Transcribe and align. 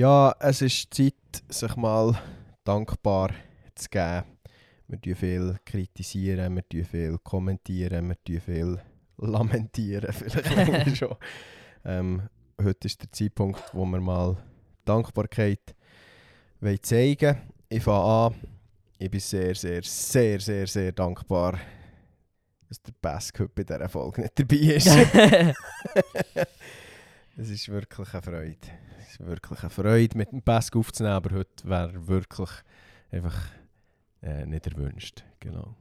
Ja, 0.00 0.34
es 0.40 0.62
ist 0.62 0.94
Zeit, 0.94 1.12
sich 1.50 1.76
mal 1.76 2.18
dankbar 2.64 3.32
zu 3.74 3.86
geben. 3.90 4.24
Wir 4.88 4.98
tun 4.98 5.14
viel 5.14 5.56
kritisieren, 5.62 6.54
wir 6.54 6.66
tun 6.66 6.86
viel 6.86 7.18
kommentieren, 7.18 8.08
wir 8.08 8.16
tun 8.24 8.40
viel 8.40 8.80
lamentieren, 9.18 10.10
vielleicht 10.10 10.96
schon. 10.96 11.14
Ähm, 11.84 12.22
heute 12.62 12.86
ist 12.86 13.02
der 13.02 13.12
Zeitpunkt, 13.12 13.62
wo 13.74 13.84
wir 13.84 14.00
mal 14.00 14.38
Dankbarkeit 14.86 15.76
wollen 16.60 16.82
zeigen 16.82 17.36
Ich 17.68 17.82
fange 17.82 18.02
an. 18.02 18.34
Ich 18.96 19.10
bin 19.10 19.20
sehr, 19.20 19.54
sehr, 19.54 19.82
sehr, 19.82 20.40
sehr, 20.40 20.66
sehr 20.66 20.92
dankbar, 20.92 21.58
dass 22.70 22.80
der 22.80 22.94
Bask 23.02 23.38
heute 23.38 23.52
bei 23.54 23.64
dieser 23.64 23.88
Folge 23.90 24.22
nicht 24.22 24.38
dabei 24.38 24.56
ist. 24.56 24.88
Es 27.40 27.48
ist 27.48 27.70
wirklich 27.70 28.12
eine 28.12 28.22
Freude. 28.22 28.68
Es 28.98 29.12
ist 29.12 29.26
wirklich 29.26 29.60
eine 29.60 29.70
Freude, 29.70 30.18
mit 30.18 30.30
dem 30.30 30.42
Bask 30.42 30.76
aufzunehmen, 30.76 31.14
aber 31.14 31.36
heute 31.36 31.66
wäre 31.66 32.06
wirklich 32.06 32.50
einfach 33.10 33.34
äh, 34.22 34.44
nicht 34.44 34.66
erwünscht. 34.66 35.24
Genau. 35.38 35.74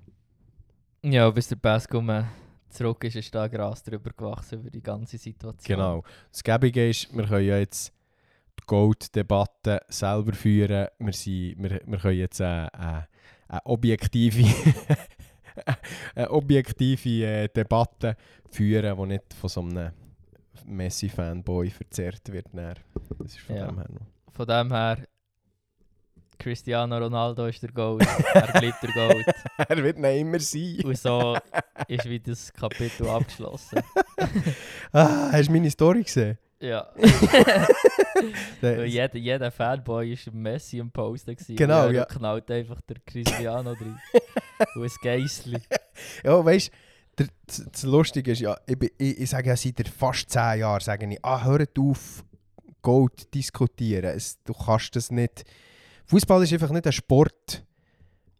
Ja, 1.03 1.29
bis 1.29 1.49
der 1.49 1.57
Baskum 1.57 2.09
äh, 2.11 2.23
zurück 2.69 3.03
ist, 3.03 3.17
ist 3.17 3.35
da 3.35 3.49
Gras 3.49 3.83
drüber 3.83 4.11
gewachsen 4.15 4.61
über 4.61 4.69
die 4.69 4.81
ganze 4.81 5.17
Situation. 5.17 5.77
Genau. 5.77 6.03
Das 6.31 6.41
Gäbige 6.41 6.89
ist, 6.89 7.13
wir 7.13 7.25
können 7.25 7.45
ja 7.45 7.57
jetzt 7.57 7.91
die 8.57 8.65
Gold-Debatte 8.65 9.81
selber 9.89 10.31
führen. 10.31 10.87
Wir, 10.97 11.13
sind, 11.13 11.61
wir, 11.61 11.81
wir 11.85 11.97
können 11.97 12.19
jetzt 12.19 12.39
eine, 12.39 12.73
eine, 12.73 13.07
eine 13.49 13.65
objektive, 13.65 14.45
eine 16.15 16.31
objektive 16.31 17.25
äh, 17.25 17.49
Debatte 17.49 18.15
führen, 18.49 18.97
die 18.97 19.05
nicht 19.07 19.33
von 19.33 19.49
so 19.49 19.59
einem 19.59 19.91
Messi-Fanboy 20.65 21.69
verzerrt 21.69 22.31
wird. 22.31 22.47
Dann. 22.53 22.75
Das 23.17 23.31
ist 23.33 23.39
von 23.39 23.55
Ja. 23.55 23.67
dem 23.67 23.77
her 23.77 23.87
noch. 23.89 24.33
Von 24.33 24.47
dem 24.47 24.71
her, 24.71 24.97
Cristiano 26.37 26.97
Ronaldo 26.97 27.47
ist 27.47 27.61
der 27.61 27.71
Gold, 27.71 28.07
er 28.33 28.59
bleibt 28.59 28.81
der 28.81 28.91
Gold. 28.93 29.25
er 29.57 29.83
wird 29.83 29.97
noch 29.97 30.09
immer 30.09 30.39
sein. 30.39 30.79
Und 30.85 30.97
so 30.97 31.37
ist 31.87 32.05
wie 32.05 32.19
das 32.19 32.53
Kapitel 32.53 33.07
abgeschlossen. 33.09 33.79
Ah, 34.91 35.29
hast 35.31 35.47
du 35.49 35.51
meine 35.53 35.69
Story 35.69 36.03
gesehen? 36.03 36.37
Ja. 36.59 36.87
Jeder, 38.61 39.17
jeder 39.17 39.51
Fanboy 39.51 40.11
war 40.11 40.33
Messi 40.33 40.81
am 40.81 40.91
Posten. 40.91 41.35
Gewesen. 41.35 41.55
Genau, 41.55 41.89
ja. 41.89 42.05
knallt 42.05 42.49
einfach 42.51 42.81
der 42.81 42.97
Cristiano 43.05 43.75
drin. 43.75 43.97
Und 44.75 44.83
ein 44.83 44.91
Geissli. 45.01 45.59
Ja, 46.23 46.43
weißt 46.43 46.67
du, 46.67 46.71
das, 47.45 47.65
das 47.71 47.83
Lustige 47.83 48.31
ist 48.31 48.41
ja, 48.41 48.57
ich, 48.65 48.77
ich, 48.97 49.19
ich 49.19 49.29
sage 49.29 49.49
ja 49.49 49.55
seit 49.55 49.87
fast 49.87 50.29
10 50.29 50.59
Jahren, 50.59 50.81
sage 50.81 51.11
ich, 51.11 51.23
ah, 51.23 51.43
hört 51.43 51.77
auf, 51.77 52.23
Gold 52.81 53.33
diskutieren. 53.33 54.15
Es, 54.15 54.41
du 54.43 54.53
kannst 54.53 54.95
das 54.95 55.11
nicht. 55.11 55.43
Fußball 56.05 56.43
ist 56.43 56.53
einfach 56.53 56.71
nicht 56.71 56.87
ein 56.87 56.93
Sport, 56.93 57.63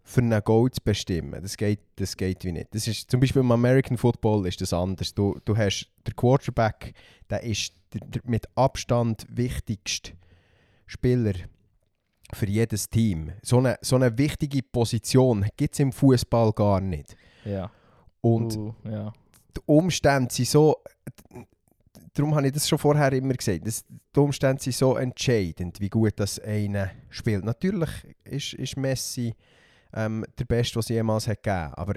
für 0.09 0.21
einen 0.21 0.43
Goal 0.43 0.71
zu 0.71 0.81
bestimmen. 0.83 1.39
Das 1.39 1.55
geht, 1.55 1.81
das 1.97 2.17
geht 2.17 2.43
wie 2.43 2.51
nicht. 2.51 2.73
Das 2.73 2.87
ist, 2.87 3.11
zum 3.11 3.19
Beispiel 3.19 3.41
im 3.41 3.51
American 3.51 3.95
Football 3.95 4.47
ist 4.47 4.59
das 4.59 4.73
anders. 4.73 5.13
Du, 5.13 5.39
du 5.45 5.55
hast 5.55 5.87
der 6.05 6.15
Quarterback, 6.15 6.95
der 7.29 7.43
ist 7.43 7.73
der, 7.93 8.01
der 8.07 8.21
mit 8.25 8.47
Abstand 8.55 9.27
wichtigste 9.29 10.13
Spieler 10.87 11.33
für 12.33 12.47
jedes 12.47 12.89
Team. 12.89 13.33
So 13.43 13.59
eine, 13.59 13.77
so 13.81 13.97
eine 13.97 14.17
wichtige 14.17 14.63
Position 14.63 15.45
gibt 15.55 15.75
es 15.75 15.79
im 15.79 15.91
Fußball 15.91 16.53
gar 16.53 16.81
nicht. 16.81 17.15
Ja. 17.45 17.69
Und 18.21 18.55
Uh, 18.55 18.73
ja. 18.83 19.13
die 19.55 19.61
Umstände 19.65 20.33
sind 20.33 20.47
so. 20.47 20.77
Darum 22.13 22.35
habe 22.35 22.47
ich 22.47 22.53
das 22.53 22.67
schon 22.67 22.77
vorher 22.77 23.13
immer 23.13 23.33
gesagt. 23.33 23.65
Das, 23.65 23.85
die 23.87 24.19
Umstände 24.19 24.61
sind 24.61 24.75
so 24.75 24.97
entscheidend, 24.97 25.79
wie 25.79 25.89
gut 25.89 26.13
das 26.17 26.39
einer 26.39 26.91
spielt. 27.09 27.45
Natürlich 27.45 27.89
ist, 28.25 28.53
ist 28.53 28.77
Messi 28.77 29.35
ähm, 29.93 30.25
der 30.37 30.45
Beste, 30.45 30.77
was 30.77 30.89
jemals 30.89 31.27
hat 31.27 31.43
gegeben 31.43 31.73
Aber 31.75 31.93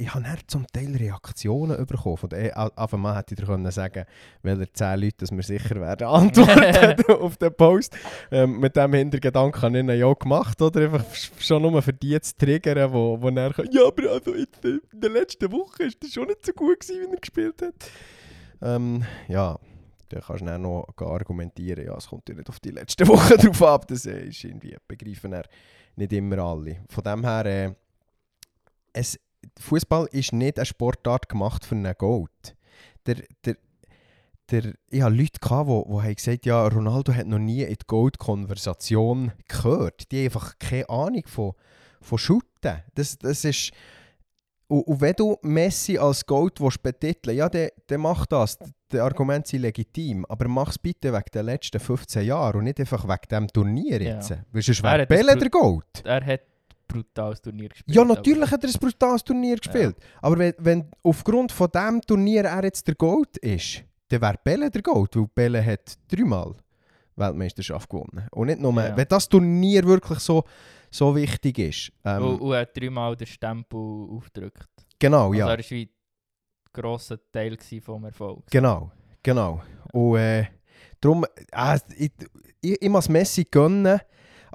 ich 0.00 0.14
habe 0.14 0.24
zum 0.46 0.64
Teil 0.68 0.94
Reaktionen 0.96 1.84
bekommen. 1.84 2.16
Von 2.16 2.30
der, 2.30 2.56
auf 2.76 2.94
einmal 2.94 3.16
hätte 3.16 3.34
ich 3.34 3.40
dir 3.40 3.46
können 3.46 3.70
sagen 3.72 4.04
welche 4.42 4.72
zehn 4.72 5.00
Leute 5.00 5.16
dass 5.18 5.32
wir 5.32 5.42
sicher 5.42 5.80
werden 5.80 6.06
antworten 6.06 7.12
auf 7.20 7.36
den 7.36 7.52
Post. 7.52 7.96
Ähm, 8.30 8.60
mit 8.60 8.76
dem 8.76 8.94
Hintergedanken 8.94 9.60
habe 9.60 9.76
ich 9.76 9.84
ihn 9.84 9.90
ja 9.90 10.12
gemacht. 10.12 10.62
Oder? 10.62 10.82
Einfach 10.82 11.04
schon 11.38 11.62
nur 11.62 11.82
für 11.82 11.92
die 11.92 12.20
zu 12.20 12.36
triggern, 12.36 12.92
wo, 12.92 13.20
wo 13.20 13.28
er 13.28 13.52
ja, 13.70 13.86
aber 13.86 14.10
also 14.12 14.34
in 14.34 14.46
der 14.92 15.10
letzten 15.10 15.50
Woche 15.50 15.84
ist 15.84 16.02
das 16.02 16.12
schon 16.12 16.28
nicht 16.28 16.46
so 16.46 16.52
gut 16.52 16.78
gewesen, 16.78 17.10
wie 17.10 17.14
er 17.14 17.20
gespielt 17.20 17.60
hat. 17.60 17.90
Ähm, 18.62 19.04
ja, 19.26 19.58
da 20.10 20.20
kannst 20.20 20.42
du 20.42 20.46
dann 20.46 20.62
noch 20.62 20.86
argumentieren, 20.96 21.84
ja, 21.84 21.96
es 21.96 22.06
kommt 22.06 22.28
ja 22.28 22.36
nicht 22.36 22.48
auf 22.48 22.60
die 22.60 22.70
letzte 22.70 23.06
Woche 23.08 23.36
drauf 23.38 23.62
ab. 23.62 23.88
Das 23.88 24.06
äh, 24.06 24.28
ist 24.28 24.44
irgendwie, 24.44 24.76
begreifen 24.86 25.32
er 25.32 25.44
nicht 25.96 26.12
immer 26.12 26.38
alle. 26.38 26.84
Von 26.88 27.02
dem 27.02 27.24
her, 27.24 27.46
äh, 27.46 27.74
es, 28.92 29.18
Fußball 29.60 30.08
ist 30.12 30.32
nicht 30.32 30.58
eine 30.58 30.66
Sportart 30.66 31.28
gemacht 31.28 31.64
für 31.64 31.74
einen 31.74 31.94
Gold. 31.96 32.56
Der, 33.06 33.16
der, 33.44 33.56
der, 34.50 34.74
ich 34.90 35.02
hatte 35.02 35.14
Leute, 35.14 35.38
gehabt, 35.40 35.68
die, 35.68 35.90
die 35.90 36.02
haben 36.02 36.14
gesagt 36.14 36.46
ja, 36.46 36.66
Ronaldo 36.66 37.12
hat 37.14 37.26
noch 37.26 37.38
nie 37.38 37.62
in 37.62 37.68
die 37.74 37.86
Gold-Konversation 37.86 39.32
gehört. 39.48 40.10
Die 40.10 40.18
haben 40.18 40.24
einfach 40.24 40.58
keine 40.58 40.88
Ahnung 40.88 41.22
von, 41.26 41.52
von 42.00 42.18
Shooten. 42.18 42.82
Das, 42.94 43.18
das 43.18 43.44
ist... 43.44 43.72
Und, 44.70 44.82
und 44.82 45.00
wenn 45.00 45.14
du 45.14 45.36
Messi 45.40 45.96
als 45.96 46.26
Gold 46.26 46.60
willst 46.60 46.82
betiteln 46.82 47.34
ja, 47.36 47.48
dann, 47.48 47.68
dann 47.86 48.00
mach 48.02 48.26
das. 48.26 48.58
Die 48.92 48.98
Argumente 48.98 49.48
sind 49.48 49.62
legitim. 49.62 50.26
Aber 50.26 50.46
mach 50.46 50.68
es 50.70 50.78
bitte 50.78 51.10
wegen 51.10 51.24
den 51.32 51.46
letzten 51.46 51.80
15 51.80 52.26
Jahren 52.26 52.58
und 52.58 52.64
nicht 52.64 52.78
einfach 52.78 53.04
wegen 53.08 53.28
diesem 53.30 53.48
Turnier 53.48 54.02
Ja. 54.02 54.16
jetzt. 54.16 54.34
Weil 54.52 54.62
sonst 54.62 54.82
wäre 54.82 55.06
Bälle 55.06 55.36
der 55.36 55.48
Gold. 55.48 56.02
Er 56.04 56.24
hat 56.24 56.40
brutales 56.88 57.40
Turnier 57.40 57.68
gespielt. 57.68 57.94
Ja, 57.94 58.04
natürlich 58.04 58.50
hat 58.50 58.64
er 58.64 58.70
ein 58.70 58.80
brutales 58.80 59.22
Turnier 59.22 59.56
gespielt. 59.56 59.96
Aber 60.22 60.38
wenn, 60.38 60.54
wenn 60.58 60.90
aufgrund 61.02 61.52
von 61.52 61.68
diesem 61.70 62.00
Turnier 62.02 62.44
er 62.44 62.64
jetzt 62.64 62.86
der 62.86 62.94
Gold 62.94 63.36
ist, 63.38 63.84
dann 64.08 64.20
wäre 64.22 64.36
Bälle 64.42 64.70
der 64.70 64.82
Gold, 64.82 65.14
weil 65.14 65.26
Bälle 65.34 65.64
hat 65.64 65.96
dreimal 66.08 66.54
Weltmeisterschaft 67.16 67.88
gewonnen. 67.90 68.26
Und 68.32 68.46
nicht 68.46 68.60
nur, 68.60 68.72
Ja. 68.74 68.96
wenn 68.96 69.06
das 69.08 69.28
Turnier 69.28 69.84
wirklich 69.84 70.18
so, 70.20 70.44
so 70.90 71.14
wichtig 71.14 71.58
ist. 71.58 71.92
Ähm, 72.04 72.22
Und, 72.22 72.40
und 72.40 72.52
er 72.52 72.60
hat 72.62 72.76
dreimal 72.76 73.16
den 73.16 73.26
Stempel 73.26 73.78
aufgedrückt. 74.10 74.68
genau, 74.98 75.26
Also 75.26 75.34
ja. 75.34 75.50
er 75.50 75.58
war 75.58 75.64
wie 75.70 75.82
ein 75.84 75.90
grosser 76.72 77.18
Teil 77.32 77.56
vom 77.82 78.04
Erfolg. 78.04 78.44
Genau, 78.50 78.90
genau. 79.22 79.60
Und 79.92 80.16
äh, 80.18 80.46
darum, 81.00 81.24
äh, 81.52 81.78
ich, 81.96 82.12
ich, 82.60 82.82
ich 82.82 82.88
muss 82.88 83.08
Messi 83.08 83.44
gönnen, 83.44 84.00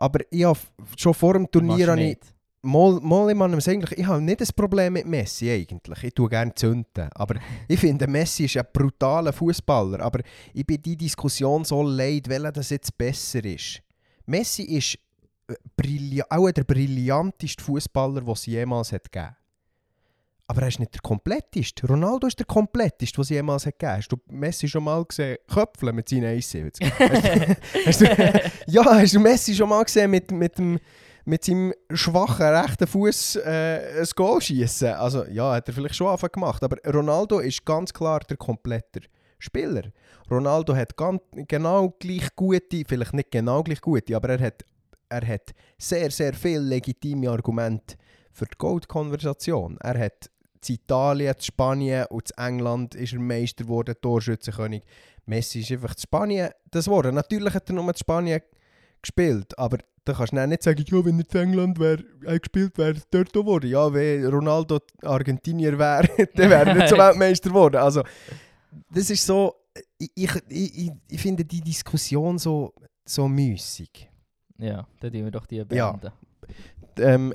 aber 0.03 0.19
ich 0.29 0.43
habe 0.43 0.59
schon 0.97 1.13
vor 1.13 1.33
dem 1.33 1.49
Turnier 1.49 1.87
habe 1.87 2.01
ich, 2.01 2.07
nicht. 2.09 2.35
mal, 2.61 2.99
mal 2.99 3.29
ich, 3.29 3.37
muss 3.37 3.69
eigentlich, 3.69 3.97
ich 3.97 4.05
habe 4.05 4.21
nicht 4.21 4.41
ein 4.41 4.47
Problem 4.53 4.91
mit 4.91 5.05
Messi 5.05 5.49
eigentlich. 5.49 6.03
Ich 6.03 6.13
tue 6.13 6.27
gerne 6.27 6.53
zünden. 6.53 7.07
Aber 7.15 7.35
ich 7.69 7.79
finde, 7.79 8.05
Messi 8.07 8.43
ist 8.43 8.57
ein 8.57 8.65
brutaler 8.73 9.31
Fußballer. 9.31 10.01
Aber 10.01 10.19
ich 10.53 10.65
bin 10.65 10.81
die 10.81 10.97
Diskussion 10.97 11.63
so 11.63 11.81
leid, 11.83 12.27
welcher 12.27 12.51
das 12.51 12.69
jetzt 12.71 12.97
besser 12.97 13.45
ist. 13.45 13.81
Messi 14.25 14.63
ist 14.63 14.99
äh, 15.47 16.21
auch 16.29 16.51
der 16.51 16.65
brillanteste 16.65 17.63
Fußballer, 17.63 18.19
den 18.19 18.29
es 18.33 18.45
jemals 18.45 18.91
hat 18.91 19.09
gegeben 19.09 19.37
aber 20.47 20.63
er 20.63 20.67
ist 20.67 20.79
nicht 20.79 20.93
der 20.93 21.01
kompletteste. 21.01 21.87
Ronaldo 21.87 22.27
ist 22.27 22.37
der 22.37 22.45
kompletteste, 22.45 23.17
was 23.17 23.29
jemals 23.29 23.65
hat 23.65 23.79
gegeben. 23.79 23.97
Hast 23.97 24.11
du 24.11 24.17
Messi 24.27 24.67
schon 24.67 24.83
mal 24.83 25.03
gesehen? 25.05 25.37
Köpfeln 25.47 25.95
mit 25.95 26.09
seinen 26.09 26.37
1,70? 26.37 27.55
hast 27.85 28.01
du, 28.01 28.51
ja, 28.67 28.85
hast 28.85 29.15
du 29.15 29.19
Messi 29.19 29.55
schon 29.55 29.69
mal 29.69 29.83
gesehen 29.83 30.11
mit, 30.11 30.31
mit, 30.31 30.57
dem, 30.57 30.79
mit 31.25 31.45
seinem 31.45 31.73
schwachen 31.93 32.45
rechten 32.45 32.87
Fuß 32.87 33.37
äh, 33.37 34.01
ein 34.01 34.07
Goal 34.15 34.41
schießen? 34.41 34.93
Also 34.93 35.25
ja, 35.25 35.53
hat 35.53 35.67
er 35.69 35.73
vielleicht 35.73 35.95
schon 35.95 36.07
angefangen 36.07 36.33
gemacht. 36.33 36.63
Aber 36.63 36.77
Ronaldo 36.91 37.39
ist 37.39 37.65
ganz 37.65 37.93
klar 37.93 38.19
der 38.19 38.37
komplette 38.37 39.01
Spieler. 39.39 39.83
Ronaldo 40.29 40.75
hat 40.75 40.95
ganz, 40.97 41.21
genau 41.47 41.95
gleich 41.99 42.35
gute, 42.35 42.83
vielleicht 42.87 43.13
nicht 43.13 43.31
genau 43.31 43.63
gleich 43.63 43.81
gute, 43.81 44.15
aber 44.15 44.29
er 44.29 44.47
hat, 44.47 44.65
er 45.09 45.27
hat 45.27 45.51
sehr, 45.77 46.11
sehr 46.11 46.33
viele 46.33 46.59
legitime 46.59 47.29
Argumente 47.29 47.95
für 48.31 48.45
die 48.45 48.57
Gold-Konversation. 48.57 49.77
Er 49.81 49.99
hat 49.99 50.29
in 50.69 50.75
Italien, 50.75 51.33
in 51.35 51.41
Spanien 51.41 52.05
und 52.09 52.31
in 52.31 52.43
England 52.43 52.95
ist 52.95 53.13
er 53.13 53.19
Meister 53.19 53.63
geworden, 53.63 53.95
Torschützenkönig. 54.01 54.83
Messi 55.25 55.61
ist 55.61 55.71
einfach 55.71 55.93
in 55.93 55.99
Spanien 56.01 56.49
das 56.71 56.85
geworden. 56.85 57.15
Natürlich 57.15 57.53
hat 57.53 57.69
er 57.69 57.75
nur 57.75 57.87
in 57.87 57.95
Spanien 57.95 58.41
gespielt, 59.01 59.57
aber 59.57 59.77
da 60.05 60.13
kannst 60.13 60.33
du 60.33 60.47
nicht 60.47 60.63
sagen, 60.63 60.83
ja, 60.85 61.05
wenn 61.05 61.19
er 61.19 61.35
in 61.35 61.41
England 61.41 61.79
wäre, 61.79 62.03
äh, 62.25 62.39
gespielt 62.39 62.77
wäre, 62.77 62.95
dort 63.09 63.31
geworden. 63.31 63.69
Ja, 63.69 63.93
wenn 63.93 64.25
Ronaldo 64.25 64.79
Argentinier 65.01 65.77
wäre, 65.79 66.07
dann 66.35 66.49
wäre 66.49 66.69
er 66.69 66.75
nicht 66.75 66.89
zum 66.89 66.97
Weltmeister 66.99 67.49
geworden. 67.49 67.77
Also, 67.77 68.03
das 68.89 69.09
ist 69.09 69.25
so, 69.25 69.55
ich, 69.97 70.29
ich, 70.49 70.91
ich, 71.07 71.21
finde 71.21 71.45
die 71.45 71.61
Diskussion 71.61 72.37
so, 72.37 72.73
so 73.05 73.27
müßig. 73.27 74.09
Ja, 74.57 74.85
dann 74.99 75.11
tun 75.11 75.23
wir 75.23 75.31
doch 75.31 75.45
die 75.45 75.57
Ja. 75.57 75.91
beenden. 75.91 76.11
Ähm, 76.97 77.33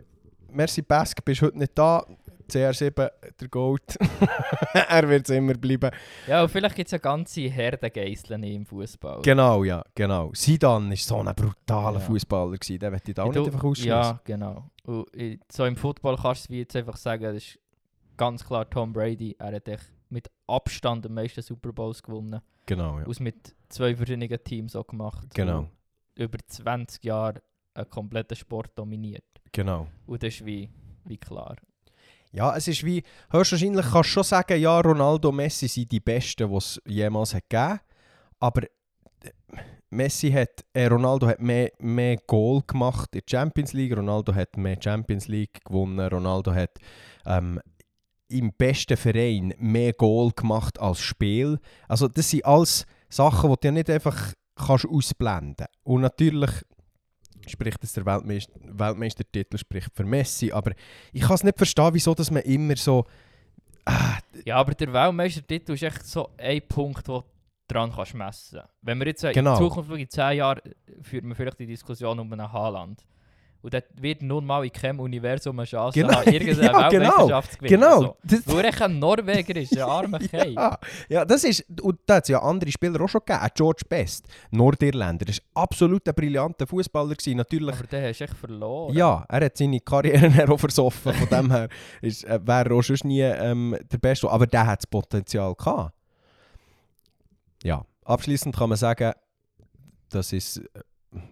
merci 0.50 0.82
Pesk, 0.82 1.24
bist 1.24 1.42
heute 1.42 1.58
nicht 1.58 1.76
da. 1.76 2.04
CR7, 2.48 3.10
der 3.40 3.48
Gold. 3.48 3.96
er 4.72 5.08
wird 5.08 5.28
es 5.28 5.34
immer 5.36 5.54
bleiben. 5.54 5.90
Ja, 6.26 6.42
und 6.42 6.48
vielleicht 6.50 6.76
gibt 6.76 6.88
es 6.88 6.92
ja 6.92 6.98
ganze 6.98 7.42
Herdengeißeln 7.42 8.42
im 8.42 8.66
Fußball. 8.66 9.22
Genau, 9.22 9.64
ja, 9.64 9.84
genau. 9.94 10.30
Sidan 10.34 10.88
war 10.90 10.96
so 10.96 11.18
ein 11.20 11.34
brutaler 11.34 11.98
Ja. 12.00 12.04
Fußballer, 12.06 12.56
den 12.58 12.90
möchte 12.90 13.10
ich 13.10 13.14
da 13.14 13.24
auch 13.24 13.32
Du- 13.32 13.40
nicht 13.40 13.48
einfach 13.52 13.64
ausschließen. 13.64 13.90
Ja, 13.90 14.20
genau. 14.24 14.70
Und 14.84 15.06
so 15.52 15.64
im 15.66 15.76
Football 15.76 16.16
kannst 16.16 16.48
du 16.48 16.54
jetzt 16.54 16.74
einfach 16.76 16.96
sagen, 16.96 17.22
das 17.24 17.36
ist 17.36 17.58
ganz 18.16 18.44
klar 18.44 18.68
Tom 18.68 18.92
Brady. 18.92 19.36
Er 19.38 19.54
hat 19.54 19.68
echt 19.68 19.92
mit 20.08 20.30
Abstand 20.46 21.04
am 21.06 21.14
meisten 21.14 21.42
Super 21.42 21.72
Bowls 21.72 22.02
gewonnen. 22.02 22.40
Genau, 22.66 22.98
ja. 22.98 23.06
Aus 23.06 23.20
mit 23.20 23.54
zwei 23.68 23.94
verschiedenen 23.94 24.42
Teams 24.44 24.74
auch 24.74 24.86
gemacht. 24.86 25.28
Genau, 25.34 25.58
Und 25.60 25.68
über 26.16 26.38
20 26.46 27.04
Jahre 27.04 27.42
einen 27.74 27.88
kompletten 27.90 28.36
Sport 28.36 28.70
dominiert. 28.76 29.24
genau. 29.52 29.86
Und 30.06 30.22
das 30.22 30.34
ist 30.34 30.46
wie, 30.46 30.68
wie 31.04 31.16
klar. 31.18 31.56
Ja, 32.32 32.56
es 32.56 32.68
ist 32.68 32.84
wie, 32.84 33.02
höchstwahrscheinlich 33.30 33.86
kannst 33.86 34.10
du 34.10 34.12
schon 34.14 34.24
sagen, 34.24 34.60
ja, 34.60 34.78
Ronaldo, 34.80 35.32
Messi 35.32 35.66
sind 35.68 35.90
die 35.90 36.00
Besten, 36.00 36.50
die 36.50 36.56
es 36.56 36.80
jemals 36.86 37.34
hat 37.34 37.48
gegeben. 37.48 37.80
Aber 38.38 38.62
äh, 38.64 39.30
Messi 39.90 40.30
hat, 40.30 40.64
äh, 40.74 40.86
Ronaldo 40.86 41.26
hat 41.26 41.40
mehr, 41.40 41.72
mehr 41.78 42.18
Goal 42.26 42.62
gemacht 42.66 43.14
in 43.14 43.22
der 43.26 43.38
Champions 43.38 43.72
League, 43.72 43.96
Ronaldo 43.96 44.34
hat 44.34 44.56
mehr 44.56 44.76
Champions 44.78 45.28
League 45.28 45.64
gewonnen, 45.64 46.06
Ronaldo 46.06 46.54
hat 46.54 46.78
ähm, 47.24 47.60
im 48.28 48.52
besten 48.52 48.98
Verein 48.98 49.54
mehr 49.58 49.94
Goal 49.94 50.30
gemacht 50.32 50.78
als 50.78 51.00
Spiel. 51.00 51.58
Also 51.88 52.08
das 52.08 52.30
sind 52.30 52.44
alles 52.44 52.84
Sachen, 53.08 53.50
die 53.50 53.56
du 53.60 53.72
nicht 53.72 53.88
einfach 53.88 54.34
kannst 54.54 54.86
ausblenden. 54.86 55.66
Und 55.82 56.02
natürlich 56.02 56.50
spricht 57.48 57.82
es 57.82 57.92
der 57.92 58.04
Weltmeister, 58.06 58.52
Weltmeistertitel 58.64 59.58
spricht 59.58 59.90
für 59.94 60.04
Messi, 60.04 60.52
aber 60.52 60.72
ich 61.12 61.22
kann 61.22 61.34
es 61.34 61.44
nicht 61.44 61.56
verstehen, 61.58 61.90
wieso 61.92 62.14
dass 62.14 62.30
man 62.30 62.42
immer 62.42 62.76
so... 62.76 63.04
Ah, 63.84 64.18
Ja, 64.44 64.56
aber 64.56 64.74
der 64.74 64.92
Weltmeistertitel 64.92 65.72
ist 65.72 65.82
echt 65.82 66.06
so 66.06 66.30
ein 66.38 66.60
Punkt, 66.68 67.08
wo 67.08 67.20
du 67.20 67.26
dran 67.68 67.92
kannst 67.92 68.14
messen. 68.14 68.60
Wenn 68.82 68.98
wir 68.98 69.06
jetzt 69.06 69.22
Genau. 69.32 69.52
in 69.52 69.58
Zukunft 69.58 69.90
in 69.90 70.08
10 70.08 70.36
Jahren, 70.36 70.60
führt 71.02 71.24
man 71.24 71.34
vielleicht 71.34 71.58
die 71.58 71.66
Diskussion 71.66 72.18
um 72.18 72.32
einen 72.32 72.52
Haaland. 72.52 73.04
Und 73.60 73.74
dort 73.74 73.86
wird 74.00 74.22
nun 74.22 74.46
mal 74.46 74.64
in 74.64 74.70
keinem 74.72 75.00
Universum 75.00 75.58
eine 75.58 75.66
Chance 75.66 75.98
Genau. 76.00 76.14
haben, 76.14 76.32
irgendeine 76.32 76.62
Ja, 76.72 76.88
genau. 76.88 77.00
Weltmeisterschaft 77.04 77.52
zu 77.52 77.58
gewinnen. 77.58 77.80
genau, 77.80 78.00
So. 78.02 78.16
das, 78.22 78.40
Weil 78.46 78.64
er 78.66 78.82
ein 78.82 78.98
Norweger 79.00 79.56
ist, 79.56 79.72
ein 79.76 79.82
armer 79.82 80.18
Kei. 80.20 80.48
ja, 80.56 80.78
ja, 81.08 81.24
das 81.24 81.42
ist... 81.42 81.64
Und 81.82 81.98
da 82.06 82.16
hat 82.16 82.22
es 82.24 82.28
ja 82.28 82.40
andere 82.40 82.70
Spieler 82.70 83.00
auch 83.00 83.08
schon 83.08 83.20
gegeben. 83.26 83.46
George 83.54 83.82
Best, 83.88 84.26
Nordirländer, 84.52 85.24
das 85.24 85.40
war 85.54 85.64
absolut 85.64 86.06
ein 86.08 86.14
brillanter 86.14 86.66
Fußballer. 86.68 87.16
Natürlich 87.34 87.74
Aber 87.74 87.86
der 87.88 88.08
hast 88.10 88.20
du 88.20 88.24
echt 88.24 88.34
verloren. 88.34 88.94
Ja, 88.96 89.24
er 89.28 89.44
hat 89.46 89.56
seine 89.56 89.80
Karriere 89.80 90.48
auch 90.52 90.60
versoffen. 90.60 91.12
Von 91.12 91.28
dem 91.28 91.50
her 91.50 91.68
ist, 92.00 92.24
äh, 92.24 92.38
wäre 92.46 92.68
er 92.70 92.76
auch 92.76 92.82
sonst 92.82 93.04
nie 93.04 93.22
ähm, 93.22 93.76
der 93.90 93.98
Beste. 93.98 94.30
Aber 94.30 94.46
der 94.46 94.66
hat 94.66 94.78
das 94.80 94.86
Potenzial 94.86 95.54
gehabt. 95.56 95.92
Ja, 97.64 97.84
abschließend 98.04 98.54
kann 98.56 98.68
man 98.68 98.78
sagen, 98.78 99.12
das 100.10 100.32
ist, 100.32 100.58
äh, 100.58 100.62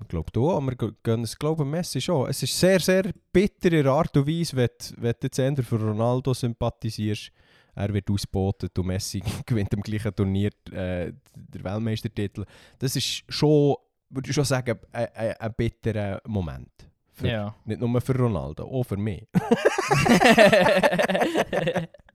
glaube 0.09 0.31
du, 0.33 0.51
auch, 0.51 0.63
gehen 1.03 1.23
es 1.23 1.39
glaube 1.39 1.65
Messi 1.65 2.01
schon. 2.01 2.29
Es 2.29 2.43
ist 2.43 2.59
sehr, 2.59 2.81
sehr 2.81 3.05
bitter 3.33 3.73
in 3.73 3.85
der 3.85 3.93
Art 3.93 4.17
und 4.17 4.27
Weise, 4.27 4.57
wenn, 4.57 4.69
wenn 4.97 5.15
du 5.21 5.27
jetzt 5.27 5.69
für 5.69 5.81
Ronaldo 5.81 6.35
sympathisierst. 6.35 7.31
Er 7.75 7.93
wird 7.93 8.11
ausgebotet 8.11 8.79
und 8.79 8.87
Messi 8.87 9.23
gewinnt 9.47 9.75
am 9.75 9.83
gleichen 9.83 10.15
Turnier 10.15 10.51
äh, 10.71 11.13
den 11.35 11.65
Weltmeistertitel. 11.65 12.45
Das 12.79 12.97
ist 12.97 13.25
schon, 13.29 13.77
würde 14.09 14.31
ich 14.31 14.35
schon 14.35 14.45
sagen, 14.45 14.79
ein, 14.93 15.09
ein, 15.15 15.33
ein 15.33 15.55
bitterer 15.57 16.21
Moment. 16.27 16.71
Für, 17.13 17.29
Ja. 17.29 17.55
Nicht 17.65 17.81
nur 17.81 18.01
für 18.01 18.17
Ronaldo, 18.17 18.65
auch 18.65 18.85
für 18.85 18.97
mich. 18.97 19.27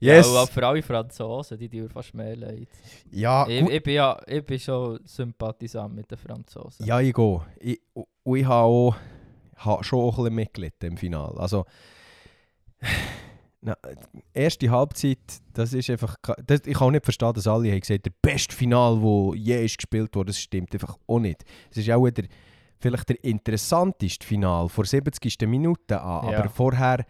Ja, 0.00 0.18
und 0.18 0.36
auch 0.36 0.48
für 0.48 0.66
alle 0.66 0.82
Franzosen, 0.82 1.58
die 1.58 1.68
tun 1.68 1.82
mir 1.82 1.88
fast 1.90 2.14
mehr 2.14 2.34
leid. 2.36 2.68
Ja, 3.10 3.46
ich, 3.46 3.62
ich, 3.68 3.82
bin 3.82 3.94
ja, 3.94 4.18
ich 4.26 4.44
bin 4.44 4.58
schon 4.58 4.98
sympathisant 5.04 5.94
mit 5.94 6.10
den 6.10 6.18
Franzosen. 6.18 6.86
ja, 6.86 7.00
ich 7.00 7.12
gehe. 7.12 7.40
Ich, 7.60 7.80
und 8.22 8.36
ich 8.36 8.44
habe 8.46 8.64
auch, 8.64 8.96
habe 9.56 9.84
schon 9.84 10.00
auch 10.00 10.16
ein 10.18 10.24
bisschen 10.24 10.34
mitgelitten 10.36 10.90
im 10.92 10.96
Finale. 10.96 11.38
Also, 11.38 11.64
na, 13.60 13.76
die 14.14 14.22
erste 14.32 14.70
Halbzeit, 14.70 15.18
das 15.52 15.72
ist 15.74 15.90
einfach... 15.90 16.16
Das, 16.46 16.60
ich 16.64 16.74
kann 16.74 16.88
auch 16.88 16.90
nicht 16.92 17.04
verstehen, 17.04 17.32
dass 17.34 17.46
alle 17.46 17.70
haben 17.70 17.80
gesagt, 17.80 18.06
der 18.06 18.12
beste 18.22 18.54
Final, 18.54 18.98
der 19.00 19.36
je 19.36 19.64
ist 19.64 19.76
gespielt 19.78 20.14
wurde, 20.16 20.28
das 20.28 20.38
stimmt 20.38 20.72
einfach 20.72 20.96
auch 21.06 21.18
nicht. 21.18 21.44
Es 21.70 21.76
ist 21.76 21.90
auch 21.90 22.08
der, 22.08 22.24
vielleicht 22.78 23.08
der 23.10 23.22
interessanteste 23.22 24.26
Final 24.26 24.68
vor 24.70 24.86
70. 24.86 25.46
Minute 25.46 26.00
an, 26.00 26.30
Ja. 26.30 26.38
aber 26.38 26.48
vorher 26.48 27.04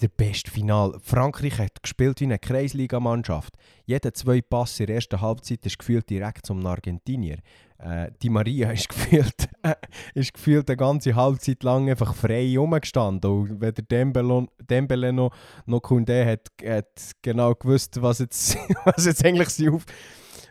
der 0.00 0.08
beste 0.08 0.50
Final. 0.50 0.98
Frankreich 1.02 1.58
hat 1.58 1.82
gespielt 1.82 2.20
wie 2.20 2.24
eine 2.24 2.38
Kreisligamannschaft. 2.38 3.54
Jeder 3.84 4.12
zwei 4.14 4.40
Pass 4.40 4.78
in 4.80 4.86
der 4.86 4.96
ersten 4.96 5.20
Halbzeit 5.20 5.64
ist 5.64 5.78
gefühlt 5.78 6.08
direkt 6.08 6.46
zum 6.46 6.64
Argentinier. 6.66 7.38
Äh, 7.78 8.10
die 8.22 8.30
Maria 8.30 8.70
ist 8.72 8.88
gefühlt, 8.88 9.48
ist 10.14 10.34
gefühlt 10.34 10.68
eine 10.68 10.76
ganze 10.76 11.14
Halbzeit 11.14 11.62
lang 11.62 11.88
einfach 11.88 12.14
frei 12.14 12.56
rumgestanden. 12.56 13.30
Und 13.30 13.60
wenn 13.60 13.74
der 13.74 13.84
Dembele, 13.84 15.12
noch, 15.12 15.30
noch 15.66 15.80
Kunde 15.80 16.24
hat, 16.24 16.48
hat 16.64 17.12
genau 17.22 17.54
gewusst, 17.54 18.00
was 18.00 18.18
jetzt, 18.18 18.56
was 18.84 19.06
jetzt 19.06 19.24
eigentlich 19.24 19.48
sein 19.50 19.70
Auf, 19.70 19.84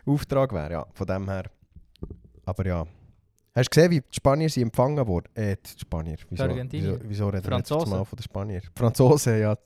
Auftrag 0.04 0.52
wäre. 0.52 0.72
Ja, 0.72 0.86
von 0.92 1.06
dem 1.06 1.28
her. 1.28 1.44
Aber 2.44 2.66
ja. 2.66 2.86
Hast 3.56 3.68
du 3.68 3.74
gesehen, 3.74 3.90
wie 3.90 4.00
die 4.00 4.14
Spanier 4.14 4.50
sie 4.50 4.60
empfangen 4.60 5.06
wurden? 5.06 5.34
Äh, 5.34 5.56
die 5.56 5.80
Spanier. 5.80 6.18
Wieso, 6.28 6.42
Argentinier. 6.42 6.98
wieso, 6.98 7.08
wieso 7.08 7.28
reden 7.30 7.50
wir 7.50 7.56
jetzt 7.56 7.68
Franzosen. 7.68 7.90
mal 7.90 8.04
von 8.04 8.16
den 8.18 8.22
Spanier? 8.22 8.62
Franzosen, 8.76 9.40
ja. 9.40 9.58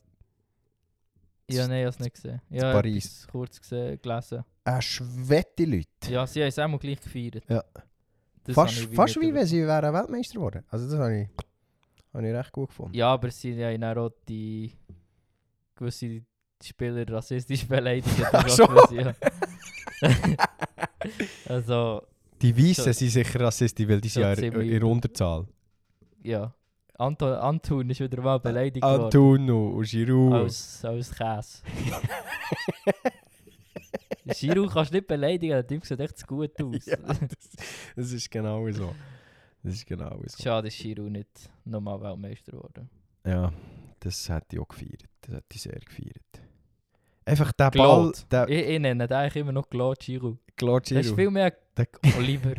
Ja, 1.49 1.67
nein, 1.67 1.79
ich 1.79 1.85
habe 1.85 1.89
es 1.89 1.99
nicht 1.99 2.13
gesehen. 2.13 2.41
Ja, 2.49 2.71
Paris. 2.71 3.05
etwas 3.05 3.27
kurz 3.27 3.59
gesehen, 3.59 3.99
gelesen. 4.01 4.45
Äh, 4.63 4.81
schwette 4.81 5.65
Leute. 5.65 5.87
Ja, 6.09 6.25
sie 6.25 6.39
haben 6.39 6.47
es 6.47 6.57
auch 6.57 6.67
mal 6.69 6.77
gleich 6.77 7.01
gefeiert. 7.01 7.43
Ja. 7.49 7.65
Das 8.45 8.55
fast 8.55 8.77
habe 8.77 8.89
ich 8.91 8.95
fast 8.95 9.19
wie 9.19 9.33
wenn 9.33 9.45
sie 9.45 9.67
wären 9.67 9.93
Weltmeister 9.93 10.35
geworden. 10.35 10.63
Also 10.69 10.89
das 10.89 10.97
habe 10.97 11.23
ich, 11.23 11.27
habe 12.13 12.27
ich 12.29 12.33
recht 12.33 12.51
gut 12.53 12.69
gefunden. 12.69 12.93
Ja, 12.93 13.07
aber 13.11 13.29
sie 13.29 13.61
haben 13.61 13.83
auch 13.83 14.09
die 14.25 14.71
gewisse 15.75 16.21
Spieler 16.63 17.09
rassistisch 17.09 17.67
beleidigt. 17.67 18.23
Ach 18.31 18.47
so. 18.47 18.63
ja. 18.93 19.13
also, 21.49 22.03
Die 22.41 22.57
Weißen 22.57 22.85
So- 22.85 22.91
sind 22.91 23.09
sicher 23.09 23.39
rassistisch, 23.41 23.87
weil 23.87 24.01
die 24.01 24.09
so 24.09 24.13
sind 24.19 24.23
ja 24.23 24.31
in, 24.33 24.37
ziemlich- 24.39 24.71
in 24.71 24.79
der 24.79 24.89
Unterzahl. 24.89 25.47
ja. 26.23 26.53
Anton, 26.97 27.33
Antun 27.33 27.89
ist 27.89 27.99
wieder 27.99 28.21
mal 28.21 28.37
beleidigt 28.39 28.83
worden. 28.85 29.05
Antuno 29.05 29.69
und 29.69 29.87
Giroud. 29.89 30.33
Als, 30.33 30.85
als 30.85 31.09
Käse. 31.11 31.63
Giroud 34.25 34.71
kannst 34.71 34.91
du 34.91 34.97
nicht 34.97 35.07
beleidigen, 35.07 35.51
der 35.53 35.65
Typ 35.65 35.83
sieht 35.85 35.99
echt 35.99 36.17
zu 36.19 36.27
gut 36.27 36.51
aus. 36.61 36.85
Ja, 36.85 36.97
das, 36.97 37.19
das 37.95 38.11
ist 38.11 38.29
genau 38.29 38.69
so. 38.71 38.93
Das 39.63 39.73
ist 39.73 39.85
genau 39.87 40.19
so. 40.27 40.43
Schade, 40.43 40.67
ist 40.67 40.77
Giroud 40.77 41.11
nicht 41.11 41.49
nochmal 41.65 41.99
Weltmeister 42.01 42.51
geworden. 42.51 42.87
Ja, 43.25 43.51
das 43.99 44.29
hätte 44.29 44.55
ich 44.55 44.59
auch 44.59 44.67
gefeiert. 44.67 45.03
Das 45.21 45.35
hätte 45.35 45.45
ich 45.55 45.61
sehr 45.61 45.79
gefeiert. 45.79 46.41
Einfach 47.25 47.51
der 47.51 47.69
Ball, 47.71 47.71
Claude. 47.71 48.17
der 48.31 48.49
Ich, 48.49 48.67
ich 48.69 48.79
nenne 48.79 49.07
den 49.07 49.15
eigentlich 49.17 49.35
immer 49.41 49.51
noch 49.51 49.69
Claude 49.69 49.97
Giroud. 49.99 50.37
Claude 50.55 50.81
Das 50.81 50.91
ist 50.91 51.15
Giroud. 51.15 51.19
viel 51.19 51.29
mehr 51.31 51.53
Der- 51.77 51.87
Oliver. 52.17 52.53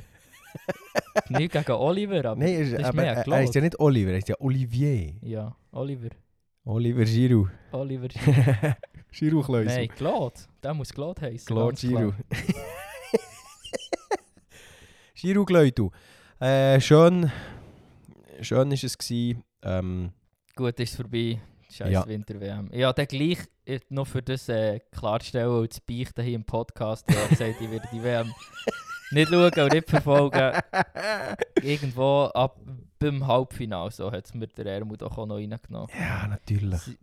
nicht 1.31 1.53
gegen 1.53 1.71
Oliver, 1.73 2.25
aber 2.31 2.37
Nein, 2.37 2.49
er 2.49 2.61
ist, 2.61 2.73
das 2.73 2.81
ist 2.81 2.87
aber, 2.87 2.97
mehr 2.97 3.07
er, 3.13 3.17
er 3.19 3.23
Claude. 3.25 3.43
ist 3.45 3.55
ja 3.55 3.61
nicht 3.61 3.81
Oliver, 3.81 4.11
er 4.13 4.19
ist 4.19 4.29
ja 4.29 4.37
Olivier. 4.39 5.15
Ja, 5.23 5.57
Oliver. 5.73 6.11
Oliver 6.65 7.05
Giroud. 7.05 7.49
Oliver. 7.73 8.09
Giroud 9.13 9.45
Kleusel. 9.47 9.77
Nein, 9.77 9.89
Claude. 9.89 10.35
Der 10.63 10.75
muss 10.75 10.93
Claude 10.93 11.21
heißen. 11.23 11.47
Claude. 11.47 11.77
Giroud. 11.77 12.15
Giroud 15.15 15.47
Kleusel. 15.47 15.91
Äh, 16.41 16.81
schön, 16.81 17.31
schön 18.41 18.69
war 18.71 18.73
es. 18.73 18.99
Gewesen. 18.99 19.45
Ähm, 19.63 20.13
Gut, 20.57 20.79
ist 20.81 20.91
es 20.91 20.97
vorbei. 20.97 21.41
Scheiß 21.71 21.91
Ja. 21.93 22.07
Winter-WM. 22.07 22.69
Ja, 22.73 22.93
dann 22.93 23.07
gleich 23.07 23.39
äh, 23.67 23.81
noch 23.89 24.07
für 24.07 24.23
das 24.23 24.49
äh, 24.49 24.81
klarzustellen 24.91 25.51
und 25.51 25.73
zu 25.73 25.81
beichten 25.87 26.23
hier 26.25 26.35
im 26.35 26.45
Podcast. 26.45 27.09
Ich 27.09 27.17
habe 27.17 27.29
gesagt, 27.29 27.61
ich 27.61 27.71
werde 27.71 27.89
die 27.93 28.03
WM 28.03 28.33
nicht 29.13 29.29
schauen 29.29 29.53
und 29.65 29.73
nicht 29.73 29.89
verfolgen. 29.91 30.61
Irgendwo 31.63 32.25
ab 32.35 32.59
beim 32.99 33.27
Halbfinale 33.27 33.91
so 33.91 34.11
hat 34.11 34.27
es 34.27 34.35
mir 34.35 34.47
der 34.47 34.67
Ermut 34.67 35.03
auch 35.03 35.17
noch 35.27 35.37
reingenommen. 35.37 35.89
ja, 35.99 36.27
natürlich. 36.29 36.81
Sie- 36.81 36.99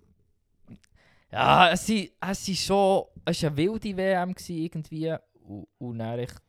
Ja, 1.32 1.70
es 1.72 1.88
war 1.90 2.32
es 2.32 2.48
ist 2.50 2.66
schon 2.66 3.04
es 3.26 3.44
war 3.44 3.50
eine 3.50 3.58
wilde 3.58 3.96
WM 3.98 4.34
irgendwie 4.48 5.14
und, 5.44 5.68
und 5.78 6.00
dann 6.00 6.20
echt 6.20 6.42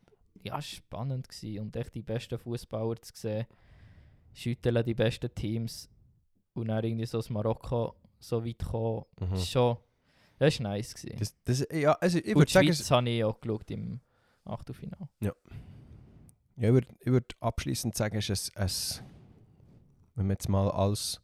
ja, 0.43 0.59
spannend 0.61 1.29
gewesen 1.29 1.59
und 1.59 1.75
echt 1.75 1.93
die 1.93 2.01
besten 2.01 2.39
Fußballer 2.39 2.99
zu 3.01 3.11
sehen. 3.13 3.45
Schütteln 4.33 4.83
die 4.85 4.95
besten 4.95 5.33
Teams 5.35 5.87
und 6.53 6.69
dann 6.69 6.83
irgendwie 6.83 7.05
so 7.05 7.19
aus 7.19 7.29
Marokko 7.29 7.95
so 8.19 8.43
weit 8.43 8.57
kommen. 8.63 9.03
Mhm. 9.19 9.37
Schon 9.37 9.77
das 10.41 10.59
war 10.59 10.71
nice. 10.71 10.95
Gewesen. 10.95 11.19
Das, 11.19 11.35
das, 11.43 11.67
ja, 11.71 11.93
also 11.93 12.17
ich 12.17 12.35
würde 12.35 12.51
sagen, 12.51 12.73
Schweiz 12.73 12.89
habe 12.89 13.09
ich 13.11 13.23
auch 13.23 13.39
geschaut 13.39 13.69
im 13.69 13.99
Achtelfinale. 14.43 15.07
ja, 15.19 15.33
ich 16.57 16.63
würde 16.63 16.87
ich 16.99 17.11
würd 17.11 17.35
abschließend 17.39 17.95
sagen, 17.95 18.17
es 18.17 18.27
ist 18.27 18.57
ein, 18.57 18.63
ein, 18.63 19.05
wenn 20.15 20.25
man 20.25 20.31
jetzt 20.31 20.49
mal 20.49 20.71
alles 20.71 21.21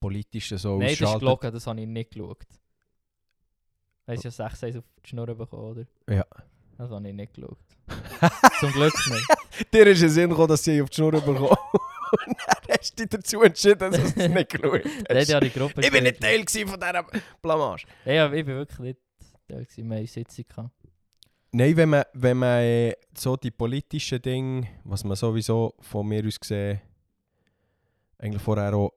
Politische 0.00 0.56
so 0.56 0.78
Nein, 0.78 0.96
das 0.98 1.12
ist 1.12 1.18
gelogen, 1.18 1.52
das 1.52 1.66
habe 1.66 1.78
ich 1.82 1.86
nicht 1.86 2.12
geschaut. 2.12 2.46
Er 4.06 4.14
ist 4.14 4.24
ja 4.24 4.30
6-1 4.30 4.78
auf 4.78 4.84
die 5.04 5.08
Schnur 5.10 5.26
bekommen, 5.26 5.62
oder? 5.62 5.86
Ja. 6.08 6.24
Das 6.78 6.90
habe 6.90 7.06
ich 7.06 7.14
nicht 7.14 7.34
geschaut. 7.34 7.58
Zum 8.60 8.72
Glück 8.72 8.94
nicht. 9.10 9.26
Dir 9.74 9.86
ist 9.88 10.02
ein 10.02 10.08
Sinn 10.08 10.30
gekommen, 10.30 10.48
dass 10.48 10.64
sie 10.64 10.80
auf 10.80 10.88
die 10.88 10.96
Schnur 10.96 11.12
bekommen. 11.12 11.54
Und 12.26 12.36
dann 12.46 12.76
hast 12.78 12.98
du 12.98 13.02
dich 13.02 13.10
dazu 13.10 13.42
entschieden, 13.42 13.92
dass 13.92 14.14
du 14.14 14.20
es 14.20 14.28
nicht 14.28 14.50
geschaut 14.50 14.84
Nein, 15.08 15.18
hast. 15.18 15.34
habe 15.34 15.48
die 15.48 15.58
Gruppe 15.58 15.80
Ich 15.80 15.90
bin 15.90 16.04
nicht. 16.04 16.20
Teil 16.20 16.44
von 16.66 16.80
dieser 16.80 17.06
Blamage. 17.42 17.86
Nein, 18.04 18.14
ja, 18.14 18.32
ich 18.32 18.44
bin 18.44 18.56
wirklich 18.56 18.78
nicht 18.78 18.98
Teil. 19.48 19.66
Wir 19.76 19.96
haben 19.96 20.06
Sitzung. 20.06 20.70
Nein, 21.52 21.76
wenn 21.76 21.88
man, 21.88 22.04
wenn 22.14 22.36
man 22.36 22.60
äh, 22.60 22.94
so 23.16 23.36
die 23.36 23.52
politischen 23.52 24.20
Dinge, 24.20 24.66
was 24.82 25.04
man 25.04 25.16
sowieso 25.16 25.74
von 25.80 26.06
mir 26.06 26.26
aus 26.26 26.40
gesehen, 26.40 26.80
eigentlich 28.18 28.42
vorher 28.42 28.74
auch 28.74 28.92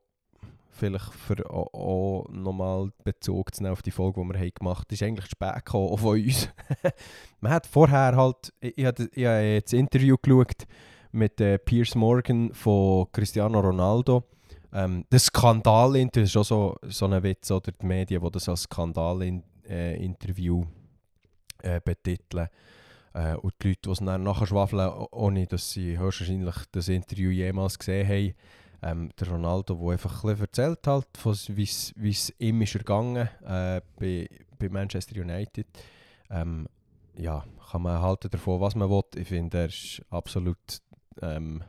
vielleicht 0.77 1.13
für 1.13 1.49
auch, 1.49 1.73
auch 1.73 2.29
nochmal 2.29 2.91
Bezug 3.03 3.53
zu 3.53 3.61
nehmen 3.61 3.73
auf 3.73 3.81
die 3.81 3.91
Folge, 3.91 4.21
die 4.21 4.27
wir 4.27 4.39
haben 4.39 4.51
gemacht 4.57 4.87
haben, 4.87 4.93
ist 4.93 5.03
eigentlich 5.03 5.25
zu 5.25 5.31
spät 5.31 5.55
gekommen, 5.55 5.89
auch 5.89 5.99
von 5.99 6.21
uns. 6.21 6.49
man 7.41 7.51
hat 7.51 7.67
vorher 7.67 8.15
halt, 8.15 8.53
ich, 8.59 8.77
ich 8.77 8.85
habe 8.85 9.09
ich 9.13 9.25
habe 9.25 9.61
das 9.61 9.73
Interview 9.73 10.15
geschaut 10.21 10.65
mit 11.11 11.41
äh, 11.41 11.59
Piers 11.59 11.95
Morgan 11.95 12.53
von 12.53 13.11
Cristiano 13.11 13.59
Ronaldo. 13.59 14.23
Ähm, 14.73 15.05
das 15.09 15.25
Skandal-Interview 15.25 16.25
ist 16.25 16.37
auch 16.37 16.43
so, 16.43 16.75
so 16.87 17.05
ein 17.05 17.21
Witz, 17.23 17.51
oder 17.51 17.71
die 17.71 17.85
Medien, 17.85 18.21
die 18.21 18.31
das 18.31 18.49
als 18.49 18.63
Skandal-Interview 18.63 20.65
äh, 21.63 21.79
betiteln. 21.83 22.49
Äh, 23.13 23.35
und 23.35 23.53
die 23.61 23.69
Leute, 23.69 23.79
die 23.85 23.91
es 23.91 23.99
dann 23.99 24.23
nachher 24.23 24.47
schwafeln, 24.47 24.89
ohne 25.11 25.47
dass 25.47 25.71
sie 25.71 25.97
höchstwahrscheinlich 25.97 26.55
das 26.71 26.87
Interview 26.87 27.31
jemals 27.31 27.79
gesehen 27.79 28.07
haben. 28.07 28.33
Ähm, 28.83 29.09
der 29.19 29.29
Ronaldo, 29.29 29.75
der 29.75 29.93
einfach 29.93 30.23
ein 30.23 30.39
erzählt 30.39 30.85
hat, 30.85 31.07
wie 31.47 31.63
es 31.63 32.33
ihm 32.37 32.61
ist 32.61 32.75
ergangen 32.75 33.27
äh, 33.43 33.81
bei, 33.99 34.29
bei 34.59 34.69
Manchester 34.69 35.19
United. 35.19 35.65
Ähm, 36.29 36.67
ja, 37.15 37.43
kann 37.71 37.81
man 37.81 38.01
halten 38.01 38.29
davon, 38.29 38.61
was 38.61 38.75
man 38.75 38.89
will. 38.89 39.01
Ich 39.15 39.27
finde, 39.27 39.57
er 39.57 39.65
ist 39.65 40.01
absolut 40.11 40.57
ähm, 41.21 41.63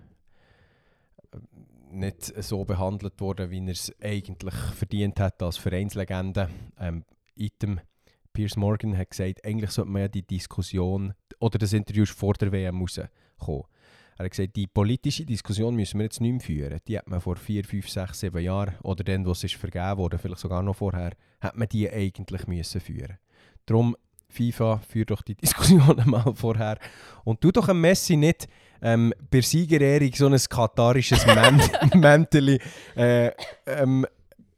nicht 1.90 2.42
so 2.42 2.64
behandelt 2.64 3.20
worden, 3.20 3.50
wie 3.50 3.60
er 3.60 3.72
es 3.72 3.92
eigentlich 4.02 4.54
verdient 4.54 5.20
hat 5.20 5.42
als 5.42 5.56
Vereinslegende. 5.56 6.48
Ähm, 6.78 7.04
Item 7.34 7.80
Piers 8.32 8.56
Morgan 8.56 8.96
hat 8.96 9.10
gesagt, 9.10 9.44
eigentlich 9.44 9.70
sollte 9.70 9.90
man 9.90 10.02
ja 10.02 10.08
die 10.08 10.26
Diskussion, 10.26 11.14
oder 11.40 11.58
das 11.58 11.72
Interview 11.72 12.04
vor 12.06 12.34
der 12.34 12.52
WM 12.52 12.80
rausgekommen. 12.80 13.64
Er 14.18 14.24
hat 14.24 14.30
gesagt, 14.32 14.56
die 14.56 14.66
politische 14.66 15.24
Diskussion 15.24 15.76
müssen 15.76 15.98
wir 15.98 16.04
jetzt 16.04 16.20
nicht 16.20 16.32
mehr 16.32 16.40
führen. 16.40 16.80
Die 16.88 16.98
hat 16.98 17.08
man 17.08 17.20
vor 17.20 17.36
4, 17.36 17.64
5, 17.64 17.88
6, 17.88 18.20
7 18.20 18.42
Jahren, 18.42 18.74
oder 18.82 19.04
dann, 19.04 19.24
wo 19.24 19.30
es 19.30 19.44
ist 19.44 19.54
vergeben 19.54 19.96
wurde, 19.96 20.18
vielleicht 20.18 20.40
sogar 20.40 20.62
noch 20.62 20.76
vorher, 20.76 21.12
hat 21.40 21.56
man 21.56 21.68
die 21.68 21.88
eigentlich 21.88 22.46
müssen 22.48 22.80
führen. 22.80 23.18
Darum, 23.66 23.96
FIFA, 24.30 24.80
führ 24.88 25.04
doch 25.04 25.23
die 25.23 25.35
Diskussion 25.42 26.00
mal 26.06 26.32
vorher. 26.35 26.78
Und 27.25 27.40
tu 27.40 27.50
doch 27.50 27.68
am 27.68 27.80
Messi 27.80 28.16
nicht 28.16 28.47
ähm, 28.82 29.12
bei 29.30 29.40
Siegerehrung 29.40 30.11
so 30.14 30.26
ein 30.26 30.37
katarisches 30.38 31.25
Mänt- 31.26 31.94
Mäntel 31.94 32.58
äh, 32.97 33.30
ähm, 33.66 34.06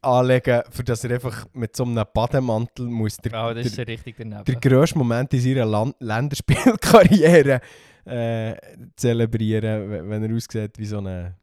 anlegen, 0.01 0.61
für 0.69 0.83
dass 0.83 1.03
er 1.03 1.11
einfach 1.11 1.45
mit 1.53 1.75
so 1.75 1.83
einem 1.83 2.03
Bademantel 2.13 2.85
muss 2.87 3.17
der, 3.17 3.31
Ja, 3.31 3.53
das 3.53 3.63
der, 3.63 3.71
ist 3.71 3.77
ja 3.77 3.83
richtig 3.83 4.15
daneben. 4.17 4.43
der 4.45 4.55
grösste 4.55 4.97
Moment 4.97 5.33
in 5.33 5.39
seiner 5.41 5.65
Land 5.65 5.95
Länderspielkarriere 5.99 7.61
äh, 8.05 8.55
zelebrieren, 8.95 9.89
we- 9.91 10.09
wenn 10.09 10.23
er 10.23 10.35
aussieht 10.35 10.77
wie 10.77 10.85
so 10.85 10.99
ein 10.99 11.35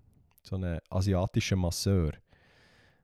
so 0.42 0.56
eine 0.56 0.80
asiatischer 0.90 1.56
Masseur. 1.56 2.12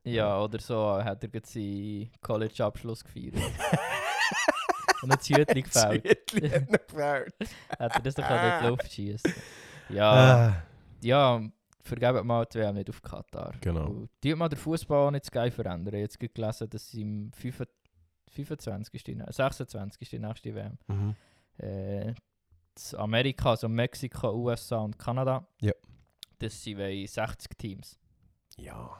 Ja, 0.05 0.41
oder 0.41 0.59
so 0.61 1.03
hat 1.05 1.23
er 1.23 1.29
gerade 1.29 1.47
seinen 1.47 2.11
College-Abschluss 2.21 3.05
gefeiert. 3.05 3.35
Und 5.05 5.13
ein 5.13 5.21
Zütli 5.21 5.63
gefällt. 5.63 6.03
Zwietli 6.31 6.51
hat 6.51 6.71
noch 6.71 6.87
gefällt. 6.87 7.35
Hat 7.79 7.95
er 7.97 8.03
das 8.03 8.15
doch 8.15 8.29
in 8.31 8.61
die 8.63 8.67
Luft 8.69 8.93
schießen. 8.93 9.33
Ja, 9.91 10.13
Ah, 10.13 10.63
ja, 11.03 11.41
vergebt 11.83 12.25
mal 12.25 12.45
die 12.47 12.59
WM 12.59 12.75
nicht 12.75 12.89
auf 12.91 13.03
Katar. 13.03 13.53
Genau. 13.61 13.87
Und 13.87 14.11
Die 14.23 14.35
mal 14.35 14.49
den 14.49 14.59
Fußball 14.59 15.07
auch 15.07 15.11
nicht 15.11 15.27
zu 15.27 15.31
geil 15.31 15.51
verändern. 15.51 15.89
Habe 15.95 15.99
jetzt 15.99 16.19
gerade 16.19 16.33
gelesen, 16.33 16.71
dass 16.71 16.89
sie 16.91 17.03
im 17.03 17.33
25. 17.33 17.75
25. 18.31 19.17
ne- 19.17 19.27
26. 19.31 20.13
nächste 20.19 20.55
WM. 20.55 20.79
mhm. 20.89 21.15
Äh, 21.59 22.15
Amerika, 22.97 23.51
also 23.51 23.69
Mexiko, 23.69 24.33
USA 24.33 24.79
und 24.79 24.99
Kanada. 24.99 25.47
Ja. 25.61 25.73
Das 26.41 26.61
sind 26.65 26.79
wollen 26.79 27.07
60 27.07 27.57
Teams. 27.57 27.97
Ja, 28.57 28.99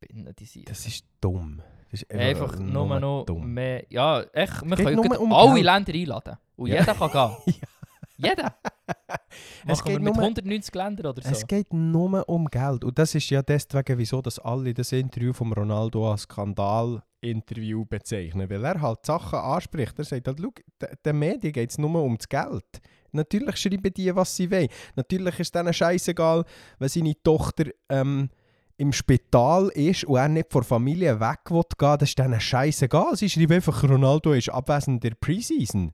Binnen 0.00 0.34
die 0.36 0.44
sind 0.46 0.68
das 0.68 0.84
ist 0.86 1.06
dumm. 1.20 1.62
Ist 1.92 2.10
einfach 2.12 2.58
nur 2.58 2.98
noch 2.98 3.24
dumm. 3.26 3.52
mehr. 3.54 3.84
Ja, 3.90 4.22
echt, 4.32 4.62
wir 4.64 4.76
können 4.76 4.98
um 4.98 5.32
alle 5.32 5.54
Geld. 5.54 5.64
Länder 5.64 5.92
einladen. 5.94 6.36
Und 6.56 6.68
Ja. 6.68 6.80
jeder 6.80 6.94
kann 6.94 7.10
gehen. 7.46 7.56
Jeder. 8.18 8.54
Es 9.66 9.82
geht 9.82 10.00
mit 10.00 10.14
nur- 10.14 10.22
190 10.22 10.74
Ländern 10.74 11.06
oder 11.06 11.22
so. 11.22 11.30
Es 11.30 11.46
geht 11.46 11.72
nur 11.72 12.28
um 12.28 12.44
Geld. 12.46 12.84
Und 12.84 12.96
das 12.98 13.14
ist 13.14 13.28
ja 13.30 13.42
deswegen, 13.42 13.98
wieso 13.98 14.20
dass 14.22 14.38
alle 14.38 14.72
das 14.74 14.92
Interview 14.92 15.32
von 15.32 15.52
Ronaldo 15.52 16.10
als 16.12 16.22
Skandal-Interview 16.22 17.84
bezeichnen. 17.84 18.48
Weil 18.48 18.64
er 18.64 18.80
halt 18.80 19.04
Sachen 19.06 19.38
anspricht. 19.38 19.98
Er 19.98 20.04
sagt 20.04 20.26
halt, 20.28 20.38
schau, 20.40 20.50
de- 20.80 20.94
den 21.04 21.18
Medien 21.18 21.52
geht 21.52 21.70
es 21.70 21.78
nur 21.78 22.02
um 22.02 22.16
das 22.16 22.28
Geld. 22.28 22.64
Natürlich 23.12 23.56
schreiben 23.56 23.92
die, 23.94 24.14
was 24.14 24.36
sie 24.36 24.50
wollen. 24.50 24.68
Natürlich 24.96 25.38
ist 25.40 25.54
denen 25.54 25.72
scheißegal, 25.72 26.44
wenn 26.78 26.88
seine 26.88 27.14
Tochter 27.22 27.64
ähm, 27.88 28.30
im 28.76 28.92
Spital 28.92 29.68
ist 29.70 30.04
und 30.04 30.16
er 30.16 30.28
nicht 30.28 30.52
von 30.52 30.62
der 30.62 30.68
Familie 30.68 31.20
weg 31.20 31.50
will 31.50 31.62
gehen. 31.78 31.98
Das 31.98 32.08
ist 32.08 32.18
denen 32.18 32.40
scheißegal. 32.40 33.16
Sie 33.16 33.28
schreiben 33.28 33.52
einfach, 33.52 33.82
Ronaldo 33.84 34.32
ist 34.32 34.48
abwesend 34.48 35.04
der 35.04 35.14
Preseason. 35.14 35.92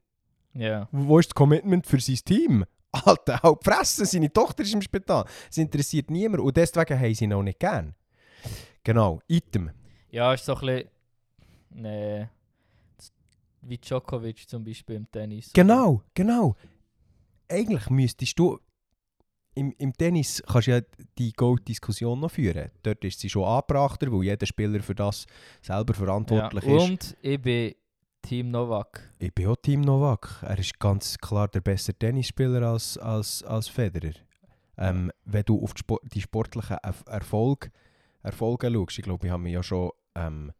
Ja. 0.54 0.88
Wo 0.92 1.18
ist 1.18 1.30
das 1.30 1.34
Commitment 1.34 1.86
für 1.86 2.00
sein 2.00 2.16
Team? 2.24 2.64
Alter, 2.92 3.42
halt 3.42 3.58
die 3.60 3.70
Fresse, 3.70 4.06
seine 4.06 4.32
Tochter 4.32 4.62
ist 4.62 4.72
im 4.72 4.82
Spital. 4.82 5.24
Das 5.48 5.58
interessiert 5.58 6.10
niemand 6.10 6.42
und 6.42 6.56
deswegen 6.56 6.98
haben 6.98 7.14
sie 7.14 7.24
ihn 7.24 7.32
auch 7.32 7.42
nicht 7.42 7.60
gern. 7.60 7.94
Genau, 8.82 9.20
Item. 9.28 9.70
Ja, 10.10 10.32
ist 10.32 10.46
so 10.46 10.54
ein 10.54 10.60
bisschen. 10.60 10.88
Nee, 11.70 12.28
wie 13.62 13.78
Djokovic 13.78 14.48
zum 14.48 14.64
Beispiel 14.64 14.96
im 14.96 15.10
Tennis. 15.10 15.52
Genau, 15.52 16.02
genau. 16.14 16.56
Eigentlich 17.48 17.88
müsstest 17.90 18.38
du... 18.38 18.58
Im, 19.58 19.74
Im 19.78 19.92
Tennis 19.92 20.40
kannst 20.46 20.68
du 20.68 20.72
ja 20.72 20.80
die 21.18 21.32
Gold-Diskussion 21.32 22.20
noch 22.20 22.30
führen. 22.30 22.70
Dort 22.82 23.04
ist 23.04 23.18
sie 23.18 23.28
schon 23.28 23.44
angebrachter, 23.44 24.10
weil 24.12 24.22
jeder 24.24 24.46
Spieler 24.46 24.80
für 24.80 24.94
das 24.94 25.26
selber 25.62 25.94
Ja. 25.94 25.98
verantwortlich 25.98 26.64
ist. 26.64 26.90
Und 26.90 27.16
ich 27.22 27.42
bin 27.42 27.74
Team 28.22 28.50
Novak. 28.50 29.12
Ich 29.18 29.34
bin 29.34 29.48
auch 29.48 29.56
Team 29.56 29.80
Novak. 29.80 30.42
Er 30.42 30.58
ist 30.58 30.78
ganz 30.78 31.18
klar 31.18 31.48
der 31.48 31.60
bessere 31.60 31.96
Tennisspieler 31.96 32.62
als, 32.62 32.98
als, 32.98 33.42
als 33.42 33.66
Federer. 33.68 34.14
Ähm, 34.76 35.10
wenn 35.24 35.42
du 35.44 35.60
auf 35.62 35.74
die, 35.74 35.80
Spor 35.80 35.98
die 36.04 36.20
sportlichen 36.20 36.76
Erf 36.82 37.02
Erfolg, 37.08 37.70
Erfolge 38.22 38.70
schaust, 38.70 38.98
ich 38.98 39.04
glaube, 39.04 39.26
ich 39.26 39.32
habe 39.32 39.42
mich 39.42 39.54
ja 39.54 39.62
schon 39.62 39.90
ähm, 40.14 40.52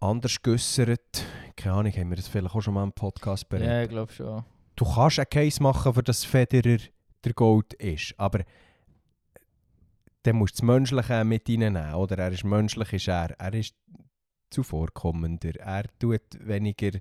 anders 0.00 0.42
geäussert. 0.42 1.24
Keine 1.56 1.76
Ahnung, 1.76 1.92
haben 1.92 2.10
wir 2.10 2.16
das 2.16 2.28
vielleicht 2.28 2.54
auch 2.54 2.60
schon 2.60 2.74
mal 2.74 2.84
im 2.84 2.92
Podcast 2.92 3.48
beredet. 3.48 3.68
Ja, 3.68 3.82
ich 3.84 3.88
glaube 3.88 4.12
schon. 4.12 4.44
Du 4.76 4.84
kannst 4.84 5.18
einen 5.18 5.30
Case 5.30 5.62
machen, 5.62 5.94
für 5.94 6.02
das 6.02 6.24
Federer 6.24 6.78
der 7.24 7.32
Gold 7.32 7.74
ist, 7.74 8.14
aber 8.18 8.44
dann 10.24 10.36
musst 10.36 10.54
du 10.54 10.62
das 10.62 10.66
Menschliche 10.66 11.24
mit 11.24 11.48
reinnehmen, 11.48 11.94
oder? 11.94 12.18
Er 12.18 12.32
ist 12.32 12.44
menschlich, 12.44 12.92
ist 12.94 13.08
er. 13.08 13.38
Er 13.38 13.54
ist 13.54 13.74
zuvorkommender. 14.50 15.56
Er 15.60 15.84
tut 15.98 16.22
weniger, 16.40 16.98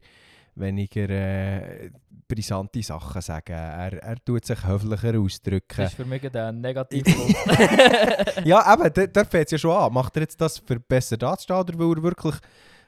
weniger 0.56 1.10
äh, 1.10 1.92
brisante 2.28 2.84
Sachen 2.84 3.22
sagen. 3.22 3.54
Er, 3.54 4.04
er 4.04 4.26
tut 4.26 4.46
sich 4.46 4.66
höflicher 4.66 5.18
ausdrücken. 5.20 5.78
Das 5.78 5.92
ist 5.92 5.96
für 5.96 6.06
mich 6.06 6.36
ein 6.36 6.62
Negativpunkt. 6.62 7.36
ja, 8.46 8.74
eben, 8.74 8.94
da, 8.94 9.08
da 9.08 9.24
fängt 9.24 9.46
es 9.46 9.52
ja 9.52 9.58
schon 9.58 9.72
an. 9.72 9.94
Macht 9.94 10.18
er 10.18 10.24
jetzt 10.24 10.42
das 10.42 10.58
für 10.58 10.80
besser 10.80 11.16
dazustehen 11.16 11.60
oder 11.60 11.80
weil 11.80 11.98
er 11.98 12.04
wirklich 12.04 12.36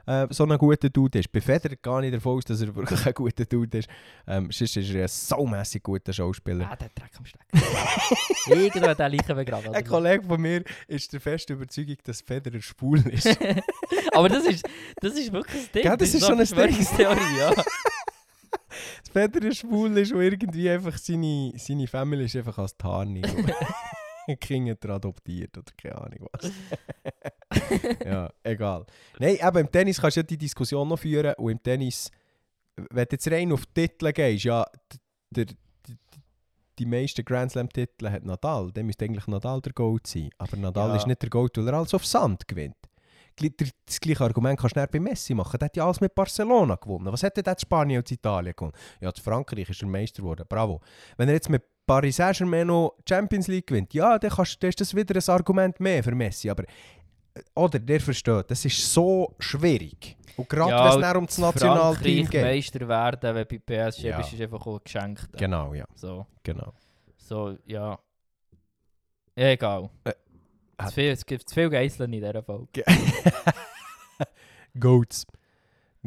äh, 0.07 0.27
so 0.29 0.45
ein 0.45 0.57
guter 0.57 0.89
Dude 0.89 1.19
ist? 1.19 1.31
Bei 1.31 1.41
Federer 1.41 1.75
gehe 1.75 2.05
ich 2.07 2.13
davon 2.13 2.37
aus, 2.37 2.45
dass 2.45 2.61
er 2.61 2.75
wirklich 2.75 3.05
ein 3.05 3.13
guter 3.13 3.45
Dude 3.45 3.79
ist. 3.79 3.89
Ähm, 4.27 4.49
sonst 4.51 4.77
ist 4.77 4.93
er 4.93 5.03
ein 5.03 5.07
saumässig 5.07 5.83
guter 5.83 6.13
Schauspieler. 6.13 6.69
ah, 6.71 6.75
der 6.75 6.89
Dreck 6.89 7.11
am 7.17 7.25
Steck. 7.25 7.41
Irgendwo 8.47 8.87
hat 8.87 8.99
der 8.99 9.09
Leichen 9.09 9.35
begraben. 9.35 9.73
Ein? 9.73 9.85
Kollege 9.85 10.23
von 10.23 10.41
mir 10.41 10.63
ist 10.87 11.11
der 11.13 11.21
festen 11.21 11.53
Überzeugung, 11.53 11.97
dass 12.03 12.21
Federer 12.21 12.61
schwul 12.61 12.99
ist. 13.07 13.27
Aber 14.13 14.29
das 14.29 14.45
ist, 14.45 14.65
das 15.01 15.13
ist 15.13 15.31
wirklich 15.31 15.63
das 15.63 15.71
Ding. 15.71 15.83
Gell, 15.83 15.97
das 15.97 16.13
ist 16.13 16.21
so 16.21 16.27
schon 16.27 16.39
ein 16.39 16.45
Ding. 16.45 16.55
Verschwörungstheorie, 16.55 17.37
ja. 17.37 17.53
Federer 19.11 19.53
schwul 19.53 19.97
ist 19.97 20.11
und 20.11 20.21
irgendwie 20.21 20.69
einfach 20.69 20.97
seine, 20.97 21.53
seine 21.57 21.87
Family 21.87 22.25
ist 22.25 22.35
einfach 22.35 22.57
als 22.57 22.75
Tarnung. 22.77 23.23
Kinder 24.39 24.75
er 24.83 24.89
adoptiert 24.91 25.57
oder 25.57 25.71
keine 25.77 25.95
Ahnung 26.01 26.27
was. 26.33 26.51
ja, 28.05 28.29
egal. 28.43 28.85
Nein, 29.19 29.37
aber 29.41 29.59
im 29.59 29.71
Tennis 29.71 29.99
kannst 30.01 30.17
du 30.17 30.21
ja 30.21 30.23
die 30.25 30.37
Diskussion 30.37 30.87
noch 30.87 30.99
führen 30.99 31.33
und 31.37 31.51
im 31.51 31.61
Tennis, 31.63 32.11
wenn 32.75 33.05
du 33.05 33.11
jetzt 33.11 33.31
rein 33.31 33.51
auf 33.51 33.65
die 33.67 33.87
Titel 33.87 34.11
gehst, 34.11 34.45
ja, 34.45 34.65
der, 35.29 35.45
die, 35.45 35.55
die 36.79 36.85
meisten 36.85 37.23
Grand 37.23 37.51
Slam-Titel 37.51 38.09
hat 38.09 38.25
Nadal, 38.25 38.71
dann 38.71 38.85
müsste 38.85 39.05
eigentlich 39.05 39.27
Nadal 39.27 39.61
der 39.61 39.73
Gold 39.73 40.07
sein. 40.07 40.29
Aber 40.37 40.57
Nadal 40.57 40.89
Ja. 40.89 40.95
ist 40.97 41.07
nicht 41.07 41.21
der 41.21 41.29
Gold, 41.29 41.57
weil 41.57 41.67
er 41.67 41.73
alles 41.75 41.93
auf 41.93 42.05
Sand 42.05 42.47
gewinnt. 42.47 42.75
das 43.85 43.99
gleiche 43.99 44.23
Argument 44.23 44.59
kannst 44.59 44.75
du 44.75 44.79
dann 44.79 44.89
bei 44.91 44.99
Messi 44.99 45.33
machen. 45.33 45.57
Der 45.59 45.65
hat 45.65 45.77
ja 45.77 45.85
alles 45.85 46.01
mit 46.01 46.13
Barcelona 46.15 46.75
gewonnen. 46.75 47.11
Was 47.11 47.21
denn 47.21 47.31
der 47.43 47.55
Spanien 47.59 47.99
und 47.99 48.11
Italien 48.11 48.53
gewonnen? 48.55 48.73
Ja, 48.99 49.09
in 49.09 49.21
Frankreich 49.21 49.69
ist 49.69 49.81
er 49.81 49.87
Meister 49.87 50.21
geworden. 50.21 50.45
Bravo. 50.47 50.81
Wenn 51.17 51.27
er 51.29 51.35
jetzt 51.35 51.49
mit 51.49 51.63
Paris 51.85 52.15
Saint-Germain 52.15 52.67
noch 52.67 52.95
Champions 53.07 53.47
League 53.47 53.67
gewinnt, 53.67 53.93
ja, 53.93 54.17
dann, 54.17 54.31
kannst, 54.31 54.61
dann 54.61 54.69
ist 54.69 54.81
das 54.81 54.95
wieder 54.95 55.15
ein 55.15 55.33
Argument 55.33 55.79
mehr 55.79 56.03
für 56.03 56.13
Messi. 56.15 56.49
Aber, 56.49 56.63
äh, 56.63 57.41
oder, 57.55 57.79
der 57.79 57.99
versteht, 58.01 58.49
das 58.49 58.65
ist 58.65 58.91
so 58.93 59.35
schwierig. 59.39 60.17
Und 60.37 60.49
gerade 60.49 60.71
Ja, 60.71 60.83
wenn 60.85 60.95
es 60.99 61.01
dann 61.01 61.17
um 61.17 61.25
das 61.27 61.37
Nationalteam 61.37 62.27
geht. 62.29 62.41
Meister 62.43 62.87
werden, 62.87 63.35
wenn 63.35 63.47
bei 63.47 63.57
PSG 63.59 64.03
Ja. 64.09 64.17
bist, 64.17 64.33
ist 64.33 64.41
einfach 64.41 64.65
auch 64.65 64.83
geschenkt. 64.83 65.29
Genau, 65.37 65.73
ja, 65.73 65.85
So, 65.95 66.25
genau. 66.43 66.73
so, 67.17 67.57
ja. 67.65 67.97
Egal. 69.35 69.89
Äh, 70.03 70.13
Zu 70.87 70.93
viel, 70.93 71.09
es 71.11 71.25
gibt 71.25 71.47
zu 71.47 71.53
viel 71.55 71.69
Geiseln 71.69 72.11
in 72.13 72.19
dieser 72.21 72.41
Folge. 72.43 72.83
Goats. 74.79 75.25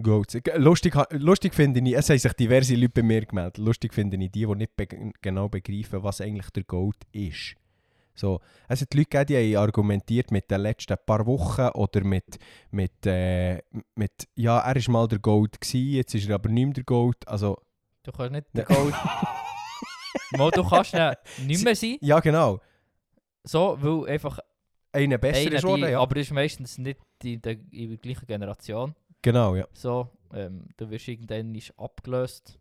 Goats. 0.02 0.36
Lustig, 0.56 0.94
lustig 1.10 1.54
finde 1.54 1.80
ich, 1.80 1.94
es 1.96 2.08
haben 2.10 2.18
sich 2.18 2.32
diverse 2.34 2.74
Leute 2.74 2.90
bei 2.94 3.02
mir 3.02 3.24
gemeldet. 3.26 3.58
Lustig 3.58 3.92
finde 3.94 4.16
ich 4.16 4.30
die, 4.30 4.46
die 4.46 4.54
nicht 4.54 4.76
be 4.76 4.86
genau 5.20 5.48
begreifen, 5.48 6.02
was 6.02 6.20
eigentlich 6.20 6.50
der 6.50 6.64
Goat 6.64 6.96
ist. 7.12 7.54
So, 8.14 8.40
es 8.66 8.80
hat 8.80 8.92
Leute 8.94 9.08
gegeben, 9.08 9.26
die 9.46 9.56
haben 9.56 9.62
argumentiert 9.64 10.32
mit 10.32 10.50
den 10.50 10.60
letzten 10.62 10.96
paar 11.06 11.24
Wochen 11.26 11.68
oder 11.74 12.02
mit, 12.02 12.38
mit, 12.72 13.06
äh, 13.06 13.62
mit 13.94 14.12
ja, 14.34 14.58
er 14.58 14.74
war 14.74 14.92
mal 14.92 15.06
der 15.08 15.20
Goat, 15.20 15.60
gewesen, 15.60 15.88
jetzt 15.90 16.14
ist 16.16 16.28
er 16.28 16.34
aber 16.34 16.48
nicht 16.48 16.64
mehr 16.66 16.74
der 16.74 16.84
Goat. 16.84 17.26
Also, 17.28 17.58
Du 18.02 18.10
kannst 18.12 18.32
nicht 18.32 18.46
Ja. 18.54 18.64
den 18.64 18.74
Gold... 18.74 18.94
Mal, 20.36 20.50
du 20.50 20.64
kannst 20.68 20.94
nicht, 21.46 21.64
mehr 21.64 21.76
sein. 21.76 21.96
ja 22.00 22.18
genau, 22.20 22.60
So, 23.44 23.78
weil 23.80 24.12
einfach 24.14 24.40
einer 24.92 25.18
besser 25.18 25.40
einer 25.46 25.56
ist 25.56 25.64
die, 25.64 25.80
ja. 25.90 26.00
aber 26.00 26.16
ist 26.16 26.32
meistens 26.32 26.78
nicht 26.78 26.98
in 27.22 27.40
der, 27.40 27.56
in 27.70 27.90
der 27.90 27.98
gleichen 27.98 28.26
Generation. 28.26 28.94
Genau, 29.22 29.56
ja. 29.56 29.66
So, 29.72 30.08
ähm, 30.32 30.66
du 30.76 30.88
wirst 30.90 31.08
irgendwann 31.08 31.54
ist 31.54 31.72
abgelöst. 31.78 32.58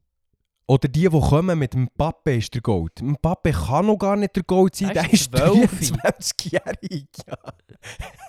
Oder 0.69 0.89
die, 0.89 1.07
die 1.07 1.09
kommen 1.09 1.57
mit 1.57 1.73
dem 1.73 1.87
Pappe 1.87 2.35
ist 2.35 2.53
der 2.53 2.61
Goat. 2.61 2.99
Ein 3.01 3.15
Pappe 3.15 3.51
kann 3.51 3.85
noch 3.85 3.97
gar 3.97 4.17
nicht 4.17 4.35
der 4.35 4.43
Goat 4.43 4.75
sein, 4.75 4.89
Er 4.89 4.95
der 4.95 5.13
ist 5.13 5.33
ist 5.33 5.37
12. 5.37 5.81
23-jährig. 5.81 7.07
Ja. 7.25 7.37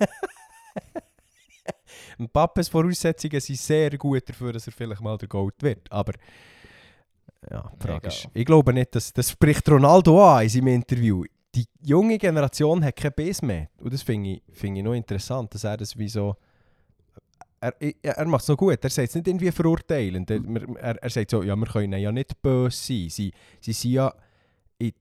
ein 2.19 2.29
Pappes 2.29 2.69
Voraussetzungen 2.69 3.41
sind 3.41 3.59
sehr 3.59 3.91
gut 3.99 4.29
dafür, 4.29 4.53
dass 4.53 4.69
er 4.69 4.73
vielleicht 4.73 5.01
mal 5.01 5.19
der 5.19 5.27
Goat 5.27 5.61
wird. 5.63 5.91
Aber 5.91 6.13
ja, 7.51 7.73
die 7.75 7.87
Frage 7.87 8.07
ist, 8.07 8.29
ich 8.33 8.45
glaube 8.45 8.73
nicht, 8.73 8.95
dass 8.95 9.13
das 9.13 9.31
spricht 9.31 9.69
Ronaldo 9.69 10.25
an 10.25 10.45
in 10.45 10.49
seinem 10.49 10.69
Interview. 10.69 11.25
Die 11.55 11.67
junge 11.83 12.19
Generation 12.19 12.85
hat 12.85 12.95
kein 12.95 13.13
Base 13.15 13.45
mehr. 13.45 13.69
Und 13.81 13.93
das 13.93 14.03
finde 14.03 14.31
ich, 14.31 14.43
finde 14.53 14.79
ich 14.79 14.85
noch 14.85 14.95
interessant, 14.95 15.53
dass 15.55 15.65
er 15.65 15.77
das 15.77 15.97
wie 15.99 16.09
so... 16.09 16.37
Er, 17.61 17.75
er, 18.03 18.25
macht 18.27 18.43
es 18.43 18.49
noch 18.49 18.57
gut. 18.57 18.79
Er 18.83 18.91
sagt 18.91 19.09
es 19.09 19.15
nicht 19.15 19.27
irgendwie 19.27 19.51
verurteilend. 19.51 20.31
Er, 20.31 20.41
er, 20.81 20.97
er 21.03 21.11
sagt 21.11 21.31
so, 21.31 21.43
ja, 21.43 21.57
wir 21.57 21.67
können 21.67 21.99
ja 21.99 22.13
nicht 22.13 22.41
böse 22.41 22.77
sein. 22.77 23.09
Sie, 23.11 23.33
sie 23.61 23.73
sind 23.73 23.91
ja 23.93 24.15
in, 24.79 24.93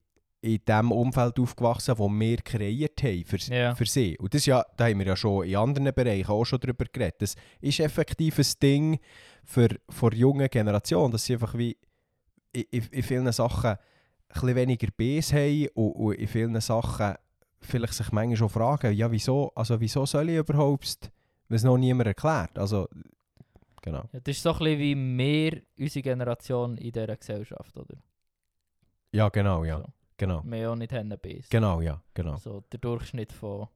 in 0.42 0.60
dem 0.68 0.92
Umfeld 0.92 1.40
aufgewachsen, 1.40 1.98
wo 1.98 2.10
wir 2.10 2.38
kreiert 2.38 3.02
haben 3.04 3.24
für, 3.26 3.38
Ja. 3.54 3.76
für 3.76 3.86
sie. 3.86 4.18
Und 4.18 4.34
das 4.34 4.46
ja, 4.48 4.66
da 4.76 4.86
haben 4.88 5.00
wir 5.00 5.06
ja 5.08 5.16
schon 5.16 5.46
in 5.46 5.56
anderen 5.56 5.94
Bereichen 5.94 6.32
auch 6.32 6.46
schon 6.46 6.60
darüber 6.60 6.86
geredet. 6.92 7.22
Das 7.22 7.36
ist 7.62 7.80
effektiv 7.80 8.40
ein 8.40 8.46
Ding 8.62 9.00
für, 9.44 9.70
für 9.90 10.10
die 10.10 10.18
junge 10.20 10.50
Generation, 10.50 11.12
dass 11.12 11.26
sie 11.26 11.34
einfach 11.34 11.56
wie 11.58 11.78
in, 12.54 12.64
in, 12.72 12.84
in 12.92 13.04
vielen 13.04 13.32
Sachen 13.32 13.72
ein 13.72 13.78
bisschen 14.34 14.56
weniger 14.56 14.88
Bs 14.98 15.32
haben 15.34 15.68
und, 15.76 15.92
und 15.92 16.14
in 16.16 16.28
vielen 16.28 16.60
Sachen 16.60 17.16
vielleicht 17.60 17.94
sich 17.94 18.12
manchmal 18.12 18.38
schon 18.38 18.50
fragen, 18.50 18.94
ja 18.94 19.12
wieso, 19.12 19.52
also 19.56 19.80
wieso 19.80 20.06
soll 20.06 20.30
ich 20.30 20.38
überhaupt, 20.38 21.12
es 21.56 21.64
noch 21.64 21.78
niemand 21.78 22.08
erklärt. 22.08 22.58
Also, 22.58 22.88
genau. 23.82 24.04
Ja, 24.12 24.20
das 24.20 24.36
ist 24.38 24.44
so 24.44 24.54
ein 24.54 24.60
bisschen 24.60 24.80
wie 24.80 25.18
wir, 25.18 25.62
unsere 25.78 26.04
Generation 26.04 26.78
in 26.78 26.92
dieser 26.92 27.16
Gesellschaft, 27.16 27.78
oder? 27.78 27.96
Ja, 29.12 29.30
genau, 29.30 29.64
ja. 29.64 29.80
So. 29.80 29.86
Genau. 30.18 30.42
Wir 30.46 30.72
auch 30.72 30.76
nicht 30.76 30.92
haben. 30.94 31.16
Genau, 31.50 31.82
ja, 31.82 32.02
genau. 32.14 32.38
So 32.38 32.64
der 32.72 32.80
Durchschnitt 32.80 33.32
von, 33.32 33.68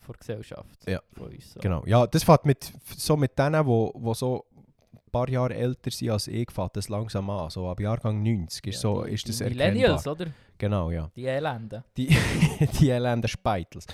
von 0.00 0.12
der 0.12 0.18
Gesellschaft. 0.18 0.88
Ja. 0.88 1.00
Von 1.12 1.28
uns. 1.28 1.52
So. 1.52 1.60
Genau. 1.60 1.84
Ja, 1.86 2.06
das 2.06 2.24
fängt 2.24 2.44
mit, 2.44 2.72
so 2.96 3.16
mit 3.16 3.38
denen, 3.38 3.64
wo, 3.64 3.92
wo 3.94 4.12
so 4.12 4.44
ein 4.52 5.10
paar 5.12 5.28
Jahre 5.28 5.54
älter 5.54 5.90
sind 5.92 6.10
als 6.10 6.26
ich, 6.26 6.50
fängt 6.50 6.76
das 6.76 6.88
langsam 6.88 7.30
an. 7.30 7.48
So 7.50 7.68
ab 7.68 7.78
Jahrgang 7.80 8.22
90 8.22 8.66
ist, 8.66 8.74
Ja, 8.74 8.80
so, 8.80 9.04
die, 9.04 9.12
ist 9.12 9.28
das 9.28 9.38
die 9.38 9.44
erkennbar. 9.44 9.66
Millennials, 9.68 10.06
oder? 10.08 10.26
Genau, 10.58 10.90
ja. 10.90 11.10
Die 11.14 11.26
Elenden. 11.26 11.84
Die, 11.96 12.08
die 12.80 12.90
elenden 12.90 13.28
Speitels. 13.28 13.86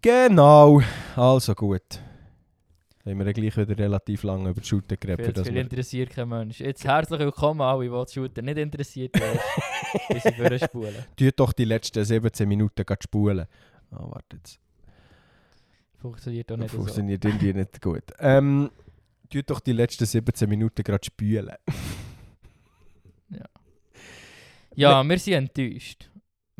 Genau. 0.00 0.80
Also 1.16 1.54
gut. 1.54 2.00
Haben 3.04 3.18
wir 3.18 3.26
ja 3.26 3.32
gleich 3.32 3.56
wieder 3.56 3.78
relativ 3.78 4.22
lange 4.22 4.50
über 4.50 4.60
die 4.60 4.66
Schulter 4.66 4.96
geredet. 4.96 5.34
Viel, 5.34 5.44
viel 5.44 5.56
interessiert 5.56 6.10
kein 6.10 6.28
Mensch. 6.28 6.60
Jetzt 6.60 6.84
herzlich 6.84 7.18
willkommen 7.20 7.62
alle, 7.62 7.84
die 7.84 8.04
die 8.06 8.12
Shooter 8.12 8.42
nicht 8.42 8.58
interessiert 8.58 9.18
werden, 9.18 9.38
bis 10.10 10.22
sie 10.22 10.32
durchspulen. 10.32 10.94
Tut 11.16 11.40
doch 11.40 11.52
die 11.52 11.64
letzten 11.64 12.04
17 12.04 12.46
Minuten 12.46 12.84
spulen. 13.02 13.46
Ah, 13.90 14.04
warte 14.10 14.36
jetzt. 14.36 14.60
Funktioniert 15.96 16.52
auch 16.52 16.56
Das 16.56 16.62
nicht 16.64 16.70
so. 16.72 16.76
funktioniert 16.78 17.24
irgendwie 17.24 17.54
nicht 17.54 17.80
gut. 17.80 18.04
Ähm, 18.20 18.70
tut 19.30 19.48
doch 19.50 19.60
die 19.60 19.72
letzten 19.72 20.04
17 20.04 20.48
Minuten 20.48 20.82
gerade 20.84 21.04
spülen. 21.04 21.52
Ja, 24.76 25.02
wir 25.02 25.18
sind 25.18 25.34
enttäuscht. 25.34 26.08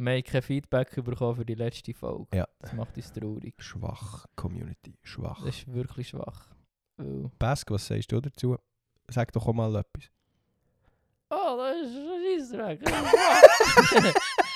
Wir 0.01 0.13
haben 0.13 0.23
kein 0.23 0.43
Feedback 0.43 0.95
bekommen 1.05 1.35
für 1.37 1.45
die 1.45 1.55
letzte 1.57 1.93
Folge. 1.93 2.27
Ja. 2.37 2.47
Das 2.61 2.73
macht 2.73 2.97
uns 2.97 3.13
traurig. 3.13 3.55
Schwach, 3.59 4.27
Community. 4.37 4.95
Schwach. 5.03 5.45
Das 5.45 5.57
ist 5.57 5.73
wirklich 5.73 6.09
schwach. 6.09 6.47
Weil- 6.97 7.31
Pesk, 7.39 7.71
was 7.73 7.87
sagst 7.87 8.13
du 8.13 8.21
dazu? 8.21 8.57
Sag 9.09 9.33
doch 9.33 9.47
auch 9.49 9.53
mal 9.53 9.75
etwas. 9.75 10.09
Oh, 11.31 11.57
das 11.59 11.91
ist 11.91 12.55
ein 12.55 12.79
Scheissdreck. 12.79 14.15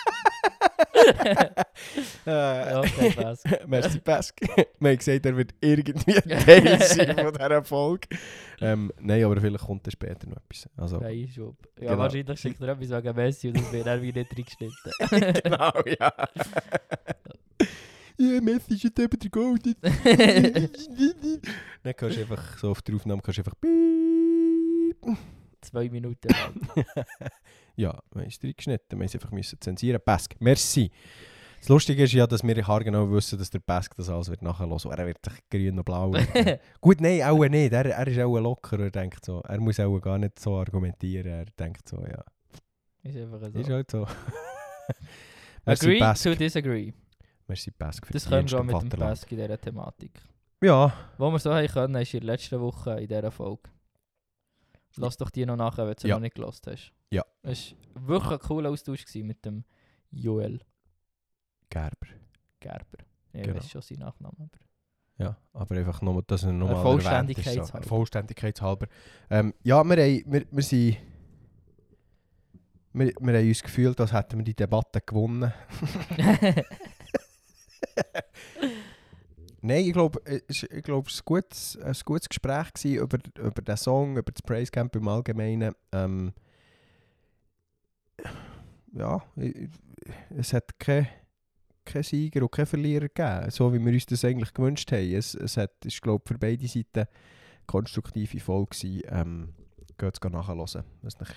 Äh, 2.26 2.76
okay. 2.76 3.34
Merci, 3.66 3.98
Pesk. 4.00 4.40
Wir 4.78 4.90
haben 4.90 4.96
gesagt, 4.98 5.26
er 5.26 5.36
wird 5.36 5.54
irgendwie 5.60 6.12
Teil 6.20 6.80
sein 6.80 7.16
von 7.16 7.32
dieser 7.32 7.64
Folge. 7.64 8.08
Ähm, 8.60 8.92
nein, 9.00 9.24
aber 9.24 9.40
vielleicht 9.40 9.64
kommt 9.64 9.84
dann 9.86 9.90
später 9.90 10.28
noch 10.28 10.36
etwas. 10.36 10.68
Also, 10.76 11.00
Einschub. 11.00 11.56
Ja, 11.80 11.86
Genau. 11.90 11.98
wahrscheinlich 11.98 12.38
schickt 12.40 12.60
er 12.60 12.68
etwas 12.68 12.90
wegen 12.90 13.16
Messi 13.16 13.48
und 13.48 13.56
das 13.58 13.72
wird 13.72 13.86
er 13.86 14.00
wie 14.00 14.12
nicht 14.12 14.30
reingeschnitten. 14.30 15.42
genau, 15.42 15.72
ja. 15.98 16.12
ja, 18.18 18.40
Messi 18.40 18.74
ist 18.74 18.84
jetzt 18.84 18.98
eben 19.00 19.18
der 19.18 19.30
Gold. 19.30 19.66
Dann 21.82 21.96
kannst 21.96 22.16
du 22.16 22.20
einfach 22.20 22.58
so 22.58 22.70
auf 22.70 22.82
der 22.82 22.94
Aufnahme 22.94 23.20
kannst 23.22 23.38
du 23.38 23.42
einfach. 23.42 23.56
Zwei 25.60 25.88
Minuten 25.88 26.28
lang. 26.28 26.54
Ja, 27.76 27.98
wir 28.12 28.22
haben 28.22 28.28
es 28.28 28.42
reingeschnitten. 28.42 28.90
Wir 28.90 28.98
müssen 28.98 29.16
einfach 29.16 29.30
müssen 29.30 29.60
zensieren. 29.60 30.00
Pesk, 30.04 30.36
merci. 30.40 30.90
Das 31.60 31.68
Lustige 31.68 32.02
ist 32.02 32.12
ja, 32.12 32.26
dass 32.26 32.42
wir 32.42 32.66
haargenau 32.66 33.08
wissen, 33.12 33.38
dass 33.38 33.48
der 33.50 33.60
Pesk 33.60 33.94
das 33.94 34.08
alles 34.08 34.28
wird 34.28 34.42
nachher 34.42 34.66
los. 34.66 34.84
Er 34.84 35.06
wird 35.06 35.18
sich 35.24 35.38
grün 35.48 35.78
und 35.78 35.84
blau. 35.84 36.10
Gut, 36.80 37.00
nein, 37.00 37.22
auch 37.22 37.38
nicht. 37.46 37.72
Er, 37.72 37.86
er 37.86 38.06
ist 38.08 38.18
auch 38.18 38.36
locker. 38.38 38.80
Er 38.80 38.90
denkt 38.90 39.24
so, 39.24 39.40
er 39.42 39.60
muss 39.60 39.78
auch 39.78 40.00
gar 40.00 40.18
nicht 40.18 40.40
so 40.40 40.56
argumentieren. 40.56 41.26
Er 41.26 41.44
denkt 41.44 41.88
so, 41.88 41.98
ja, 42.04 42.24
ist 43.04 43.16
einfach 43.16 43.38
so. 43.40 43.46
ist 43.46 43.70
halt 43.70 43.90
so. 43.90 44.06
Agree 45.64 45.98
Pesk. 46.00 46.24
to 46.24 46.34
disagree. 46.34 46.92
Merci, 47.46 47.70
Pesk. 47.70 48.06
Für 48.06 48.12
Das 48.12 48.28
können 48.28 48.50
wir 48.50 48.58
auch 48.58 48.64
mit 48.64 48.92
dem. 48.92 48.98
Pesk 48.98 49.30
in 49.30 49.38
dieser 49.38 49.60
Thematik. 49.60 50.20
Ja, 50.60 50.92
Wo 51.18 51.30
wir 51.30 51.38
so 51.38 51.52
haben 51.52 51.66
können, 51.68 51.94
ist 52.02 52.14
in 52.14 52.20
der 52.20 52.26
letzten 52.26 52.60
Woche 52.60 53.00
in 53.00 53.08
dieser 53.08 53.30
Folge. 53.30 53.70
Lass 54.96 55.16
doch 55.16 55.30
die 55.30 55.46
noch 55.46 55.56
nachher, 55.56 55.86
wenn 55.86 55.94
du 55.94 56.00
sie 56.00 56.08
Ja. 56.08 56.16
noch 56.16 56.20
nicht 56.22 56.34
gelost 56.34 56.66
hast. 56.66 56.92
Ja. 57.10 57.24
Es 57.42 57.74
war 57.94 58.08
wirklich 58.08 58.32
ein 58.32 58.38
cooler 58.40 58.70
Austausch 58.70 59.04
mit 59.16 59.44
dem 59.44 59.64
Joel 60.10 60.60
Gerber. 61.70 62.06
Gerber. 62.60 62.98
Ich 63.32 63.42
Genau. 63.42 63.56
weiß 63.56 63.70
schon 63.70 63.82
seinen 63.82 64.00
Nachnamen. 64.00 64.36
Aber 64.42 64.50
Ja, 65.18 65.36
aber 65.52 65.76
einfach 65.76 66.00
nur, 66.02 66.22
dass 66.22 66.42
er 66.44 66.52
nochmal 66.52 66.76
Äh, 66.76 66.82
Vollständigkeitshalber. 66.82 67.86
Vollständigkeitshalber. 67.86 67.88
Vollständigkeitshalber. 67.88 68.86
Ähm, 69.30 69.54
ja, 69.62 69.82
wir, 69.84 69.96
haben, 69.96 70.32
wir, 70.32 70.46
wir 70.50 70.62
sind... 70.62 70.96
Wir, 72.94 73.06
wir 73.20 73.38
haben 73.38 73.48
uns 73.48 73.62
gefühlt, 73.62 73.98
als 74.00 74.12
hätten 74.12 74.36
wir 74.38 74.44
die 74.44 74.54
Debatte 74.54 75.00
gewonnen. 75.00 75.50
Nein, 79.62 79.84
ich 79.84 79.92
glaube, 79.92 80.20
es 80.48 80.64
ich 80.64 80.82
glaube, 80.82 81.08
es 81.08 81.18
war 81.18 81.36
ein 81.36 81.42
gutes, 81.42 81.78
ein 81.78 81.96
gutes 82.04 82.28
Gespräch 82.28 82.84
über, 82.84 83.18
über 83.38 83.62
den 83.62 83.76
Song, 83.76 84.16
über 84.16 84.32
das 84.32 84.42
Praise 84.42 84.72
Camp 84.72 84.94
im 84.96 85.06
Allgemeinen. 85.06 85.72
Ähm, 85.92 86.32
ja, 88.92 89.22
es 90.36 90.52
hat 90.52 90.78
keine 90.78 91.08
kein 91.84 92.02
Sieger 92.02 92.42
und 92.42 92.52
kein 92.52 92.66
Verlierer 92.66 93.08
gegeben, 93.08 93.50
so 93.50 93.72
wie 93.72 93.84
wir 93.84 93.92
uns 93.92 94.06
das 94.06 94.24
eigentlich 94.24 94.52
gewünscht 94.52 94.90
haben. 94.92 95.14
Es, 95.14 95.34
es 95.34 95.56
hat, 95.56 95.84
ist, 95.84 96.02
glaube 96.02 96.24
für 96.26 96.38
beide 96.38 96.66
Seiten 96.66 97.06
konstruktive 97.66 98.40
Folge 98.40 98.76
gewesen. 98.76 99.02
Ähm, 99.08 99.54
geht 99.98 100.14
es 100.14 100.30
nachhören, 100.30 100.84
wenn 101.00 101.08
es 101.08 101.16
dich 101.16 101.28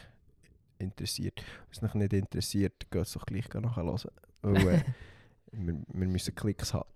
interessiert. 0.79 1.37
Wenn 1.37 1.71
es 1.71 1.79
dich 1.79 1.93
nicht 1.93 2.13
interessiert, 2.13 2.91
geht 2.91 3.01
es 3.01 3.13
doch 3.13 3.25
gleich 3.25 3.47
nachhören. 3.53 3.99
Weil, 4.41 4.67
äh, 4.67 4.83
wir, 5.51 5.81
wir 5.87 6.07
müssen 6.07 6.35
Klicks 6.35 6.73
haben. 6.73 6.89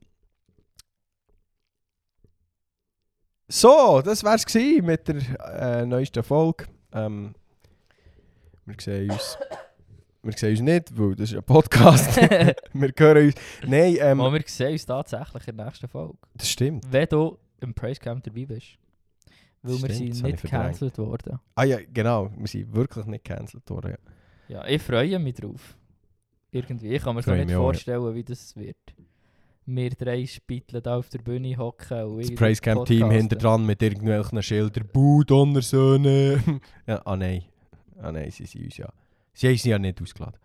So, 3.51 4.03
das 4.05 4.23
wär's 4.23 4.45
gewesen 4.45 4.85
mit 4.85 5.07
der 5.07 5.81
äh, 5.81 5.85
neuesten 5.85 6.21
Folge. 6.21 6.65
Ähm, 6.93 7.33
wir 8.65 8.75
sehen 8.79 9.09
uns. 9.09 9.39
Wir 10.21 10.33
sehen 10.33 10.51
uns 10.51 10.61
nicht, 10.61 10.97
weil 10.99 11.15
das 11.15 11.31
ist 11.31 11.37
ein 11.37 11.43
Podcast. 11.43 12.15
wir 12.73 12.93
hören 12.95 13.25
uns. 13.25 13.35
Nein, 13.65 13.97
ähm, 14.01 14.21
Aber 14.21 14.33
wir 14.33 14.43
sehen 14.45 14.73
uns 14.73 14.85
tatsächlich 14.85 15.47
in 15.47 15.57
der 15.57 15.65
nächsten 15.65 15.87
Folge. 15.87 16.13
das 16.35 16.47
stimmt. 16.47 16.85
Wenn 16.91 17.07
du 17.07 17.39
im 17.61 17.73
Praise 17.73 17.99
Camp 17.99 18.23
dabei 18.23 18.45
bist. 18.45 18.77
Weil 19.63 19.71
wir 19.71 19.77
Stimmt, 19.77 19.95
sind 19.95 20.09
das 20.11 20.21
nicht 20.21 20.41
gecancelt 20.43 20.97
worden. 20.99 21.39
Ah 21.55 21.63
ja, 21.63 21.79
genau. 21.91 22.29
Wir 22.37 22.47
sind 22.47 22.73
wirklich 22.73 23.05
nicht 23.05 23.23
gecancelt 23.25 23.67
worden. 23.69 23.95
Ja. 24.47 24.57
Ja, 24.57 24.67
ich 24.67 24.81
freue 24.81 25.17
mich 25.17 25.35
drauf. 25.35 25.75
Irgendwie. 26.51 26.93
Ich 26.93 27.01
kann 27.01 27.15
mir 27.15 27.23
so 27.23 27.31
nicht 27.31 27.45
auch, 27.45 27.49
ja. 27.49 27.57
vorstellen, 27.57 28.13
wie 28.13 28.23
das 28.23 28.55
wird. 28.55 28.77
Wir 29.71 29.91
drei 29.91 30.25
Spitteln 30.25 30.81
da 30.81 30.97
auf 30.97 31.09
der 31.09 31.19
Bühne 31.19 31.55
hocken 31.55 32.03
und 32.03 32.17
Das 32.17 32.25
irgendwie 32.25 32.35
Praise 32.35 32.61
Camp 32.61 32.85
Team 32.85 33.01
podcasten. 33.01 33.21
hinter 33.21 33.35
dran 33.35 33.65
mit 33.65 33.81
irgendwelchen 33.81 34.41
Schildern. 34.41 34.87
Bu, 34.91 35.23
Donnersöhne. 35.23 36.43
ja, 36.87 37.01
ah 37.05 37.15
nein. 37.15 37.43
Ah 38.01 38.11
nein, 38.11 38.31
sie 38.31 38.45
sind 38.45 38.63
uns 38.65 38.77
ja. 38.77 38.91
Sie 39.33 39.47
haben 39.47 39.57
sie 39.57 39.69
ja 39.69 39.77
nicht 39.77 40.01
ausgeladen. 40.01 40.39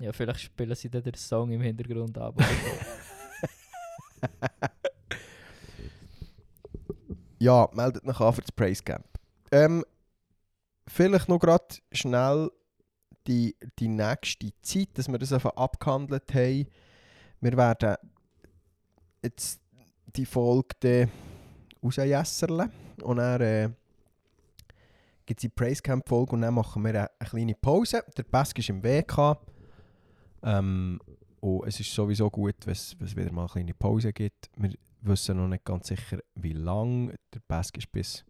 Ja, 0.00 0.12
vielleicht 0.12 0.40
spielen 0.40 0.74
sie 0.74 0.90
dann 0.90 1.02
den 1.02 1.14
Song 1.14 1.50
im 1.52 1.62
Hintergrund 1.62 2.18
ab. 2.18 2.34
Ja, 7.38 7.68
meldet 7.74 8.06
euch 8.06 8.20
an 8.20 8.32
für 8.32 8.40
das 8.40 8.52
Praise 8.52 8.82
Camp. 8.82 9.04
Ähm, 9.52 9.84
vielleicht 10.86 11.28
noch 11.28 11.38
gerade 11.38 11.74
schnell 11.92 12.50
die, 13.26 13.54
die 13.78 13.88
nächste 13.88 14.50
Zeit, 14.62 14.88
dass 14.94 15.08
wir 15.08 15.18
das 15.18 15.32
einfach 15.32 15.54
abgehandelt 15.56 16.32
haben. 16.32 16.66
Wir 17.40 17.56
werden 17.56 17.96
jetzt 19.22 19.60
die 20.16 20.26
Folge 20.26 20.74
dann 20.80 21.10
und 23.02 23.16
dann 23.16 23.40
äh, 23.40 23.70
gibt 25.26 25.40
es 25.40 25.42
die 25.42 25.48
Praise 25.48 25.82
Camp 25.82 26.08
Folge 26.08 26.32
und 26.32 26.42
dann 26.42 26.54
machen 26.54 26.82
wir 26.82 26.90
eine, 26.90 27.10
eine 27.18 27.28
kleine 27.28 27.54
Pause. 27.54 28.04
Der 28.16 28.22
Pesk 28.22 28.58
ist 28.58 28.68
im 28.68 28.82
WK. 28.82 29.38
Ähm, 30.42 31.00
und 31.40 31.66
es 31.66 31.80
ist 31.80 31.92
sowieso 31.92 32.30
gut, 32.30 32.56
wenn 32.64 32.72
es 32.72 32.96
wieder 32.98 33.32
mal 33.32 33.42
eine 33.42 33.50
kleine 33.50 33.74
Pause 33.74 34.12
gibt. 34.12 34.50
Wir 34.56 34.72
wissen 35.02 35.36
noch 35.36 35.48
nicht 35.48 35.64
ganz 35.64 35.88
sicher, 35.88 36.18
wie 36.34 36.52
lange. 36.52 37.14
Der 37.32 37.40
Pesk 37.40 37.76
ist 37.78 37.92
bis, 37.92 38.24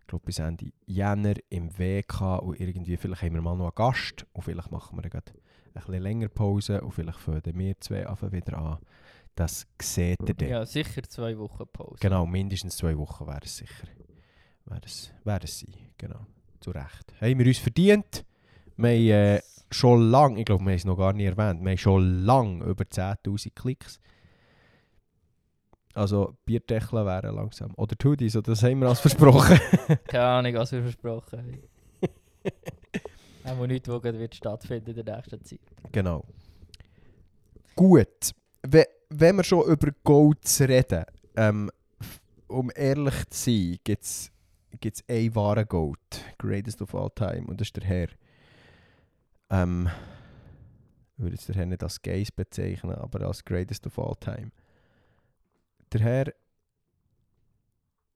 ich 0.00 0.06
glaube, 0.06 0.24
bis 0.24 0.38
Ende 0.38 0.72
Jänner 0.86 1.34
im 1.50 1.76
WK 1.78 2.38
und 2.38 2.58
irgendwie, 2.58 2.96
vielleicht 2.96 3.22
haben 3.22 3.34
wir 3.34 3.42
mal 3.42 3.56
noch 3.56 3.66
einen 3.66 3.74
Gast 3.74 4.26
und 4.32 4.42
vielleicht 4.42 4.70
machen 4.70 4.96
wir 5.02 5.10
gerade 5.10 5.32
bisschen 5.80 6.02
länger 6.02 6.28
Pause 6.28 6.80
und 6.80 6.92
vielleicht 6.92 7.18
fangen 7.18 7.42
wir 7.44 7.80
zwei 7.80 8.06
einfach 8.08 8.32
wieder 8.32 8.58
an. 8.58 8.78
Das 9.34 9.66
seht 9.80 10.18
ihr 10.26 10.34
dann. 10.34 10.48
ja, 10.48 10.66
sicher 10.66 11.02
zwei 11.02 11.36
Wochen 11.38 11.64
Pause. 11.70 11.96
Genau, 12.00 12.24
mindestens 12.26 12.76
zwei 12.76 12.96
Wochen 12.96 13.26
wäre 13.26 13.42
es 13.44 13.58
sicher. 13.58 13.86
Wäre 14.64 14.80
es, 14.84 15.12
wäre 15.24 15.44
es 15.44 15.60
sein, 15.60 15.74
genau. 15.98 16.26
Zu 16.60 16.70
Recht. 16.70 17.12
Haben 17.20 17.38
wir 17.38 17.46
uns 17.46 17.58
verdient. 17.58 18.24
Wir 18.76 18.88
haben 18.90 19.36
äh, 19.36 19.42
schon 19.70 20.10
lange, 20.10 20.40
ich 20.40 20.46
glaube, 20.46 20.64
wir 20.64 20.70
haben 20.70 20.76
es 20.76 20.84
noch 20.84 20.96
gar 20.96 21.12
nicht 21.12 21.26
erwähnt, 21.26 21.62
wir 21.62 21.70
haben 21.70 21.78
schon 21.78 22.24
lange 22.24 22.64
über 22.64 22.84
10'000 22.84 23.54
Klicks. 23.54 24.00
Also 25.94 26.36
Bierdeckel 26.44 27.06
wären 27.06 27.34
langsam. 27.36 27.72
Oder 27.76 27.96
Tudis, 27.96 28.36
oder 28.36 28.52
das 28.52 28.62
haben 28.62 28.80
wir 28.80 28.88
als 28.88 29.00
versprochen. 29.00 29.58
Keine 30.06 30.24
Ahnung, 30.24 30.54
was 30.54 30.72
wir 30.72 30.82
versprochen 30.82 31.38
haben. 31.38 31.62
Auch 33.46 33.66
nichts, 33.66 33.88
was 33.88 34.02
wird 34.02 34.34
stattfinden 34.34 34.96
in 34.96 35.04
der 35.04 35.16
nächsten 35.16 35.44
Zeit. 35.44 35.60
genau. 35.92 36.24
Gut. 37.74 38.32
We 38.62 38.86
wenn 39.08 39.36
wir 39.36 39.44
schon 39.44 39.70
über 39.70 39.92
Golds 40.02 40.60
reden, 40.60 41.04
ähm, 41.36 41.70
um 42.48 42.72
ehrlich 42.74 43.14
zu 43.30 43.50
sein, 43.50 43.78
gibt 43.84 44.02
es 44.02 45.04
einen 45.08 45.34
wahren 45.34 45.66
Gold. 45.68 46.24
Greatest 46.38 46.82
of 46.82 46.94
all 46.94 47.10
time. 47.10 47.46
Und 47.46 47.60
das 47.60 47.68
ist 47.68 47.76
der 47.76 47.84
Herr. 47.84 48.08
Ähm, 49.50 49.88
ich 51.16 51.22
würde 51.22 51.36
jetzt 51.36 51.48
den 51.48 51.54
Herr 51.54 51.66
nicht 51.66 51.82
als 51.82 52.02
Geist 52.02 52.34
bezeichnen, 52.34 52.96
aber 52.96 53.26
als 53.26 53.44
Greatest 53.44 53.86
of 53.86 53.98
all 53.98 54.16
time. 54.18 54.50
Der 55.92 56.00
Herr 56.00 56.34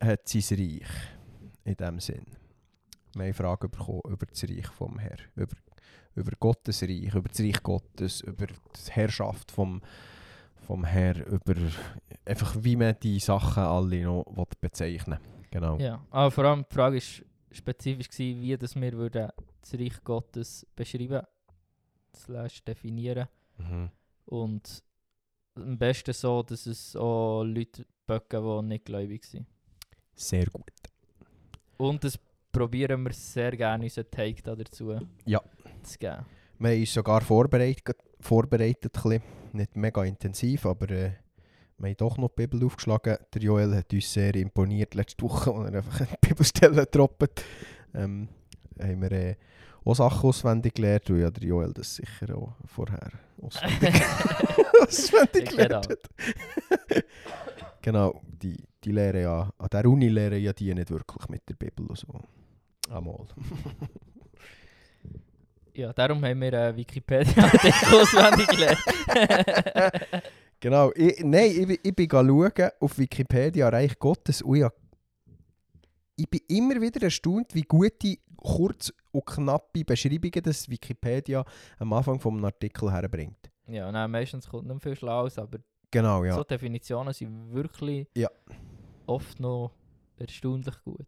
hat 0.03 0.29
sein 0.29 0.59
Reich. 0.59 0.88
In 1.64 1.77
dem 1.77 2.01
Sinn. 2.01 2.27
Wir 3.12 3.20
haben 3.20 3.27
eine 3.27 3.35
Frage 3.35 3.68
bekommen 3.68 4.03
über 4.09 4.27
das 4.27 4.42
Reich 4.44 4.66
vom 4.68 4.99
Herr. 4.99 5.18
Über, 5.35 5.57
über 6.14 6.33
Gottes 6.38 6.83
Reich, 6.83 7.14
über 7.14 7.29
das 7.29 7.40
Reich 7.40 7.62
Gottes, 7.62 8.20
über 8.20 8.46
die 8.46 8.90
Herrschaft 8.90 9.51
vom, 9.51 9.81
vom 10.66 10.85
Herr, 10.85 11.27
über 11.27 11.55
einfach 12.25 12.57
wie 12.61 12.77
man 12.77 12.96
die 13.03 13.18
Sachen 13.18 13.62
alle 13.62 14.03
noch 14.03 14.25
will 14.27 14.46
bezeichnen 14.61 15.18
Genau. 15.51 15.79
Ja, 15.79 16.05
aber 16.11 16.31
vor 16.31 16.44
allem 16.44 16.64
die 16.68 16.75
Frage 16.75 16.96
war 16.96 17.27
spezifisch, 17.51 18.09
gewesen, 18.09 18.40
wie 18.40 18.57
das 18.57 18.77
wir 18.77 18.92
würden 18.92 19.31
das 19.61 19.75
Reich 19.75 20.05
Gottes 20.05 20.66
beschreiben 20.77 21.27
slash 22.14 22.62
definieren. 22.64 23.29
Mhm. 23.59 23.90
Und 24.27 24.83
am 25.57 25.77
besten 25.77 26.12
so, 26.12 26.42
dass 26.42 26.66
es 26.66 26.94
auch 26.94 27.42
Leute 27.42 27.85
böcken, 28.07 28.42
die 28.42 28.68
nicht 28.68 28.85
gläubig 28.85 29.25
sind. 29.25 29.46
Sehr 30.14 30.46
gut. 30.46 30.70
Und 31.77 32.05
das 32.05 32.18
probieren 32.53 33.03
wir 33.05 33.13
sehr 33.13 33.57
gerne, 33.57 33.85
unseren 33.85 34.11
Take 34.11 34.43
da 34.43 34.55
dazu 34.55 34.99
Ja. 35.25 35.41
zu 35.83 35.99
geben. 35.99 36.27
Wir 36.59 36.71
haben 36.71 36.81
uns 36.81 36.93
sogar 36.95 37.21
vorbereitet, 37.23 37.97
vorbereitet 38.21 38.93
bisschen. 38.93 39.23
nicht 39.53 39.77
mega 39.77 40.05
intensiv, 40.05 40.67
aber 40.67 40.91
äh, 40.91 41.13
wir 41.79 41.89
haben 41.89 41.97
doch 41.97 42.19
noch 42.19 42.29
die 42.29 42.47
Bibel 42.47 42.65
aufgeschlagen. 42.67 43.17
Der 43.33 43.43
Joel 43.43 43.75
hat 43.75 43.93
uns 43.93 44.13
sehr 44.13 44.35
imponiert 44.35 44.95
letzte 44.95 45.25
Woche, 45.25 45.53
als 45.53 45.71
er 45.71 45.79
einfach 45.79 46.01
eine 46.01 46.17
Bibelstelle 46.21 46.87
droppt. 46.87 47.43
Ähm, 47.95 48.29
haben 48.81 49.01
wir 49.03 49.13
äh, 49.13 49.37
auch 49.85 49.95
Sachen 49.97 50.29
auswendig 50.29 50.75
gelernt, 50.75 51.09
und 51.11 51.21
ja, 51.21 51.31
der 51.31 51.43
Joel 51.49 51.73
das 51.73 51.97
sicher 51.97 52.37
auch 52.37 52.53
vorher 52.67 53.11
auswendig, 53.41 53.95
auswendig 54.83 55.49
gelernt 55.49 55.89
hat. 55.89 56.11
Genau, 57.83 58.21
die, 58.25 58.57
die 58.85 58.93
lehren 58.93 59.23
ja, 59.23 59.51
an 59.59 59.69
der 59.73 59.85
Uni 59.87 60.09
lehren 60.09 60.43
ja 60.43 60.53
die 60.53 60.75
nicht 60.75 60.90
wirklich 60.90 61.29
mit 61.29 61.43
der 61.49 61.55
Bibel 61.55 61.87
und 61.87 61.99
so. 61.99 62.09
Einmal. 62.90 63.27
Ja, 65.73 65.93
darum 65.93 66.23
haben 66.25 66.40
wir 66.40 66.53
äh, 66.53 66.77
Wikipedia-Artikel 66.77 67.95
auswendig 68.01 68.49
gelernt. 68.49 68.81
Genau, 70.62 70.90
ich, 70.95 71.25
nein, 71.25 71.51
ich, 71.71 71.81
ich 71.83 71.95
bin 71.97 72.11
schauen 72.11 72.53
auf 72.81 72.99
Wikipedia 72.99 73.66
Reich 73.71 73.99
Gottes 73.99 74.43
und 74.43 74.57
ich, 74.57 74.62
hab- 74.64 74.75
ich 76.16 76.29
bin 76.29 76.40
immer 76.49 76.79
wieder 76.83 77.03
erstaunt, 77.03 77.55
wie 77.55 77.62
gute, 77.62 78.16
kurz 78.37 78.93
und 79.11 79.25
knappe 79.25 79.83
Beschreibungen 79.87 80.43
das 80.43 80.69
Wikipedia 80.69 81.47
am 81.79 81.93
Anfang 81.95 82.21
vom 82.21 82.45
Artikel 82.45 82.93
herbringt. 82.93 83.51
ja, 83.69 83.90
nein, 83.90 84.11
meistens 84.11 84.47
kommt 84.47 84.66
nicht 84.69 84.83
viel 84.83 84.97
Schlaues, 84.97 85.38
aber 85.38 85.61
Genau, 85.90 86.24
ja. 86.24 86.35
so 86.35 86.44
Definitionen 86.44 87.12
sind 87.12 87.53
wirklich 87.53 88.07
Ja. 88.16 88.29
oft 89.07 89.40
noch 89.40 89.72
erstaunlich 90.18 90.74
gut. 90.85 91.07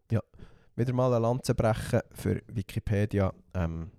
Wieder 0.75 0.92
mal 0.95 1.12
eine 1.12 1.18
Lanze 1.23 1.55
brechen 1.55 2.01
für 2.12 2.40
Wikipedia. 2.49 3.33
Ähm, 3.55 3.90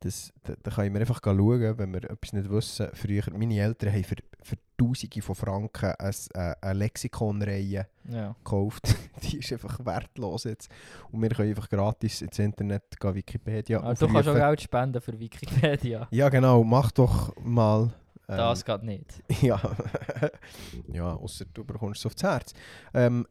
das, 0.00 0.32
da, 0.42 0.54
da 0.62 0.70
können 0.70 0.92
wir 0.92 1.00
einfach 1.00 1.20
schauen, 1.24 1.78
wenn 1.78 1.92
wir 1.94 2.04
etwas 2.10 2.32
nicht 2.32 2.50
wissen. 2.50 2.88
Früher, 2.92 3.22
meine 3.32 3.58
Eltern 3.58 3.92
haben 3.92 4.04
für, 4.04 4.16
für 4.42 4.56
Tausende 4.76 5.22
von 5.22 5.34
Franken 5.36 5.92
ein, 5.98 6.14
äh, 6.34 6.54
eine 6.60 6.78
Lexikonreihe 6.80 7.86
Ja. 8.10 8.32
gekauft. 8.32 8.94
Die 9.22 9.38
ist 9.38 9.52
einfach 9.52 9.82
wertlos 9.86 10.44
jetzt. 10.44 10.68
Und 11.12 11.22
wir 11.22 11.30
können 11.30 11.50
einfach 11.50 11.70
gratis 11.70 12.20
ins 12.20 12.38
Internet 12.40 12.98
gehen, 13.00 13.14
Wikipedia 13.14 13.78
Aber 13.80 13.94
du 13.94 14.08
kannst 14.08 14.28
auch. 14.28 14.34
Geld 14.34 14.60
spenden 14.60 15.00
für 15.00 15.18
Wikipedia. 15.18 16.08
Ja 16.10 16.28
genau, 16.28 16.64
mach 16.64 16.90
doch 16.90 17.34
mal. 17.36 17.94
Ähm, 18.28 18.36
Das 18.36 18.64
geht 18.64 18.82
nicht. 18.82 19.22
Ja, 19.42 19.60
ja 20.88 21.14
außer 21.14 21.44
du 21.52 21.64
bekommst 21.64 22.00
es 22.00 22.06
aufs 22.06 22.22
Herz. 22.22 22.54
Ähm, 22.92 23.26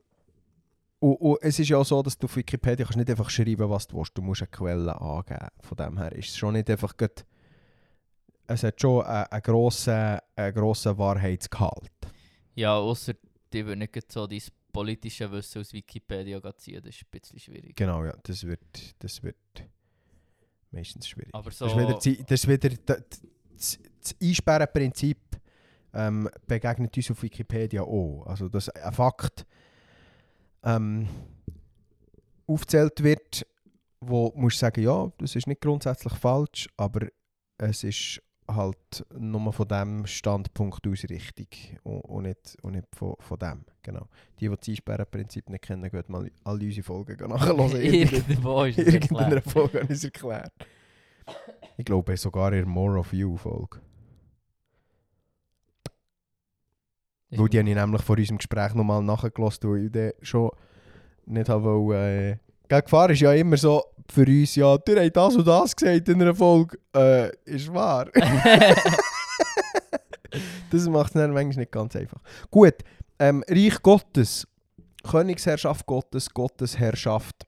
und, 0.99 1.15
und 1.15 1.37
es 1.41 1.59
ist 1.59 1.69
ja 1.69 1.77
auch 1.77 1.85
so, 1.85 2.01
dass 2.01 2.17
du 2.17 2.25
auf 2.25 2.35
Wikipedia 2.35 2.85
kannst 2.85 2.97
nicht 2.97 3.09
einfach 3.09 3.29
schreiben, 3.29 3.69
was 3.69 3.87
du 3.87 3.97
willst. 3.97 4.17
Du 4.17 4.21
musst 4.21 4.41
eine 4.41 4.47
Quelle 4.51 4.99
angeben. 5.01 5.47
Von 5.61 5.77
dem 5.77 5.97
her 5.97 6.11
ist 6.13 6.29
es 6.29 6.37
schon 6.37 6.53
nicht 6.53 6.69
einfach... 6.69 6.95
grad- 6.95 7.25
Es 8.47 8.63
hat 8.63 8.79
schon 8.79 9.03
einen, 9.03 9.25
einen, 9.25 9.41
grossen, 9.41 10.19
einen 10.35 10.53
grossen 10.53 10.97
Wahrheitsgehalt. 10.97 11.91
Ja, 12.55 12.75
außer 12.77 13.13
die 13.51 13.65
würden 13.65 13.79
nicht 13.79 14.11
so 14.11 14.27
dein 14.27 14.41
politische 14.71 15.29
Wissen 15.31 15.61
aus 15.61 15.73
Wikipedia 15.73 16.39
ziehen. 16.57 16.81
Das 16.83 16.95
ist 16.95 17.03
ein 17.03 17.07
bisschen 17.11 17.39
schwierig. 17.39 17.75
Genau, 17.75 18.03
ja. 18.05 18.15
Das 18.23 18.43
wird, 18.43 18.61
das 18.99 19.21
wird 19.23 19.35
meistens 20.71 21.07
schwierig. 21.07 21.33
Aber 21.33 21.51
so... 21.51 21.65
Das 21.65 21.73
ist 21.73 21.79
wieder, 21.79 22.23
das, 22.25 22.43
ist 22.43 22.47
wieder 22.47 23.03
das, 23.99 24.15
Einsperrenprinzip 24.21 25.17
ähm, 25.93 26.29
begegnet 26.47 26.95
uns 26.97 27.11
auf 27.11 27.23
Wikipedia 27.23 27.81
auch. 27.83 28.25
Also, 28.27 28.49
dass 28.49 28.69
ein 28.69 28.91
Fakt 28.91 29.45
ähm, 30.63 31.07
aufgezählt 32.47 33.03
wird, 33.03 33.45
wo 34.01 34.29
du 34.29 34.39
musst 34.39 34.59
sagen, 34.59 34.83
ja, 34.83 35.11
das 35.17 35.35
ist 35.35 35.47
nicht 35.47 35.61
grundsätzlich 35.61 36.13
falsch, 36.13 36.67
aber 36.77 37.07
es 37.57 37.83
ist 37.83 38.21
halt 38.47 39.05
nur 39.17 39.53
von 39.53 39.67
diesem 39.67 40.05
Standpunkt 40.05 40.85
aus 40.85 41.05
richtig 41.09 41.77
und, 41.83 42.01
und 42.01 42.23
nicht, 42.23 42.57
und 42.61 42.73
nicht 42.73 42.87
von, 42.93 43.15
von 43.19 43.39
dem. 43.39 43.65
Genau. 43.81 44.07
Die, 44.39 44.49
die 44.49 44.55
das 44.55 44.67
Einsperrenprinzip 44.67 45.49
nicht 45.49 45.63
kennen, 45.63 45.89
gehen 45.89 46.03
mal 46.07 46.29
alle 46.43 46.65
unsere 46.65 46.83
Folgen 46.83 47.29
nachhören. 47.29 47.71
Irgendwo 47.81 48.63
ist 48.63 48.79
erklärt. 48.79 49.43
Folge 49.45 49.81
habe 49.81 49.93
ich 49.93 49.97
es 49.99 50.03
erklärt. 50.03 50.51
Ich 51.77 51.85
glaube 51.85 52.15
sogar 52.17 52.53
in 52.53 52.59
der 52.59 52.65
More 52.67 52.99
of 52.99 53.13
You 53.13 53.37
Folge. 53.37 53.79
Ist 57.29 57.39
Weil 57.39 57.49
die 57.49 57.57
habe 57.57 57.69
ich 57.69 57.75
nämlich 57.75 58.01
vor 58.01 58.17
unserem 58.17 58.37
Gespräch 58.37 58.73
nochmal 58.75 59.01
nachgelassen, 59.01 59.69
weil 59.71 59.85
ich 59.85 59.91
dann 59.91 60.11
schon 60.21 60.51
nicht 61.25 61.49
wollen, 61.49 61.91
äh, 62.29 62.37
Gefahr 62.67 63.09
ist 63.09 63.21
ja 63.21 63.33
immer 63.33 63.57
so 63.57 63.83
für 64.11 64.25
uns, 64.25 64.55
ja, 64.55 64.77
du 64.77 64.95
hast 64.95 65.15
das 65.15 65.35
und 65.35 65.47
das 65.47 65.75
gesagt 65.75 66.09
in 66.09 66.21
einer 66.21 66.35
Folge, 66.35 66.77
äh, 66.95 67.31
ist 67.45 67.73
wahr. 67.73 68.05
das 70.71 70.87
macht 70.87 71.07
es 71.07 71.13
dann 71.13 71.33
manchmal 71.33 71.61
nicht 71.61 71.71
ganz 71.71 71.95
einfach. 71.95 72.21
Gut, 72.49 72.75
ähm, 73.19 73.43
Reich 73.47 73.81
Gottes, 73.81 74.47
Königsherrschaft 75.03 75.85
Gottes, 75.85 76.29
Gottesherrschaft. 76.29 77.45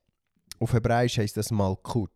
Auf 0.59 0.73
Hebräisch 0.73 1.17
heisst 1.17 1.37
das 1.37 1.51
Malkut. 1.51 2.11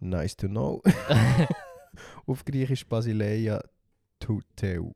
Nice 0.00 0.36
to 0.36 0.48
know. 0.48 0.82
Auf 2.26 2.44
Griechisch 2.44 2.86
Basileia 2.88 3.62
Tuteu. 4.18 4.92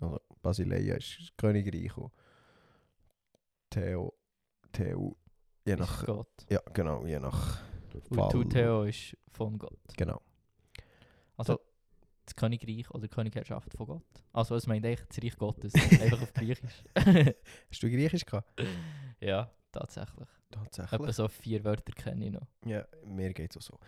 Also 0.00 0.20
Basileia 0.42 0.96
ist 0.96 1.32
Königreich. 1.36 1.96
und 1.96 2.10
Theo, 3.70 4.12
Theo, 4.72 5.16
je 5.64 5.76
nach, 5.76 6.00
ist 6.00 6.06
Gott. 6.06 6.46
ja 6.50 6.60
genau, 6.72 7.06
je 7.06 7.18
nach 7.20 7.60
Und 7.94 8.16
Fall. 8.16 8.28
Tuteo 8.30 8.82
ist 8.84 9.16
von 9.30 9.58
Gott. 9.58 9.78
Genau. 9.96 10.20
Also 11.36 11.60
das 12.26 12.34
Königreich 12.36 12.90
oder 12.90 13.02
die 13.02 13.08
Königherrschaft 13.08 13.72
von 13.74 13.86
Gott. 13.86 14.04
Also 14.32 14.56
es 14.56 14.66
meint 14.66 14.84
eigentlich 14.84 15.06
das 15.08 15.22
Reich 15.22 15.36
Gottes, 15.36 15.72
einfach 16.00 16.20
auf 16.22 16.32
Griechisch. 16.34 16.84
Hast 16.94 17.82
du 17.82 17.88
Griechisch 17.90 18.24
gehabt? 18.26 18.60
ja, 19.20 19.50
tatsächlich. 19.70 20.28
Tatsächlich. 20.52 21.00
Etwa 21.00 21.12
so 21.12 21.28
vier 21.28 21.64
Wörter 21.64 21.92
kenne 21.92 22.26
ich 22.26 22.32
noch. 22.32 22.46
Ja, 22.64 22.86
mir 23.04 23.32
geht 23.32 23.50
es 23.50 23.56
auch 23.56 23.62
so. 23.62 23.78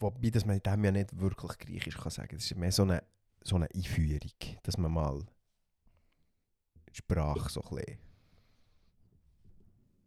Wobei, 0.00 0.30
dass 0.30 0.44
man 0.44 0.58
dem 0.60 0.84
ja 0.84 0.90
nicht 0.90 1.18
wirklich 1.20 1.58
Griechisch 1.58 1.96
kann 1.96 2.10
sagen. 2.10 2.34
Das 2.34 2.44
ist 2.44 2.56
mehr 2.56 2.72
so 2.72 2.82
eine, 2.82 3.04
so 3.42 3.56
eine 3.56 3.68
Einführung, 3.72 4.18
dass 4.64 4.76
man 4.76 4.92
mal 4.92 5.24
die 6.88 6.96
Sprache 6.96 7.48
so 7.48 7.62
ein 7.62 7.76
bisschen 7.76 7.98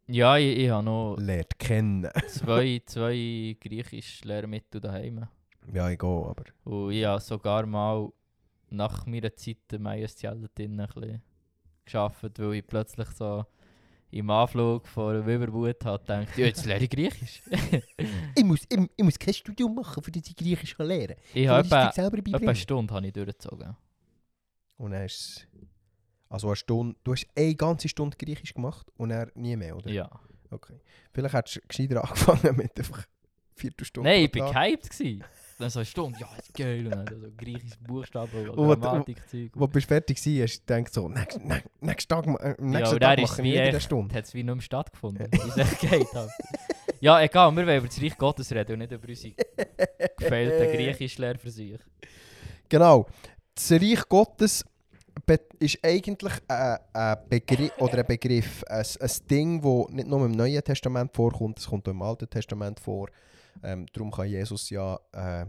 Ja, 0.08 0.36
ich, 0.36 0.58
ich 0.58 0.68
habe 0.70 0.84
noch 0.84 1.16
lernt 1.16 1.58
kennen. 1.58 2.10
zwei, 2.28 2.82
zwei 2.86 3.56
griechische 3.58 4.28
Lehrmittel 4.28 4.80
daheim. 4.80 5.26
Ja, 5.72 5.88
ich 5.88 5.98
gehe, 5.98 6.08
aber... 6.08 6.44
Und 6.64 6.92
ich 6.92 7.04
habe 7.04 7.20
sogar 7.20 7.66
mal 7.66 8.12
nach 8.68 9.06
meiner 9.06 9.34
Zeit 9.34 9.58
ein 9.72 9.82
bisschen 9.82 11.22
gearbeitet, 11.86 12.38
weil 12.38 12.54
ich 12.54 12.66
plötzlich 12.66 13.08
so 13.10 13.46
im 14.18 14.30
Anflug 14.30 14.86
von 14.88 15.26
Überwut 15.28 15.84
habe 15.84 15.98
gedacht, 15.98 16.38
ja, 16.38 16.46
jetzt 16.46 16.64
lerne 16.64 16.84
ich 16.84 16.90
Griechisch. 16.90 17.42
Ich 18.34 18.44
muss, 18.44 18.60
ich, 18.68 18.78
ich 18.96 19.04
muss 19.04 19.18
kein 19.18 19.32
Studium 19.32 19.74
machen, 19.74 20.02
für 20.02 20.10
das 20.10 20.22
ich 20.28 20.36
Griechisch 20.36 20.76
kann 20.76 20.86
lernen 20.86 21.16
ich 21.32 21.48
habe 21.48 21.66
etwa, 21.66 21.86
eine 21.88 22.54
Stunde 22.54 22.94
habe 22.94 23.06
ich 23.06 23.12
durchgezogen. 23.12 23.76
Und 24.76 24.90
dann 24.90 25.04
ist. 25.04 25.46
Also 26.28 26.48
eine 26.48 26.56
Stunde... 26.56 26.96
Du 27.02 27.12
hast 27.12 27.26
eine 27.34 27.54
ganze 27.54 27.88
Stunde 27.88 28.16
Griechisch 28.16 28.52
gemacht 28.52 28.86
und 28.96 29.10
er 29.10 29.30
nie 29.34 29.56
mehr, 29.56 29.76
oder? 29.76 29.90
Ja. 29.90 30.10
Okay. 30.50 30.80
Vielleicht 31.12 31.34
hättest 31.34 31.56
du 31.56 31.60
gescheiter 31.68 32.04
angefangen 32.04 32.56
mit 32.56 32.78
einfach 32.78 33.06
Viertelstunde 33.54 34.10
Nein, 34.10 34.28
ich 34.32 34.40
war 34.40 34.52
gehypt. 34.52 34.90
Dann 35.58 35.70
so 35.70 35.78
eine 35.78 35.86
Stunde, 35.86 36.18
ja, 36.20 36.28
ist 36.38 36.52
geil. 36.52 36.84
Und 36.84 36.90
dann 36.90 37.06
so 37.08 37.28
griechisches 37.36 37.78
Buchstaben 37.78 38.50
und 38.50 38.80
Grammatikzeug. 38.80 39.52
Wo 39.54 39.66
du 39.66 39.80
fertig 39.80 40.18
warst, 40.18 40.42
hast 40.42 40.58
du 40.60 40.74
gedacht 40.74 40.94
so, 40.94 41.08
nächst, 41.08 41.40
nächsten 41.80 42.08
Tag, 42.08 42.26
äh, 42.26 42.54
nächsten 42.58 42.94
und 42.94 43.00
Tag 43.00 43.00
dann 43.00 43.18
ist 43.18 43.22
mache 43.22 43.32
es 43.32 43.38
ich 43.38 43.44
wie 43.44 43.52
wieder 43.52 43.62
eine 43.62 43.80
Stunde. 43.80 44.14
hat 44.14 44.24
es 44.24 44.34
wie 44.34 44.42
nicht 44.42 44.54
mehr 44.54 44.62
stattgefunden. 44.62 45.28
Wie 45.32 45.48
es 45.48 45.56
echt 45.56 45.80
geht. 45.80 46.12
Halt. 46.12 46.30
Ja, 46.98 47.20
egal, 47.20 47.54
wir 47.54 47.66
wollen 47.66 47.78
über 47.78 47.86
das 47.88 48.00
Reich 48.00 48.16
Gottes 48.16 48.50
reden 48.52 48.72
und 48.72 48.78
nicht 48.78 48.92
über 48.92 49.06
unsere 49.06 49.34
gefehlten 50.16 50.72
Griechisch-Lehrversuche. 50.72 51.80
Genau. 52.70 53.06
Das 53.54 53.70
Reich 53.70 54.08
Gottes 54.08 54.64
ist 55.58 55.78
eigentlich 55.82 56.32
ein, 56.48 56.78
ein 56.92 57.16
Begriff, 57.28 57.70
oder 57.78 57.98
ein 57.98 58.06
Begriff, 58.06 58.64
ein, 58.64 58.84
ein 59.00 59.10
Ding, 59.30 59.60
das 59.62 59.94
nicht 59.94 60.08
nur 60.08 60.24
im 60.24 60.32
Neuen 60.32 60.62
Testament 60.62 61.14
vorkommt, 61.14 61.58
es 61.58 61.66
kommt 61.66 61.86
auch 61.86 61.92
im 61.92 62.02
Alten 62.02 62.30
Testament 62.30 62.80
vor. 62.80 63.08
Ähm, 63.62 63.86
darum 63.92 64.10
kann 64.10 64.28
Jesus 64.28 64.70
ja 64.70 64.98
äh, 65.12 65.46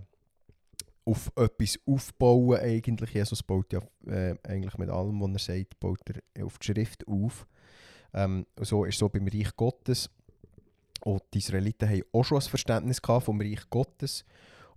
auf 1.06 1.32
etwas 1.36 1.80
aufbauen. 1.86 2.60
Eigentlich. 2.60 3.14
Jesus 3.14 3.44
baut 3.44 3.74
ja 3.74 3.82
äh, 4.08 4.36
eigentlich 4.44 4.78
mit 4.78 4.90
allem, 4.90 5.22
was 5.22 5.48
er 5.48 5.56
sagt, 5.56 5.80
baut 5.80 6.02
er 6.10 6.46
auf 6.46 6.58
die 6.60 6.66
Schrift 6.66 7.08
auf. 7.08 7.48
Ähm, 8.14 8.46
so 8.60 8.86
ist 8.86 8.98
so 8.98 9.10
beim 9.10 9.28
Reich 9.28 9.56
Gottes. 9.56 10.10
Und 11.02 11.24
die 11.34 11.38
Israeliten 11.38 11.90
haben 11.90 12.04
auch 12.12 12.24
schon 12.24 12.40
ein 12.40 12.50
Verständnis 12.50 13.00
vom 13.00 13.40
Reich 13.40 13.70
Gottes. 13.70 14.26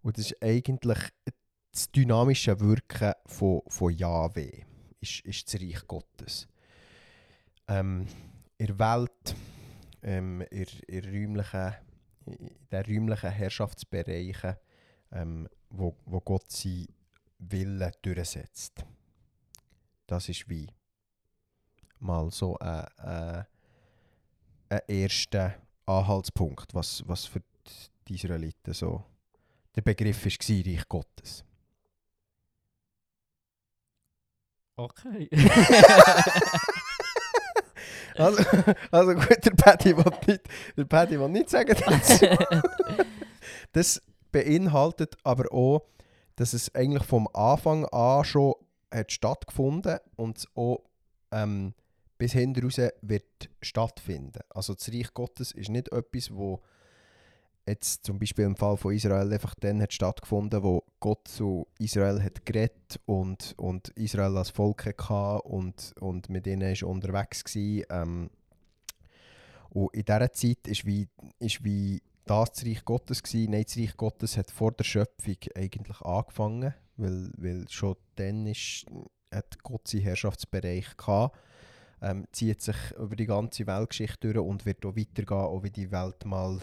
Und 0.02 0.18
das 0.18 0.26
ist 0.26 0.42
eigentlich 0.42 0.98
das 1.72 1.90
dynamische 1.90 2.58
Wirken 2.60 3.12
von, 3.26 3.62
von 3.68 3.92
Yahweh 3.92 4.64
ist, 5.00 5.20
ist 5.20 5.52
das 5.52 5.60
Reich 5.60 5.86
Gottes. 5.86 6.48
Ähm, 7.68 8.06
in 8.58 8.66
der 8.66 8.78
Welt, 8.78 9.34
ähm, 10.02 10.42
in, 10.50 10.66
in, 10.86 11.04
räumlichen, 11.04 11.74
den 12.70 12.84
räumlichen 12.84 13.30
Herrschaftsbereichen, 13.30 14.56
ähm, 15.12 15.48
wo, 15.70 15.96
wo 16.06 16.20
Gott 16.20 16.50
seinen 16.50 16.88
Willen 17.38 17.92
durchsetzt. 18.02 18.84
Das 20.06 20.28
ist 20.28 20.48
wie 20.48 20.68
mal 22.00 22.30
so 22.30 22.58
ein, 22.58 22.86
ein, 22.98 23.46
ein 24.68 24.80
erster 24.88 25.54
Anhaltspunkt, 25.86 26.74
was, 26.74 27.06
was 27.06 27.26
für 27.26 27.42
die 28.08 28.14
Israeliten 28.14 28.74
so 28.74 29.04
der 29.76 29.82
Begriff 29.82 30.24
war, 30.24 30.66
Reich 30.66 30.88
Gottes. 30.88 31.44
Okay. 34.76 35.28
Also, 38.16 38.42
also 38.90 39.14
gut, 39.14 39.44
der 39.44 39.50
Paddy 39.50 39.96
will 39.96 40.12
nicht, 40.26 40.42
der 40.76 40.84
Paddy 40.84 41.20
will 41.20 41.28
nicht 41.28 41.50
sagen 41.50 41.76
dazu. 41.86 42.26
Das 43.72 44.02
beinhaltet 44.32 45.16
aber 45.22 45.52
auch, 45.52 45.82
dass 46.34 46.54
es 46.54 46.74
eigentlich 46.74 47.04
vom 47.04 47.28
Anfang 47.32 47.84
an 47.86 48.24
schon 48.24 48.54
hat 48.92 49.12
stattgefunden 49.12 49.98
und 50.16 50.44
auch 50.56 50.82
ähm, 51.30 51.74
bis 52.18 52.32
hinten 52.32 52.64
raus 52.64 52.80
wird 53.02 53.48
stattfinden. 53.62 54.40
Also 54.48 54.74
das 54.74 54.88
Reich 54.92 55.14
Gottes 55.14 55.52
ist 55.52 55.68
nicht 55.68 55.92
etwas, 55.92 56.34
wo 56.34 56.60
jetzt 57.70 58.04
zum 58.04 58.18
Beispiel 58.18 58.44
im 58.44 58.56
Fall 58.56 58.76
von 58.76 58.94
Israel 58.94 59.32
einfach 59.32 59.54
dann 59.54 59.80
hat 59.80 59.92
stattgefunden, 59.92 60.62
wo 60.62 60.84
Gott 61.00 61.26
zu 61.26 61.66
Israel 61.78 62.22
hat 62.22 62.44
geredet 62.44 63.00
und, 63.06 63.54
und 63.56 63.88
Israel 63.90 64.36
als 64.36 64.50
Volk 64.50 64.86
hatte 64.86 65.42
und, 65.42 65.94
und 66.00 66.28
mit 66.28 66.46
ihnen 66.46 66.72
ist 66.72 66.82
unterwegs 66.82 67.44
war. 67.44 68.02
Ähm, 68.02 68.30
und 69.70 69.94
in 69.94 70.04
dieser 70.04 70.32
Zeit 70.32 70.66
ist 70.66 70.84
wie, 70.84 71.08
ist 71.38 71.64
wie 71.64 72.02
das 72.24 72.52
das 72.52 72.66
Reich 72.66 72.84
Gottes 72.84 73.22
gewesen. 73.22 73.52
Nein, 73.52 73.64
das 73.64 73.76
Reich 73.76 73.96
Gottes 73.96 74.36
hat 74.36 74.50
vor 74.50 74.72
der 74.72 74.84
Schöpfung 74.84 75.36
eigentlich 75.54 76.00
angefangen, 76.02 76.74
weil, 76.96 77.30
weil 77.36 77.68
schon 77.68 77.96
dann 78.16 78.46
ist, 78.46 78.86
hat 79.32 79.62
Gott 79.62 79.88
seinen 79.88 80.02
Herrschaftsbereich 80.02 80.96
gehabt. 80.96 81.38
Ähm, 82.02 82.26
zieht 82.32 82.62
sich 82.62 82.76
über 82.98 83.14
die 83.14 83.26
ganze 83.26 83.66
Weltgeschichte 83.66 84.32
durch 84.32 84.46
und 84.46 84.64
wird 84.64 84.86
auch 84.86 84.96
weitergehen, 84.96 85.36
auch 85.36 85.62
wie 85.62 85.70
die 85.70 85.90
Welt 85.90 86.24
mal 86.24 86.58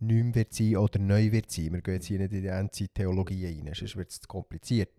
nicht 0.00 0.24
mehr 0.24 0.34
wird 0.34 0.54
sein 0.54 0.76
oder 0.76 0.98
neu 0.98 1.32
wird 1.32 1.50
sein. 1.50 1.72
Wir 1.72 1.82
gehen 1.82 1.94
jetzt 1.94 2.06
hier 2.06 2.18
nicht 2.18 2.32
in 2.32 2.42
die 2.42 2.48
Endzeit-Theologie 2.48 3.46
rein, 3.46 3.74
sonst 3.74 3.96
wird 3.96 4.10
es 4.10 4.20
zu 4.20 4.28
kompliziert. 4.28 4.90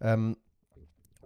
Ähm, 0.00 0.36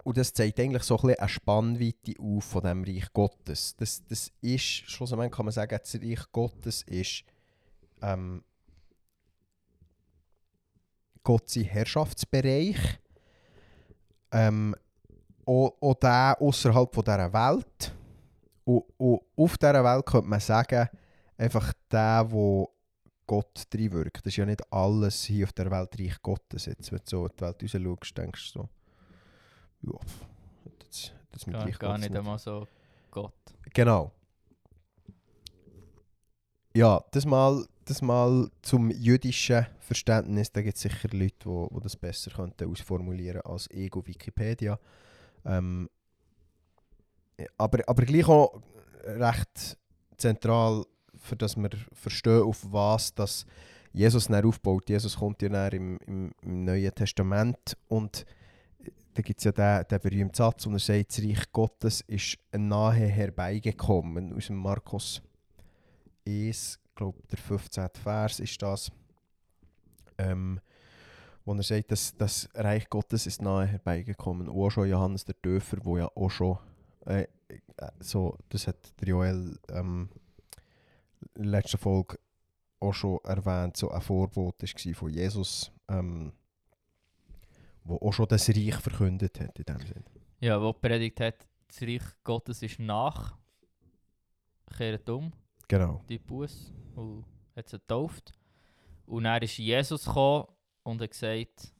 und 0.03 0.17
das 0.17 0.33
zeigt 0.33 0.59
eigentlich 0.59 0.83
so 0.83 0.95
ein 0.95 1.01
bisschen 1.01 1.19
eine 1.19 1.29
Spannweite 1.29 2.13
auf 2.19 2.43
von 2.43 2.63
dem 2.63 2.83
Reich 2.83 3.11
Gottes. 3.13 3.75
Das, 3.75 4.05
das 4.05 4.31
ist, 4.41 4.63
schlussendlich 4.63 5.31
kann 5.31 5.45
man 5.45 5.51
sagen, 5.51 5.77
das 5.81 5.95
Reich 5.95 6.31
Gottes 6.31 6.83
ist 6.83 7.23
ähm, 8.01 8.43
Gott 11.23 11.53
Herrschaftsbereich. 11.55 12.77
Ähm, 14.31 14.75
auch, 15.45 15.75
auch 15.81 15.95
der 15.95 16.37
außerhalb 16.39 16.91
dieser 16.91 17.33
Welt. 17.33 17.95
Und, 18.63 18.83
und 18.97 19.21
auf 19.35 19.57
dieser 19.57 19.83
Welt 19.83 20.05
könnte 20.05 20.27
man 20.27 20.39
sagen, 20.39 20.87
einfach 21.37 21.73
der, 21.91 22.25
wo 22.29 22.69
Gott 23.29 23.65
drin 23.69 23.91
wirkt. 23.91 24.25
Das 24.25 24.33
ist 24.33 24.37
ja 24.37 24.45
nicht 24.47 24.73
alles 24.73 25.23
hier 25.25 25.45
auf 25.45 25.53
der 25.53 25.69
Welt 25.69 25.99
Reich 25.99 26.19
Gottes. 26.23 26.65
Jetzt, 26.65 26.91
wenn 26.91 26.97
du 26.97 27.05
so 27.05 27.27
in 27.27 27.31
die 27.37 27.41
Welt 27.41 27.63
raus 27.63 27.71
schaust, 27.71 28.17
denkst 28.17 28.53
du 28.53 28.59
so, 28.59 28.69
ja, 29.81 29.99
das, 30.79 31.11
das 31.29 31.45
mit 31.45 31.55
gar, 31.55 31.65
Reich 31.67 31.77
gar 31.77 31.91
Gottes 31.91 32.09
nicht 32.09 32.17
einmal 32.17 32.39
so 32.39 32.67
Gott. 33.11 33.33
Genau. 33.71 34.11
Ja, 36.73 37.03
das 37.11 37.27
mal, 37.27 37.67
das 37.85 38.01
mal 38.01 38.49
zum 38.63 38.89
jüdischen 38.89 39.67
Verständnis. 39.77 40.51
Da 40.51 40.63
gibt 40.63 40.77
es 40.77 40.81
sicher 40.81 41.09
Leute, 41.11 41.35
die 41.39 41.45
wo, 41.45 41.67
wo 41.69 41.79
das 41.79 41.95
besser 41.95 42.31
könnten 42.31 42.67
ausformulieren 42.67 43.41
als 43.41 43.69
Ego 43.69 44.05
Wikipedia. 44.07 44.79
Ähm, 45.45 45.87
aber, 47.59 47.87
aber 47.87 48.05
gleich 48.05 48.27
auch 48.27 48.59
recht 49.03 49.77
zentral, 50.17 50.83
für 51.29 51.35
dass 51.35 51.55
wir 51.55 51.69
verstehen, 51.93 52.43
auf 52.43 52.65
was 52.71 53.13
das 53.13 53.45
Jesus 53.93 54.27
dann 54.27 54.45
aufbaut. 54.45 54.89
Jesus 54.89 55.17
kommt 55.17 55.41
ja 55.41 55.49
dann 55.49 55.71
im, 55.71 55.97
im, 56.05 56.31
im 56.41 56.65
Neuen 56.65 56.93
Testament 56.93 57.77
und 57.87 58.25
da 59.13 59.21
gibt 59.21 59.39
es 59.39 59.43
ja 59.43 59.51
den, 59.51 59.87
den 59.87 59.99
berühmten 59.99 60.35
Satz, 60.35 60.65
und 60.65 60.73
er 60.73 60.79
sagt, 60.79 61.17
das 61.17 61.25
Reich 61.25 61.51
Gottes 61.51 62.01
ist 62.01 62.37
nahe 62.53 63.05
herbeigekommen, 63.05 64.33
aus 64.33 64.47
dem 64.47 64.57
Markus 64.57 65.21
1, 66.25 66.79
ich 66.89 66.95
glaube 66.95 67.19
der 67.29 67.37
15. 67.37 67.89
Vers 68.01 68.39
ist 68.39 68.61
das, 68.61 68.91
ähm, 70.17 70.59
wo 71.43 71.53
er 71.53 71.63
sagt, 71.63 71.91
dass 71.91 72.15
das 72.15 72.47
Reich 72.53 72.89
Gottes 72.89 73.25
ist 73.25 73.41
nahe 73.41 73.65
herbeigekommen. 73.65 74.47
Und 74.47 74.55
auch 74.55 74.69
schon 74.69 74.87
Johannes 74.87 75.25
der 75.25 75.41
Täufer, 75.41 75.77
wo 75.83 75.97
ja 75.97 76.09
auch 76.15 76.29
schon, 76.29 76.57
äh, 77.05 77.23
äh, 77.23 77.27
so, 77.99 78.37
das 78.49 78.67
hat 78.67 78.77
Joel 79.03 79.57
ähm, 79.69 80.09
in 81.35 81.43
der 81.43 81.51
letzten 81.51 81.77
Folge 81.77 82.17
auch 82.79 82.93
schon 82.93 83.19
erwähnt, 83.23 83.77
so 83.77 83.89
ein 83.91 84.01
Vorbote 84.01 84.65
war 84.67 84.93
von 84.95 85.09
Jesus, 85.09 85.71
ähm, 85.89 86.31
wo 87.83 87.95
auch 87.97 88.13
schon 88.13 88.27
das 88.27 88.49
Reich 88.49 88.75
verkündet 88.75 89.39
hat 89.39 89.57
in 89.59 89.65
dem 89.65 89.79
Sinn. 89.79 90.03
Ja, 90.39 90.61
wo 90.61 90.71
Predigt 90.73 91.19
hat, 91.19 91.47
das 91.67 91.81
Reich 91.81 92.03
Gottes 92.23 92.61
ist 92.61 92.79
nach, 92.79 93.37
kehrt 94.77 95.09
um, 95.09 95.31
Genau. 95.67 96.01
die 96.07 96.19
Bus, 96.19 96.73
und 96.95 97.25
hat 97.55 97.67
sie 97.69 97.77
getauft. 97.77 98.31
Und 99.05 99.25
dann 99.25 99.41
ist 99.41 99.57
Jesus 99.57 100.05
gekommen 100.05 100.45
und 100.83 101.01
hat 101.01 101.11
gesagt, 101.11 101.73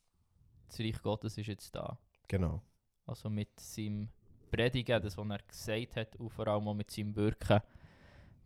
das 0.67 0.79
Reich 0.79 1.01
Gottes 1.01 1.37
ist 1.37 1.47
jetzt 1.47 1.73
da. 1.73 1.97
Genau. 2.27 2.61
Also 3.05 3.29
mit 3.29 3.59
seinem 3.59 4.09
Predigen, 4.51 5.01
das, 5.01 5.17
was 5.17 5.27
er 5.29 5.39
gesagt 5.39 5.95
hat, 5.95 6.15
und 6.17 6.29
vor 6.29 6.47
allem 6.47 6.67
auch 6.67 6.73
mit 6.73 6.91
seinem 6.91 7.15
Wirken, 7.15 7.59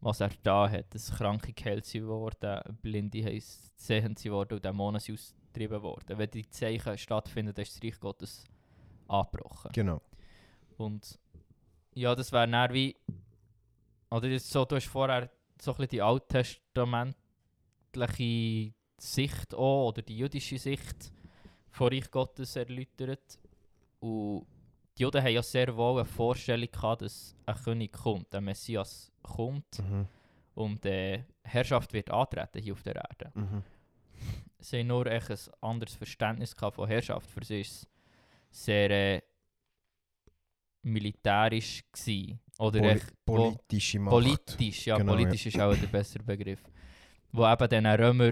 was 0.03 0.19
er 0.19 0.29
da 0.43 0.69
hat. 0.69 0.93
Dass 0.93 1.11
Kranke 1.11 1.53
geheilt 1.53 1.91
worden, 2.03 2.77
Blinde 2.81 3.23
heisst, 3.23 3.79
sehend 3.79 4.19
sind 4.19 4.31
worden 4.31 4.55
und 4.55 4.65
Dämonen 4.65 4.99
sind 4.99 5.15
austrieben 5.15 5.81
worden. 5.81 6.17
Wenn 6.17 6.31
die 6.31 6.49
Zeichen 6.49 6.97
stattfinden, 6.97 7.53
dann 7.53 7.63
ist 7.63 7.75
das 7.75 7.83
Reich 7.83 7.99
Gottes 7.99 8.45
angebrochen. 9.07 9.71
Genau. 9.73 10.01
Und 10.77 11.19
ja, 11.93 12.15
das 12.15 12.31
wäre 12.31 12.47
dann 12.47 12.73
wie. 12.73 12.95
Oder 14.09 14.27
jetzt 14.27 14.49
so, 14.49 14.65
du 14.65 14.75
hast 14.75 14.87
vorher 14.87 15.29
so 15.59 15.71
ein 15.71 15.77
bisschen 15.77 15.89
die 15.89 16.01
alttestamentliche 16.01 18.73
Sicht 18.97 19.55
auch, 19.55 19.89
oder 19.89 20.01
die 20.01 20.17
jüdische 20.17 20.57
Sicht 20.57 21.11
von 21.71 21.89
Reich 21.89 22.09
Gottes 22.11 22.55
erläutert. 22.55 23.39
Und 23.99 24.45
die 24.97 25.03
Juden 25.03 25.21
haben 25.23 25.33
ja 25.33 25.41
sehr 25.43 25.75
wohl 25.75 25.99
eine 26.01 26.05
Vorstellung 26.05 26.69
gehabt, 26.71 27.01
dass 27.01 27.35
ein 27.45 27.55
König 27.55 27.91
kommt, 27.93 28.33
ein 28.35 28.43
Messias 28.43 29.11
kommt 29.23 29.79
Mhm. 29.79 30.07
und 30.55 30.85
äh, 30.85 31.23
Herrschaft 31.43 31.93
wird 31.93 32.11
antreten 32.11 32.61
hier 32.61 32.73
auf 32.73 32.83
der 32.83 32.95
Erde. 32.95 33.31
Mhm. 33.33 33.63
Sie 34.59 34.79
haben 34.79 34.87
nur 34.87 35.07
echt 35.07 35.29
ein 35.31 35.37
anderes 35.61 35.95
Verständnis 35.95 36.55
gehabt 36.55 36.75
von 36.75 36.87
Herrschaft. 36.87 37.29
Für 37.29 37.43
sie 37.43 37.55
war 37.55 37.61
es 37.61 37.87
sehr 38.51 38.89
äh, 38.91 39.21
militärisch. 40.83 41.83
Gewesen. 41.91 42.39
Oder 42.59 42.79
Poli 42.79 42.91
echt, 42.93 43.13
wo- 43.25 43.35
politische 43.35 43.99
Macht. 43.99 44.11
politisch, 44.11 44.85
ja, 44.87 44.97
Genau, 44.97 45.13
politisch 45.13 45.45
ist 45.47 45.59
auch 45.59 45.75
der 45.75 45.87
bessere 45.87 46.23
Begriff. 46.23 46.61
Wo 47.31 47.45
eben 47.51 47.67
den 47.69 47.85
Römer 47.87 48.31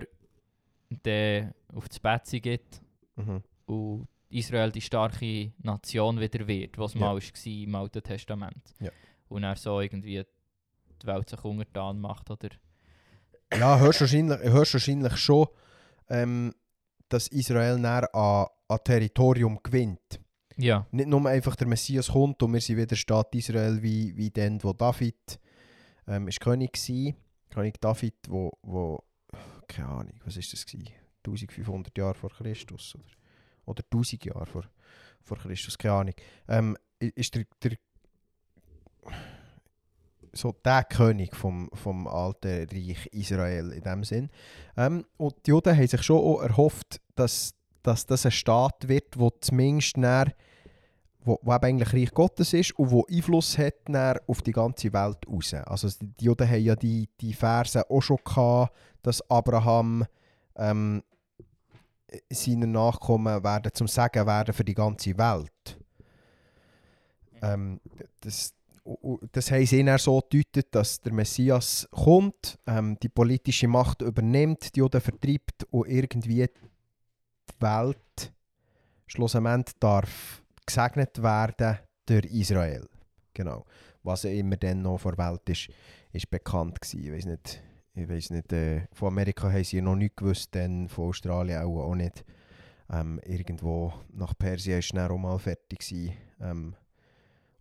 den 0.89 1.54
auf 1.74 1.88
das 1.88 2.00
Betze 2.00 2.39
gibt 2.39 2.82
Mhm. 3.15 3.41
und 3.65 4.08
Israel 4.32 4.72
die 4.72 4.82
starke 4.82 5.52
Nation 5.60 6.20
wieder 6.20 6.48
wird, 6.48 6.78
was 6.78 6.94
Ja. 6.94 7.00
mal 7.02 7.15
war 7.17 7.46
im 7.46 7.76
Alten 7.76 8.04
Testament. 8.04 8.74
Ja. 8.80 8.91
Und 9.30 9.44
er 9.44 9.56
so 9.56 9.80
irgendwie 9.80 10.24
die 11.02 11.08
Welt 11.08 11.30
sich 11.30 11.44
untertan 11.44 12.00
macht. 12.00 12.30
Oder 12.30 12.50
Ja, 13.54 13.80
hörst 13.80 14.02
wahrscheinlich, 14.02 14.39
hörst 14.41 14.74
wahrscheinlich 14.74 15.17
schon, 15.17 15.48
ähm, 16.10 16.54
dass 17.10 17.28
Israel 17.28 17.78
näher 17.78 18.13
an, 18.15 18.48
an 18.67 18.80
Territorium 18.84 19.60
gewinnt. 19.62 20.20
ja, 20.58 20.86
Nicht 20.91 21.08
nur 21.10 21.26
einfach 21.28 21.56
der 21.56 21.67
Messias 21.67 22.10
kommt 22.10 22.41
und 22.44 22.54
wir 22.54 22.62
sind 22.62 22.78
wieder 22.78 22.96
Staat 22.96 23.34
Israel 23.36 23.82
wie, 23.82 24.15
wie 24.15 24.30
dann, 24.30 24.63
wo 24.63 24.74
David 24.74 25.39
ähm, 26.08 26.28
ist 26.28 26.39
König 26.39 26.78
war. 26.78 27.13
König 27.50 27.82
David, 27.82 28.15
wo, 28.30 28.52
wo 28.62 29.04
keine 29.67 29.88
Ahnung, 29.89 30.20
was 30.26 30.38
ist 30.38 30.54
das 30.54 30.65
gewesen? 30.65 30.89
1500 31.26 31.98
Jahre 31.98 32.13
vor 32.15 32.30
Christus 32.32 32.96
oder, 32.96 33.04
oder 33.65 33.84
1000 33.84 34.26
Jahre 34.26 34.45
vor, 34.45 34.63
vor 35.21 35.38
Christus, 35.38 35.78
keine 35.78 35.93
Ahnung. 35.93 36.13
Ähm, 36.47 36.78
ist 37.00 37.36
der, 37.36 37.45
der 37.63 37.78
so 40.34 40.56
der 40.63 40.84
König 40.86 41.36
vom, 41.36 41.69
vom 41.74 42.08
alten 42.08 42.67
Reich 42.71 43.08
Israel 43.08 43.71
in 43.71 43.84
dem 43.84 44.04
Sinn. 44.04 44.30
Ähm, 44.78 45.06
und 45.17 45.36
die 45.45 45.50
Juden 45.50 45.76
haben 45.76 45.88
sich 45.88 46.04
schon 46.04 46.21
auch 46.21 46.41
erhofft, 46.41 47.02
dass, 47.15 47.54
dass 47.84 48.06
das 48.06 48.26
ein 48.26 48.32
Staat 48.32 48.88
wird, 48.88 49.19
wo 49.19 49.30
zumindest 49.30 49.97
näher 49.97 50.32
wo, 51.24 51.39
wo 51.43 51.54
eben 51.54 51.65
eigentlich 51.65 51.93
Reich 51.93 52.13
Gottes 52.13 52.54
ist 52.54 52.78
und 52.80 52.91
wo 52.91 53.06
Einfluss 53.10 53.58
hat 53.58 53.76
auf 54.28 54.41
die 54.41 54.52
ganze 54.52 54.91
Welt 54.93 55.17
raus. 55.28 55.54
Also 55.54 55.88
die 56.02 56.26
Juden 56.26 56.50
haben 56.50 56.63
ja 56.63 56.76
die, 56.76 57.10
die 57.19 57.34
Verse 57.34 57.89
auch 57.89 58.02
schon 58.02 58.17
gehabt, 58.24 58.76
dass 59.04 59.30
Abraham 59.30 60.06
ähm, 60.56 61.04
seine 62.30 62.67
Nachkommen 62.67 63.43
werden 63.43 63.74
zum 63.74 63.88
Segen 63.88 64.26
werden 64.26 64.54
für 64.54 64.63
die 64.63 64.74
ganze 64.74 65.17
Welt. 65.17 65.80
Ähm, 67.41 67.80
das, 68.19 68.54
das 69.32 69.52
haben 69.52 69.65
sie 69.65 69.84
dann 69.84 69.97
so 69.97 70.21
gedeutet, 70.21 70.67
dass 70.71 71.02
der 71.02 71.13
Messias 71.13 71.88
kommt, 71.91 72.60
ähm, 72.67 72.97
die 73.02 73.10
politische 73.10 73.67
Macht 73.67 74.02
übernimmt, 74.02 74.76
die 74.76 74.80
Juden 74.80 75.02
vertreibt 75.02 75.65
und 75.71 75.88
irgendwie 75.88 76.47
die 76.47 77.62
Welt 77.62 78.34
schlussendlich 79.08 79.76
darf 79.80 80.43
gesegnet 80.65 81.21
werden 81.21 81.80
durch 82.06 82.26
Israel. 82.26 82.88
Genau. 83.34 83.65
Was 84.04 84.24
ja 84.24 84.32
immer 84.32 84.58
dann 84.58 84.82
noch 84.82 85.00
vor 85.00 85.15
der 85.15 85.32
Welt 85.32 85.50
ist, 85.50 85.69
ist 86.12 86.30
bekannt 86.30 86.82
gewesen. 86.82 87.04
Ich 87.04 87.12
weiß 87.12 87.26
nicht, 87.26 87.62
ich 87.93 88.10
weiss 88.10 88.30
nicht 88.30 88.51
äh, 88.54 88.88
von 88.93 89.10
Amerika 89.10 89.51
haben 89.51 89.63
sie 89.63 89.82
noch 89.82 89.95
nicht 89.95 90.15
gewusst, 90.15 90.56
dann 90.56 90.88
von 90.88 91.10
Australien 91.10 91.62
auch, 91.62 91.89
auch 91.89 91.95
nicht. 91.95 92.23
Ähm, 92.89 93.19
irgendwo 93.25 93.93
nach 94.13 94.38
Persien 94.38 94.80
ist 94.80 94.93
dann 94.95 95.12
auch 95.12 95.17
mal 95.17 95.38
fertig. 95.39 96.13
Ähm, 96.41 96.75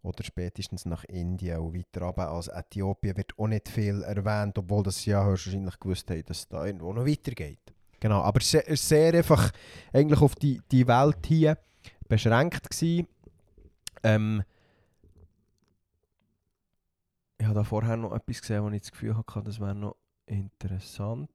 oder 0.02 0.24
spätestens 0.24 0.86
nach 0.86 1.04
Indien 1.04 1.58
und 1.58 1.74
weiter 1.74 2.02
runter. 2.06 2.30
Als 2.30 2.48
Äthiopien 2.48 3.16
wird 3.16 3.38
auch 3.38 3.48
nicht 3.48 3.68
viel 3.68 4.02
erwähnt, 4.02 4.56
obwohl 4.56 4.82
das 4.82 5.04
ja 5.04 5.24
höchstwahrscheinlich 5.24 5.78
gewusst 5.78 6.10
haben, 6.10 6.24
dass 6.24 6.38
es 6.38 6.48
da 6.48 6.64
irgendwo 6.64 6.92
noch 6.92 7.06
weitergeht. 7.06 7.60
Genau, 8.00 8.22
aber 8.22 8.40
sehr, 8.40 8.64
sehr 8.76 9.12
einfach 9.14 9.52
eigentlich 9.92 10.20
auf 10.22 10.34
die, 10.34 10.60
die 10.70 10.88
Welt 10.88 11.26
hier 11.26 11.58
beschränkt 12.08 12.70
gewesen. 12.70 13.06
Ähm, 14.02 14.42
ich 17.36 17.44
habe 17.44 17.54
da 17.54 17.64
vorher 17.64 17.96
noch 17.96 18.14
etwas 18.14 18.40
gesehen, 18.40 18.64
wo 18.64 18.70
ich 18.70 18.80
das 18.80 18.92
Gefühl 18.92 19.16
hatte, 19.16 19.42
das 19.42 19.60
wäre 19.60 19.74
noch 19.74 19.96
interessant. 20.30 21.30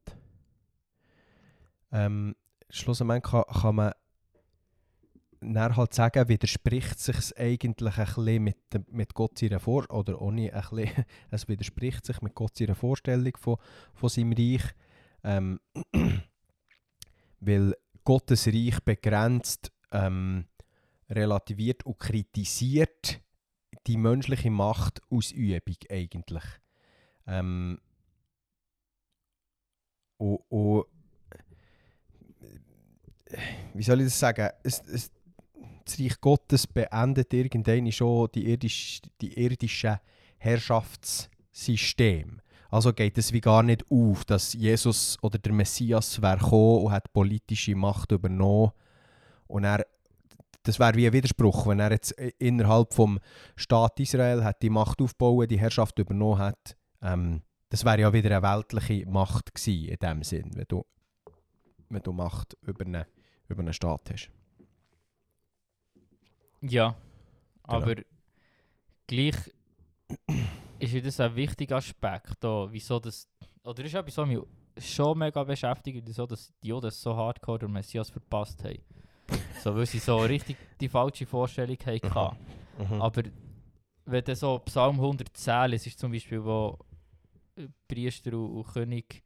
Ähm, 1.92 2.36
schlussendlich 2.70 3.24
kann, 3.24 3.44
kann 3.44 3.76
man 3.76 3.94
dann 5.42 5.76
halt 5.76 5.94
sagen, 5.94 6.28
widerspricht 6.28 7.00
sich 7.00 7.18
es 7.18 7.38
eigentlich 7.38 7.98
ein 7.98 8.06
bisschen 8.06 8.44
mit, 8.44 8.92
mit 8.92 9.14
Gott 9.14 9.38
seiner 9.38 9.60
Vor 9.60 9.90
oder 9.92 10.20
nicht 10.32 10.54
ein 10.54 10.62
bisschen, 10.62 11.06
es 11.32 11.48
widerspricht 11.48 12.06
sich 12.06 12.22
mit 12.22 12.36
Gott 12.36 12.58
seiner 12.58 12.76
Vorstellung 12.76 13.34
von, 13.38 13.58
von 13.94 14.10
seinem 14.10 14.34
Reich, 14.34 14.64
ähm, 15.24 15.60
weil 17.40 17.76
Gottes 18.04 18.48
Reich 18.48 18.80
begrenzt, 18.84 19.72
ähm, 19.92 20.46
relativiert 21.10 21.86
und 21.86 22.00
kritisiert 22.00 23.22
die 23.88 23.98
menschliche 23.98 24.50
Machtausübung 24.50 25.76
eigentlich. 25.90 26.44
Ähm, 27.28 27.80
und, 30.18 30.40
und 30.50 30.86
wie 33.74 33.84
soll 33.84 34.02
ich 34.02 34.08
das 34.08 34.20
sagen? 34.20 34.50
Es, 34.64 34.82
es, 34.88 35.12
das 35.84 36.00
Reich 36.00 36.20
Gottes 36.20 36.68
beendet 36.68 37.34
irgendwann 37.34 37.92
schon 37.92 38.30
die, 38.34 38.50
irdisch, 38.50 39.02
die 39.22 39.40
irdischen 39.40 40.00
Herrschaftssysteme. 40.38 42.38
Also 42.70 42.94
geht 42.94 43.18
es 43.18 43.32
wie 43.32 43.42
gar 43.42 43.64
nicht 43.64 43.84
auf, 43.90 44.26
dass 44.26 44.54
Jesus 44.54 45.18
oder 45.22 45.38
der 45.38 45.54
Messias 45.54 46.22
wäre 46.22 46.38
gekommen 46.38 46.86
und 46.86 46.92
hat 46.92 47.14
politische 47.14 47.76
Macht 47.76 48.12
übernommen. 48.12 48.72
Und 49.48 49.64
er, 49.64 49.86
das 50.64 50.80
wäre 50.80 50.96
wie 50.96 51.08
ein 51.08 51.14
Widerspruch, 51.14 51.68
wenn 51.68 51.80
er 51.80 51.92
jetzt 51.92 52.12
innerhalb 52.12 52.94
vom 52.94 53.20
Staat 53.56 54.00
Israel 54.00 54.44
hat 54.44 54.62
die 54.62 54.72
Macht 54.72 55.02
aufgebaut, 55.02 55.52
die 55.52 55.60
Herrschaft 55.60 56.00
übernommen 56.00 56.40
hat. 56.40 56.76
Ähm, 57.02 57.44
das 57.76 57.84
wäre 57.84 58.00
ja 58.00 58.14
wieder 58.14 58.38
eine 58.38 58.42
weltliche 58.42 59.06
Macht 59.06 59.54
gewesen, 59.54 59.90
in 59.90 59.98
dem 59.98 60.24
Sinn, 60.24 60.50
wenn 60.56 60.64
du, 60.66 60.86
wenn 61.90 62.02
du 62.02 62.14
Macht 62.14 62.58
über 62.62 62.86
einen, 62.86 63.04
über 63.50 63.60
einen 63.60 63.74
Staat 63.74 64.10
hast. 64.14 64.32
Ja, 66.62 66.96
Genau. 67.68 67.78
aber 67.78 67.96
gleich 69.08 69.36
ist 70.80 70.94
ja 70.94 71.02
das 71.02 71.20
ein 71.20 71.36
wichtiger 71.36 71.76
Aspekt, 71.76 72.36
da, 72.40 72.72
wieso 72.72 72.98
das, 72.98 73.28
oder 73.66 73.84
ist 73.84 73.94
etwas, 73.94 74.18
was 74.20 74.28
mich 74.30 74.40
schon 74.78 75.18
mega 75.18 75.44
beschäftigt, 75.44 76.02
wieso 76.06 76.26
dass 76.26 76.54
die 76.64 76.70
Juden 76.70 76.92
so 76.92 77.14
hardcore 77.14 77.60
den 77.60 77.74
Messias 77.74 78.10
verpasst 78.10 78.64
haben. 78.64 78.80
So, 79.62 79.76
weil 79.76 79.86
sie 79.86 80.00
so 80.00 80.20
richtig 80.20 80.56
die 80.80 80.88
falsche 80.88 81.26
Vorstellung 81.26 81.78
hatten. 81.86 82.38
Mhm. 82.78 83.02
Aber 83.02 83.24
wenn 84.06 84.24
du 84.24 84.34
so 84.34 84.60
Psalm 84.60 84.96
110 84.96 85.74
ist 85.74 85.88
ist 85.88 86.00
zum 86.00 86.14
Beispiel, 86.14 86.42
wo 86.42 86.78
Priester 87.88 88.34
und, 88.34 88.58
und 88.58 88.68
König 88.74 89.24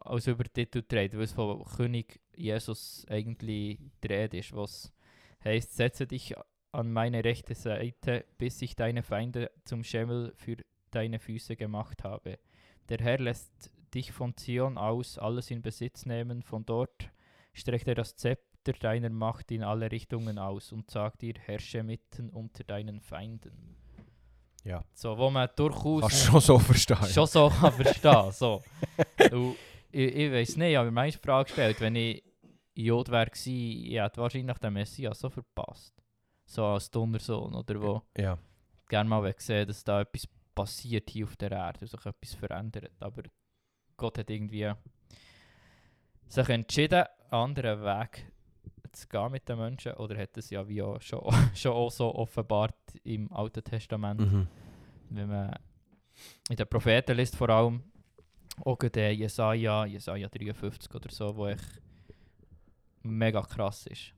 als 0.00 0.26
Übertitel 0.26 0.82
trägt, 0.82 1.14
weil 1.14 1.22
es 1.22 1.32
von 1.32 1.64
König 1.64 2.20
Jesus 2.36 3.06
eigentlich 3.08 3.78
Rede 4.06 4.38
ist, 4.38 4.54
was 4.54 4.92
heißt, 5.44 5.74
setze 5.74 6.06
dich 6.06 6.34
an 6.72 6.92
meine 6.92 7.24
rechte 7.24 7.54
Seite, 7.54 8.24
bis 8.36 8.60
ich 8.60 8.76
deine 8.76 9.02
Feinde 9.02 9.50
zum 9.64 9.84
Schemmel 9.84 10.32
für 10.36 10.56
deine 10.90 11.18
Füße 11.18 11.56
gemacht 11.56 12.04
habe. 12.04 12.38
Der 12.88 12.98
Herr 12.98 13.18
lässt 13.18 13.70
dich 13.94 14.12
von 14.12 14.36
Zion 14.36 14.76
aus 14.76 15.18
alles 15.18 15.50
in 15.50 15.62
Besitz 15.62 16.04
nehmen, 16.04 16.42
von 16.42 16.66
dort 16.66 17.10
streckt 17.52 17.88
er 17.88 17.94
das 17.94 18.16
Zepter 18.16 18.72
deiner 18.72 19.10
Macht 19.10 19.50
in 19.52 19.62
alle 19.62 19.90
Richtungen 19.90 20.38
aus 20.38 20.72
und 20.72 20.90
sagt 20.90 21.22
dir, 21.22 21.34
herrsche 21.38 21.82
mitten 21.82 22.30
unter 22.30 22.64
deinen 22.64 23.00
Feinden. 23.00 23.76
Ja. 24.64 24.82
So, 24.94 25.16
wo 25.16 25.30
man 25.30 25.48
durchaus 25.56 26.00
Kannst 26.00 26.24
schon 26.24 26.40
so 26.40 26.58
verstehen. 26.58 27.04
schon 27.04 27.26
so 27.26 27.48
kann 27.50 27.72
verstehen 27.72 28.32
so. 28.32 28.62
Und 29.30 29.56
ich, 29.92 30.14
ich 30.16 30.32
weiß 30.32 30.56
nicht, 30.56 30.70
ich 30.70 30.76
habe 30.76 30.86
mir 30.86 30.92
manchmal 30.92 31.10
die 31.10 31.26
Frage 31.26 31.44
gestellt, 31.46 31.80
wenn 31.80 31.96
ich 31.96 32.22
Jod 32.74 33.10
wäre 33.10 33.26
gewesen, 33.26 33.52
ich 33.52 33.98
hätte 34.00 34.20
wahrscheinlich 34.20 34.58
den 34.58 34.72
Messias 34.72 35.20
so 35.20 35.28
verpasst. 35.30 35.94
So 36.46 36.64
als 36.64 36.90
dummer 36.90 37.20
Sohn, 37.20 37.54
oder 37.54 37.80
wo 37.80 38.02
Ja. 38.16 38.38
gerne 38.88 39.08
mal 39.08 39.32
gesehen 39.32 39.66
dass 39.68 39.84
da 39.84 40.00
etwas 40.00 40.26
passiert 40.54 41.10
hier 41.10 41.24
auf 41.26 41.36
der 41.36 41.52
Erde, 41.52 41.80
und 41.82 41.88
sich 41.90 42.06
etwas 42.06 42.34
verändert. 42.34 42.92
Aber 43.00 43.22
Gott 43.96 44.18
hat 44.18 44.30
irgendwie 44.30 44.72
sich 46.26 46.48
entschieden, 46.48 47.04
einen 47.30 47.32
anderen 47.32 47.82
Weg 47.82 48.32
zu 48.94 49.06
gehen 49.08 49.30
mit 49.32 49.48
den 49.48 49.58
Menschen, 49.58 49.92
oder 49.94 50.16
hat 50.16 50.36
es 50.36 50.50
ja 50.50 50.66
wie 50.68 50.82
auch 50.82 51.00
schon, 51.00 51.20
schon 51.54 51.72
auch 51.72 51.90
so 51.90 52.14
offenbart 52.14 52.74
im 53.04 53.32
Alten 53.32 53.62
Testament 53.64 54.20
Mhm. 54.20 54.46
wenn 55.10 55.28
man 55.28 55.54
in 56.48 56.56
den 56.56 56.66
Propheten 56.68 57.16
liest, 57.16 57.36
vor 57.36 57.48
allem 57.50 57.82
auch 58.64 58.76
der 58.78 59.14
Jesaja, 59.14 59.84
Jesaja 59.84 60.28
53 60.28 60.94
oder 60.94 61.10
so, 61.10 61.36
wo 61.36 61.46
echt 61.48 61.80
mega 63.02 63.42
krass 63.42 63.86
ist. 63.86 64.14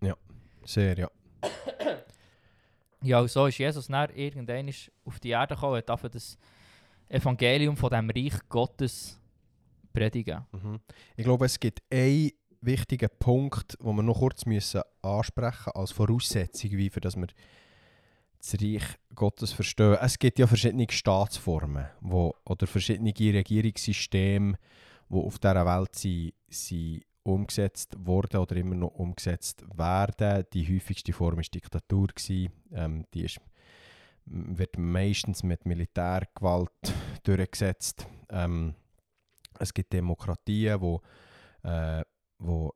Sehr, 0.65 0.99
ja. 0.99 1.11
Ja, 3.03 3.21
und 3.21 3.31
so 3.31 3.47
ist 3.47 3.59
Jesus 3.59 3.87
dann 3.87 4.11
irgendwann 4.15 4.71
auf 5.05 5.21
die 5.21 5.31
Erde 5.31 5.55
gekommen 5.55 5.83
und 5.87 6.03
hat 6.03 6.15
das 6.15 6.37
Evangelium 7.09 7.77
von 7.77 7.91
dem 7.91 8.11
Reich 8.11 8.35
Gottes 8.49 9.21
predigen. 9.93 10.45
Mhm. 10.53 10.81
Ich 11.17 11.25
glaube, 11.25 11.47
es 11.47 11.59
gibt 11.59 11.83
einen 11.91 12.31
wichtigen 12.61 13.09
Punkt, 13.19 13.79
den 13.81 13.97
wir 13.97 14.03
noch 14.03 14.19
kurz 14.19 14.47
müssen 14.47 14.83
ansprechen 15.03 15.73
als 15.75 15.93
Voraussetzung, 15.93 16.73
wie 16.73 16.91
für 16.91 17.01
dass 17.01 17.17
wir 17.17 17.29
das 18.39 18.61
Reich 18.61 18.85
Gottes 19.15 19.53
verstehen. 19.53 19.99
Es 20.01 20.19
gibt 20.19 20.39
ja 20.39 20.47
verschiedene 20.47 20.87
Staatsformen 20.89 21.87
wo, 22.01 22.35
oder 22.45 22.67
verschiedene 22.67 23.11
Regierungssysteme, 23.11 24.59
die 25.09 25.15
auf 25.15 25.39
dieser 25.39 25.67
Welt 25.67 25.95
sind, 25.95 26.35
sind 26.49 27.03
umgesetzt 27.23 27.97
wurden 27.99 28.39
oder 28.39 28.57
immer 28.57 28.77
noch 28.77 28.95
umgesetzt 28.95 29.65
werden. 29.77 30.45
Die 30.53 30.75
häufigste 30.75 31.13
Form 31.13 31.37
war 31.37 31.43
Diktatur. 31.43 32.09
Ähm, 32.73 33.05
die 33.13 33.25
ist, 33.25 33.41
wird 34.27 34.79
meistens 34.79 35.43
mit 35.43 35.67
Militärgewalt 35.67 36.71
durchgesetzt. 37.25 38.07
Ähm, 38.31 38.75
es 39.59 39.75
gibt 39.75 39.93
Demokratien, 39.93 41.01
äh, 41.63 42.05
wo 42.39 42.73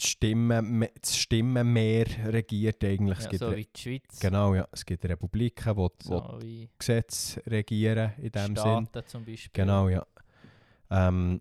die 0.00 0.06
Stimmen, 0.06 0.86
das 1.00 1.16
Stimmenmeer 1.16 2.06
regiert 2.32 2.82
eigentlich. 2.84 3.18
es 3.18 3.24
Ja, 3.24 3.30
gibt 3.30 3.40
so 3.40 3.56
wie 3.56 3.64
die 3.64 3.80
Schweiz, 3.80 4.18
genau, 4.20 4.54
ja, 4.54 4.66
es 4.72 4.84
gibt 4.84 5.04
Republiken, 5.04 5.76
wo, 5.76 5.90
so 6.02 6.38
wie 6.40 6.68
Gesetze 6.78 7.42
regieren 7.46 8.12
in 8.18 8.30
dem 8.30 8.46
Sinn. 8.46 8.56
Staaten 8.56 9.02
zum 9.06 9.24
Beispiel. 9.24 9.50
Genau, 9.52 9.88
ja. 9.88 10.06
Ähm, 10.90 11.40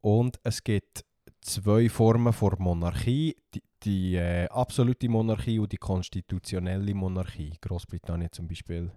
und 0.00 0.40
es 0.42 0.62
gibt 0.62 1.04
zwei 1.40 1.88
Formen 1.88 2.32
von 2.32 2.56
Monarchie. 2.58 3.36
Die, 3.54 3.62
die 3.82 4.16
äh, 4.16 4.48
absolute 4.48 5.08
Monarchie 5.08 5.58
und 5.58 5.72
die 5.72 5.76
konstitutionelle 5.76 6.94
Monarchie. 6.94 7.52
Großbritannien 7.60 8.30
zum 8.32 8.46
Beispiel. 8.48 8.90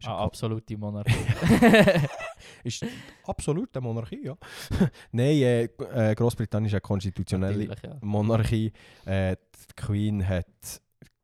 Ist 0.00 0.06
eine 0.06 0.16
Ah, 0.16 0.24
absolute 0.24 0.76
Monarchie. 0.78 1.12
ist 2.64 2.84
absolute 3.24 3.80
Monarchie, 3.82 4.24
ja. 4.24 4.36
Nein, 5.12 5.26
äh, 5.42 5.64
äh, 5.64 6.14
Großbritannien 6.14 6.68
ist 6.68 6.72
eine 6.74 6.80
konstitutionelle 6.80 7.64
ja. 7.64 7.96
Monarchie. 8.00 8.72
Äh, 9.04 9.36
die 9.36 9.74
Queen 9.76 10.26
hat 10.26 10.46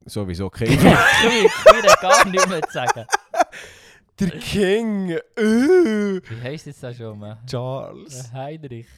sowieso 0.04 0.46
Ich 0.46 0.52
keine. 0.52 0.82
will 0.82 1.94
gar 2.02 2.24
nicht 2.28 2.48
mehr 2.48 2.62
zu 2.62 2.72
sagen. 2.72 3.06
Der 4.18 4.30
King! 4.30 5.10
Äh, 5.10 5.20
Wie 5.36 6.42
heisst 6.42 6.66
jetzt 6.66 6.82
das 6.82 6.96
schon 6.96 7.18
mal? 7.18 7.38
Charles. 7.46 8.32
Heinrich. 8.32 8.88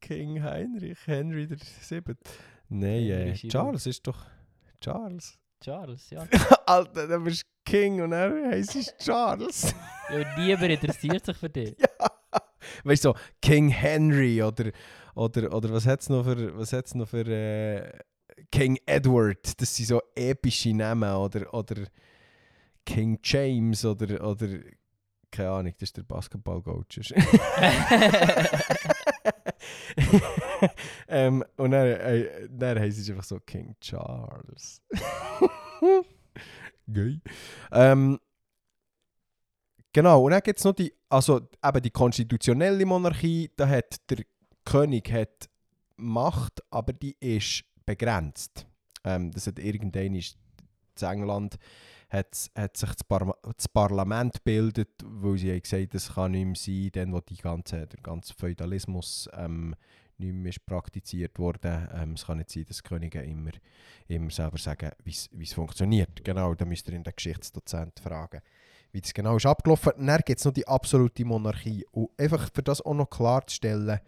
King 0.00 0.42
Heinrich, 0.42 0.98
Henry 1.06 1.46
der 1.48 1.58
Siebte. 1.80 2.16
Nein, 2.68 3.10
äh. 3.10 3.32
Charles 3.34 3.86
ist 3.86 4.06
doch 4.06 4.24
Charles. 4.80 5.38
Charles, 5.60 6.10
ja. 6.10 6.26
Alter, 6.66 7.08
dann 7.08 7.24
bist 7.24 7.44
King 7.66 8.00
und 8.00 8.12
er 8.12 8.48
heisst 8.50 8.96
Charles. 8.98 9.74
ja 10.10 10.24
niemand 10.38 10.70
interessiert 10.70 11.26
sich 11.26 11.36
für 11.36 11.50
dich. 11.50 11.76
weißt 12.84 13.04
du, 13.04 13.10
so 13.10 13.16
King 13.42 13.68
Henry 13.68 14.42
oder, 14.42 14.70
oder, 15.14 15.52
oder 15.52 15.70
was 15.72 15.84
hat 15.86 16.00
es 16.00 16.08
noch 16.08 16.24
für, 16.24 16.56
was 16.56 16.72
hat's 16.72 16.94
noch 16.94 17.08
für 17.08 17.26
äh, 17.26 17.92
King 18.50 18.78
Edward? 18.86 19.60
Das 19.60 19.74
sind 19.74 19.86
so 19.86 20.00
epische 20.14 20.72
Namen. 20.72 21.12
Oder, 21.14 21.52
oder 21.52 21.82
King 22.84 23.18
James 23.22 23.84
oder, 23.84 24.26
oder 24.26 24.48
keine 25.30 25.50
Ahnung, 25.50 25.72
das 25.78 25.90
ist 25.90 25.96
der 25.96 26.04
Basketball-Coach. 26.04 27.12
ähm, 31.08 31.44
und 31.56 31.72
dann, 31.72 31.86
äh, 31.86 32.48
dann 32.48 32.78
heisst 32.78 33.00
es 33.00 33.10
einfach 33.10 33.24
so 33.24 33.40
King 33.40 33.74
Charles. 33.80 34.80
Geil. 36.92 37.20
Ähm, 37.72 38.18
genau, 39.92 40.24
und 40.24 40.32
dann 40.32 40.42
gibt 40.42 40.58
es 40.58 40.64
noch 40.64 40.74
die, 40.74 40.92
also 41.08 41.48
eben 41.64 41.82
die 41.82 41.90
konstitutionelle 41.90 42.84
Monarchie, 42.86 43.50
da 43.56 43.68
hat 43.68 43.96
der 44.10 44.24
König 44.64 45.10
hat 45.12 45.48
Macht, 45.96 46.62
aber 46.70 46.92
die 46.92 47.16
ist 47.20 47.64
begrenzt. 47.84 48.66
Ähm, 49.04 49.30
das 49.30 49.46
hat 49.46 49.58
irgendwann 49.58 50.14
ist 50.14 50.36
in 51.00 51.08
England 51.08 51.58
hat, 52.08 52.50
hat 52.54 52.76
sich 52.76 52.90
das, 52.90 53.04
Par 53.04 53.36
das 53.56 53.68
Parlament 53.68 54.34
gebildet, 54.34 54.90
weil 55.04 55.38
sie 55.38 55.50
haben 55.50 55.62
gesagt, 55.62 55.94
das 55.94 56.14
kann 56.14 56.32
nicht 56.32 56.44
mehr 56.44 56.54
sein, 56.54 56.90
dann 56.92 57.12
wo 57.12 57.20
die 57.20 57.36
ganze, 57.36 57.86
der 57.86 58.00
ganze 58.00 58.34
Feudalismus 58.34 59.28
ähm, 59.32 59.74
nicht 60.18 60.32
mehr 60.32 60.50
ist 60.50 60.64
praktiziert 60.66 61.38
wurde. 61.38 61.88
Ähm, 61.94 62.12
es 62.12 62.26
kann 62.26 62.38
nicht 62.38 62.50
sein, 62.50 62.64
dass 62.66 62.82
Könige 62.82 63.22
immer, 63.22 63.50
immer 64.08 64.30
selber 64.30 64.58
sagen, 64.58 64.90
wie 65.04 65.42
es 65.42 65.52
funktioniert. 65.52 66.24
Genau, 66.24 66.54
da 66.54 66.64
müsst 66.64 66.88
ihr 66.88 66.94
in 66.94 67.02
den 67.02 67.14
Geschichtsdozent 67.14 68.00
fragen, 68.00 68.40
wie 68.92 69.00
das 69.00 69.14
genau 69.14 69.36
ist 69.36 69.46
abgelaufen. 69.46 69.92
Und 69.92 70.06
dann 70.06 70.20
gibt 70.24 70.38
es 70.38 70.44
noch 70.44 70.52
die 70.52 70.66
absolute 70.66 71.24
Monarchie. 71.24 71.84
Und 71.90 72.10
einfach 72.18 72.50
für 72.52 72.62
das 72.62 72.80
auch 72.80 72.94
noch 72.94 73.10
klarzustellen, 73.10 74.00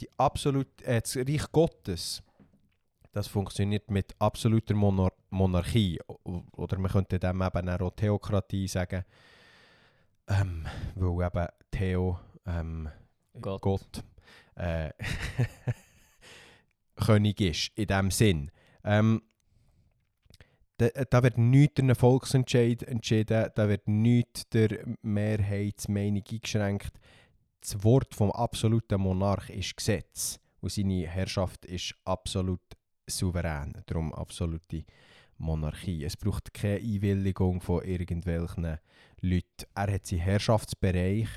die 0.00 0.08
absolute, 0.18 0.84
äh, 0.84 1.00
das 1.00 1.16
Reich 1.16 1.50
Gottes, 1.52 2.22
das 3.12 3.26
funktioniert 3.26 3.90
mit 3.90 4.14
absoluter 4.18 4.74
Monar 4.74 5.12
Monarchie. 5.30 5.98
Oder 6.24 6.78
man 6.78 6.90
könnte 6.90 7.18
dem 7.18 7.42
eben 7.42 7.68
auch 7.68 7.90
Theokratie 7.90 8.68
sagen. 8.68 9.04
Ähm, 10.28 10.66
weil 10.94 11.26
eben 11.26 11.48
Theo, 11.70 12.18
ähm, 12.46 12.88
Gott. 13.40 13.62
Gott, 13.62 14.04
äh, 14.58 14.90
König 16.96 17.40
ist, 17.40 17.70
in 17.76 17.86
dem 17.86 18.10
Sinn. 18.10 18.50
Ähm, 18.84 19.22
da, 20.78 20.88
da 20.88 21.22
wird 21.22 21.38
nichts 21.38 21.74
durch 21.74 21.84
einen 21.84 21.96
Volksentscheid 21.96 22.82
entschieden, 22.84 23.50
da 23.54 23.68
wird 23.68 23.88
nichts 23.88 24.48
der 24.50 24.78
Mehrheitsmeinung 25.02 26.22
eingeschränkt. 26.30 26.92
Das 27.60 27.82
Wort 27.82 28.14
vom 28.14 28.30
absoluten 28.30 29.00
Monarch 29.00 29.50
ist 29.50 29.76
Gesetz 29.76 30.38
und 30.60 30.72
seine 30.72 31.06
Herrschaft 31.06 31.64
ist 31.64 31.94
absolut 32.04 32.60
souverän, 33.08 33.82
darum 33.86 34.14
absolute 34.14 34.84
Monarchie. 35.38 36.04
Es 36.04 36.16
braucht 36.16 36.52
keine 36.52 36.76
Einwilligung 36.76 37.60
von 37.60 37.84
irgendwelchen 37.84 38.78
Leuten. 39.20 39.66
Er 39.74 39.92
hat 39.92 40.06
seinen 40.06 40.20
Herrschaftsbereich, 40.20 41.28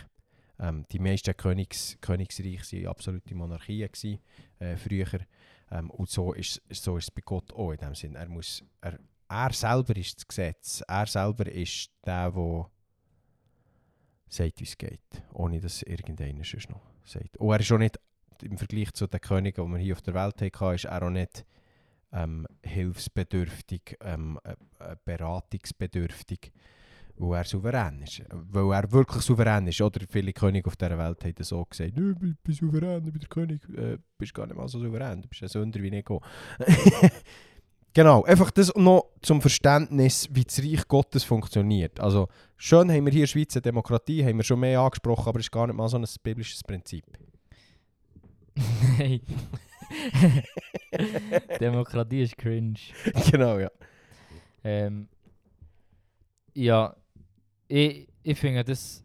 Ähm, 0.62 0.86
die 0.92 1.00
meisten 1.00 1.36
Königs, 1.36 1.98
Königsreiche 2.00 2.84
waren 2.84 2.88
absolute 2.88 3.36
Monarchien 3.36 3.92
gewesen, 3.92 4.20
äh, 4.60 4.78
früher. 4.78 5.08
Ähm, 5.72 5.90
und 5.90 6.10
so 6.10 6.34
ist, 6.34 6.62
so 6.70 6.98
ist 6.98 7.06
es 7.06 7.12
bei 7.12 7.22
Gott 7.26 7.52
auch 7.54 7.72
in 7.72 7.78
dem 7.78 7.96
Sinn. 7.96 8.16
Er, 8.16 8.30
muss, 8.30 8.64
er, 8.80 9.00
er 9.28 9.54
selber 9.54 9.96
ist 9.96 10.18
das 10.18 10.28
Gesetz. 10.28 10.84
Er 10.88 11.08
selber 11.08 11.48
ist 11.48 11.90
der, 12.06 12.32
der 12.32 12.70
sagt, 14.30 14.60
wie 14.60 14.64
es 14.64 14.78
geht. 14.78 15.24
Ohne 15.34 15.60
dass 15.60 15.82
irgendeiner 15.82 16.44
sonst 16.44 16.70
noch 16.70 16.82
sagt. 17.04 17.38
Und 17.38 17.52
er 17.52 17.60
ist 17.60 17.72
auch 17.72 17.80
nicht, 17.80 18.00
im 18.44 18.58
Vergleich 18.58 18.92
zu 18.94 19.08
den 19.08 19.20
Königen, 19.20 19.66
die 19.66 19.72
wir 19.72 19.80
hier 19.80 19.96
auf 19.96 20.02
der 20.02 20.14
Welt 20.14 20.42
hatten, 20.42 20.76
ist 20.76 20.86
er 20.86 21.04
auch 21.04 21.10
nicht 21.10 21.46
ähm, 22.12 22.48
hilfsbedürftig, 22.64 23.98
ähm, 24.02 24.40
äh, 24.44 24.56
äh, 24.80 24.96
beratungsbedürftig, 25.06 26.52
weil 27.30 27.40
er 27.40 27.46
souverän 27.46 28.02
ist. 28.02 28.24
Weil 28.30 28.74
er 28.74 28.92
wirklich 28.92 29.24
souverän 29.24 29.68
ist. 29.68 29.82
Oder 29.82 30.02
viele 30.10 30.34
Könige 30.34 30.68
auf 30.68 30.76
dieser 30.76 30.98
Welt 30.98 31.24
haben 31.24 31.44
so 31.44 31.66
gesagt, 31.66 31.96
«Nö, 31.96 32.14
ich 32.14 32.40
bin 32.44 32.54
souverän, 32.54 33.06
ich 33.06 33.14
bin 33.14 33.20
der 33.20 33.30
König, 33.30 33.62
äh, 33.78 33.98
bist 34.18 34.34
gar 34.34 34.48
nicht 34.48 34.56
mal 34.56 34.68
so 34.68 34.80
souverän, 34.80 35.22
du 35.22 35.28
bist 35.28 35.44
ein 35.44 35.50
Sünder 35.50 35.82
wie 35.82 35.92
Nico.» 35.92 36.22
Genau, 37.94 38.24
einfach 38.24 38.52
das 38.52 38.74
noch 38.76 39.10
zum 39.22 39.42
Verständnis, 39.42 40.30
wie 40.32 40.46
das 40.46 40.60
Reich 40.60 40.88
Gottes 40.88 41.26
funktioniert. 41.26 42.00
Also, 42.00 42.30
schön 42.56 42.90
haben 42.90 43.06
wir 43.06 43.12
hier 43.12 43.24
in 43.24 43.24
der 43.24 43.28
Schweiz 43.28 43.54
eine 43.54 43.64
Demokratie, 43.64 44.24
haben 44.24 44.38
wir 44.38 44.46
schon 44.46 44.62
mehr 44.62 44.80
angesprochen, 44.80 45.28
aber 45.28 45.40
es 45.40 45.48
ist 45.48 45.52
gar 45.52 45.68
nicht 45.68 45.76
mal 45.76 45.90
so 45.90 45.98
ein 45.98 46.06
biblisches 46.24 46.64
Prinzip. 46.64 47.04
Nein. 48.98 49.20
Demokratie 51.60 52.22
ist 52.22 52.38
cringe. 52.38 52.80
genau, 53.30 53.60
ja. 53.60 53.70
Ähm, 54.64 55.10
ja, 56.54 56.96
ich, 57.72 58.08
ich 58.24 58.38
finde 58.38 58.64
das 58.66 59.04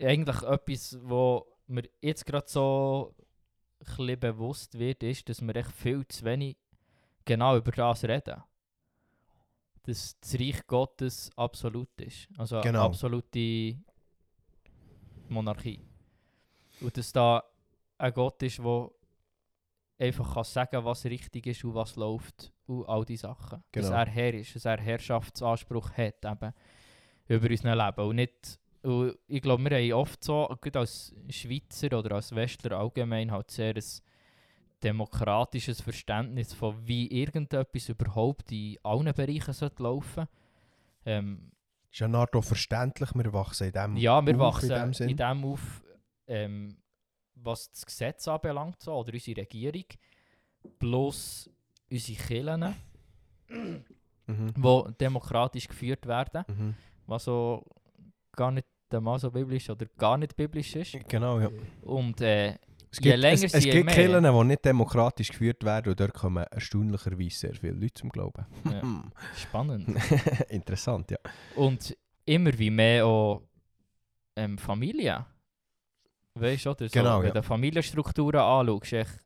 eigentlich 0.00 0.42
etwas, 0.42 0.98
wo 1.02 1.46
mir 1.66 1.82
jetzt 2.00 2.24
gerade 2.24 2.48
so 2.48 3.14
ein 3.98 4.20
bewusst 4.20 4.78
wird, 4.78 5.02
ist, 5.02 5.28
dass 5.28 5.42
wir 5.42 5.54
echt 5.56 5.72
viel 5.72 6.06
zu 6.06 6.24
wenig 6.24 6.56
genau 7.24 7.56
über 7.56 7.72
das 7.72 8.04
reden. 8.04 8.42
Dass 9.82 10.18
das 10.20 10.34
Reich 10.34 10.66
Gottes 10.66 11.30
absolut 11.36 12.00
ist. 12.00 12.28
Also 12.38 12.60
Genau. 12.60 12.86
absolute 12.86 13.76
Monarchie. 15.28 15.80
Und 16.80 16.96
dass 16.96 17.12
da 17.12 17.42
ein 17.98 18.12
Gott 18.12 18.42
ist, 18.42 18.58
der 18.58 18.90
einfach 19.98 20.34
kann 20.34 20.44
sagen 20.44 20.84
was 20.84 21.04
richtig 21.04 21.46
ist 21.46 21.64
und 21.64 21.74
was 21.74 21.96
läuft 21.96 22.52
und 22.66 22.84
all 22.88 23.04
die 23.04 23.16
Sachen. 23.16 23.62
Dass 23.72 23.86
Genau. 23.86 23.96
er 23.96 24.06
Herr 24.06 24.34
ist, 24.34 24.54
dass 24.54 24.64
er 24.64 24.80
Herrschaftsanspruch 24.80 25.90
hat 25.92 26.24
eben 26.24 26.54
über 27.28 27.48
unser 27.50 27.74
Leben. 27.76 28.08
Und 28.08 28.16
nicht, 28.16 28.58
und 28.82 29.16
ich 29.28 29.40
glaube, 29.42 29.64
wir 29.70 29.76
haben 29.78 29.92
oft 29.92 30.22
so, 30.22 30.46
gerade 30.60 30.80
als 30.80 31.14
Schweizer 31.30 31.98
oder 31.98 32.16
als 32.16 32.34
Westler 32.34 32.78
allgemein, 32.78 33.30
halt 33.30 33.50
sehr 33.50 33.74
ein 33.74 33.82
demokratisches 34.82 35.80
Verständnis 35.80 36.52
von 36.52 36.76
wie 36.86 37.06
irgendetwas 37.10 37.88
überhaupt 37.88 38.52
in 38.52 38.76
allen 38.82 39.14
Bereichen 39.14 39.54
sollte 39.54 39.82
laufen 39.82 40.26
ähm, 41.06 41.52
Ist 41.90 42.00
ja 42.00 42.08
auch 42.38 42.44
verständlich, 42.44 43.14
wir 43.14 43.32
wachsen 43.32 43.68
in 43.68 43.72
dem 43.72 43.96
Ja, 43.96 44.24
wir 44.26 44.34
auf, 44.34 44.40
wachsen 44.56 44.70
in 44.70 44.76
dem 44.76 44.88
in 44.88 44.92
Sinn. 44.94 45.16
dem 45.16 45.44
auf, 45.44 45.82
ähm, 46.26 46.76
was 47.36 47.70
das 47.70 47.86
Gesetz 47.86 48.28
anbelangt, 48.28 48.82
so, 48.82 48.92
oder 48.92 49.12
unsere 49.14 49.40
Regierung, 49.40 49.84
plus 50.78 51.50
unsere 51.90 52.18
Kirchen, 52.18 52.74
Mhm. 53.48 54.54
die 54.56 54.94
demokratisch 55.00 55.68
geführt 55.68 56.06
werden, 56.06 56.44
Mhm. 56.48 56.74
Was 57.06 57.24
so 57.24 57.64
gar 58.32 58.50
nicht 58.50 58.66
einmal 58.90 59.18
so 59.18 59.30
biblisch 59.30 59.70
oder 59.70 59.86
gar 59.98 60.16
nicht 60.16 60.36
biblisch 60.36 60.76
ist. 60.76 60.96
Genau, 61.08 61.40
ja. 61.40 61.50
Und 61.82 62.20
äh, 62.20 62.54
Es 62.90 62.98
Je 63.00 63.10
gibt, 63.10 63.18
länger 63.18 63.44
es, 63.44 63.54
es 63.54 63.64
je 63.64 63.72
gibt 63.72 63.86
mehr. 63.86 63.94
Kirchen, 63.94 64.22
die 64.22 64.44
nicht 64.44 64.64
demokratisch 64.64 65.28
geführt 65.28 65.64
werden 65.64 65.90
und 65.90 65.98
dort 66.00 66.14
kommen 66.14 66.44
erstaunlicherweise 66.44 67.36
sehr 67.36 67.54
viele 67.54 67.72
Leute 67.72 67.94
zum 67.94 68.10
Glauben. 68.10 68.46
Ja. 68.70 68.82
spannend. 69.36 69.88
Interessant, 70.48 71.10
ja. 71.10 71.18
Und 71.56 71.96
immer 72.24 72.56
wie 72.56 72.70
mehr 72.70 73.04
auch 73.04 73.42
ähm, 74.36 74.58
Familie. 74.58 75.26
Weißt 76.34 76.66
du, 76.66 76.70
oder? 76.70 76.88
So, 76.88 76.92
Genau, 76.92 77.20
wenn 77.20 77.28
ja. 77.28 77.34
du 77.34 77.42
Familienstrukturen 77.42 78.40
anschaust, 78.40 78.92
echt 78.92 79.20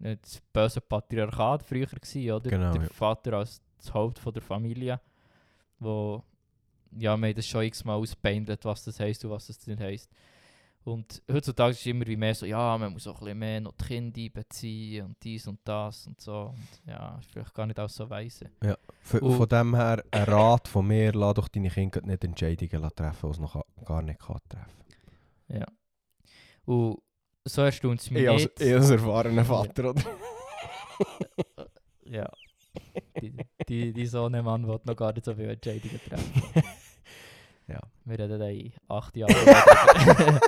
das 0.00 0.40
böse 0.52 0.80
Patriarchat 0.80 1.62
früher 1.62 1.86
gewesen, 1.86 2.30
oder? 2.32 2.50
Genau, 2.50 2.72
der 2.72 2.82
ja. 2.82 2.88
Vater 2.88 3.34
als 3.34 3.62
das 3.78 3.94
Haupt 3.94 4.18
von 4.18 4.32
der 4.32 4.42
Familie, 4.42 5.00
wo 5.78 6.22
ja, 7.02 7.16
wir 7.16 7.28
haben 7.28 7.34
das 7.34 7.46
schon 7.46 7.64
x-mal 7.64 7.94
ausbeindelt, 7.96 8.64
was 8.64 8.84
das 8.84 9.00
heisst 9.00 9.24
und 9.24 9.30
was 9.30 9.46
das 9.48 9.66
nicht 9.66 9.80
heisst. 9.80 10.10
Und 10.84 11.22
heutzutage 11.30 11.70
ist 11.70 11.80
es 11.80 11.86
immer 11.86 12.04
wie 12.08 12.16
mehr 12.16 12.34
so, 12.34 12.44
ja, 12.44 12.76
man 12.76 12.92
muss 12.92 13.06
auch 13.06 13.14
ein 13.20 13.24
bisschen 13.24 13.38
mehr 13.38 13.60
noch 13.60 13.72
die 13.74 13.84
Kinder 13.84 14.20
einbeziehen 14.20 15.04
und 15.06 15.16
dies 15.22 15.46
und 15.46 15.60
das 15.62 16.08
und 16.08 16.20
so. 16.20 16.52
Und 16.56 16.90
ja, 16.90 17.18
ist 17.20 17.30
vielleicht 17.30 17.54
gar 17.54 17.66
nicht 17.66 17.78
alles 17.78 17.94
so 17.94 18.10
weise. 18.10 18.50
Von, 19.02 19.20
Und- 19.20 19.36
von 19.36 19.48
dem 19.48 19.76
her, 19.76 20.02
ein 20.10 20.24
Rat 20.24 20.66
von 20.66 20.84
mir, 20.86 21.12
lass 21.12 21.34
doch 21.34 21.46
deine 21.48 21.70
Kinder 21.70 22.00
nicht 22.02 22.24
Entscheidungen 22.24 22.90
treffen, 22.96 23.28
die 23.30 23.34
sie 23.36 23.42
noch 23.42 23.64
gar 23.84 24.02
nicht 24.02 24.18
kann 24.20 24.38
treffen 24.48 24.72
Ja. 25.48 25.66
Und 26.64 26.98
so 27.44 27.62
erstaunt 27.62 28.00
es 28.00 28.10
mich 28.10 28.22
Ich 28.24 28.28
als, 28.28 28.42
nicht. 28.42 28.60
ich 28.60 28.74
als 28.74 28.90
erfahrener 28.90 29.44
Vater, 29.44 29.90
oder? 29.90 30.02
Ja. 32.06 32.28
Die, 33.20 33.32
die, 33.68 33.92
die 33.92 34.06
Sohnemann 34.06 34.66
will 34.66 34.80
noch 34.84 34.96
gar 34.96 35.12
nicht 35.12 35.24
so 35.24 35.34
viele 35.34 35.52
Entscheidungen 35.52 36.00
treffen. 36.08 36.42
Ja. 37.68 37.80
Wir 38.04 38.18
reden 38.18 38.38
da 38.40 38.48
in 38.48 38.72
acht 38.88 39.16
Jahren. 39.16 39.34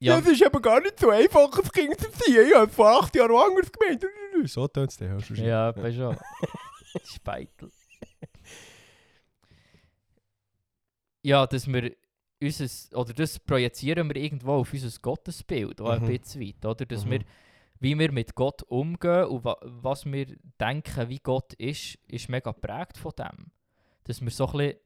ja, 0.00 0.18
ist 0.18 0.42
aber 0.44 0.60
gar 0.60 0.80
nicht 0.80 0.98
so 1.00 1.10
einfach, 1.10 1.50
ein 1.58 1.72
Kind 1.72 1.98
zu 2.00 2.10
ziehen. 2.12 2.46
Ich 2.48 2.54
habe 2.54 2.70
vor 2.70 3.02
acht 3.02 3.14
Jahren 3.16 3.32
anders 3.32 3.70
gemeint. 3.72 4.04
So 4.48 4.68
tönt 4.68 4.90
es 4.90 4.96
dann, 4.96 5.08
hörst 5.08 5.30
du 5.30 5.34
schon. 5.36 5.44
ja, 5.44 5.72
bei 5.72 5.92
schon. 5.92 6.16
Speitel. 7.04 7.70
Ja, 11.22 11.46
dass 11.46 11.66
wir 11.66 11.92
unser, 12.40 12.96
oder 12.96 13.12
das 13.12 13.38
projizieren 13.40 14.08
wir 14.08 14.16
irgendwo 14.16 14.52
auf 14.52 14.72
unser 14.72 14.96
Gottesbild, 15.00 15.80
auch 15.80 15.98
Mhm. 15.98 16.06
ein 16.06 16.18
bisschen 16.20 16.40
weit, 16.42 16.64
oder? 16.64 16.86
Dass 16.86 17.04
Mhm. 17.04 17.10
wir, 17.10 17.20
wie 17.80 17.98
wir 17.98 18.12
mit 18.12 18.34
Gott 18.34 18.62
umgehen 18.64 19.26
und 19.26 19.44
wa 19.44 19.56
was 19.62 20.04
wir 20.04 20.36
denken, 20.60 21.08
wie 21.08 21.20
Gott 21.20 21.52
ist, 21.54 21.98
ist 22.08 22.28
mega 22.28 22.52
geprägt 22.52 22.98
von 22.98 23.12
dem. 23.16 23.52
Dass 24.04 24.20
wir 24.20 24.30
so 24.30 24.46
ein 24.46 24.52
bisschen 24.52 24.80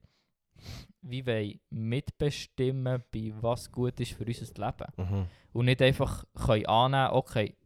wie 1.03 1.27
wollen 1.27 1.61
mitbestimmen, 1.71 3.03
bei 3.13 3.33
was 3.41 3.71
gut 3.71 3.99
ist 4.01 4.13
für 4.13 4.25
unser 4.25 4.47
Leben. 4.47 4.93
Mhm. 4.97 5.27
Und 5.53 5.65
nicht 5.67 5.83
einfach 5.83 6.25
können 6.35 6.67
annehmen, 6.67 7.11
okay, 7.13 7.57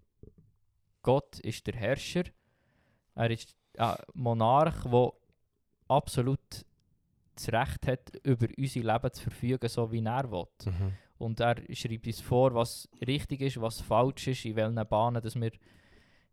Gott 1.03 1.39
ist 1.41 1.66
der 1.66 1.74
Herrscher, 1.74 2.24
er 3.14 3.31
ist 3.31 3.55
ein 3.77 3.97
Monarch, 4.14 4.85
der 4.85 5.12
absolut 5.89 6.64
das 7.35 7.53
Recht 7.53 7.87
hat, 7.87 8.16
über 8.24 8.47
unser 8.57 8.81
Leben 8.81 9.12
zu 9.12 9.22
verfügen, 9.22 9.68
so 9.68 9.93
wie 9.93 10.03
er 10.03 10.31
will. 10.31 10.47
Mhm. 10.64 10.93
Und 11.19 11.41
er 11.41 11.57
schreibt 11.75 12.07
uns 12.07 12.21
vor, 12.21 12.55
was 12.55 12.89
richtig 13.07 13.41
ist, 13.41 13.61
was 13.61 13.81
falsch 13.81 14.29
ist, 14.29 14.45
in 14.45 14.57
welchen 14.57 14.87
Bahnen 14.89 15.23
dass 15.23 15.35
wir 15.35 15.51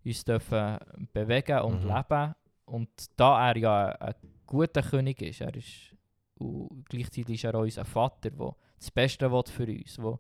uns 0.06 0.26
dürfen 0.26 0.78
bewegen 1.14 1.60
und 1.62 1.84
Mhm. 1.84 1.90
leben. 1.96 2.36
Und 2.66 2.90
da 3.18 3.50
er 3.52 3.58
ja 3.58 3.88
ein 3.90 4.16
guter 4.46 4.82
König 4.82 5.22
ist, 5.22 5.42
er 5.42 5.56
ist 5.56 5.96
und 6.36 6.90
gleichzeitig 6.90 7.36
ist 7.36 7.44
er 7.46 7.56
auch 7.56 7.62
unser 7.62 7.86
Vater, 7.86 8.30
der 8.32 8.56
das 8.78 8.92
Beste 8.92 9.32
will 9.32 9.44
für 9.48 9.66
uns, 9.68 9.98
wo, 10.02 10.20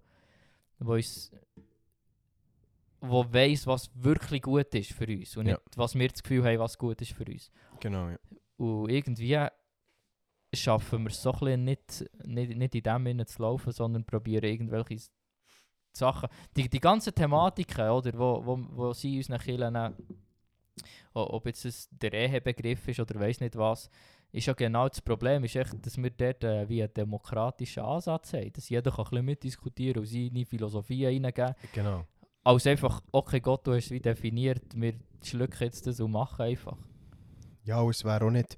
wo 0.79 0.93
uns 0.93 1.31
wo 3.01 3.25
weiss, 3.33 3.67
was 3.67 3.89
wirklich 3.95 4.41
gut 4.41 4.73
ist 4.75 4.93
für 4.93 5.05
uns 5.07 5.35
und 5.35 5.47
Ja. 5.47 5.53
nicht, 5.55 5.77
was 5.77 5.95
wir 5.95 6.07
das 6.07 6.23
Gefühl 6.23 6.45
haben, 6.45 6.59
was 6.59 6.77
gut 6.77 7.01
ist 7.01 7.11
für 7.11 7.25
uns. 7.25 7.51
Genau, 7.81 8.09
ja. 8.09 8.17
Und 8.57 8.89
irgendwie 8.89 9.37
schaffen 10.53 11.03
wir 11.03 11.09
es 11.09 11.21
so 11.21 11.31
ein 11.33 11.39
bisschen 11.39 11.63
nicht, 11.63 12.05
nicht, 12.25 12.57
nicht 12.57 12.75
in 12.75 12.83
dem 12.83 13.05
Sinne 13.05 13.25
zu 13.25 13.41
laufen, 13.41 13.71
sondern 13.71 14.05
probieren 14.05 14.45
irgendwelche 14.45 15.09
Sachen. 15.91 16.29
Die, 16.55 16.69
die 16.69 16.79
ganzen 16.79 17.13
Thematiken, 17.13 17.89
oder, 17.89 18.11
wo, 18.17 18.45
wo, 18.45 18.59
wo 18.71 18.93
sie 18.93 19.17
unseren 19.17 19.39
Kindern, 19.39 19.95
ob 21.13 21.45
jetzt 21.45 21.65
es 21.65 21.87
der 21.91 22.13
Ehebegriff 22.13 22.87
ist 22.87 22.99
oder 22.99 23.19
weiß 23.19 23.39
nicht 23.41 23.55
was, 23.55 23.89
ist 24.31 24.47
ja 24.47 24.53
genau 24.53 24.89
das 24.89 24.99
Problem, 24.99 25.43
ist 25.43 25.55
echt, 25.55 25.85
dass 25.85 25.95
wir 25.97 26.09
dort 26.09 26.43
äh, 26.43 26.67
wie 26.67 26.81
einen 26.81 26.93
demokratischen 26.93 27.83
Ansatz 27.83 28.33
haben, 28.33 28.51
dass 28.51 28.67
jeder 28.69 28.89
kann 28.89 29.05
ein 29.05 29.09
bisschen 29.09 29.25
mitdiskutieren 29.25 29.99
und 30.01 30.07
seine 30.07 30.45
Philosophie 30.45 31.05
reingeben 31.05 31.53
Genau. 31.71 32.07
als 32.43 32.65
einfach, 32.65 33.01
okay 33.11 33.39
Gott, 33.39 33.67
du 33.67 33.73
hast 33.73 33.85
es 33.85 33.91
wie 33.91 33.99
definiert, 33.99 34.63
wir 34.73 34.95
schlucken 35.23 35.61
jetzt 35.63 35.85
das 35.85 35.99
und 35.99 36.11
machen 36.11 36.41
einfach. 36.41 36.77
Ja, 37.63 37.79
und 37.81 37.91
es 37.91 38.03
wäre 38.03 38.25
auch 38.25 38.31
nicht, 38.31 38.57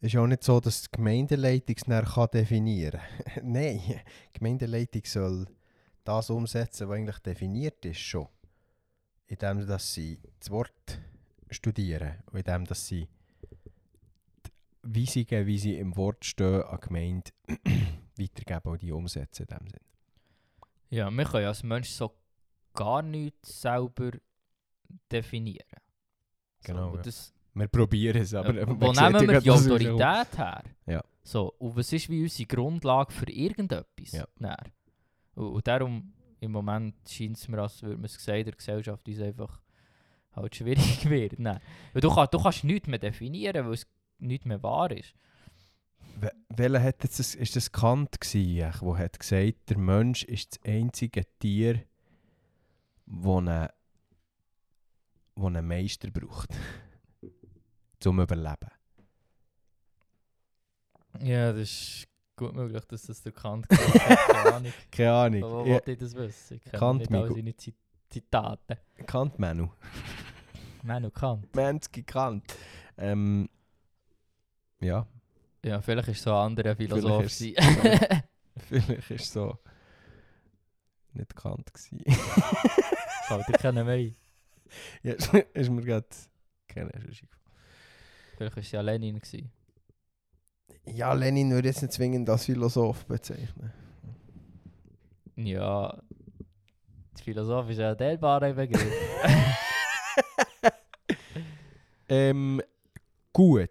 es 0.00 0.12
ist 0.12 0.16
auch 0.16 0.26
nicht 0.26 0.44
so, 0.44 0.60
dass 0.60 0.82
die 0.82 0.88
Gemeindeleitung 0.92 1.76
es 1.76 2.30
definieren 2.30 3.00
kann. 3.00 3.42
Nein, 3.52 3.80
die 3.80 4.32
Gemeindeleitung 4.32 5.02
soll 5.04 5.46
das 6.04 6.30
umsetzen, 6.30 6.88
was 6.88 6.96
eigentlich 6.96 7.18
definiert 7.18 7.84
ist 7.84 8.00
schon. 8.00 8.28
Indem 9.26 9.66
dass 9.66 9.92
sie 9.92 10.20
das 10.38 10.50
Wort 10.50 11.00
studieren 11.50 12.22
und 12.30 12.38
indem 12.38 12.64
dass 12.64 12.86
sie 12.86 13.08
die 14.84 15.00
Weisungen, 15.00 15.46
wie 15.46 15.58
sie 15.58 15.78
im 15.78 15.96
Wort 15.96 16.24
stehen, 16.24 16.62
an 16.62 16.78
die 16.80 16.86
Gemeinde 16.86 17.30
weitergeben 18.16 18.72
und 18.72 18.82
die 18.82 18.92
umsetzen 18.92 19.46
in 19.48 19.58
dem 19.58 19.68
Sinn. 19.68 19.80
Ja, 20.90 21.10
wir 21.10 21.24
können 21.24 21.42
ja 21.42 21.48
als 21.48 21.62
Mensch 21.64 21.90
so 21.90 22.14
gar 22.72 23.02
nichts 23.02 23.60
selber 23.60 24.12
definieren. 25.10 25.66
Genau, 26.62 26.90
So, 26.90 26.96
ja. 26.96 27.02
das, 27.02 27.34
Wir 27.58 27.68
probieren 27.68 28.20
es, 28.20 28.34
aber... 28.34 28.52
man 28.52 28.78
wo 28.80 28.92
ja 28.92 29.08
nehmen 29.10 29.28
wir 29.30 29.40
die 29.40 29.50
Autorität 29.50 30.38
her? 30.38 30.62
Ja. 30.86 31.02
So, 31.22 31.54
und 31.58 31.74
was 31.74 31.90
ist 31.92 32.08
wie 32.10 32.22
unsere 32.22 32.46
Grundlage 32.46 33.12
für 33.12 33.30
irgendetwas? 33.30 34.12
Ja. 34.12 34.26
Und, 35.34 35.46
und 35.48 35.66
darum, 35.66 36.12
im 36.40 36.52
Moment 36.52 36.94
scheint 37.08 37.38
es 37.38 37.48
mir, 37.48 37.58
als 37.62 37.82
würde 37.82 37.96
man 37.96 38.04
es 38.04 38.22
sehen, 38.22 38.44
der 38.44 38.54
Gesellschaft 38.54 39.08
uns 39.08 39.20
einfach 39.20 39.60
halt 40.32 40.54
schwierig 40.54 41.04
wird. 41.08 41.38
Nein. 41.38 41.58
Weil 41.94 42.02
du, 42.02 42.14
kann, 42.14 42.28
du 42.30 42.38
kannst 42.42 42.62
nichts 42.64 42.88
mehr 42.88 42.98
definieren, 42.98 43.64
weil 43.66 43.72
es 43.72 43.86
nicht 44.18 44.44
mehr 44.44 44.62
wahr 44.62 44.90
ist. 44.90 45.14
We- 46.20 46.32
Welcher 46.50 46.82
hat 46.82 47.02
jetzt 47.04 47.18
das, 47.18 47.34
ist 47.34 47.56
das 47.56 47.72
Kant 47.72 48.20
gsi, 48.20 48.62
wo 48.80 48.96
hat 48.98 49.18
gesagt, 49.18 49.70
der 49.70 49.78
Mensch 49.78 50.24
ist 50.24 50.52
das 50.58 50.70
einzige 50.70 51.22
Tier, 51.38 51.82
wo 53.06 53.38
einen, 53.38 53.68
wo 55.34 55.46
einen 55.46 55.66
Meister 55.66 56.10
braucht, 56.10 56.50
zum 58.06 58.20
Überleben. 58.20 58.70
Ja, 61.18 61.50
das 61.52 61.62
ist 61.62 62.08
gut 62.36 62.54
möglich, 62.54 62.84
dass 62.84 63.02
das 63.02 63.20
der 63.20 63.32
Kant. 63.32 63.68
Keine 63.68 64.54
Ahnung. 64.54 64.72
Keine 64.92 65.12
Ahnung. 65.12 65.42
Aber 65.42 65.52
wo 65.64 65.66
Ja, 65.66 65.72
wollte 65.74 65.90
ich 65.92 65.98
das 65.98 66.14
wissen? 66.14 66.60
Ich 66.64 66.70
Kant, 66.72 67.00
nicht 67.00 67.10
Migo. 67.10 67.34
seine 67.34 67.56
Zit 67.56 67.74
Zitate. 68.08 68.78
Kant, 69.08 69.36
Manu. 69.40 69.70
Manu 70.84 71.10
Kant. 71.10 71.52
Menschke 71.56 72.04
Kant. 72.04 72.44
Ähm, 72.96 73.48
ja, 74.78 75.04
Ja, 75.64 75.80
vielleicht 75.82 76.06
ist 76.06 76.22
so 76.22 76.30
ein 76.30 76.46
anderer 76.46 76.76
Philosoph. 76.76 77.24
ist- 77.24 77.38
gewesen. 77.40 78.22
vielleicht 78.68 79.10
ist 79.10 79.32
so 79.32 79.58
nicht 81.12 81.34
Kant 81.34 81.74
gsi. 81.74 82.04
Fällt 83.26 83.48
dir 83.48 83.52
keiner 83.54 83.82
mehr 83.82 83.94
ein. 83.94 84.14
ja, 85.02 85.14
ist 85.54 85.70
mir 85.70 85.82
gerade 85.82 86.06
keine 86.68 86.94
Ahnung. 86.94 87.10
Vielleicht 88.36 88.56
war 88.56 88.62
es 88.62 88.70
ja 88.70 88.80
Lenin. 88.80 89.18
Gewesen. 89.18 89.50
Ja, 90.86 91.12
Lenin 91.14 91.50
würde 91.50 91.68
jetzt 91.68 91.82
nicht 91.82 91.92
zwingend 91.92 92.28
als 92.30 92.44
Philosoph 92.44 93.04
bezeichnen. 93.06 93.72
Ja, 95.36 96.00
Philosoph 97.22 97.68
ist 97.70 97.78
ja 97.78 97.90
ein 97.90 97.98
teilbarer 97.98 98.52
Begriff. 98.52 98.92
Ähm, 102.08 102.62
gut. 103.32 103.68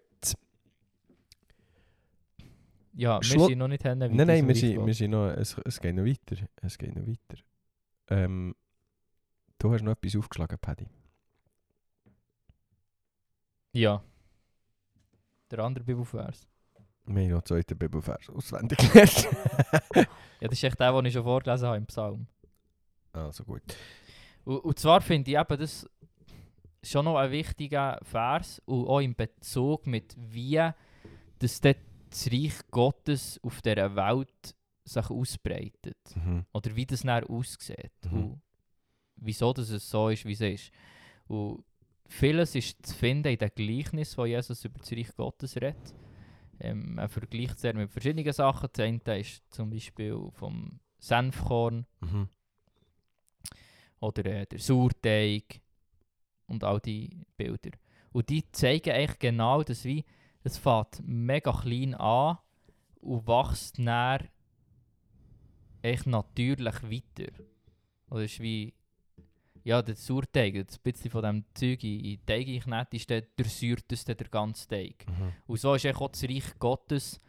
ja, 2.94 3.18
wir 3.18 3.22
Schlu- 3.22 3.48
sind 3.48 3.60
noch 3.60 3.70
nicht 3.70 3.82
hin. 3.84 3.98
Nein, 3.98 4.14
nein, 4.14 4.46
wir 4.46 4.56
sind, 4.56 4.86
wir 4.86 4.94
sind 4.94 5.12
noch, 5.12 5.28
es, 5.30 5.56
es 5.64 5.80
geht 5.80 5.96
noch 5.96 6.04
weiter. 6.04 6.36
Es 6.62 6.78
geht 6.78 6.94
noch 6.96 7.08
weiter. 7.08 7.42
Ähm, 8.10 8.54
du 9.58 9.72
hast 9.72 9.84
noch 9.84 9.94
etwas 9.94 10.18
aufgeschlagen, 10.18 10.58
Paddy. 10.60 10.88
Ja. 13.72 14.04
Der 15.52 15.60
andere 15.60 15.84
Bibelvers. 15.84 16.48
Wir 17.06 17.24
haben 17.24 17.32
noch 17.32 17.44
zweiten 17.44 17.78
Bibelvers 17.78 18.30
auswendig 18.30 18.78
gelernt. 18.78 19.28
Ja, 20.42 20.50
das 20.50 20.58
ist 20.58 20.64
echt 20.66 20.80
der, 20.80 20.92
den 20.92 21.06
ich 21.06 21.14
schon 21.14 21.24
vorgelesen 21.24 21.68
habe 21.68 21.78
im 21.78 21.86
Psalm. 21.86 22.28
also 23.14 23.46
gut. 23.46 23.62
Und, 24.44 24.58
und 24.58 24.78
zwar 24.78 25.00
finde 25.00 25.32
ich 25.32 25.38
eben 25.38 25.58
das 25.58 25.90
schon 26.84 27.06
noch 27.06 27.16
ein 27.16 27.32
wichtiger 27.32 28.00
Vers 28.04 28.62
und 28.66 28.86
auch 28.86 29.00
im 29.00 29.16
Bezug 29.16 29.88
mit 29.88 30.14
wie 30.18 30.58
dort 31.40 31.78
das 32.10 32.32
Reich 32.32 32.54
Gottes 32.70 33.40
auf 33.44 33.62
dieser 33.62 33.96
Welt 33.96 34.56
sich 34.84 35.10
ausbreitet. 35.10 35.98
Mhm. 36.16 36.46
Oder 36.54 36.76
wie 36.76 36.86
das 36.86 37.02
dann 37.02 37.24
aussieht. 37.24 37.92
Mhm. 38.12 38.18
Und 38.18 38.42
wieso 39.16 39.54
dass 39.54 39.70
es 39.70 39.90
so 39.90 40.10
ist, 40.10 40.26
wie 40.26 40.34
es 40.34 40.42
ist. 40.42 40.72
Und 41.28 41.64
vieles 42.08 42.56
ist 42.56 42.86
zu 42.86 42.94
finden 42.96 43.30
in 43.34 43.38
den 43.38 43.52
Gleichnissen, 43.56 44.18
wo 44.18 44.26
Jesus 44.26 44.64
über 44.66 44.80
das 44.80 44.92
Reich 44.92 45.16
Gottes 45.16 45.56
redet. 45.56 45.96
Ähm, 46.60 46.98
er 46.98 47.10
vergleicht 47.10 47.60
sehr 47.60 47.74
mit 47.74 47.92
verschiedenen 47.92 48.32
Sachen. 48.32 48.70
Das 48.72 48.86
eine 48.86 49.20
ist 49.20 49.44
zum 49.54 49.70
Beispiel 49.70 50.30
vom 50.34 50.80
Senfkorn 51.00 51.86
Mhm. 52.00 52.30
oder 54.00 54.26
äh, 54.26 54.46
der 54.46 54.60
Sauerteig 54.60 55.62
und 56.48 56.64
all 56.64 56.80
die 56.80 57.26
Bilder. 57.38 57.72
Und 58.12 58.30
die 58.30 58.50
zeigen 58.52 58.92
eigentlich 58.92 59.20
genau 59.20 59.64
das, 59.64 59.84
wie 59.84 60.06
es 60.44 60.58
fängt 60.58 61.02
mega 61.04 61.52
klein 61.52 61.96
an 61.96 62.38
und 63.02 63.28
wächst 63.28 63.78
dann 63.80 64.30
echt 65.82 66.08
natürlich 66.08 66.82
weiter. 66.84 67.32
Oder 68.10 68.24
es 68.24 68.34
ist 68.34 68.40
wie, 68.40 68.74
ja, 69.66 69.82
der 69.82 69.96
Sauerteig, 69.96 70.68
das 70.68 70.78
bisschen 70.78 71.10
von 71.10 71.24
dem 71.24 71.44
Zeug 71.56 71.84
in 71.84 72.04
den 72.04 72.26
Teig 72.26 72.46
geknetet 72.46 72.94
ist, 72.94 73.10
dann 73.10 73.24
durchsäuert 73.36 73.92
es 73.92 74.06
dann 74.06 74.16
den 74.16 74.30
ganzen 74.30 74.70
Teig. 74.70 75.06
Mhm. 75.08 75.34
Und 75.48 75.60
so 75.60 75.74
ist 75.74 75.88
auch 75.88 76.08
das 76.08 76.24
Reich 76.24 76.60
Gottes, 76.60 77.20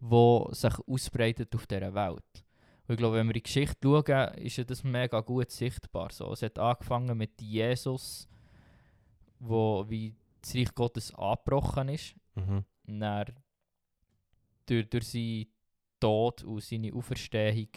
das 0.00 0.60
sich 0.60 0.78
ausbreitet 0.86 1.52
auf 1.54 1.66
dieser 1.66 1.92
Welt. 1.92 2.44
Und 2.86 2.94
ich 2.94 2.96
glaube, 2.96 3.16
wenn 3.16 3.26
wir 3.26 3.34
in 3.34 3.40
die 3.40 3.42
Geschichte 3.42 3.76
schauen, 3.82 4.34
ist 4.34 4.70
das 4.70 4.84
mega 4.84 5.20
gut 5.20 5.50
sichtbar. 5.50 6.12
So. 6.12 6.32
Es 6.32 6.42
hat 6.42 6.60
angefangen 6.60 7.18
mit 7.18 7.42
Jesus, 7.42 8.28
wo 9.40 9.84
wie 9.88 10.14
das 10.40 10.54
Reich 10.54 10.72
Gottes 10.72 11.12
angebrochen 11.12 11.88
ist. 11.88 12.14
Mhm. 12.36 12.64
Dann 12.86 13.34
durch, 14.66 14.88
durch 14.88 15.08
seinen 15.08 15.46
Tod 15.98 16.44
und 16.44 16.62
seine 16.62 16.94
Auferstehung 16.94 17.68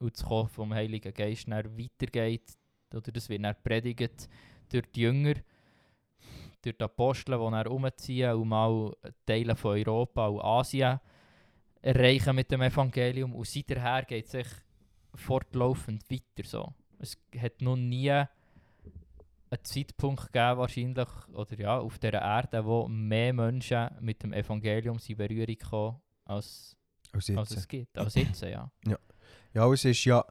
und 0.00 0.14
das 0.14 0.22
Kommen 0.22 0.50
vom 0.50 0.74
Heiligen 0.74 1.14
Geist 1.14 1.48
dann 1.48 1.78
weitergeht. 1.78 2.58
Oder 2.94 3.12
das 3.12 3.28
wird 3.28 3.44
dann 3.44 3.56
predigt 3.62 4.28
durch 4.70 4.84
die 4.94 5.02
Jünger, 5.02 5.34
durch 6.62 6.76
die 6.76 6.84
Apostel, 6.84 7.38
die 7.38 7.50
dann 7.50 7.66
umziehen 7.66 8.34
und 8.34 8.48
mal 8.48 8.92
Teile 9.24 9.56
von 9.56 9.72
Europa 9.72 10.26
und 10.26 10.40
Asien 10.40 11.00
erreichen 11.82 12.34
mit 12.34 12.50
dem 12.50 12.62
Evangelium. 12.62 13.34
Und 13.34 13.46
seither 13.46 14.02
geht 14.02 14.26
es 14.26 14.32
sich 14.32 14.48
fortlaufend 15.14 16.10
weiter. 16.10 16.48
So. 16.48 16.74
Es 16.98 17.16
hat 17.38 17.60
noch 17.60 17.76
nie 17.76 18.10
einen 18.10 18.28
Zeitpunkt 19.62 20.32
gegeben, 20.32 20.58
wahrscheinlich, 20.58 21.08
oder 21.32 21.58
ja, 21.58 21.78
auf 21.78 21.98
dieser 21.98 22.22
Erde, 22.22 22.64
wo 22.64 22.88
mehr 22.88 23.32
Menschen 23.32 23.88
mit 24.00 24.22
dem 24.22 24.32
Evangelium 24.32 24.98
in 25.06 25.16
Berührung 25.16 25.56
kommen, 25.58 26.00
als, 26.24 26.76
als 27.12 27.28
jetzt. 27.28 27.50
es 27.52 27.68
gibt. 27.68 27.96
Als 27.96 28.14
jetzt, 28.14 28.42
ja. 28.42 28.70
Ja, 29.54 29.72
es 29.72 29.84
ist 29.84 30.04
ja. 30.04 30.24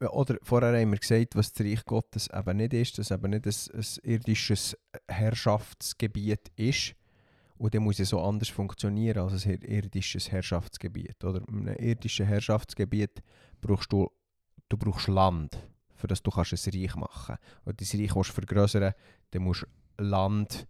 Oder 0.00 0.36
vorher 0.42 0.80
haben 0.80 0.92
wir 0.92 0.98
gesagt, 0.98 1.34
was 1.34 1.52
das 1.52 1.66
Reich 1.66 1.84
Gottes 1.84 2.28
eben 2.32 2.56
nicht 2.56 2.72
ist, 2.72 2.98
dass 2.98 3.10
eben 3.10 3.30
nicht 3.30 3.46
ein, 3.46 3.54
ein 3.74 4.10
irdisches 4.10 4.76
Herrschaftsgebiet 5.08 6.52
ist. 6.56 6.94
Und 7.56 7.74
dann 7.74 7.82
muss 7.82 7.98
es 7.98 8.10
so 8.10 8.22
anders 8.22 8.48
funktionieren 8.48 9.18
als 9.18 9.44
ein 9.44 9.52
ir- 9.52 9.68
irdisches 9.68 10.30
Herrschaftsgebiet. 10.30 11.24
Oder 11.24 11.40
in 11.48 11.68
einem 11.68 11.76
irdischen 11.76 12.26
Herrschaftsgebiet 12.26 13.22
brauchst 13.60 13.92
du, 13.92 14.08
du 14.68 14.76
brauchst 14.76 15.08
Land, 15.08 15.58
für 15.96 16.06
das 16.06 16.22
du 16.22 16.30
kannst 16.30 16.52
ein 16.52 16.80
Reich 16.80 16.94
machen 16.94 17.36
Und 17.64 17.80
das 17.80 17.94
Reich 17.94 18.14
willst 18.14 18.30
du 18.30 18.34
vergrößern, 18.34 18.94
dann 19.32 19.42
musst 19.42 19.66
du 19.96 20.04
Land, 20.04 20.68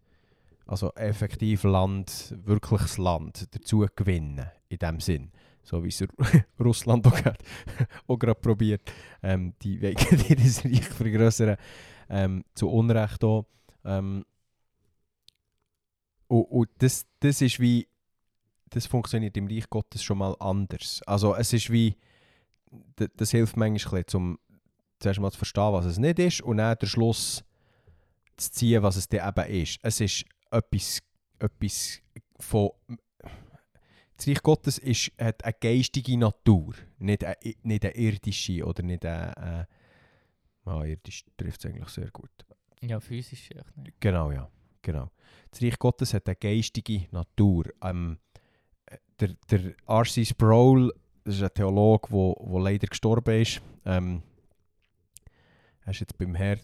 also 0.65 0.91
effektiv 0.95 1.65
Land, 1.65 2.35
wirkliches 2.45 2.97
Land 2.97 3.47
dazu 3.51 3.87
gewinnen, 3.95 4.51
in 4.71 4.79
dem 4.79 5.01
Sinn. 5.01 5.31
So 5.69 5.85
wie 5.85 5.89
es 5.89 6.01
Ru- 6.01 6.45
Russland 6.65 7.07
auch 7.07 7.15
gerade, 7.15 7.39
auch 8.07 8.17
gerade 8.19 8.41
probiert, 8.41 8.81
ähm, 9.23 9.53
die 9.61 9.83
wollen 9.83 9.97
ihr 10.65 10.73
Reich 10.73 10.85
vergrößern, 10.89 11.57
ähm, 12.09 12.43
zu 12.55 12.71
Unrecht 12.71 13.23
auch. 13.23 13.45
Ähm, 13.85 14.25
und 16.27 16.45
und 16.45 16.71
das, 16.79 17.07
das 17.21 17.43
ist 17.43 17.61
wie, 17.61 17.87
das 18.71 18.87
funktioniert 18.87 19.37
im 19.37 19.47
Reich 19.47 19.69
Gottes 19.69 20.03
schon 20.03 20.19
mal 20.19 20.35
anders. 20.41 21.03
Also 21.07 21.35
es 21.35 21.53
ist 21.53 21.71
wie, 21.71 21.97
das 23.17 23.33
hilft 23.33 23.59
manchmal 23.59 24.05
um 24.15 24.39
zuerst 25.01 25.21
mal 25.21 25.31
zu 25.31 25.37
verstehen, 25.39 25.73
was 25.75 25.85
es 25.85 25.99
nicht 25.99 26.19
ist 26.19 26.41
und 26.41 26.57
dann 26.57 26.79
den 26.79 26.89
Schluss 26.89 27.45
zu 28.39 28.51
ziehen, 28.51 28.83
was 28.83 28.97
es 28.97 29.07
dann 29.09 29.29
eben 29.29 29.63
ist. 29.63 29.79
Es 29.83 30.01
ist 30.01 30.25
etwas, 30.51 31.01
etwas 31.39 32.01
von... 32.41 32.71
Das 34.19 34.27
Reich 34.27 34.43
Gottes 34.43 34.79
ist, 34.79 35.13
hat 35.17 35.45
eine 35.45 35.55
geistige 35.61 36.19
Natur, 36.19 36.75
nicht 36.99 37.25
eine, 37.25 37.37
nicht 37.63 37.85
eine 37.85 37.95
irdische 37.95 38.65
oder 38.65 38.83
nicht 38.83 39.07
eine... 39.07 39.67
Äh, 40.67 40.69
ah, 40.69 40.85
irdisch 40.85 41.25
trifft 41.37 41.65
es 41.65 41.71
eigentlich 41.71 41.89
sehr 41.89 42.11
gut. 42.11 42.31
Ja, 42.83 42.99
physisch 42.99 43.51
echt 43.53 43.77
nicht. 43.77 44.01
Genau, 44.01 44.33
ja. 44.33 44.51
Genau. 44.83 45.11
Das 45.53 45.63
Reich 45.63 45.79
Gottes 45.79 46.15
hat 46.15 46.27
eine 46.27 46.35
geistige 46.35 47.07
Natur. 47.13 47.67
Ähm, 47.83 48.19
äh, 48.87 48.97
der, 49.21 49.35
der 49.51 49.75
R.C. 49.87 50.25
Sproul, 50.25 50.93
das 51.23 51.37
ist 51.37 51.43
ein 51.43 51.55
Theologe, 51.55 52.09
der 52.09 52.13
wo, 52.13 52.37
wo 52.41 52.59
leider 52.59 52.89
gestorben 52.89 53.41
ist. 53.41 53.63
Ähm, 53.85 54.23
er 55.85 55.93
ist 55.93 56.01
jetzt 56.01 56.19
beim 56.19 56.35
Herr. 56.35 56.59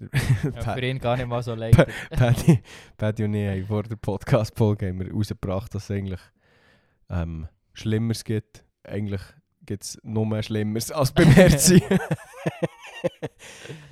Ja, 0.55 0.75
für 0.75 0.85
ihn 0.85 0.99
gar 0.99 1.17
nicht 1.17 1.29
mal 1.29 1.43
so 1.43 1.55
leicht. 1.55 1.79
Paddy, 2.11 2.61
Paddy 2.97 3.25
und 3.25 3.35
ich 3.35 3.49
haben 3.49 3.67
vor 3.67 3.85
der 3.85 3.97
Podcast-Folge 3.97 4.93
rausgebracht, 5.13 5.73
dass 5.75 5.91
eigentlich 5.91 6.21
ähm, 7.11 7.49
Schlimmeres 7.73 8.25
gibt. 8.25 8.65
Eigentlich 8.85 9.23
gibt 9.67 9.85
es 9.85 9.99
noch 10.03 10.25
mehr 10.25 10.43
Schlimmeres 10.43 10.91
als 10.91 11.13
beim 11.13 11.31
Herzi. 11.31 11.83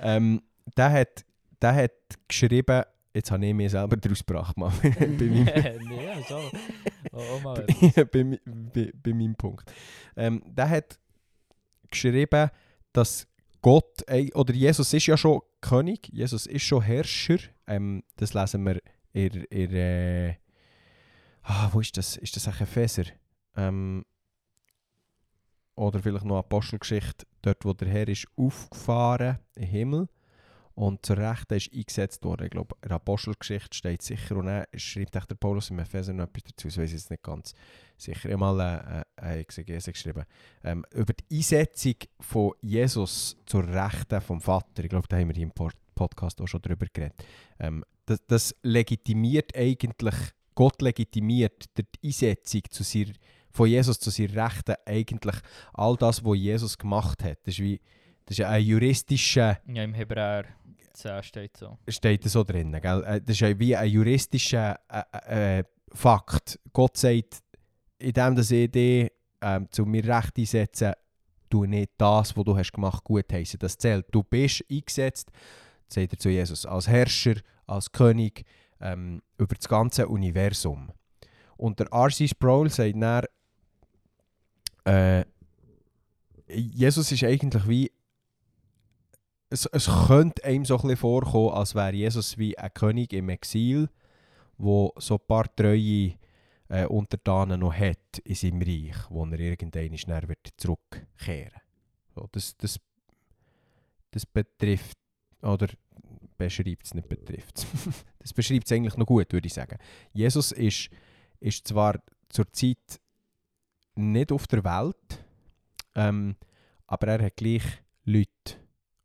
ähm, 0.01 0.41
der, 0.77 0.91
hat, 0.91 1.25
der 1.61 1.75
hat 1.75 1.91
geschrieben, 2.27 2.83
jetzt 3.13 3.31
habe 3.31 3.45
ich 3.45 3.53
mir 3.53 3.69
selber 3.69 3.97
daraus 3.97 4.25
gebracht, 4.25 4.57
mal, 4.57 4.71
bei, 4.81 4.89
meinem, 4.89 5.45
nee, 5.87 6.23
so. 6.27 6.39
Oh, 7.11 7.21
oh, 7.43 7.43
bei, 7.93 8.05
bei, 8.05 8.39
bei, 8.45 8.91
bei 9.01 9.13
meinem 9.13 9.35
Punkt. 9.35 9.71
Ähm, 10.15 10.41
der 10.45 10.69
hat 10.69 10.99
geschrieben, 11.89 12.49
dass 12.91 13.27
Gott, 13.61 14.03
oder 14.33 14.53
Jesus 14.53 14.93
ist 14.93 15.05
ja 15.05 15.15
schon 15.15 15.41
König, 15.61 16.09
Jesus 16.11 16.45
ist 16.45 16.63
schon 16.63 16.81
Herrscher. 16.81 17.37
Ähm, 17.65 18.03
das 18.17 18.33
lesen 18.33 18.65
wir 18.65 18.81
in, 19.13 19.43
in 19.45 19.73
äh, 19.73 20.35
ah, 21.43 21.69
wo 21.71 21.79
ist 21.79 21.95
das? 21.97 22.17
Ist 22.17 22.35
das 22.35 22.47
eigentlich 22.47 22.61
Epheser? 22.61 23.03
Ähm, 23.55 24.05
oder 25.75 25.99
vielleicht 25.99 26.25
noch 26.25 26.37
Apostelgeschichte, 26.37 27.25
dort 27.41 27.65
wo 27.65 27.73
der 27.73 27.87
Herr 27.87 28.07
ist 28.07 28.27
aufgefahren 28.35 29.39
im 29.55 29.63
Himmel 29.63 30.09
und 30.75 31.05
zur 31.05 31.17
Rechten 31.17 31.55
ist 31.55 31.73
eingesetzt 31.73 32.23
worden. 32.23 32.45
Ich 32.45 32.51
glaube, 32.51 32.75
in 32.81 32.89
der 32.89 32.95
Apostelgeschichte 32.95 33.75
steht 33.75 34.01
sicher 34.01 34.37
und 34.37 34.47
dann 34.47 34.65
schreibt 34.75 35.15
der 35.15 35.35
Paulus 35.35 35.69
im 35.69 35.79
Epheser 35.79 36.13
noch 36.13 36.25
etwas 36.25 36.43
dazu, 36.43 36.67
das 36.67 36.77
weiß 36.77 36.89
ich 36.89 36.93
jetzt 36.93 37.09
nicht 37.11 37.23
ganz 37.23 37.53
sicher. 37.97 38.29
Ich 38.29 38.33
habe 38.33 38.37
mal 38.37 39.05
äh, 39.17 39.21
eine 39.21 39.37
Exegese 39.37 39.91
geschrieben. 39.91 40.25
Ähm, 40.63 40.85
über 40.91 41.13
die 41.13 41.37
Einsetzung 41.37 41.95
von 42.19 42.53
Jesus 42.61 43.37
zur 43.45 43.67
Rechten 43.67 44.21
vom 44.21 44.41
Vater, 44.41 44.83
ich 44.83 44.89
glaube, 44.89 45.07
da 45.07 45.17
haben 45.17 45.27
wir 45.27 45.35
hier 45.35 45.43
im 45.43 45.51
Pod- 45.51 45.77
Podcast 45.95 46.41
auch 46.41 46.47
schon 46.47 46.61
drüber 46.61 46.87
geredet. 46.91 47.23
Ähm, 47.59 47.83
das, 48.05 48.19
das 48.27 48.55
legitimiert 48.63 49.55
eigentlich, 49.55 50.15
Gott 50.55 50.81
legitimiert 50.81 51.65
die 51.77 51.85
Einsetzung 52.07 52.61
zu 52.69 52.83
seiner, 52.83 53.13
von 53.51 53.67
Jesus 53.69 53.99
zu 53.99 54.09
seiner 54.09 54.45
Rechten 54.47 54.75
eigentlich 54.85 55.35
all 55.73 55.95
das, 55.97 56.23
was 56.23 56.37
Jesus 56.37 56.77
gemacht 56.77 57.23
hat. 57.23 57.39
Das 57.43 57.55
ist 57.55 57.59
wie 57.59 57.79
das 58.25 58.39
ist 58.39 58.45
ein 58.45 58.63
juristischer 58.63 59.59
Ja, 59.67 59.83
im 59.83 59.93
Hebräer 59.93 60.45
10 60.93 61.23
steht 61.23 61.57
so. 61.57 61.77
steht 61.87 62.23
so 62.23 62.43
drin. 62.43 62.71
Gell? 62.81 63.03
Äh, 63.05 63.21
Das 63.21 63.41
ist 63.41 63.59
wie 63.59 63.75
ein 63.75 63.89
juristischer 63.89 64.79
äh, 64.89 65.59
äh, 65.59 65.63
Fakt. 65.91 66.59
Gott 66.71 66.97
sagt, 66.97 67.41
indem 67.99 68.35
dass 68.35 68.51
ich 68.51 68.71
dich 68.71 69.11
ähm, 69.41 69.67
zu 69.71 69.85
mir 69.85 70.03
Recht 70.05 70.37
einsetze, 70.37 70.93
du 71.49 71.65
nicht 71.65 71.91
das, 71.97 72.35
was 72.35 72.43
du 72.45 72.57
hast 72.57 72.71
gemacht, 72.71 73.03
gut 73.03 73.31
heißen. 73.31 73.59
Das 73.59 73.77
zählt. 73.77 74.05
Du 74.11 74.23
bist 74.23 74.63
eingesetzt, 74.71 75.29
sagt 75.87 76.13
er 76.13 76.17
zu 76.19 76.29
Jesus, 76.29 76.65
als 76.65 76.87
Herrscher, 76.87 77.35
als 77.67 77.91
König 77.91 78.45
ähm, 78.83 79.21
über 79.37 79.55
das 79.55 79.67
ganze 79.67 80.07
Universum. 80.07 80.91
Und 81.57 81.79
der 81.79 81.87
R.C. 81.91 82.27
Sproul 82.27 82.69
sagt 82.69 83.01
dann, 83.01 83.25
äh, 84.85 85.25
Jesus 86.47 87.11
ist 87.11 87.23
eigentlich 87.23 87.67
wie 87.67 87.91
es, 89.49 89.67
es 89.67 89.89
könnte 90.07 90.43
einem 90.43 90.65
so 90.65 90.75
ein 90.75 90.81
bisschen 90.81 90.97
vorkommen, 90.97 91.53
als 91.53 91.75
wäre 91.75 91.93
Jesus 91.93 92.37
wie 92.37 92.57
ein 92.57 92.73
König 92.73 93.13
im 93.13 93.29
Exil, 93.29 93.87
wo 94.57 94.91
so 94.97 95.15
ein 95.15 95.27
paar 95.27 95.55
treue 95.55 96.13
äh, 96.69 96.85
Untertanen 96.87 97.59
noch 97.59 97.73
hat 97.73 98.17
in 98.23 98.35
seinem 98.35 98.61
Reich, 98.61 98.95
wo 99.09 99.25
er 99.25 99.39
irgendwann 99.39 100.27
wird 100.27 100.49
zurückkehren 100.57 101.61
so, 102.15 102.27
das, 102.31 102.55
das, 102.57 102.79
das 104.11 104.25
betrifft, 104.25 104.97
oder 105.41 105.67
beschreibt 106.37 106.85
es 106.85 106.93
nicht 106.93 107.09
betrifft 107.09 107.65
Das 108.19 108.33
beschreibt 108.33 108.65
es 108.65 108.71
eigentlich 108.71 108.97
noch 108.97 109.05
gut, 109.05 109.31
würde 109.33 109.47
ich 109.47 109.53
sagen. 109.53 109.77
Jesus 110.13 110.51
ist, 110.51 110.89
ist 111.39 111.67
zwar 111.67 112.01
zur 112.29 112.51
Zeit 112.51 113.01
nicht 113.95 114.31
auf 114.31 114.47
der 114.47 114.63
Welt, 114.63 115.25
ähm, 115.95 116.35
aber 116.87 117.07
er 117.07 117.25
hat 117.25 117.35
gleich 117.35 117.63
Leute 118.05 118.57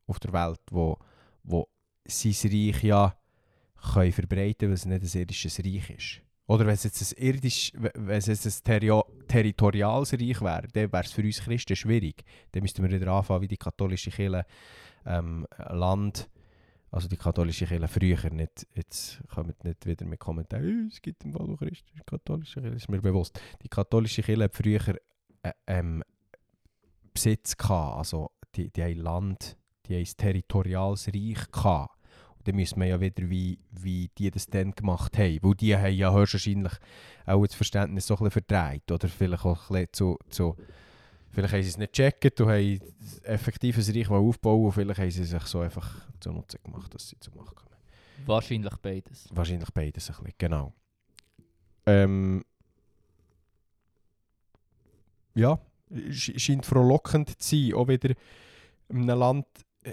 auf 0.07 0.19
der 0.21 0.33
Welt, 0.33 0.61
wo, 0.71 0.99
wo 1.43 1.69
sein 2.07 2.33
Reich 2.45 2.83
ja 2.83 3.15
können 3.93 4.13
verbreiten, 4.13 4.69
weil 4.69 4.75
es 4.75 4.87
nicht 4.87 5.03
ein 5.03 5.21
irdisches 5.21 5.59
Reich 5.61 5.91
ist. 5.91 6.23
Oder 6.47 6.65
wenn 6.67 6.75
es 6.75 6.85
jetzt 6.85 7.03
ein 7.03 7.23
irdisch, 7.23 7.73
wenn 7.75 8.17
es 8.17 8.27
jetzt 8.27 8.69
ein 8.69 8.89
territoriales 9.29 10.15
Reich 10.15 10.41
wäre, 10.41 10.67
dann 10.73 10.93
wäre 10.93 11.05
es 11.05 11.13
für 11.13 11.23
uns 11.23 11.43
Christen 11.43 11.77
schwierig. 11.77 12.25
Dann 12.53 12.63
müssten 12.63 12.83
wir 12.83 12.91
wieder 12.91 13.13
anfangen, 13.13 13.43
wie 13.43 13.49
die 13.49 13.59
katholische 13.59 14.11
Kirche 14.11 14.47
ähm, 15.05 15.47
Land, 15.69 16.31
also 16.91 17.09
die 17.09 17.17
katholische 17.17 17.67
Kirche 17.67 17.89
früher, 17.89 18.31
nicht, 18.31 18.67
jetzt 18.75 19.21
kommt 19.29 19.63
nicht 19.65 19.87
wieder 19.87 20.07
mit 20.07 20.19
Kommentaren, 20.19 20.87
«Äh, 20.87 20.89
es 20.93 21.03
gibt 21.03 21.25
im 21.25 21.33
Fall 21.33 21.51
auch 21.51 21.59
christliche 21.59 22.03
katholische 22.05 22.61
Kirche, 22.61 22.77
ist 22.77 22.89
mir 22.89 23.01
bewusst. 23.01 23.41
Die 23.63 23.69
katholische 23.69 24.23
Kirche 24.23 24.45
hat 24.45 24.55
früher 24.55 24.97
äh, 25.43 25.53
ähm, 25.67 26.03
Besitz 27.13 27.57
gehabt, 27.57 27.99
also 27.99 28.31
die, 28.55 28.71
die 28.71 28.83
haben 28.83 28.97
Land, 28.97 29.57
die 29.87 29.95
haben 29.95 30.01
ein 30.01 30.17
territoriales 30.17 31.09
Reich 31.09 31.51
gehabt. 31.51 31.95
Und 32.37 32.47
dann 32.47 32.55
müssen 32.55 32.81
wir 32.81 32.87
ja 32.87 33.01
wieder, 33.01 33.29
wie, 33.29 33.59
wie 33.71 34.11
die 34.17 34.31
das 34.31 34.47
dann 34.47 34.71
gemacht 34.73 35.19
haben. 35.19 35.39
Weil 35.43 35.55
die 35.55 35.77
haben 35.77 35.95
ja 35.95 36.13
höchstwahrscheinlich 36.13 36.73
auch 37.27 37.45
das 37.45 37.57
Verständnis 37.57 38.07
so 38.07 38.15
ein 38.15 38.25
bisschen 38.25 38.45
verdreht. 38.47 38.91
Oder 38.93 39.09
vielleicht 39.09 39.45
auch 39.45 39.71
ein 39.71 39.75
bisschen 39.75 39.93
zu, 39.93 40.19
zu 40.31 40.57
Vielleicht 41.31 41.55
haben 41.55 41.63
sie 41.63 41.69
es 41.69 41.79
nicht 41.79 41.93
gecheckt 41.93 42.41
und 42.41 42.49
haben 42.49 42.81
effektiv 43.23 43.77
ein 43.77 43.95
Reich 43.95 44.11
aufbauen 44.11 44.67
und 44.67 44.73
vielleicht 44.73 45.01
haben 45.01 45.11
sie 45.11 45.25
sich 45.25 45.43
so 45.43 45.61
einfach 45.61 46.07
zunutze 46.21 46.59
gemacht, 46.59 46.93
dass 46.95 47.09
sie 47.09 47.19
zu 47.21 47.31
machen 47.33 47.55
kommen. 47.55 47.77
Wahrscheinlich 48.27 48.77
beides. 48.79 49.29
Wahrscheinlich 49.33 49.71
beides 49.71 50.11
ein 50.11 50.17
bisschen, 50.17 50.35
genau. 50.39 50.73
Ähm, 51.87 52.45
ja, 55.35 55.59
sch- 55.91 56.39
scheint 56.39 56.67
frohlockend 56.67 57.41
zu 57.41 57.57
sein, 57.57 57.75
auch 57.75 57.89
wieder 57.89 58.15
in 58.89 59.03
einem 59.03 59.19
Land 59.19 59.47
äh, 59.85 59.93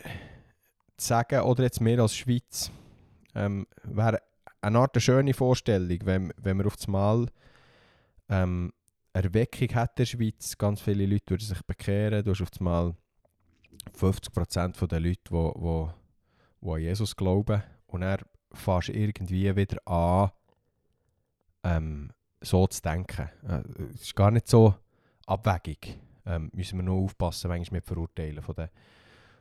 zu 0.97 1.07
sagen, 1.07 1.41
oder 1.41 1.63
jetzt 1.63 1.81
mehr 1.81 1.99
als 1.99 2.15
Schweiz, 2.15 2.71
ähm, 3.35 3.67
wäre 3.83 4.21
eine 4.61 4.79
Art 4.79 4.95
eine 4.95 5.01
schöne 5.01 5.33
Vorstellung, 5.33 5.99
wenn, 6.03 6.33
wenn 6.37 6.57
wir 6.57 6.65
auf 6.65 6.77
das 6.77 6.87
Mal 6.87 7.27
ähm, 8.29 8.73
Erweckung 9.15 9.73
hat 9.75 9.91
in 9.91 9.95
der 9.97 10.05
Schweiz, 10.05 10.57
ganz 10.57 10.81
viele 10.81 11.05
Leute 11.05 11.31
würden 11.31 11.45
sich 11.45 11.61
bekehren, 11.63 12.23
du 12.23 12.31
hast 12.31 12.41
auf 12.41 12.51
das 12.51 12.59
Mal 12.59 12.93
50% 13.97 14.87
der 14.87 14.99
Leute, 14.99 15.21
die 15.27 15.31
wo, 15.31 15.91
wo 16.59 16.73
an 16.75 16.81
Jesus 16.81 17.15
glauben 17.15 17.63
und 17.87 18.01
er 18.01 18.19
fährst 18.51 18.89
irgendwie 18.89 19.55
wieder 19.55 19.77
an, 19.87 20.31
ähm, 21.63 22.11
so 22.41 22.67
zu 22.67 22.81
denken. 22.81 23.29
Äh, 23.47 23.63
Es 23.93 24.01
ist 24.01 24.15
gar 24.15 24.31
nicht 24.31 24.47
so 24.47 24.75
abwägig. 25.25 25.97
Ähm, 26.25 26.49
müssen 26.53 26.79
wir 26.79 26.83
nur 26.83 27.03
aufpassen, 27.03 27.49
manchmal 27.49 27.77
mit 27.77 27.85
Verurteilen 27.85 28.41
von 28.41 28.55
den, 28.55 28.69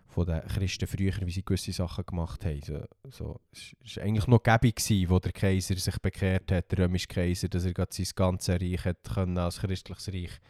von 0.06 0.26
den 0.26 0.46
Christen 0.46 0.86
früher, 0.86 1.14
wie 1.20 1.32
sie 1.32 1.44
gewisse 1.44 1.72
Sachen 1.72 2.06
gemacht 2.06 2.44
haben. 2.44 2.60
So, 2.62 2.84
so, 3.10 3.40
es 3.52 3.96
war 3.96 4.04
eigentlich 4.04 4.26
noch 4.26 4.42
gäbig, 4.42 4.76
gewesen, 4.76 5.10
wo 5.10 5.18
der 5.18 5.32
Kaiser 5.32 5.76
sich 5.76 5.98
bekehrt 5.98 6.52
hat, 6.52 6.70
der 6.70 6.78
römische 6.78 7.08
Kaiser, 7.08 7.48
dass 7.48 7.64
er 7.64 7.74
gerade 7.74 7.92
sein 7.92 8.06
ganzes 8.14 8.60
Reich 8.60 8.84
hat 8.84 9.02
können 9.02 9.38
als 9.38 9.60
christliches 9.60 10.08
Reich 10.08 10.40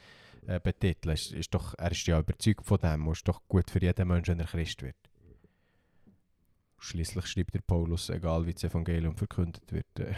äh, 0.47 0.61
betiteln 0.61 1.15
ist, 1.15 1.33
ist 1.33 1.55
doch, 1.55 1.75
Er 1.79 1.93
ist 1.93 2.07
ja 2.07 2.19
überzeugt 2.19 2.67
von 2.67 2.79
dem. 2.79 3.09
Es 3.09 3.19
ist 3.19 3.29
doch 3.29 3.41
gut 3.49 3.71
für 3.71 3.81
jeden 3.81 4.09
Menschen, 4.09 4.33
wenn 4.33 4.41
er 4.41 4.47
Christ 4.47 4.83
wird. 4.83 4.97
Schließlich 6.79 7.27
schreibt 7.27 7.55
der 7.55 7.63
Paulus, 7.63 8.11
egal 8.11 8.45
wie 8.47 8.53
das 8.53 8.65
Evangelium 8.65 9.17
verkündet 9.17 9.73
wird, 9.73 9.87
äh, 9.99 10.15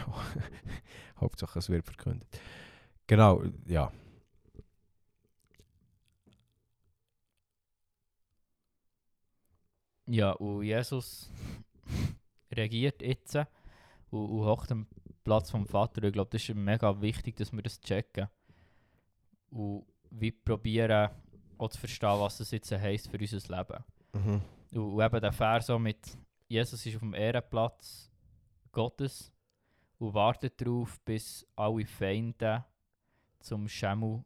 Hauptsache 1.21 1.59
es 1.59 1.69
wird 1.69 1.85
verkündet. 1.85 2.27
Genau, 3.07 3.41
ja. 3.67 3.91
Ja, 10.07 10.31
und 10.31 10.63
Jesus 10.63 11.29
regiert 12.51 13.01
jetzt 13.01 13.35
und, 13.35 13.45
und 14.29 14.45
hockt 14.45 14.71
am 14.71 14.87
Platz 15.23 15.51
vom 15.51 15.65
Vater. 15.65 16.03
Ich 16.03 16.13
glaube, 16.13 16.29
das 16.31 16.47
ist 16.47 16.55
mega 16.55 17.01
wichtig, 17.01 17.35
dass 17.35 17.51
wir 17.51 17.61
das 17.61 17.79
checken. 17.81 18.27
Und 19.49 19.85
wir 20.09 20.31
probieren 20.31 21.09
auch 21.57 21.69
zu 21.69 21.79
verstehen, 21.79 22.19
was 22.19 22.37
das 22.37 22.51
jetzt 22.51 22.71
heisst 22.71 23.09
für 23.09 23.19
unser 23.19 23.57
Leben. 23.57 23.83
Mhm. 24.13 24.41
Und, 24.71 24.93
und 24.93 25.05
eben 25.05 25.21
der 25.21 25.33
Vers 25.33 25.67
so 25.67 25.77
mit 25.77 26.17
Jesus 26.47 26.85
ist 26.85 26.95
auf 26.95 27.01
dem 27.01 27.13
Ehrenplatz 27.13 28.09
Gottes 28.71 29.33
und 29.97 30.13
wartet 30.13 30.61
darauf, 30.61 30.99
bis 31.01 31.45
alle 31.55 31.85
Feinde 31.85 32.63
zum 33.39 33.67
Schemmel, 33.67 34.23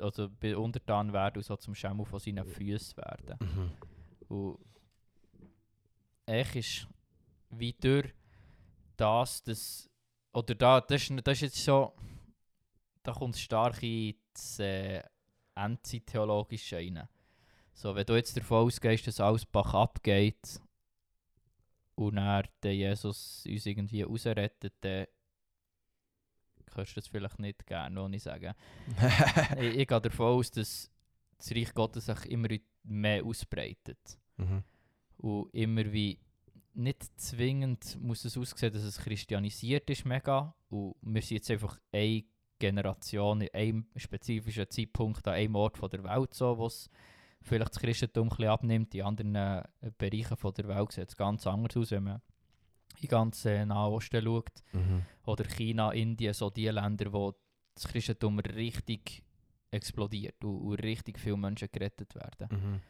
also 0.00 0.30
untertan 0.56 1.12
werden 1.12 1.38
und 1.38 1.44
so 1.44 1.56
zum 1.56 1.74
Schemmel 1.74 2.06
von 2.06 2.20
seinen 2.20 2.44
Füßen 2.44 2.96
werden. 2.96 3.36
Mhm. 3.40 3.70
Und 4.28 4.58
eigentlich 6.26 6.84
ist 6.84 6.88
wie 7.50 7.72
durch 7.74 8.12
das, 8.96 9.42
das 9.42 9.90
oder 10.32 10.54
da, 10.54 10.80
das, 10.80 11.10
ist- 11.10 11.26
das 11.26 11.34
ist 11.38 11.40
jetzt 11.42 11.64
so, 11.64 11.92
da 13.02 13.12
kommt 13.12 13.36
stark 13.36 13.82
in 13.82 14.14
das 14.32 14.58
äh, 14.60 15.02
Endzeit-Theologische 15.54 16.76
rein. 16.76 17.06
So, 17.74 17.94
wenn 17.94 18.06
du 18.06 18.14
jetzt 18.14 18.36
davon 18.36 18.66
ausgehst, 18.66 19.06
dass 19.06 19.20
alles 19.20 19.44
Bach 19.44 19.74
abgeht 19.74 20.60
und 21.94 22.16
dann 22.16 22.44
der 22.62 22.74
Jesus 22.74 23.44
uns 23.46 23.66
irgendwie 23.66 24.02
rausrettet, 24.02 24.74
dann 24.80 25.06
kannst 26.72 26.92
du 26.92 27.00
das 27.00 27.08
vielleicht 27.08 27.38
nicht 27.38 27.66
gerne, 27.66 28.02
was 28.02 28.12
ich 28.12 28.22
sage. 28.22 28.54
ich, 29.58 29.76
ich 29.76 29.88
gehe 29.88 30.00
davon 30.00 30.26
aus, 30.38 30.50
dass 30.50 30.90
das 31.36 31.50
Reich 31.50 31.74
Gottes 31.74 32.06
sich 32.06 32.26
immer 32.30 32.48
mehr 32.84 33.24
ausbreitet. 33.24 33.98
Mhm. 34.36 34.62
Und 35.22 35.54
immer 35.54 35.90
wie 35.92 36.18
nicht 36.74 37.20
zwingend 37.20 37.98
muss 38.00 38.24
es 38.24 38.36
aussehen, 38.36 38.72
dass 38.72 38.82
es 38.82 38.98
christianisiert 38.98 39.88
ist, 39.88 40.04
mega. 40.04 40.54
Und 40.68 40.96
wir 41.02 41.22
sind 41.22 41.38
jetzt 41.38 41.50
einfach 41.50 41.78
eine 41.92 42.24
Generation 42.58 43.40
in 43.40 43.54
einem 43.54 43.86
spezifischen 43.96 44.68
Zeitpunkt 44.68 45.26
an 45.26 45.34
einem 45.34 45.54
Ort 45.54 45.78
von 45.78 45.90
der 45.90 46.04
Welt 46.04 46.34
so, 46.34 46.56
wo 46.58 46.66
es 46.66 46.88
vielleicht 47.40 47.70
das 47.70 47.78
Christentum 47.80 48.28
ein 48.28 48.30
bisschen 48.30 48.48
abnimmt. 48.48 48.94
In 48.94 49.02
anderen 49.02 49.34
äh, 49.34 49.62
Bereichen 49.98 50.36
von 50.36 50.54
der 50.54 50.68
Welt 50.68 50.92
sieht 50.92 51.08
es 51.08 51.16
ganz 51.16 51.46
anders 51.46 51.76
aus, 51.76 51.90
wenn 51.90 52.04
man 52.04 52.22
in 53.00 53.08
ganz 53.08 53.44
äh, 53.44 53.64
Nahen 53.64 53.92
Osten 53.92 54.22
schaut. 54.22 54.62
Mhm. 54.72 55.02
Oder 55.24 55.44
China, 55.44 55.92
Indien, 55.92 56.34
so 56.34 56.50
die 56.50 56.68
Länder, 56.68 57.12
wo 57.12 57.34
das 57.74 57.88
Christentum 57.88 58.38
richtig 58.38 59.22
explodiert 59.70 60.44
und, 60.44 60.58
und 60.58 60.82
richtig 60.82 61.18
viele 61.18 61.36
Menschen 61.36 61.68
gerettet 61.70 62.14
werden. 62.14 62.48
Mhm. 62.50 62.80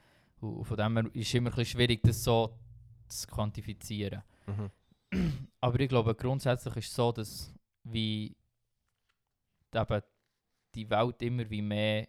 Und 0.42 0.64
von 0.64 0.76
dem 0.76 0.96
her 0.96 1.10
ist 1.14 1.28
es 1.28 1.34
immer 1.34 1.50
ein 1.50 1.56
bisschen 1.56 1.78
schwierig, 1.78 2.02
das 2.02 2.24
so 2.24 2.58
zu 3.06 3.26
quantifizieren. 3.28 4.22
Mhm. 4.46 4.70
Aber 5.60 5.78
ich 5.80 5.88
glaube, 5.88 6.14
grundsätzlich 6.14 6.76
ist 6.76 6.88
es 6.88 6.94
so, 6.94 7.12
dass 7.12 7.54
wie 7.84 8.34
eben 9.74 10.02
die 10.74 10.90
Welt 10.90 11.22
immer 11.22 11.48
wie 11.48 11.62
mehr 11.62 12.08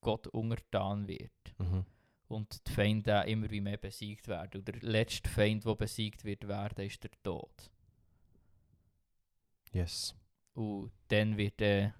Gott 0.00 0.28
untertan 0.28 1.08
wird. 1.08 1.32
Mhm. 1.58 1.84
Und 2.28 2.66
die 2.66 2.72
Feinde 2.72 3.24
immer 3.26 3.50
wie 3.50 3.60
mehr 3.60 3.78
besiegt 3.78 4.28
werden. 4.28 4.58
Und 4.58 4.68
der 4.68 4.80
letzte 4.80 5.28
Feind, 5.28 5.64
der 5.64 5.74
besiegt 5.74 6.24
wird 6.24 6.46
werden, 6.46 6.84
ist 6.84 7.02
der 7.02 7.10
Tod. 7.22 7.70
Yes. 9.72 10.14
Und 10.54 10.92
dann 11.08 11.36
wird 11.36 11.60
äh, 11.60 11.90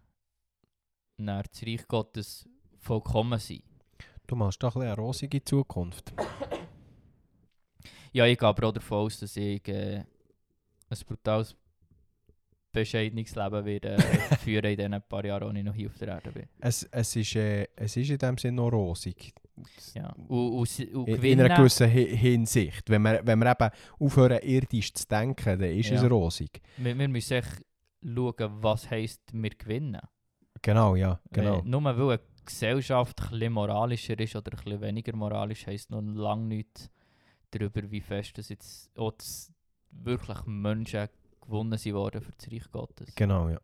dann 1.16 1.42
das 1.42 1.62
Reich 1.62 1.86
Gottes 1.86 2.48
vollkommen 2.78 3.38
sein. 3.38 3.62
Du 4.26 4.34
machst 4.36 4.62
doch 4.62 4.76
ein 4.76 4.82
eine 4.82 4.94
rosige 4.96 5.42
Zukunft. 5.44 6.12
Ja, 8.12 8.26
ich 8.26 8.38
gehe 8.38 8.48
aber 8.48 8.68
auch 8.68 8.72
davon 8.72 8.98
aus, 8.98 9.20
dass 9.20 9.36
ich 9.36 9.66
äh, 9.68 9.98
ein 10.88 10.98
brutales 11.06 11.54
bescheidenes 12.72 13.34
Leben 13.34 13.64
werde 13.64 13.94
äh, 13.94 14.00
führen 14.38 14.64
in 14.66 14.76
diesen 14.76 15.02
paar 15.08 15.24
Jahren, 15.24 15.48
als 15.48 15.56
ich 15.58 15.64
noch 15.64 15.74
hier 15.74 15.88
auf 15.88 15.98
der 15.98 16.08
Erde 16.08 16.30
bin. 16.32 16.48
Es, 16.60 16.82
es, 16.84 17.16
ist, 17.16 17.36
äh, 17.36 17.66
es 17.76 17.96
ist 17.96 18.10
in 18.10 18.18
dem 18.18 18.38
Sinne 18.38 18.56
noch 18.56 18.70
rosig. 18.72 19.32
Ja. 19.94 20.10
Und, 20.28 20.28
und, 20.28 20.94
und 20.94 21.08
In, 21.08 21.22
in 21.22 21.40
einer 21.40 21.56
gewissen 21.56 21.90
Hi- 21.90 22.14
Hinsicht. 22.16 22.88
Wenn 22.90 23.02
wir, 23.02 23.20
wenn 23.24 23.38
wir 23.38 23.50
eben 23.50 23.70
aufhören, 23.98 24.38
irdisch 24.42 24.92
zu 24.92 25.06
denken, 25.06 25.58
dann 25.58 25.70
ist 25.70 25.88
Ja. 25.90 25.96
es 26.02 26.10
rosig. 26.10 26.60
wir, 26.76 26.98
wir 26.98 27.08
müssen 27.08 27.34
echt 27.38 27.62
schauen, 28.02 28.34
was 28.62 28.90
heisst, 28.90 29.22
wir 29.32 29.50
gewinnen. 29.50 30.00
Genau, 30.60 30.96
ja. 30.96 31.20
Genau. 31.32 31.60
Äh, 31.60 31.62
nur 31.64 31.84
weil 31.84 32.18
Gesellschaft 32.46 33.20
ein 33.22 33.30
bisschen 33.30 33.52
moralischer 33.52 34.18
ist 34.18 34.36
oder 34.36 34.52
ein 34.52 34.64
bisschen 34.64 34.80
weniger 34.80 35.14
moralisch, 35.16 35.66
heisst 35.66 35.90
noch 35.90 36.00
lange 36.02 36.46
nichts 36.46 36.90
darüber, 37.50 37.90
wie 37.90 38.00
fest 38.00 38.38
das 38.38 38.48
jetzt 38.48 38.96
auch 38.98 39.12
das 39.12 39.52
wirklich 39.90 40.44
Menschen 40.46 41.08
gewonnen 41.40 41.78
sind 41.78 41.94
worden 41.94 42.20
für 42.20 42.32
das 42.32 42.50
Reich 42.50 42.70
Gottes. 42.70 43.14
Genau, 43.14 43.48
ja. 43.48 43.60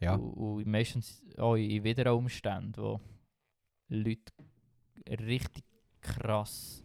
Ja. 0.00 0.14
Und, 0.14 0.32
und 0.34 0.66
meistens 0.66 1.22
auch 1.38 1.54
in 1.54 1.82
wideren 1.84 2.14
Umständen, 2.14 2.76
wo 2.76 3.00
Leute 3.88 4.32
richtig 5.08 5.64
krass 6.00 6.82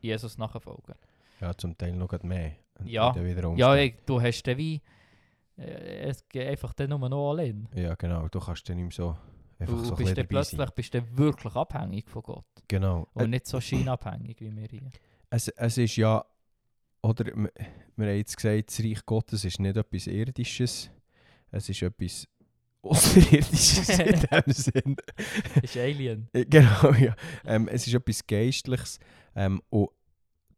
Jesus 0.00 0.38
nachfolgen. 0.38 0.94
Ja, 1.40 1.54
zum 1.54 1.76
Teil 1.76 1.92
noch 1.92 2.22
mehr. 2.22 2.56
Ja. 2.84 3.14
Ja, 3.56 3.76
ey, 3.76 3.96
du 4.06 4.20
hast 4.20 4.42
dann 4.42 4.56
wie. 4.56 4.80
Äh, 5.56 6.08
es 6.08 6.26
geht 6.28 6.48
einfach 6.48 6.72
dann 6.72 6.90
nur 6.90 7.08
noch 7.08 7.30
allein. 7.30 7.68
ja, 7.74 7.94
genau. 7.94 8.28
Du 8.28 8.40
kannst 8.40 8.68
dann 8.68 8.76
nicht 8.76 8.98
mehr 8.98 9.06
so 9.06 9.16
einfach 9.60 9.74
Du 9.76 9.84
so 9.84 9.94
bist 9.94 10.16
dann 10.16 10.26
plötzlich 10.28 10.70
bist 10.70 10.94
dann 10.94 11.18
wirklich 11.18 11.54
abhängig 11.54 12.08
von 12.08 12.22
Gott. 12.22 12.44
Genau. 12.68 13.08
Und 13.14 13.24
Äh, 13.24 13.28
nicht 13.28 13.46
so 13.46 13.60
scheinabhängig 13.60 14.40
wie 14.40 14.54
wir 14.54 14.68
hier. 14.68 14.90
es, 15.30 15.48
es 15.48 15.78
ist 15.78 15.96
ja, 15.96 16.24
oder 17.02 17.24
wir, 17.26 17.34
wir 17.96 18.06
haben 18.08 18.16
jetzt 18.16 18.36
gesagt, 18.36 18.68
das 18.70 18.80
Reich 18.80 19.04
Gottes 19.06 19.44
ist 19.44 19.60
nicht 19.60 19.76
etwas 19.76 20.06
Irdisches, 20.06 20.90
es 21.50 21.68
ist 21.68 21.82
etwas 21.82 22.26
Außerirdisches 22.82 23.98
in 23.98 24.06
dem 24.32 24.52
Sinn. 24.52 24.96
ist 25.62 25.76
Alien. 25.76 26.28
Äh, 26.32 26.46
Genau, 26.46 26.92
ja. 26.98 27.14
Ähm, 27.44 27.68
es 27.68 27.86
ist 27.86 27.94
etwas 27.94 28.26
Geistliches. 28.26 28.98
Ähm, 29.34 29.60
und 29.68 29.90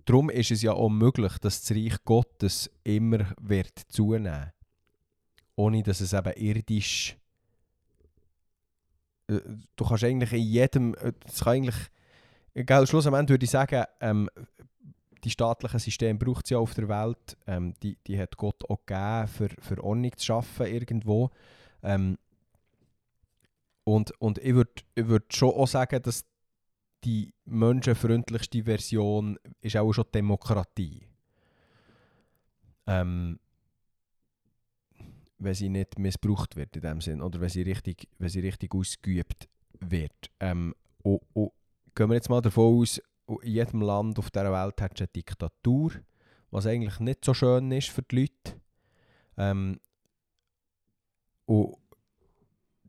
darum 0.05 0.31
ist 0.31 0.51
es 0.53 0.63
ja 0.63 0.73
auch 0.73 0.89
möglich, 0.89 1.37
dass 1.39 1.63
das 1.63 1.77
Reich 1.77 1.97
Gottes 2.05 2.71
immer 2.85 3.35
wird 3.41 3.77
zunehmen 3.89 4.53
Ohne 5.57 5.83
dass 5.83 6.01
es 6.01 6.13
eben 6.13 6.33
irdisch. 6.35 7.17
Äh, 9.29 9.41
Du 9.77 9.85
kannst 9.85 10.05
eigentlich 10.05 10.33
in 10.33 10.43
jedem. 10.43 10.95
äh, 10.95 11.13
Es 11.27 11.41
kann 11.45 11.55
eigentlich. 11.55 11.77
Egal, 12.55 12.87
schlussendlich 12.87 13.31
würde 13.31 13.45
ich 13.45 13.51
sagen, 13.51 13.85
ähm, 14.01 14.29
die 15.25 15.31
staatlichen 15.31 15.79
Systeme 15.79 16.19
braucht 16.19 16.45
es 16.45 16.51
ja 16.51 16.59
auf 16.59 16.75
der 16.75 16.89
Welt. 16.89 17.37
Ähm, 17.47 17.75
die, 17.83 17.97
die 18.07 18.19
hat 18.19 18.37
Gott 18.37 18.69
auch 18.69 18.85
gegeben, 18.85 19.29
für, 19.29 19.49
für 19.61 19.83
Ordnung 19.83 20.13
zu 20.17 20.25
schaffen 20.27 20.67
irgendwo. 20.67 21.31
Ähm, 21.83 22.19
und, 23.85 24.11
und 24.21 24.39
ich 24.39 24.55
würde 24.55 24.73
ich 24.95 25.07
würd 25.07 25.35
schon 25.35 25.51
auch 25.51 25.67
sagen, 25.67 26.03
dass 26.03 26.25
die 27.05 27.33
menschenfreundlichste 27.45 28.65
Version 28.65 29.39
ist 29.61 29.77
auch 29.77 29.93
schon 29.93 30.05
Demokratie. 30.15 31.09
Ähm, 32.87 33.39
wenn 35.43 35.55
sie 35.55 35.69
nicht 35.69 35.99
missbraucht 35.99 36.57
wird 36.57 36.77
in 36.77 36.83
dem 36.83 37.01
Sinn 37.01 37.21
oder 37.21 37.41
wenn 37.41 37.49
sie 37.49 37.63
richtig, 37.63 38.09
wenn 38.19 38.29
sie 38.29 38.41
richtig 38.41 38.75
ausgeübt 38.75 39.49
wird. 39.81 40.31
Ähm, 40.41 40.75
und, 41.03 41.21
und 41.33 41.53
gehen 41.95 42.09
wir 42.09 42.15
jetzt 42.15 42.31
mal 42.31 42.41
davon 42.41 42.81
aus, 42.81 43.01
in 43.43 43.53
jedem 43.53 43.83
Land 43.83 44.19
auf 44.19 44.31
dieser 44.31 44.53
Welt 44.53 44.81
hat 44.81 44.95
es 44.95 45.01
eine 45.01 45.09
Diktatur, 45.09 45.93
was 46.51 46.67
eigentlich 46.67 47.01
nicht 47.01 47.25
so 47.25 47.35
schön 47.35 47.71
ist 47.73 47.89
für 47.89 48.03
die 48.03 48.21
Leute. 48.21 48.61
Ähm, 49.37 49.81
und 51.47 51.77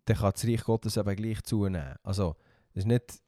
dann 0.05 0.17
kann 0.17 0.31
das 0.33 0.45
Reich 0.45 0.63
Gottes 0.63 0.97
eben 0.97 1.15
gleich 1.15 1.41
zunehmen. 1.43 1.95
Also, 2.03 2.35
das 2.73 2.83
ist 2.83 2.87
nicht... 2.87 3.21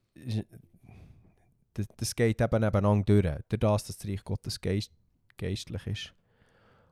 Das, 1.74 1.88
das 1.98 2.16
geht 2.16 2.40
eben 2.40 2.62
nebeneinander 2.62 3.04
durch. 3.04 3.44
Durch 3.50 3.60
das, 3.60 3.84
dass 3.84 3.98
das 3.98 4.08
Reich 4.08 4.24
Gottes 4.24 4.62
geist, 4.62 4.92
geistlich 5.38 5.88
ist 5.88 6.14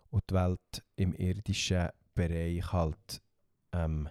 und 0.09 0.29
die 0.29 0.33
Welt 0.35 0.83
im 0.97 1.15
irdischen 1.15 1.87
Bereich 2.15 2.71
halt 2.71 3.21
ähm, 3.73 4.09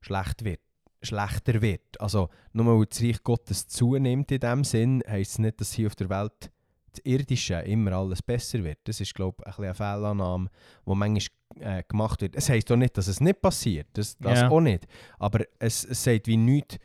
schlecht 0.00 0.44
wird, 0.44 0.60
schlechter 1.02 1.62
wird. 1.62 2.00
Also 2.00 2.28
nur 2.52 2.78
weil 2.78 2.86
das 2.86 3.02
Reich 3.02 3.22
Gottes 3.22 3.66
zunimmt 3.68 4.30
in 4.32 4.40
dem 4.40 4.64
Sinn, 4.64 5.02
heisst 5.08 5.32
es 5.32 5.38
nicht, 5.38 5.60
dass 5.60 5.72
hier 5.72 5.86
auf 5.86 5.94
der 5.94 6.10
Welt 6.10 6.50
das 6.90 7.00
Irdische 7.04 7.54
immer 7.60 7.92
alles 7.92 8.20
besser 8.22 8.62
wird. 8.64 8.78
Das 8.84 9.00
ist, 9.00 9.14
glaube 9.14 9.42
ich, 9.46 9.58
ein 9.58 9.64
eine 9.64 9.74
Fehlannahme, 9.74 10.50
die 10.86 10.94
manchmal 10.94 11.22
äh, 11.60 11.82
gemacht 11.88 12.20
wird. 12.20 12.36
Es 12.36 12.48
heisst 12.50 12.70
auch 12.70 12.76
nicht, 12.76 12.96
dass 12.98 13.06
es 13.08 13.20
nicht 13.20 13.40
passiert. 13.40 13.86
Das, 13.94 14.16
das 14.18 14.40
Ja. 14.40 14.50
auch 14.50 14.60
nicht. 14.60 14.86
Aber 15.18 15.44
es, 15.58 15.84
es 15.84 16.04
sagt 16.04 16.26
wie 16.26 16.36
nichts 16.36 16.78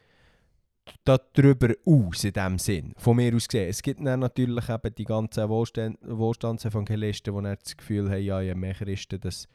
darüber 1.04 1.74
aus, 1.86 2.24
in 2.24 2.34
dem 2.34 2.58
Sinn. 2.60 2.94
Von 2.98 3.18
mir 3.18 3.36
aus 3.36 3.48
gesehen. 3.48 3.70
Es 3.70 3.82
gibt 3.82 4.06
dann 4.06 4.22
natürlich 4.22 4.70
eben 4.70 4.96
die 4.96 5.04
ganzen 5.04 5.50
Wohlstand 5.50 5.98
Wohlstandsevangelisten, 6.02 7.36
die 7.36 7.56
das 7.64 7.78
Gefühl 7.78 8.10
haben, 8.10 8.22
ja, 8.24 8.42
je 8.42 8.56
mehr 8.56 8.74
Christen 8.74 9.20
das, 9.20 9.48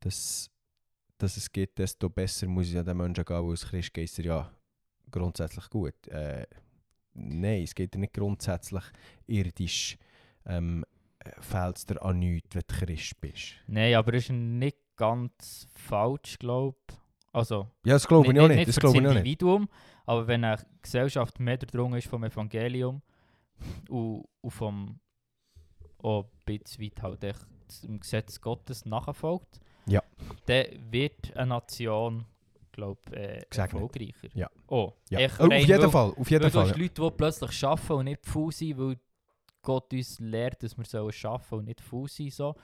das, 0.00 0.50
das 1.18 1.36
es 1.36 1.50
gibt, 1.50 1.78
desto 1.78 2.08
besser 2.08 2.46
muss 2.46 2.68
es 2.68 2.74
ja 2.74 2.82
den 2.82 2.96
Menschen 2.96 3.24
gehen, 3.24 3.42
weil 3.42 3.50
als 3.50 3.66
Christ 3.66 3.94
geht 3.94 4.10
es 4.10 4.16
ja 4.18 4.50
grundsätzlich 5.10 5.68
gut. 5.70 6.06
Äh, 6.08 6.46
nein, 7.14 7.62
es 7.62 7.74
geht 7.74 7.94
dir 7.94 7.98
nicht 7.98 8.14
grundsätzlich 8.14 8.84
irdisch. 9.26 9.96
Ähm, 10.44 10.84
fehlt 11.40 11.78
es 11.78 11.86
dir 11.86 12.00
an 12.02 12.18
nichts, 12.18 12.54
wenn 12.54 12.62
du 12.66 12.74
Christ 12.74 13.20
bist. 13.20 13.54
Nein, 13.66 13.94
aber 13.94 14.14
es 14.14 14.24
ist 14.24 14.30
nicht 14.30 14.78
ganz 14.96 15.66
falsch, 15.74 16.38
glaube 16.38 16.76
ich. 16.90 16.96
Also, 17.32 17.68
Ja, 17.84 17.94
das 17.94 18.08
glaube 18.08 18.32
ich 18.32 18.40
auch 18.40 18.48
nicht, 18.48 18.56
nicht. 18.56 18.68
Das 18.68 18.80
glaube 18.80 18.96
ich 18.96 19.02
auch 19.06 19.10
nicht. 19.10 19.18
Individuum, 19.18 19.68
aber 20.06 20.26
wenn 20.26 20.42
eine 20.42 20.62
Gesellschaft 20.80 21.38
mehr 21.38 21.58
durchdrungen 21.58 21.98
ist 21.98 22.08
vom 22.08 22.24
Evangelium 22.24 23.02
und, 23.90 24.24
und 24.40 24.50
vom 24.50 25.00
auch 25.98 26.24
ein 26.24 26.30
bisschen 26.44 26.84
weit 26.84 27.02
halt 27.02 27.24
echt 27.24 27.46
dem 27.82 28.00
Gesetz 28.00 28.40
Gottes 28.40 28.86
nachfolgt, 28.86 29.60
Ja. 29.88 30.02
dann 30.46 30.64
wird 30.90 31.36
eine 31.36 31.46
Nation, 31.46 32.24
glaube 32.72 33.00
ich, 33.10 33.16
äh, 33.16 33.44
erfolgreicher. 33.56 34.28
Ja. 34.34 34.50
Oh, 34.68 34.92
Ja. 35.10 35.20
echt 35.20 35.40
Oh, 35.40 35.44
auf 35.46 35.52
jeden 35.52 35.82
weil- 35.82 35.90
Fall, 35.90 36.10
auf 36.16 36.30
jeden 36.30 36.42
weil 36.44 36.50
du 36.50 36.58
Fall. 36.58 36.68
hast 36.70 36.78
Leute, 36.78 36.94
die 37.10 37.10
plötzlich 37.16 37.64
arbeiten 37.64 37.92
und 37.92 38.04
nicht 38.06 38.26
faul 38.26 38.52
sind, 38.52 38.78
weil 38.78 38.96
Gott 39.62 39.92
uns 39.92 40.20
lehrt, 40.20 40.62
dass 40.62 40.76
wir 40.76 40.84
sollen 40.84 41.12
arbeiten 41.24 41.54
und 41.54 41.64
nicht 41.64 41.80
faul 41.80 42.08
sein 42.08 42.30
so. 42.30 42.54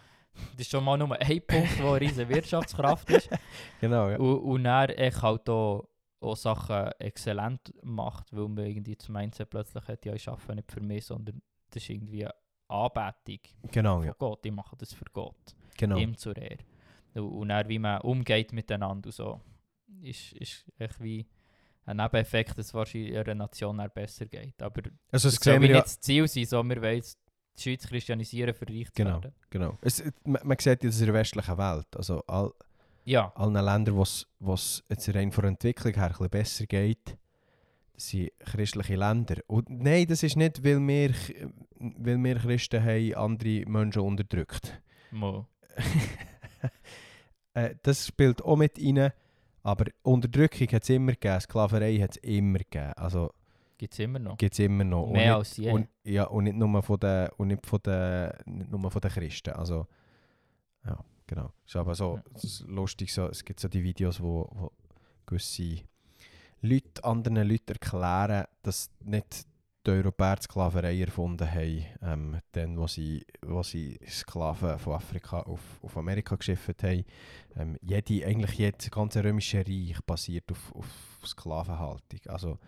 Das 0.53 0.61
ist 0.63 0.71
schon 0.71 0.83
mal 0.85 0.97
nur 0.97 1.13
ein 1.21 1.43
Punkt, 1.47 1.79
der 1.79 1.87
eine 1.87 2.01
riesige 2.01 2.29
Wirtschaftskraft 2.29 3.11
ist. 3.11 3.29
Genau, 3.81 4.09
ja. 4.09 4.17
Und, 4.19 4.39
und 4.39 4.65
dann 4.65 4.89
echt 4.91 5.21
halt 5.23 5.49
auch, 5.51 5.89
auch 6.21 6.37
Sachen 6.37 6.91
exzellent 7.01 7.75
macht, 7.83 8.33
weil 8.35 8.49
man 8.49 8.65
irgendwie 8.67 8.97
das 8.97 9.09
Mindset 9.09 9.51
plötzlich 9.51 9.87
hat, 9.89 10.05
ja, 10.07 10.15
ich 10.15 10.27
arbeite 10.29 10.55
nicht 10.57 10.73
für 10.73 10.81
mich, 10.81 11.05
sondern 11.05 11.43
das 11.71 11.83
ist 11.83 11.91
irgendwie 11.91 12.25
eine 12.25 12.35
Anbetung 12.69 13.41
Genau, 13.71 13.97
von 13.99 14.07
ja. 14.07 14.15
Gott. 14.19 14.47
Ich 14.47 14.53
mache 14.53 14.77
das 14.77 14.93
für 14.95 15.05
Gott, 15.13 15.55
Genau. 15.77 15.97
ihm 15.99 16.17
zur 16.17 16.37
Ehre. 16.37 16.59
Und, 17.15 17.49
dann, 17.49 17.69
wie 17.69 17.79
man 17.79 18.01
umgeht 18.01 18.53
miteinander 18.53 19.09
und 19.09 19.13
so, 19.15 19.41
ist, 20.03 20.33
ist 20.33 20.65
echt 20.79 21.01
wie 21.03 21.27
ein 21.85 21.97
Nebeneffekt, 21.97 22.51
dass 22.59 22.67
es 22.67 22.75
wahrscheinlich 22.75 23.17
einer 23.19 23.35
Nation 23.35 23.83
besser 23.95 24.27
geht. 24.27 24.61
Aber 24.63 24.83
Also 25.11 25.29
das 25.29 25.37
das 25.37 25.45
soll 25.45 25.61
wir 25.61 25.69
ja... 25.69 25.75
nicht 25.77 25.87
das 25.87 26.01
Ziel 26.01 26.29
sein, 26.29 26.45
sondern 26.47 26.77
wir 26.83 26.89
wollen 26.91 27.03
die 27.57 27.63
Schweiz 27.63 27.87
christianisieren, 27.87 28.55
für 28.55 28.67
reich 28.69 28.89
Genau. 28.95 29.11
werden. 29.23 29.33
Genau. 29.51 29.79
Es, 29.83 30.03
man, 30.25 30.41
man 30.45 30.57
sieht 30.59 30.83
das 30.85 31.01
in 31.01 31.07
der 31.07 31.15
westlichen 31.15 31.59
Welt. 31.59 31.87
Also 31.97 32.23
all, 32.27 32.53
Ja, 33.05 33.33
allen 33.35 33.53
Ländern, 33.55 33.97
wo 33.97 34.55
es 34.55 34.85
jetzt 34.89 35.15
rein 35.15 35.33
von 35.33 35.43
der 35.43 35.51
Entwicklung 35.51 35.93
her 35.95 36.15
ein 36.19 36.31
besser 36.31 36.67
geht, 36.67 37.19
sind 37.97 38.31
christliche 38.39 38.97
Länder. 38.97 39.37
Und 39.49 39.69
nein, 39.69 40.07
das 40.07 40.23
ist 40.23 40.37
nicht, 40.37 40.65
weil 40.65 40.81
wir, 40.81 41.15
weil 41.79 42.17
wir 42.19 42.37
Christen 42.37 42.83
haben 42.83 43.15
andere 43.15 43.67
Menschen 43.69 44.03
unterdrückt. 44.03 44.81
mal. 45.11 45.47
äh, 47.55 47.75
das 47.83 48.07
spielt 48.07 48.43
auch 48.43 48.57
mit 48.57 48.79
rein. 48.79 49.13
Aber 49.65 49.85
Unterdrückung 50.03 50.67
hat 50.69 50.83
es 50.83 50.89
immer 50.91 51.13
gegeben, 51.13 51.41
Sklaverei 51.41 51.99
hat 51.99 52.13
es 52.13 52.17
immer 52.19 52.59
gegeben. 52.59 52.93
Also 52.97 53.33
Gibt 53.79 53.93
es 53.95 53.99
immer 54.01 54.19
noch. 54.19 54.37
gibt 54.37 54.53
es 54.55 54.59
immer 54.59 54.85
noch. 54.85 55.07
Mehr 55.11 55.23
nicht- 55.25 55.35
als 55.35 55.57
je. 55.57 55.71
Und, 55.71 55.89
ja, 56.05 56.25
und 56.25 56.45
nicht 56.45 56.57
nur 56.57 56.83
von 56.83 56.99
den, 56.99 57.29
und 57.37 57.49
nicht 57.49 57.67
von 57.67 57.81
den, 57.85 58.33
nicht 58.47 58.71
nur 58.71 58.91
von 58.91 59.01
den 59.01 59.11
Christen. 59.11 59.51
Also, 59.51 59.87
ja, 60.85 60.99
genau. 61.27 61.53
Ist 61.65 61.77
aber 61.77 61.95
so 61.95 62.17
Ja. 62.17 62.23
es 62.35 62.45
ist 62.45 62.61
lustig, 62.63 63.13
so, 63.13 63.27
es 63.29 63.45
gibt 63.45 63.61
so 63.61 63.69
die 63.69 63.83
Videos, 63.83 64.21
wo, 64.21 64.49
wo 64.53 64.73
gewisse 65.27 65.83
Leute 66.61 67.03
anderen 67.05 67.49
Leuten 67.49 67.73
erklären, 67.73 68.45
dass 68.63 68.91
nicht 69.01 69.47
die 69.87 69.91
Europäer 69.91 70.37
die 70.37 70.43
Sklaverei 70.43 71.01
erfunden 71.01 71.51
haben, 71.51 71.85
ähm, 72.03 72.41
dann, 72.53 72.79
wo 72.79 72.87
sie, 72.87 73.25
wo 73.43 73.63
sie 73.63 73.99
Sklaven 74.09 74.79
von 74.79 74.95
Afrika 74.95 75.41
auf, 75.41 75.61
auf 75.83 75.97
Amerika 75.97 76.37
geschifft 76.37 76.83
haben. 76.83 77.05
Ähm, 77.57 77.77
jede, 77.83 78.27
eigentlich 78.27 78.59
jedes 78.59 78.91
ganze 78.91 79.23
römische 79.25 79.59
Reich 79.59 79.99
basiert 80.07 80.51
auf, 80.51 80.75
auf 80.75 80.87
Sklavenhaltung. 81.27 82.21
Also, 82.29 82.59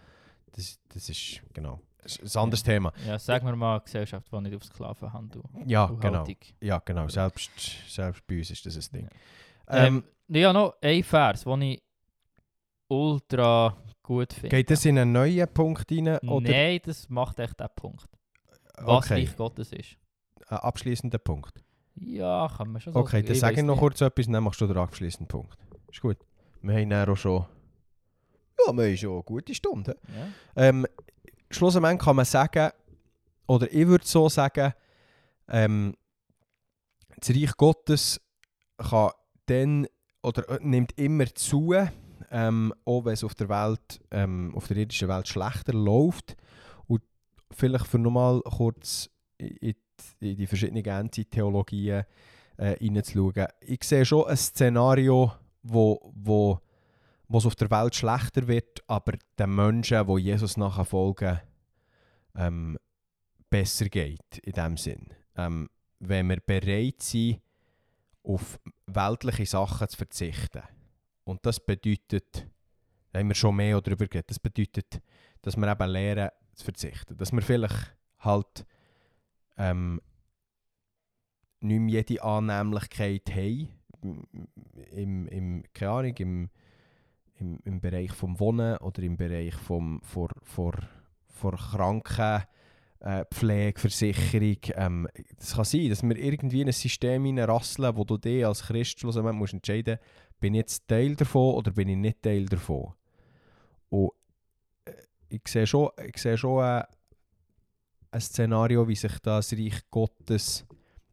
das, 0.53 0.79
das 0.93 1.09
ist, 1.09 1.43
genau, 1.53 1.81
das 2.03 2.17
ist 2.17 2.37
ein 2.37 2.43
anderes 2.43 2.63
Thema. 2.63 2.93
Ja, 3.07 3.19
sag 3.19 3.43
mir 3.43 3.57
mal 3.57 3.77
eine 3.77 3.85
Gesellschaft, 3.85 4.31
die 4.31 4.41
nicht 4.41 4.57
auf 4.57 4.65
Sklavenhandel 4.65 5.43
Ja, 5.67 5.87
genau. 5.87 6.19
Haltung. 6.19 6.37
Ja, 6.61 6.79
genau. 6.85 7.09
Selbst, 7.09 7.51
selbst 7.89 8.27
bei 8.27 8.39
uns 8.39 8.51
ist 8.51 8.67
das 8.67 8.77
ein 8.77 8.93
Ding. 8.93 9.09
Ähm, 9.69 10.05
Ähm, 10.29 10.41
ja, 10.41 10.53
noch 10.53 10.75
ein 10.81 11.03
Vers, 11.03 11.45
den 11.45 11.63
ich 11.63 11.83
ultra 12.89 13.77
gut 14.05 14.33
finde. 14.33 14.51
geht 14.51 14.71
das 14.71 14.85
in 14.85 14.97
einen 14.99 15.11
neuen 15.11 15.49
Punkt 15.53 15.91
rein? 15.91 16.19
Oder? 16.21 16.49
Nein, 16.51 16.81
das 16.85 17.09
macht 17.09 17.41
echt 17.41 17.59
den 17.59 17.67
Punkt. 17.75 18.07
Was 18.77 19.05
okay, 19.07 19.15
Reich 19.15 19.37
Gottes 19.37 19.73
ist. 19.73 19.97
ein 20.49 20.59
abschließender 20.59 21.19
Punkt. 21.19 21.65
Ja, 21.97 22.49
kann 22.57 22.71
man 22.71 22.81
schon 22.81 22.93
so 22.93 22.99
Okay, 23.01 23.17
sagen. 23.19 23.27
dann 23.27 23.37
sage 23.37 23.57
ich 23.61 23.63
noch 23.63 23.75
nicht. 23.75 23.81
kurz 23.81 24.01
etwas, 24.01 24.27
dann 24.27 24.45
machst 24.45 24.61
du 24.61 24.67
den 24.67 24.77
abschließenden 24.77 25.27
Punkt. 25.29 25.59
Ist 25.91 26.01
gut. 26.01 26.19
Wir 26.63 26.75
haben 26.77 26.91
dann 26.91 27.09
auch 27.09 27.17
schon... 27.17 27.47
Ja, 28.67 28.73
wir 28.73 28.85
haben 28.85 28.97
schon 28.97 29.13
eine 29.13 29.23
gute 29.23 29.55
Stunde. 29.55 29.99
Ja. 30.09 30.69
Ähm, 30.69 30.87
schlussendlich 31.51 31.99
kann 31.99 32.17
man 32.17 32.25
sagen, 32.25 32.71
oder 33.47 33.73
ich 33.73 33.87
würde 33.87 34.07
so 34.07 34.29
sagen, 34.29 34.73
ähm, 35.49 35.95
das 37.19 37.31
Reich 37.31 37.57
Gottes 37.57 38.21
kann 38.79 39.11
dann, 39.47 39.87
oder 40.23 40.49
äh, 40.49 40.59
nimmt 40.63 40.99
immer 40.99 41.27
zu, 41.35 41.73
ähm, 42.35 42.75
auch 42.85 43.05
wenn 43.05 43.13
es 43.15 43.23
auf 43.23 43.35
der 43.37 43.49
Welt, 43.49 44.01
ähm, 44.11 44.53
auf 44.57 44.67
der 44.67 44.77
irdischen 44.79 45.09
Welt 45.09 45.29
schlechter 45.29 45.73
läuft. 45.73 46.37
Und 46.89 47.01
vielleicht 47.53 47.87
für 47.87 47.99
nochmal 47.99 48.41
kurz 48.43 49.09
in, 49.39 49.57
die- 50.21 50.31
in 50.33 50.37
die 50.37 50.47
verschiedenen 50.47 50.85
Endzeit-Theologien 50.85 52.05
äh, 52.57 52.77
reinzuschauen. 52.81 53.47
Ich 53.61 53.85
sehe 53.85 54.05
schon 54.05 54.27
ein 54.27 54.37
Szenario, 54.37 55.33
wo, 55.63 56.13
wo 56.15 56.61
wo 57.27 57.39
es 57.39 57.47
auf 57.47 57.55
der 57.57 57.71
Welt 57.71 57.95
schlechter 57.95 58.47
wird, 58.47 58.83
aber 58.87 59.15
den 59.39 59.55
Menschen, 59.55 60.07
die 60.07 60.21
Jesus 60.21 60.59
nachfolgen, 60.59 61.41
ähm, 62.37 62.77
besser 63.49 63.87
geht, 63.89 64.39
in 64.43 64.53
dem 64.53 64.77
Sinn. 64.77 65.09
Ähm, 65.35 65.71
wenn 66.01 66.29
wir 66.29 66.41
bereit 66.45 67.01
sind, 67.01 67.41
auf 68.23 68.61
weltliche 68.87 69.47
Sachen 69.47 69.89
zu 69.89 69.97
verzichten. 69.97 70.63
Und 71.25 71.45
das 71.47 71.59
bedeutet, 71.59 72.47
da 73.13 73.19
haben 73.19 73.29
wir 73.29 73.35
schon 73.35 73.57
mehr 73.57 73.81
darüber 73.81 74.07
geredet, 74.07 74.31
das 74.31 74.39
bedeutet, 74.39 75.01
dass 75.43 75.57
wir 75.57 75.71
eben 75.71 75.91
lernen 75.91 76.31
zu 76.55 76.65
verzichten. 76.65 77.17
Dass 77.17 77.33
wir 77.33 77.43
vielleicht 77.43 77.97
halt 78.19 78.67
ähm, 79.57 80.01
nicht 81.61 81.81
mehr 81.81 81.95
jede 81.95 82.23
Annehmlichkeit 82.23 83.31
haben, 83.35 83.69
im, 84.91 85.27
im, 85.29 85.65
keine 85.73 85.91
Ahnung, 85.91 86.15
im, 86.19 86.51
im, 87.37 87.59
im 87.65 87.81
Bereich 87.81 88.13
vom 88.13 88.39
Wohnen 88.39 88.77
oder 88.79 89.03
im 89.03 89.17
Bereich 89.17 89.55
vom, 89.55 90.01
vor, 90.03 90.29
vor, 90.43 90.75
vor 91.27 91.57
Kranken, 91.57 92.43
äh, 93.01 93.25
Pflegeversicherung. 93.33 94.59
Ähm, 94.75 95.09
das 95.39 95.55
kann 95.55 95.65
sein, 95.65 95.89
dass 95.89 96.03
wir 96.03 96.17
irgendwie 96.17 96.63
in 96.63 96.69
ein 96.69 96.73
System 96.73 97.25
hineinrasseln, 97.25 97.97
wo 97.97 98.05
du 98.05 98.19
dich 98.19 98.45
als 98.45 98.63
Christ 98.63 99.01
schlussendlich 99.01 99.35
musst 99.35 99.55
entscheiden 99.55 99.99
bin 100.45 100.53
ich 100.53 100.59
jetzt 100.59 100.87
Teil 100.87 101.17
davon 101.17 101.55
oder 101.55 101.71
bin 101.71 101.89
ich 101.89 101.97
nicht 101.97 102.21
Teil 102.21 102.45
davon. 102.45 102.93
Und 103.89 104.11
äh, 104.85 104.93
ich 105.31 105.49
sehe 105.49 105.67
schon, 105.67 105.89
ich 106.07 106.19
sehe 106.19 106.37
schon 106.37 106.63
äh, 106.63 106.85
ein 108.11 108.21
Szenario, 108.21 108.87
wie 108.87 108.95
sich 108.95 109.19
das 109.21 109.55
Reich 109.55 109.81
Gottes 109.91 110.67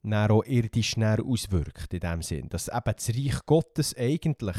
dann 0.03 0.31
auch 0.31 0.43
irdisch 0.43 0.97
näher 0.97 1.23
auswirkt, 1.25 1.93
in 1.93 2.01
dem 2.01 2.21
Sinn. 2.21 2.49
Dass 2.49 2.67
eben 2.67 2.93
das 2.93 3.07
Reich 3.07 3.45
Gottes 3.45 3.95
eigentlich 3.95 4.57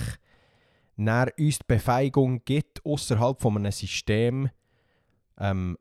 dann 0.96 1.28
uns 1.38 1.58
die 1.58 1.64
Befähigung 1.66 2.42
gibt, 2.42 2.82
außerhalb 2.86 3.42
von 3.42 3.58
einem 3.58 3.72
System 3.72 4.48
ähm, 5.36 5.76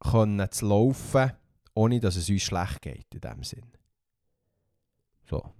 können 0.00 0.50
zu 0.50 0.66
laufen, 0.66 1.32
ohne 1.72 1.98
dass 1.98 2.16
es 2.16 2.28
uns 2.28 2.42
schlecht 2.42 2.82
geht, 2.82 3.14
in 3.14 3.20
dem 3.22 3.42
Sinn. 3.42 3.72
So, 5.24 5.50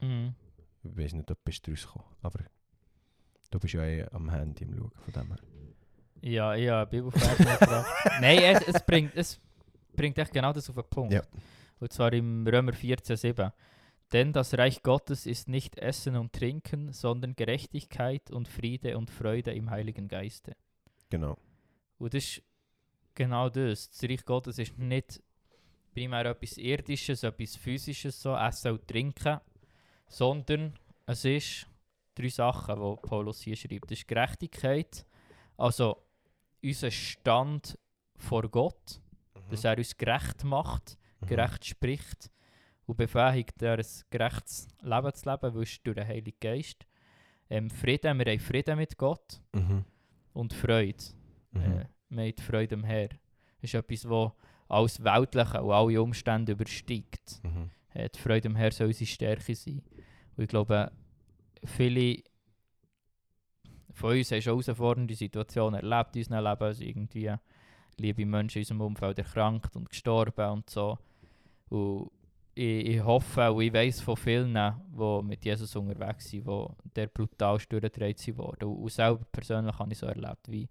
Mhm. 0.00 0.34
Ich 0.84 0.96
weiß 0.96 1.14
nicht, 1.14 1.30
ob 1.30 1.38
du 1.38 1.44
bist 1.44 1.68
rausgekommen, 1.68 2.08
aber 2.22 2.44
du 3.50 3.58
bist 3.58 3.74
ja 3.74 3.84
eh 3.84 4.04
am 4.10 4.30
Handy 4.30 4.64
im 4.64 4.74
Schauen, 4.76 4.90
von 4.90 5.12
dem 5.12 5.26
her. 5.28 5.38
Ja, 6.22 6.54
ja, 6.54 6.84
Bibelvers 6.84 7.38
mitgebracht. 7.38 7.86
Nein, 8.20 8.38
es, 8.38 8.68
es, 8.68 8.82
bringt, 8.82 9.14
es 9.14 9.40
bringt 9.94 10.18
echt 10.18 10.32
genau 10.32 10.52
das 10.52 10.68
auf 10.70 10.76
den 10.76 10.84
Punkt. 10.88 11.12
Ja. 11.12 11.22
Und 11.80 11.92
zwar 11.92 12.12
im 12.12 12.46
Römer 12.46 12.72
14,7. 12.72 13.52
Denn 14.12 14.32
das 14.32 14.56
Reich 14.56 14.82
Gottes 14.82 15.26
ist 15.26 15.48
nicht 15.48 15.76
Essen 15.76 16.16
und 16.16 16.32
Trinken, 16.32 16.92
sondern 16.92 17.34
Gerechtigkeit 17.34 18.30
und 18.30 18.48
Friede 18.48 18.96
und 18.96 19.10
Freude 19.10 19.52
im 19.52 19.70
Heiligen 19.70 20.08
Geiste. 20.08 20.56
Genau. 21.10 21.36
Und 21.98 22.14
das 22.14 22.24
ist 22.24 22.42
genau 23.14 23.48
das. 23.48 23.90
Das 23.90 24.08
Reich 24.08 24.24
Gottes 24.24 24.58
ist 24.58 24.78
nicht 24.78 25.22
primär 25.92 26.26
etwas 26.26 26.58
Irdisches, 26.58 27.22
etwas 27.22 27.56
Physisches, 27.56 28.20
so 28.20 28.36
Essen 28.36 28.72
und 28.72 28.86
Trinken, 28.88 29.40
sondern 30.08 30.74
es 31.06 31.24
ist 31.24 31.66
drei 32.14 32.28
Sachen, 32.28 32.76
die 32.76 33.08
Paulus 33.08 33.40
hier 33.42 33.56
schreibt. 33.56 33.90
Das 33.90 33.98
ist 33.98 34.08
Gerechtigkeit, 34.08 35.04
also 35.56 36.02
unser 36.62 36.90
Stand 36.90 37.78
vor 38.16 38.48
Gott, 38.48 39.00
dass 39.50 39.64
er 39.64 39.76
uns 39.78 39.96
gerecht 39.96 40.44
macht, 40.44 40.96
Mhm. 41.20 41.26
gerecht 41.26 41.64
spricht 41.64 42.30
und 42.86 42.96
befähigt, 42.96 43.62
ein 43.62 43.82
gerechtes 44.10 44.68
Leben 44.82 45.14
zu 45.14 45.28
leben, 45.30 45.54
weil 45.54 45.64
durch 45.84 45.94
den 45.94 46.06
Heiligen 46.06 46.36
Geist. 46.40 46.86
Ähm, 47.50 47.70
Frieden, 47.70 48.18
wir 48.18 48.26
haben 48.32 48.40
Frieden 48.40 48.76
mit 48.76 48.96
Gott 48.96 49.40
Mhm. 49.54 49.84
und 50.32 50.52
Freude. 50.52 51.02
Mhm. 51.52 51.60
Äh, 51.60 51.86
wir 52.10 52.24
haben 52.24 52.34
die 52.34 52.42
Freude 52.42 52.74
am 52.74 52.84
Herr. 52.84 53.08
Das 53.08 53.18
ist 53.62 53.74
etwas, 53.74 54.02
das 54.02 54.32
alles 54.68 55.02
Weltliche 55.04 55.62
und 55.62 55.72
alle 55.72 56.02
Umstände 56.02 56.52
übersteigt. 56.52 57.40
Mhm. 57.42 57.70
Äh, 57.92 58.08
die 58.08 58.18
Freude 58.18 58.48
am 58.48 58.56
Herr 58.56 58.70
soll 58.72 58.88
unsere 58.88 59.06
Stärke 59.06 59.54
sein. 59.54 59.82
Und 60.36 60.44
ich 60.44 60.48
glaube, 60.48 60.90
viele 61.64 62.22
von 63.92 64.16
uns 64.16 64.32
haben 64.32 64.42
schon 64.42 64.60
herausfordernde 64.60 65.14
Situationen 65.14 65.80
erlebt 65.80 66.16
in 66.16 66.22
unserem 66.22 66.44
Leben. 66.44 66.62
Also 66.62 66.84
irgendwie 66.84 67.32
liebe 67.98 68.26
Menschen 68.26 68.58
in 68.58 68.62
unserem 68.62 68.80
Umfeld 68.80 69.18
erkrankt 69.18 69.76
und 69.76 69.88
gestorben 69.88 70.50
und 70.50 70.70
so. 70.70 70.98
Und 71.68 72.10
ich, 72.54 72.86
ich 72.86 73.04
hoffe 73.04 73.52
und 73.52 73.62
ich 73.62 73.72
weiß 73.72 74.00
von 74.00 74.16
vielen, 74.16 74.54
die 74.54 75.22
mit 75.22 75.44
Jesus 75.44 75.74
unterwegs 75.76 76.30
sind, 76.30 76.46
die 76.46 76.66
der 76.94 77.06
brutal 77.06 77.58
durchgedreht 77.58 78.36
worden. 78.36 78.68
Und, 78.68 78.82
und 78.82 78.92
selber 78.92 79.24
persönlich 79.30 79.78
habe 79.78 79.92
ich 79.92 79.98
so 79.98 80.06
erlebt, 80.06 80.50
wie 80.50 80.68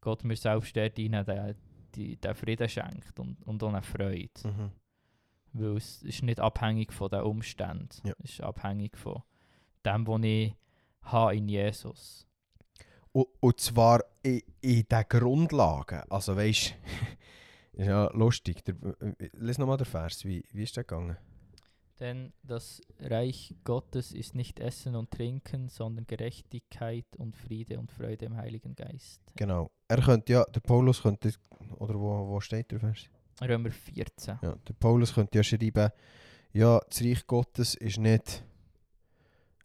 Gott 0.00 0.24
mir 0.24 0.36
selbst 0.36 0.76
dort 0.76 0.98
rein 0.98 1.54
den, 1.94 2.20
den 2.20 2.34
Frieden 2.34 2.68
schenkt 2.68 3.18
und, 3.18 3.42
und 3.46 3.62
auch 3.62 3.68
eine 3.68 3.82
Freude. 3.82 4.30
Mhm. 4.44 4.70
Weil 5.52 5.76
es 5.76 6.02
ist 6.02 6.22
nicht 6.22 6.40
abhängig 6.40 6.92
von 6.92 7.10
den 7.10 7.22
Umständen. 7.22 8.06
Ja. 8.06 8.14
Es 8.22 8.32
ist 8.32 8.42
abhängig 8.42 8.96
von 8.96 9.22
dem, 9.84 10.06
was 10.06 10.22
ich 10.22 10.54
habe 11.02 11.36
in 11.36 11.48
Jesus. 11.48 12.26
Und, 13.12 13.26
und 13.40 13.60
zwar 13.60 14.04
in, 14.22 14.42
in 14.60 14.86
den 14.88 15.04
Grundlagen. 15.08 16.02
Also 16.08 16.36
weißt 16.36 16.74
ist 17.72 17.86
ja 17.86 18.10
lustig. 18.12 18.64
Der, 18.64 18.76
lies 19.32 19.58
nochmal 19.58 19.76
den 19.76 19.86
Vers. 19.86 20.24
Wie, 20.24 20.44
wie 20.52 20.62
ist 20.62 20.76
der 20.76 20.84
gegangen? 20.84 21.16
Denn 21.98 22.32
das 22.42 22.80
Reich 22.98 23.54
Gottes 23.62 24.12
ist 24.12 24.34
nicht 24.34 24.58
Essen 24.58 24.96
und 24.96 25.10
Trinken, 25.10 25.68
sondern 25.68 26.06
Gerechtigkeit 26.06 27.04
und 27.18 27.36
Friede 27.36 27.78
und 27.78 27.92
Freude 27.92 28.24
im 28.24 28.36
Heiligen 28.36 28.74
Geist. 28.74 29.20
Genau. 29.36 29.70
Er 29.86 30.00
könnte 30.00 30.32
ja, 30.32 30.44
der 30.44 30.60
Paulus 30.60 31.02
könnte, 31.02 31.30
oder 31.76 31.94
wo, 31.94 32.28
wo 32.28 32.40
steht 32.40 32.70
der 32.70 32.80
Vers? 32.80 33.10
Römer 33.40 33.70
14. 33.70 34.38
Ja, 34.42 34.54
der 34.54 34.74
Paulus 34.74 35.14
könnte 35.14 35.38
ja 35.38 35.42
schreiben, 35.42 35.90
ja, 36.52 36.80
das 36.88 37.02
Reich 37.02 37.26
Gottes 37.26 37.74
ist 37.74 37.98
nicht, 37.98 38.44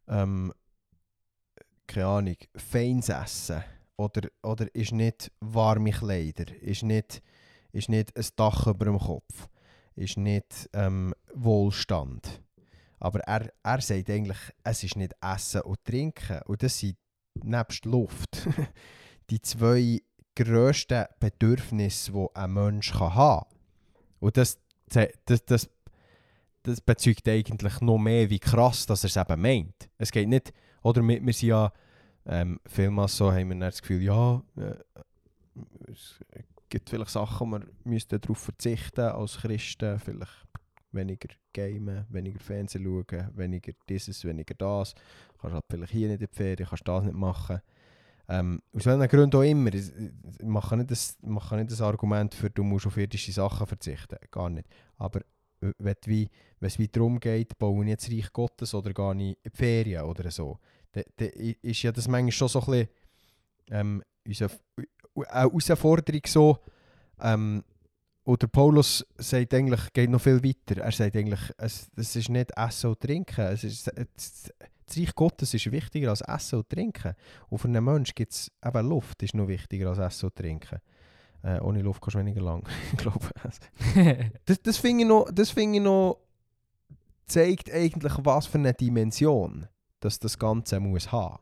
ähm, 0.07 0.53
keine 1.88 2.07
Ahnung, 2.07 2.38
feines 2.55 3.09
Essen. 3.09 3.63
Oder, 3.97 4.30
oder 4.43 4.73
ist 4.76 4.91
nicht 4.91 5.32
warme 5.39 5.91
Kleider. 5.91 6.53
Ist 6.61 6.84
nicht, 6.84 7.21
ist 7.71 7.89
nicht 7.89 8.15
ein 8.15 8.26
Dach 8.36 8.67
über 8.67 8.86
dem 8.86 8.99
Kopf. 8.99 9.47
Ist 9.95 10.17
nicht 10.17 10.69
ähm, 10.73 11.13
Wohlstand. 11.34 12.41
Aber 12.99 13.21
er, 13.21 13.49
er 13.63 13.82
sagt 13.82 14.09
eigentlich, 14.09 14.38
es 14.63 14.84
ist 14.84 14.97
nicht 14.97 15.13
Essen 15.21 15.61
und 15.61 15.84
Trinken. 15.86 16.41
Und 16.45 16.61
das 16.61 16.80
sind 16.80 16.97
nebst 17.43 17.86
Luft 17.86 18.47
die 19.30 19.41
zwei 19.41 20.01
grössten 20.36 21.05
Bedürfnisse, 21.19 22.11
die 22.11 22.28
ein 22.36 22.53
Mensch 22.53 22.93
haben 22.93 23.15
kann. 23.15 23.55
Und 24.26 24.38
das, 24.38 24.59
das, 24.88 25.45
das, 25.45 25.69
das 26.63 26.82
bezeugt 26.82 27.30
eigentlich 27.30 27.80
noch 27.82 27.99
mehr, 27.99 28.28
wie 28.32 28.39
krass 28.39 28.88
dass 28.88 29.03
er 29.03 29.09
es 29.09 29.17
eben 29.17 29.39
meint. 29.39 29.88
Es 29.99 30.11
geht 30.11 30.28
nicht, 30.28 30.51
oder 30.82 31.03
wir, 31.03 31.23
wir 31.23 31.34
sind 31.34 31.49
ja 31.49 31.71
ähm, 32.26 32.59
vielmals 32.65 33.15
so, 33.15 33.32
haben 33.32 33.49
wir 33.49 33.59
das 33.59 33.84
Gefühl, 33.84 34.01
ja, 34.01 34.41
äh, 34.57 34.73
es 35.91 36.19
gibt 36.69 36.89
vielleicht 36.89 37.11
Sachen, 37.11 37.51
wir 37.51 37.67
müssten 37.84 38.19
darauf 38.19 38.39
verzichten 38.39 39.01
als 39.01 39.38
Christen, 39.38 39.99
vielleicht 39.99 40.47
weniger 40.91 41.30
gamen, 41.53 42.07
weniger 42.09 42.39
Fernsehen 42.39 42.84
schauen, 42.84 43.30
weniger 43.36 43.73
dieses, 43.88 44.26
weniger 44.26 44.55
das. 44.55 44.95
Kannst 45.39 45.53
halt 45.53 45.65
vielleicht 45.69 45.91
hier 45.91 46.07
nicht 46.07 46.21
in 46.21 46.28
die 46.32 46.36
Ferien, 46.36 46.67
kannst 46.67 46.88
das 46.88 47.03
nicht 47.03 47.15
machen. 47.15 47.61
Ähm, 48.28 48.61
aus 48.73 48.86
welchen 48.86 49.07
Gründen 49.07 49.38
auch 49.38 49.41
immer. 49.43 49.73
Ich 49.73 49.91
mache 50.43 50.78
nicht, 50.78 50.91
das, 50.91 51.17
mache 51.21 51.57
nicht 51.57 51.71
das 51.71 51.82
Argument 51.82 52.34
für, 52.34 52.49
du 52.49 52.63
musst 52.63 52.88
auf 52.88 52.97
irdische 52.97 53.32
Sachen 53.32 53.67
verzichten. 53.67 54.17
Gar 54.32 54.49
nicht. 54.49 54.67
Aber 54.97 55.21
wenn, 55.59 55.95
wie, 56.05 56.30
wenn 56.59 56.67
es 56.67 56.80
wie 56.80 56.88
darum 56.88 57.19
geht, 57.19 57.57
baue 57.57 57.84
ich 57.84 57.89
jetzt 57.89 58.11
Reich 58.11 58.32
Gottes 58.34 58.73
oder 58.73 58.93
gar 58.93 59.13
nicht 59.13 59.38
in 59.43 59.51
die 59.51 59.57
Ferien 59.57 60.03
oder 60.03 60.30
so, 60.32 60.59
dann, 60.91 61.03
dann 61.17 61.30
ist 61.61 61.84
ja 61.84 61.91
das 61.91 62.07
manchmal 62.07 62.32
schon 62.32 62.47
so 62.47 62.59
ein 62.61 62.65
bisschen 62.65 62.89
ähm, 63.69 64.03
eine 64.26 65.28
Herausforderung 65.28 66.21
so, 66.26 66.59
ähm, 67.21 67.63
oder 68.26 68.47
Paulus 68.47 69.05
sagt 69.17 69.53
eigentlich, 69.53 69.93
geht 69.93 70.09
noch 70.09 70.21
viel 70.21 70.43
weiter. 70.43 70.82
Er 70.82 70.91
sagt 70.91 71.15
eigentlich, 71.15 71.39
es, 71.57 71.91
es 71.95 72.15
ist 72.15 72.30
nicht 72.30 72.51
Essen 72.57 72.89
und 72.89 72.99
Trinken. 72.99 73.45
Es 73.45 73.63
ist, 73.63 73.88
es, 73.88 74.51
das 74.86 74.97
Reich 74.97 75.15
Gottes 75.15 75.53
ist 75.53 75.71
wichtiger 75.71 76.09
als 76.09 76.21
Essen 76.21 76.59
und 76.59 76.69
Trinken. 76.69 77.15
Und 77.49 77.57
für 77.57 77.67
einen 77.67 77.83
Menschen 77.83 78.13
gibt 78.15 78.33
es 78.33 78.51
eben 78.63 78.88
Luft, 78.88 79.23
ist 79.23 79.33
noch 79.33 79.47
wichtiger 79.47 79.89
als 79.89 79.99
Essen 79.99 80.27
und 80.27 80.36
Trinken. 80.36 80.79
Äh, 81.43 81.59
ohne 81.59 81.81
Luft 81.81 82.01
kannst 82.01 82.15
du 82.15 82.19
weniger 82.19 82.41
lang, 82.41 82.67
ich 82.91 82.97
glaube. 82.97 83.29
das 84.45 84.61
das 84.61 84.77
finde 84.77 85.03
ich, 85.03 85.07
noch, 85.07 85.27
find 85.53 85.75
ich 85.75 85.81
noch, 85.81 86.19
zeigt 87.27 87.71
eigentlich, 87.71 88.13
was 88.23 88.45
für 88.47 88.57
eine 88.57 88.73
Dimension 88.73 89.67
dass 90.05 90.19
das 90.19 90.38
Ganze 90.38 90.79
muss 90.79 91.11
haben. 91.11 91.39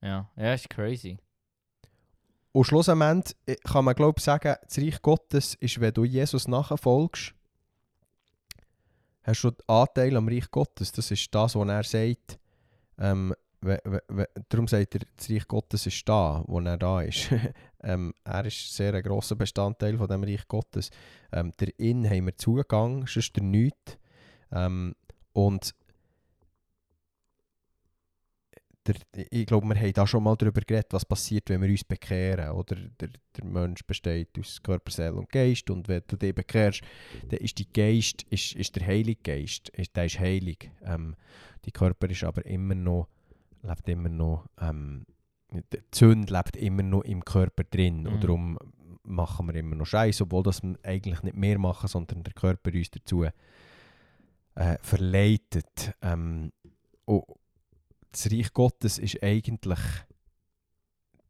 Ja, 0.00 0.30
ja, 0.36 0.54
ist 0.54 0.70
crazy. 0.70 1.18
Und 2.52 2.64
schlussendlich 2.64 3.36
äh, 3.46 3.56
kann 3.56 3.84
man 3.84 3.94
glaube 3.94 4.18
ich 4.18 4.24
sagen, 4.24 4.56
das 4.64 4.78
Reich 4.78 5.02
Gottes 5.02 5.54
ist, 5.56 5.80
wenn 5.80 5.92
du 5.92 6.04
Jesus 6.04 6.48
nachfolgst, 6.48 7.34
hast 9.28 9.44
du 9.44 9.52
Anteil 9.66 10.16
am 10.16 10.28
Reich 10.28 10.50
Gottes. 10.50 10.92
Das 10.92 11.10
ist 11.10 11.34
das, 11.34 11.54
was 11.54 11.68
er 11.68 11.84
sagt. 11.84 12.38
Ähm, 12.98 13.34
darum 14.48 14.68
sagt 14.68 14.94
er, 14.94 15.00
das 15.16 15.30
Reich 15.30 15.46
Gottes 15.46 15.86
ist 15.86 16.08
da, 16.08 16.42
wo 16.46 16.60
er 16.60 16.76
da 16.76 17.02
ist. 17.02 17.30
ähm, 17.82 18.14
er 18.24 18.46
ist 18.46 18.74
sehr 18.74 18.94
ein 18.94 19.02
grosser 19.02 19.36
Bestandteil 19.36 19.98
von 19.98 20.08
dem 20.08 20.24
Reich 20.24 20.46
Gottes. 20.48 20.90
Ähm, 21.32 21.52
der 21.60 21.78
In 21.78 22.08
haben 22.08 22.26
wir 22.26 22.36
Zugang, 22.36 23.06
sonst 23.06 23.36
der 23.36 23.42
nichts. 23.42 23.98
Ähm, 24.50 24.94
und 25.32 25.74
der, 28.88 28.96
ich 29.30 29.46
glaube, 29.46 29.66
wir 29.66 29.76
haben 29.76 29.92
da 29.92 30.06
schon 30.06 30.22
mal 30.22 30.36
darüber 30.36 30.60
geredet, 30.60 30.92
was 30.92 31.04
passiert, 31.04 31.48
wenn 31.50 31.62
wir 31.62 31.68
uns 31.68 31.84
bekehren. 31.84 32.50
Oder 32.50 32.76
der, 33.00 33.10
der 33.36 33.44
Mensch 33.44 33.84
besteht 33.86 34.30
aus 34.38 34.62
Körper, 34.62 34.90
Seele 34.90 35.14
und 35.14 35.30
Geist. 35.30 35.70
Und 35.70 35.88
wenn 35.88 36.02
du 36.06 36.16
dich 36.16 36.34
bekehrst, 36.34 36.82
dann 37.28 37.38
ist 37.40 37.58
die 37.58 37.70
Geist, 37.70 38.22
ist, 38.30 38.54
ist 38.54 38.76
der 38.76 38.86
Heilige 38.86 39.20
Geist, 39.22 39.68
ist, 39.70 39.94
der 39.94 40.06
ist 40.06 40.18
heilig. 40.18 40.70
Ähm, 40.82 41.14
die 41.64 41.72
Körper 41.72 42.08
ist 42.08 42.24
aber 42.24 42.44
immer 42.46 42.74
noch, 42.74 43.08
lebt 43.62 43.88
immer 43.88 44.08
noch, 44.08 44.46
ähm, 44.60 45.04
die 45.50 45.80
Sünde 45.94 46.32
lebt 46.32 46.56
immer 46.56 46.82
noch 46.82 47.02
im 47.02 47.24
Körper 47.24 47.64
drin. 47.64 48.02
Mhm. 48.02 48.06
Und 48.06 48.24
darum 48.24 48.58
machen 49.02 49.46
wir 49.46 49.54
immer 49.54 49.76
noch 49.76 49.86
Scheiß, 49.86 50.22
obwohl 50.22 50.42
das 50.42 50.62
eigentlich 50.82 51.22
nicht 51.22 51.36
mehr 51.36 51.58
machen, 51.58 51.88
sondern 51.88 52.22
der 52.22 52.34
Körper 52.34 52.72
uns 52.72 52.90
dazu 52.90 53.24
äh, 53.24 53.30
verleitet. 54.82 55.92
Ähm, 56.02 56.52
und, 57.04 57.24
das 58.12 58.30
Reich 58.30 58.52
Gottes 58.52 58.98
ist 58.98 59.22
eigentlich 59.22 59.80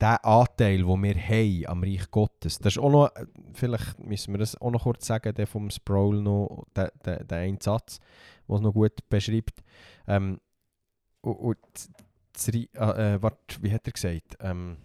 der 0.01 0.25
Anteil, 0.25 0.79
den 0.79 1.03
wir 1.03 1.15
haben 1.17 1.67
am 1.67 1.83
Reich 1.83 2.11
Gottes. 2.11 2.59
Das 2.59 2.75
ist 2.75 2.79
auch 2.79 2.91
noch, 2.91 3.11
vielleicht 3.53 3.99
müssen 3.99 4.33
wir 4.33 4.39
das 4.39 4.61
auch 4.61 4.71
noch 4.71 4.85
kurz 4.85 5.07
sagen, 5.07 5.35
der 5.35 5.47
vom 5.47 5.71
Sproul 5.71 6.23
noch, 6.23 6.67
der, 6.77 6.93
der, 7.05 7.25
der 7.25 7.39
ein 7.39 7.61
Satz, 7.61 7.99
der 8.49 8.57
es 8.57 8.63
noch 8.63 8.73
gut 8.73 9.09
beschreibt. 9.09 9.63
Ähm, 10.07 10.41
und, 11.21 11.37
und 11.37 11.59
das, 12.33 12.49
äh, 12.49 12.67
äh, 12.75 13.23
wart, 13.23 13.61
wie 13.61 13.73
hat 13.73 13.87
er 13.87 13.93
gesagt? 13.93 14.37
Ähm, 14.41 14.77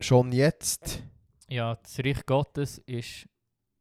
schon 0.00 0.30
jetzt. 0.32 1.02
Ja, 1.48 1.76
das 1.76 1.98
Reich 1.98 2.24
Gottes 2.26 2.78
ist 2.78 3.28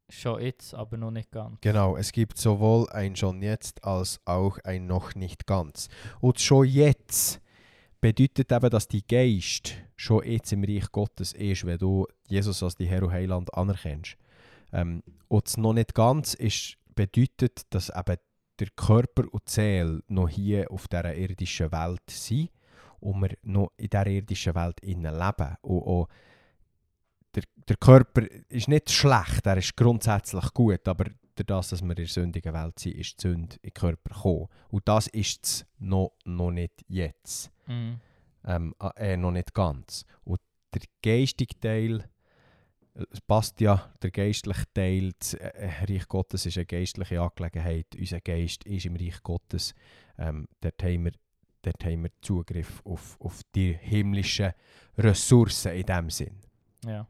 Schon 0.10 0.42
jetzt, 0.42 0.74
aber 0.76 0.98
noch 0.98 1.12
nicht 1.12 1.32
ganz. 1.32 1.60
Genau, 1.62 1.98
es 1.98 2.12
gibt 2.12 2.38
sowohl 2.38 2.88
ein 2.90 3.16
schon 3.16 3.42
jetzt 3.42 3.84
als 3.84 4.20
auch 4.26 4.60
ein 4.64 4.86
noch 4.86 5.16
nicht 5.16 5.48
ganz. 5.48 5.90
Und 6.22 6.40
schon 6.40 6.66
jetzt 6.66 7.42
bedeutet 8.02 8.52
eben, 8.52 8.70
dass 8.70 8.88
die 8.88 9.06
Geist 9.06 9.74
schon 9.96 10.24
jetzt 10.24 10.54
im 10.54 10.64
Reich 10.64 10.92
Gottes 10.92 11.34
ist, 11.34 11.66
wenn 11.66 11.80
du 11.80 12.06
Jesus 12.28 12.62
als 12.62 12.76
die 12.76 12.86
Herr 12.86 13.02
und 13.02 13.12
Heiland 13.12 13.52
anerkennst. 13.56 14.16
Ähm, 14.72 15.02
und 15.28 15.58
noch 15.58 15.74
nicht 15.74 15.96
ganz 15.96 16.36
ist, 16.36 16.78
bedeutet, 16.94 17.62
dass 17.72 17.90
eben 17.90 18.18
der 18.60 18.68
Körper 18.76 19.24
und 19.32 19.48
die 19.48 19.52
Seele 19.52 20.02
noch 20.08 20.30
hier 20.30 20.72
auf 20.72 20.88
dieser 20.88 21.16
irdischen 21.16 21.72
Welt 21.72 22.10
sind 22.10 22.52
und 23.00 23.22
wir 23.22 23.36
noch 23.42 23.72
in 23.78 23.90
dieser 23.90 24.08
irdischen 24.08 24.56
Welt 24.56 24.80
leben. 24.82 25.58
Und 25.62 25.82
auch 25.82 26.08
der, 27.36 27.44
der 27.68 27.78
Körper 27.78 28.24
ist 28.50 28.68
nicht 28.68 28.92
schlecht, 28.92 29.46
er 29.46 29.58
ist 29.58 29.76
grundsätzlich 29.76 30.54
gut, 30.54 30.88
aber 30.88 31.06
durch 31.36 31.48
das, 31.48 31.70
dass 31.70 31.82
wir 31.82 31.90
in 31.90 31.96
der 31.96 32.08
sündigen 32.08 32.54
Welt 32.54 32.80
sind, 32.80 32.96
ist 32.96 33.18
die 33.18 33.28
Sünde 33.28 33.56
in 33.58 33.70
den 33.70 33.74
Körper 33.74 34.14
gekommen. 34.14 34.48
Und 34.70 34.88
das 34.88 35.08
ist 35.08 35.46
es 35.46 35.66
noch, 35.80 36.14
noch 36.24 36.52
nicht 36.52 36.86
jetzt. 36.88 37.52
Mhm. 37.68 38.00
Ähm, 38.46 38.74
äh, 38.96 39.18
noch 39.18 39.32
nicht 39.32 39.54
ganz. 39.54 40.06
Und 40.24 40.40
der 40.74 40.82
geistige 41.02 41.60
Teil, 41.60 42.06
passt 43.28 43.60
ja, 43.60 43.92
der 44.02 44.12
geistliche 44.12 44.64
Teil, 44.74 45.12
das 45.20 45.34
äh, 45.34 45.70
Reich 45.90 46.08
Gottes 46.08 46.46
ist 46.46 46.58
eine 46.58 46.66
geistliche 46.66 47.22
Angelegenheit. 47.22 47.88
Unser 47.98 48.22
Geist 48.22 48.64
ist 48.66 48.86
im 48.86 48.96
Reich 48.96 49.22
Gottes. 49.22 49.74
Ähm, 50.18 50.48
dort, 50.62 50.82
haben 50.84 51.06
wir, 51.06 51.12
dort 51.62 51.84
haben 51.84 52.04
wir 52.04 52.12
Zugriff 52.22 52.82
auf, 52.86 53.20
auf 53.20 53.42
die 53.54 53.74
himmlischen 53.74 54.54
Ressourcen 54.98 55.74
in 55.74 55.86
dem 55.86 56.10
Sinn. 56.10 56.40
Ja. 56.86 57.08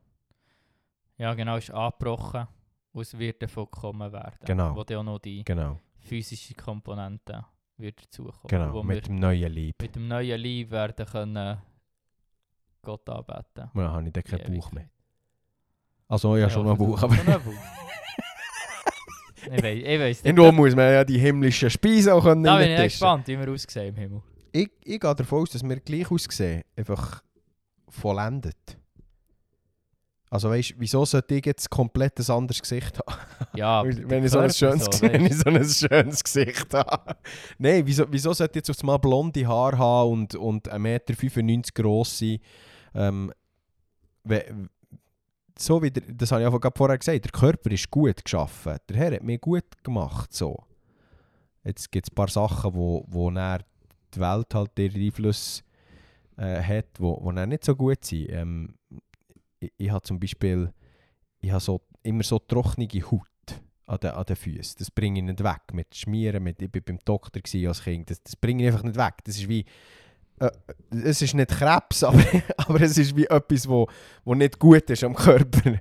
Ja, 1.18 1.34
genau, 1.34 1.58
ist 1.58 1.72
angebrochen 1.72 2.48
und 2.92 3.02
es 3.02 3.18
wird 3.18 3.42
davon 3.42 3.70
kommen 3.72 4.12
werden. 4.12 4.38
Genau. 4.46 4.76
Wo 4.76 4.84
dann 4.84 4.98
auch 4.98 5.04
noch 5.04 5.20
die 5.20 5.44
genau. 5.44 5.80
physische 6.00 6.54
Komponente 6.54 7.46
wird 7.78 8.04
dazukommen. 8.04 8.48
Genau, 8.48 8.84
mit 8.84 9.08
dem 9.08 9.16
neuen 9.16 9.52
Lieb. 9.52 9.82
Mit 9.82 9.96
dem 9.96 10.08
neuen 10.08 10.40
Lieb 10.40 10.72
werden 10.72 11.06
können 11.06 11.58
Gott 12.82 13.10
anbeten. 13.10 13.70
dann 13.74 13.92
habe 13.92 14.08
ich 14.08 14.14
dann 14.14 14.24
keinen 14.24 14.58
Bauch 14.58 14.72
mehr. 14.72 14.90
Also, 16.08 16.36
ja, 16.36 16.44
ja 16.44 16.50
schon 16.50 16.68
einen 16.68 16.78
Bauch, 16.78 17.02
aber... 17.02 17.16
ich 17.16 17.28
weiß, 17.28 17.40
ich 19.64 19.64
nicht. 20.24 20.26
Irgendwo 20.26 20.52
muss 20.52 20.76
man 20.76 20.94
ja 20.94 21.04
die 21.04 21.18
himmlischen 21.18 21.70
Speisen 21.70 22.12
auch 22.12 22.24
können 22.24 22.44
Da 22.44 22.58
bin 22.58 22.72
ich 22.72 22.84
gespannt, 22.84 23.28
wie 23.28 23.40
wir 23.40 23.52
aussehen 23.52 23.88
im 23.88 23.96
Himmel. 23.96 24.22
Ich, 24.52 24.70
ich 24.84 25.00
gehe 25.00 25.16
davon 25.16 25.42
aus, 25.42 25.50
dass 25.50 25.64
wir 25.64 25.80
gleich 25.80 26.10
aussehen. 26.12 26.64
Einfach 26.76 27.24
vollendet. 27.90 28.78
Also 30.30 30.50
weißt 30.50 30.72
du, 30.72 30.76
wieso 30.80 31.06
sollte 31.06 31.36
ich 31.36 31.46
jetzt 31.46 31.70
komplett 31.70 32.20
ein 32.20 32.36
anderes 32.36 32.62
Gesicht 32.62 33.00
haben? 33.00 33.18
Ja, 33.56 33.84
wenn, 33.86 34.24
ich 34.24 34.32
so 34.32 34.40
ein 34.40 34.52
schönes, 34.52 34.86
so, 34.86 35.02
wenn 35.02 35.26
ich 35.26 35.38
so 35.38 35.50
ein 35.50 35.64
schönes 35.64 36.24
Gesicht 36.24 36.74
habe. 36.74 37.16
Nein, 37.58 37.86
wieso, 37.86 38.06
wieso 38.10 38.34
sollte 38.34 38.54
ich 38.60 38.68
jetzt 38.68 38.70
auf 38.72 38.82
einmal 38.82 39.00
blonde 39.00 39.48
Haare 39.48 39.78
haben 39.78 40.12
und, 40.12 40.36
und 40.36 40.72
1,95 40.72 41.44
Meter 41.44 41.72
gross 41.74 42.20
sein? 42.20 42.40
Ähm, 42.94 43.32
so 45.58 45.82
wie 45.82 45.92
der, 45.92 46.04
das 46.08 46.32
habe 46.32 46.42
ich 46.42 46.48
einfach 46.48 46.60
gerade 46.60 46.78
vorher 46.78 46.98
gesagt, 46.98 47.26
der 47.26 47.32
Körper 47.32 47.72
ist 47.72 47.90
gut 47.90 48.24
geschaffen. 48.24 48.78
Der 48.90 48.98
Herr 48.98 49.14
hat 49.14 49.24
mir 49.24 49.38
gut 49.38 49.84
gemacht. 49.84 50.34
So. 50.34 50.64
Jetzt 51.64 51.92
gibt 51.92 52.08
es 52.08 52.12
ein 52.12 52.16
paar 52.16 52.28
Sachen, 52.28 52.74
wo, 52.74 53.06
wo 53.08 53.30
er 53.32 53.60
die 54.14 54.20
Welt 54.20 54.54
halt 54.54 54.78
ihren 54.78 55.02
Einfluss 55.02 55.64
äh, 56.38 56.62
hat, 56.62 56.88
wo, 57.00 57.20
wo 57.22 57.32
dann 57.32 57.50
nicht 57.50 57.64
so 57.64 57.76
gut 57.76 58.04
sind. 58.04 58.32
Ähm, 58.32 58.76
ich, 59.60 59.72
ich 59.78 59.90
habe 59.90 60.04
zum 60.04 60.20
Beispiel 60.20 60.74
ich 61.46 61.52
habe 61.52 61.62
so, 61.62 61.82
immer 62.04 62.24
so 62.24 62.40
trockene 62.40 62.88
Haut 62.88 63.22
an 63.86 64.00
den, 64.00 64.12
an 64.12 64.26
den 64.26 64.36
Füßen. 64.36 64.78
Das 64.80 64.90
bringe 64.90 65.20
ich 65.20 65.26
nicht 65.26 65.44
weg. 65.44 65.74
Mit 65.74 65.96
Schmieren, 65.96 66.44
mit, 66.44 66.62
ich 66.62 66.74
war 66.74 66.82
beim 66.82 67.00
Doktor 67.06 67.42
als 67.68 67.84
Kind. 67.84 68.10
Das, 68.10 68.22
das 68.24 68.36
bringe 68.36 68.64
ich 68.64 68.70
einfach 68.70 68.84
nicht 68.84 68.98
weg. 68.98 69.14
Das 69.24 69.38
ist 69.38 69.48
wie 69.48 69.64
äh, 70.40 70.50
es 70.90 71.22
ist 71.22 71.34
nicht 71.34 71.52
Krebs, 71.52 72.04
aber, 72.04 72.24
aber 72.58 72.82
es 72.82 72.98
ist 72.98 73.16
wie 73.16 73.26
etwas, 73.26 73.70
wo, 73.70 73.88
wo 74.24 74.34
nicht 74.34 74.60
gut 74.60 74.90
ist 74.90 75.04
am 75.04 75.16
Körper. 75.16 75.80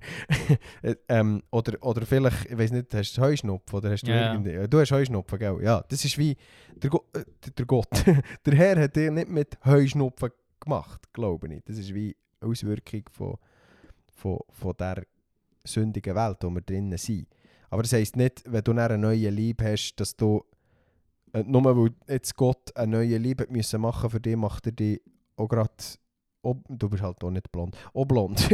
ähm, 1.09 1.43
oder, 1.51 1.83
oder 1.83 2.05
vielleicht, 2.05 2.51
ich 2.51 2.59
weiß 2.59 2.73
nicht, 2.73 2.95
hast 2.95 3.17
du 3.17 3.23
Heuschnupfen 3.23 3.79
oder 3.79 3.91
hast 3.91 4.07
du 4.07 4.13
irgendwie... 4.13 4.69
Du 4.69 4.79
hast 4.79 4.93
Heuschnupfen, 4.93 5.39
gell? 5.39 5.59
Ja, 5.63 5.83
das 5.89 6.05
ist 6.05 6.19
wie 6.19 6.37
der, 6.77 6.91
Go 6.91 7.05
äh, 7.15 7.25
der 7.57 7.67
Gott. 7.67 8.05
der 8.47 8.55
Herr 8.55 8.81
hat 8.81 8.97
dir 8.97 9.11
nicht 9.11 9.29
mit 9.29 9.59
Heuschnupfen 9.65 10.31
gemacht, 10.61 11.13
glaube 11.13 11.53
ich. 11.53 11.65
Das 11.65 11.79
ist 11.79 11.95
wie 11.95 12.15
Auswirkung 12.41 13.05
von, 13.11 13.39
von, 14.25 14.39
von 14.49 14.75
der 14.79 15.05
sündigen 15.63 16.15
Welt, 16.15 16.39
wo 16.41 16.51
wir 16.51 16.63
drinnen 16.63 16.97
sind. 16.97 17.29
Aber 17.69 17.83
das 17.83 17.93
heisst 17.93 18.17
nicht, 18.17 18.43
wenn 18.47 18.65
du 18.65 18.73
eine 18.73 18.97
neue 18.97 19.29
Liebe 19.29 19.71
hast, 19.71 19.97
dass 19.97 20.17
du 20.17 20.43
äh, 21.35 21.43
nur 21.43 21.65
weil 21.65 21.91
jetzt 22.09 22.35
Gott 22.37 22.75
eine 22.75 22.99
neue 22.99 23.19
Liebe 23.19 23.47
müssen 23.51 23.83
machen 23.83 24.09
für 24.09 24.21
dich, 24.21 24.37
macht 24.37 24.67
er 24.67 24.73
dich 24.73 25.03
auch 25.37 25.49
gerade. 25.49 25.73
Du 26.43 26.89
bist 26.89 27.03
halt 27.03 27.23
auch 27.23 27.31
nicht 27.31 27.53
blond. 27.53 27.77
Auch 27.93 28.05
blond. 28.05 28.49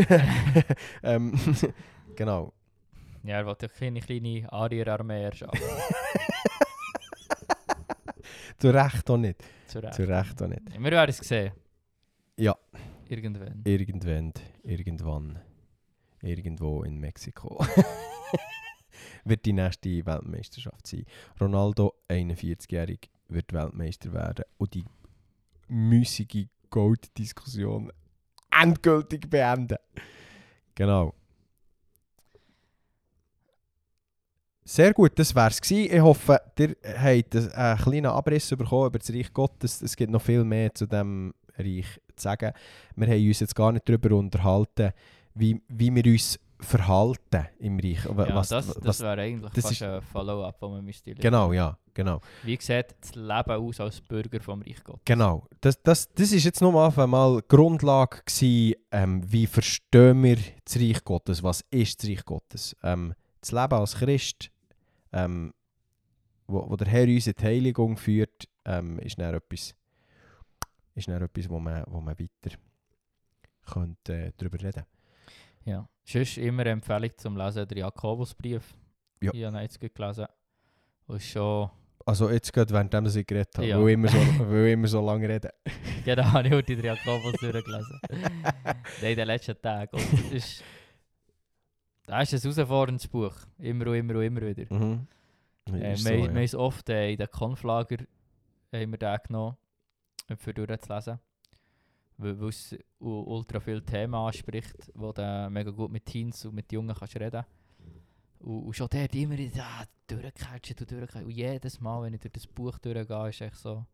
ähm, 1.02 1.34
genau. 2.16 2.52
Ja, 3.22 3.36
er 3.36 3.46
wollte 3.46 3.68
eine 3.80 4.00
kleine 4.00 4.52
Arier-Armee 4.52 5.24
erschaffen. 5.24 5.60
Zu 8.58 8.70
Recht 8.70 9.10
auch 9.10 9.18
nicht. 9.18 9.42
Zu 9.66 9.80
Recht. 9.80 9.94
Zu 9.94 10.08
Recht 10.08 10.42
auch 10.42 10.48
nicht. 10.48 10.62
Wir 10.72 10.90
werden 10.90 11.10
es 11.10 11.18
sehen. 11.18 11.52
Ja. 12.36 12.56
Irgendwann. 13.08 13.62
Irgendwann, 13.64 14.32
irgendwann, 14.62 15.38
irgendwo 16.22 16.82
in 16.82 16.98
Mexiko 16.98 17.64
wird 19.24 19.44
die 19.44 19.52
nächste 19.52 20.04
Weltmeisterschaft 20.06 20.86
sein. 20.86 21.04
Ronaldo, 21.40 21.94
41-jährig, 22.08 23.10
wird 23.28 23.52
Weltmeister 23.52 24.12
werden 24.12 24.44
und 24.58 24.74
die 24.74 24.84
müßige 25.68 26.46
Gold-Diskussion 26.70 27.92
endgültig 28.50 29.28
beenden. 29.28 29.78
Genau. 30.74 31.14
Sehr 34.64 34.92
gut, 34.92 35.18
das 35.18 35.34
wäre 35.34 35.50
es. 35.50 35.70
Ich 35.70 36.00
hoffe, 36.00 36.40
ihr 36.58 36.76
habt 36.84 37.34
einen 37.34 37.78
kleinen 37.78 38.06
Abriss 38.06 38.50
bekommen 38.50 38.86
über 38.86 38.98
das 38.98 39.12
Reich 39.12 39.32
Gottes. 39.32 39.82
Es 39.82 39.96
gibt 39.96 40.12
noch 40.12 40.22
viel 40.22 40.44
mehr 40.44 40.72
zu 40.72 40.86
diesem 40.86 41.34
Reich 41.58 41.98
zu 42.14 42.22
sagen. 42.22 42.52
Wir 42.94 43.08
haben 43.08 43.26
uns 43.26 43.40
jetzt 43.40 43.56
gar 43.56 43.72
nicht 43.72 43.88
darüber 43.88 44.16
unterhalten, 44.16 44.92
wie, 45.34 45.60
wie 45.68 45.94
wir 45.94 46.04
uns 46.12 46.38
verhalten 46.58 47.46
im 47.58 47.78
Reich. 47.78 48.04
Ja, 48.04 48.34
Was, 48.34 48.48
das, 48.48 48.66
das 48.66 48.84
was, 48.84 49.00
wäre 49.00 49.22
eigentlich 49.22 49.50
das 49.52 49.62
fast 49.64 49.72
ist- 49.74 49.82
ein 49.82 50.02
Follow-up, 50.02 50.58
das 50.60 50.70
man 50.70 50.84
müsste 50.84 51.10
lernen. 51.10 51.22
genau, 51.22 51.52
ja, 51.54 51.78
genau. 51.94 52.20
Wie 52.42 52.58
sieht 52.60 52.94
das 53.00 53.14
Leben 53.14 53.50
aus 53.52 53.80
als 53.80 54.00
Bürger 54.02 54.40
vom 54.40 54.60
Reich 54.60 54.82
Gottes? 54.84 55.00
Genau. 55.06 55.46
Das, 55.62 55.82
das, 55.82 56.08
das 56.12 56.32
ist 56.32 56.44
jetzt 56.44 56.60
nochmal 56.60 56.92
einmal 56.94 57.40
Grundlage 57.48 58.18
gewesen, 58.26 58.74
ähm, 58.90 59.32
wie 59.32 59.46
verstehen 59.46 60.22
wir 60.22 60.36
das 60.64 60.76
Reich 60.76 61.02
Gottes, 61.02 61.42
was 61.42 61.62
ist 61.70 62.02
das 62.02 62.10
Reich 62.10 62.24
Gottes. 62.26 62.76
Ähm, 62.82 63.14
das 63.40 63.52
Leben 63.52 63.72
als 63.74 63.94
Christ, 63.96 64.50
ähm, 65.12 65.54
wo, 66.46 66.68
wo 66.68 66.76
der 66.76 66.88
Herr 66.88 67.04
uns 67.08 67.26
in 67.26 67.34
die 67.40 67.44
Heiligung 67.44 67.96
führt, 67.96 68.46
ähm, 68.66 68.98
ist 68.98 69.18
dann 69.18 69.34
etwas, 69.34 69.74
ist 70.94 71.08
dann 71.08 71.22
etwas 71.22 71.48
wo, 71.48 71.58
man, 71.58 71.84
wo 71.86 72.00
man 72.02 72.18
weiter 72.18 72.56
könnte, 73.64 74.12
äh, 74.14 74.32
darüber 74.36 74.60
reden 74.62 74.84
Ja. 75.64 75.88
Sonst 76.04 76.38
immer 76.38 76.62
eine 76.62 76.70
Empfehlung 76.70 77.10
zum 77.16 77.36
Lesen 77.36 77.66
der 77.68 77.78
Jakobusbrief. 77.78 78.74
Ja. 79.20 79.32
Ich 79.34 79.44
habe 79.44 79.58
jetzt 79.60 79.80
gelesen. 79.80 80.26
Und 81.06 81.22
schon... 81.22 81.70
Also 82.06 82.30
jetzt 82.30 82.52
gerade 82.52 82.72
während 82.72 83.14
ich 83.14 83.26
geredet 83.26 83.56
habe, 83.56 83.66
Ja. 83.66 83.78
weil, 83.78 83.88
ich 83.88 83.94
immer 83.94 84.08
so, 84.08 84.18
weil 84.18 84.66
ich 84.66 84.72
immer 84.72 84.88
so 84.88 85.04
lange 85.04 85.28
rede. 85.28 85.52
Genau, 86.04 86.24
habe 86.24 86.48
ich 86.48 86.54
heute 86.54 86.76
den 86.76 86.84
Jakobus 86.84 87.34
durchgelesen. 87.40 88.00
Nein, 88.08 89.10
in 89.10 89.16
den 89.16 89.26
letzten 89.26 89.60
Tagen. 89.60 89.96
Und 89.96 90.12
es 90.12 90.32
ist... 90.32 90.64
Das 92.06 92.32
ist 92.32 92.44
ein 92.44 92.52
herausforderndes 92.52 93.06
Buch. 93.06 93.34
Immer 93.58 93.86
und 93.88 93.94
immer 93.94 94.14
und 94.16 94.22
immer 94.22 94.40
wieder. 94.40 94.74
Mhm. 94.74 95.06
Äh, 95.68 95.72
wir, 95.72 95.96
so, 95.96 96.08
wir 96.08 96.18
ja. 96.18 96.28
haben 96.28 96.36
es 96.38 96.54
oft 96.54 96.88
äh, 96.88 97.12
in 97.12 97.18
den 97.18 97.30
Konflager 97.30 97.98
haben 98.72 98.90
wir 98.90 98.98
den 98.98 99.18
genommen, 99.26 99.56
um 100.28 100.36
für 100.36 100.54
durchzulesen. 100.54 101.18
Weil 102.22 102.48
es 102.48 102.76
ultra 102.98 103.60
viele 103.60 103.82
Themen 103.82 104.14
anspricht, 104.14 104.92
wo 104.94 105.12
du 105.12 105.48
mega 105.50 105.70
gut 105.70 105.90
mit 105.90 106.04
Teens 106.04 106.44
und 106.44 106.54
mit 106.54 106.70
Jungen 106.70 106.94
kannst 106.94 107.16
reden 107.16 107.44
und, 108.40 108.64
und 108.66 108.76
schon 108.76 108.88
dort 108.90 109.14
immer 109.14 109.38
ja, 109.38 109.84
durchcatchen 110.06 110.76
und 110.80 110.90
durchcatchen. 110.90 111.24
Und 111.24 111.30
jedes 111.30 111.80
Mal, 111.80 112.02
wenn 112.02 112.14
ich 112.14 112.20
durch 112.20 112.32
das 112.32 112.46
Buch 112.46 112.78
durchgehe, 112.78 113.28
ist 113.28 113.40
echt 113.40 113.56
so... 113.56 113.84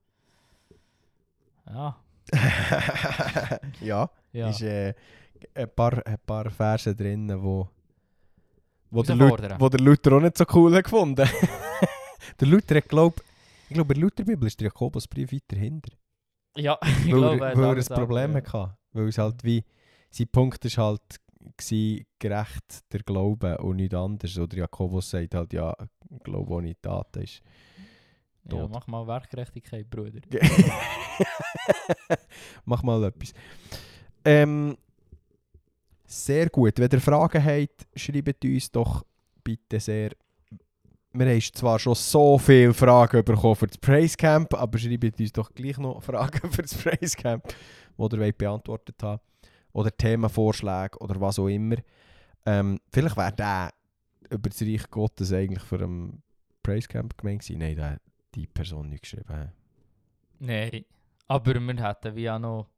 Ja, 1.67 1.97
ja. 3.81 4.11
ja. 4.33 4.49
ist 4.51 4.63
äh, 4.63 4.95
ein, 5.55 5.69
paar, 5.75 6.05
ein 6.07 6.19
paar 6.25 6.51
Verse 6.51 6.95
drin, 6.95 7.33
wo, 7.43 7.69
wo, 8.91 9.03
der 9.03 9.17
Luther, 9.17 9.61
wo 9.61 9.69
der 9.69 9.81
Luther 9.81 10.13
auch 10.13 10.21
nicht 10.21 10.39
so 10.39 10.45
cool 10.55 10.75
hat 10.75 10.85
gefunden 10.85 11.29
Der 12.41 12.49
Luther 12.49 12.77
hat, 12.77 12.89
glaub, 12.89 13.21
ich 13.69 13.75
glaube, 13.75 13.95
in 13.95 14.01
der 14.01 14.09
Lutherbibel 14.09 14.47
ist 14.47 14.61
der 14.61 14.67
Jakobusbrief 14.67 15.33
weiter 15.33 15.57
hinter. 15.57 15.93
Ja, 16.57 16.79
ich 17.05 17.13
Weil, 17.13 17.21
glaube... 17.21 17.47
er, 17.47 17.57
weil 17.57 17.79
er 17.79 17.91
ein 17.91 17.97
Problem 17.97 18.33
ja. 18.33 18.37
hatte. 18.37 18.77
Weil 18.93 19.09
es 19.09 19.19
halt 19.19 19.45
wie, 19.45 19.65
sein 20.11 20.29
Punkt 20.29 20.65
ist 20.65 20.79
halt 20.79 21.03
gsi 21.57 22.07
gerecht 22.19 22.93
der 22.93 23.01
Glaube 23.01 23.59
und 23.59 23.77
nichts 23.77 23.95
anderes. 23.95 24.39
Oder 24.39 24.57
Jakobus 24.57 25.11
sagt 25.11 25.35
halt, 25.35 25.53
ja, 25.53 25.75
Glaube 26.23 26.53
ohne 26.53 26.81
Taten 26.81 27.23
ist 27.23 27.43
Ja, 28.45 28.51
tot. 28.51 28.71
mach 28.71 28.87
mal 28.87 29.07
Werkgerechtigkeit, 29.07 29.89
Bruder. 29.91 30.21
Mach 32.65 32.83
mal 32.83 33.03
etwas. 33.05 33.33
Ähm, 34.25 34.77
sehr 36.05 36.49
gut. 36.51 36.79
Wenn 36.79 36.91
ihr 36.91 37.01
Fragen 37.01 37.45
habt, 37.45 37.87
schreibt 37.95 38.45
uns 38.45 38.71
doch 38.71 39.05
bitte 39.43 39.81
sehr. 39.81 40.11
Wir 41.19 41.27
haben 41.27 41.41
zwar 41.41 41.79
schon 41.79 41.95
so 41.95 42.39
viele 42.39 42.75
Fragen 42.75 43.25
bekommen 43.25 43.57
für 43.57 43.67
das 43.67 43.79
Praise 43.79 44.17
Camp, 44.17 44.53
aber 44.53 44.79
schreibt 44.79 45.19
uns 45.19 45.33
doch 45.33 45.51
gleich 45.55 45.79
noch 45.79 46.03
Fragen 46.03 46.51
für 46.53 46.63
das 46.63 46.75
Praise 46.75 47.17
Camp, 47.17 47.43
die 47.49 48.03
ihr 48.03 48.19
wollt 48.19 48.39
beantwortet 48.39 49.03
haben 49.03 49.21
Oder 49.73 49.97
Themenvorschläge 49.97 50.99
oder 50.99 51.19
was 51.21 51.39
auch 51.39 51.49
immer. 51.49 51.77
Ähm, 52.45 52.79
vielleicht 52.93 53.17
wäre 53.17 53.33
der 53.33 53.71
über 54.31 54.51
das 54.51 54.61
Reich 54.61 54.91
Gottes 54.91 55.33
eigentlich 55.33 55.63
für 55.63 55.83
ein 55.83 56.23
Praise 56.63 56.89
Camp 56.89 57.17
gemeint 57.17 57.41
gewesen. 57.41 57.61
Nein, 57.61 57.77
der 57.77 58.01
die 58.35 58.47
Person 58.47 58.91
nicht 58.91 59.03
geschrieben. 59.03 59.53
Nein, 60.39 60.85
aber 61.29 61.55
wir 61.55 61.89
hätten 61.89 62.15
wie 62.15 62.29
auch 62.31 62.39
noch, 62.39 62.69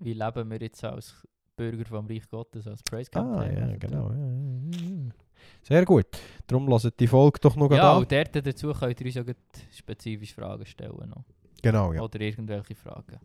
wie 0.00 0.14
leben 0.14 0.50
wir 0.50 0.60
jetzt 0.60 0.82
als 0.82 1.26
Bürger 1.56 1.84
vom 1.84 2.06
Reich 2.06 2.28
Gottes, 2.28 2.66
als 2.66 2.82
Praise 2.82 3.10
Camp 3.10 3.38
Ah, 3.38 3.46
ja, 3.46 3.76
genau. 3.76 4.10
Ja, 4.10 4.16
ja, 4.16 4.88
ja. 4.88 5.23
Sehr 5.62 5.84
gut. 5.84 6.06
Darum 6.46 6.68
lasst 6.68 6.92
die 6.98 7.06
Folge 7.06 7.38
doch 7.40 7.56
noch 7.56 7.70
Ja, 7.70 7.92
an. 7.92 7.98
und 7.98 8.12
dort 8.12 8.34
dazu 8.46 8.72
könnt 8.72 9.00
ihr 9.00 9.06
uns 9.06 9.16
auch 9.18 9.24
gleich 9.24 9.36
spezifische 9.76 10.34
Fragen 10.34 10.66
stellen. 10.66 11.08
Noch. 11.08 11.24
Genau, 11.62 11.92
ja. 11.92 12.02
Oder 12.02 12.20
irgendwelche 12.20 12.74
Fragen. 12.74 13.18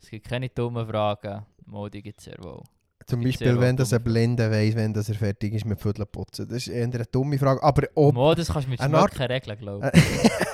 Es 0.00 0.10
gibt 0.10 0.28
keine 0.28 0.48
dummen 0.50 0.86
Fragen, 0.86 1.46
Modi 1.64 2.02
gibt 2.02 2.18
es 2.18 2.24
sehr 2.26 2.38
wohl. 2.42 2.62
Zum 3.06 3.22
Beispiel, 3.22 3.58
wenn 3.60 3.76
das 3.76 3.92
ein 3.92 4.02
Blinder 4.02 4.50
weiss, 4.50 4.74
wenn 4.74 4.92
das 4.92 5.08
er 5.08 5.14
fertig 5.14 5.54
ist 5.54 5.64
mit 5.64 5.80
Viertel 5.80 6.06
putzen. 6.06 6.46
Das 6.48 6.56
ist 6.58 6.68
eher 6.68 6.84
eine 6.84 7.04
dumme 7.06 7.38
Frage. 7.38 7.62
Aber 7.62 7.86
ob 7.94 8.14
Mo, 8.14 8.34
das 8.34 8.48
kannst 8.48 8.66
du 8.66 8.70
mit 8.72 8.80
eine 8.80 8.98
Art- 8.98 9.14
Schmöcken 9.14 9.32
regeln, 9.32 9.58
glaube 9.58 9.86
Äh, 9.92 9.98
ich. 9.98 10.30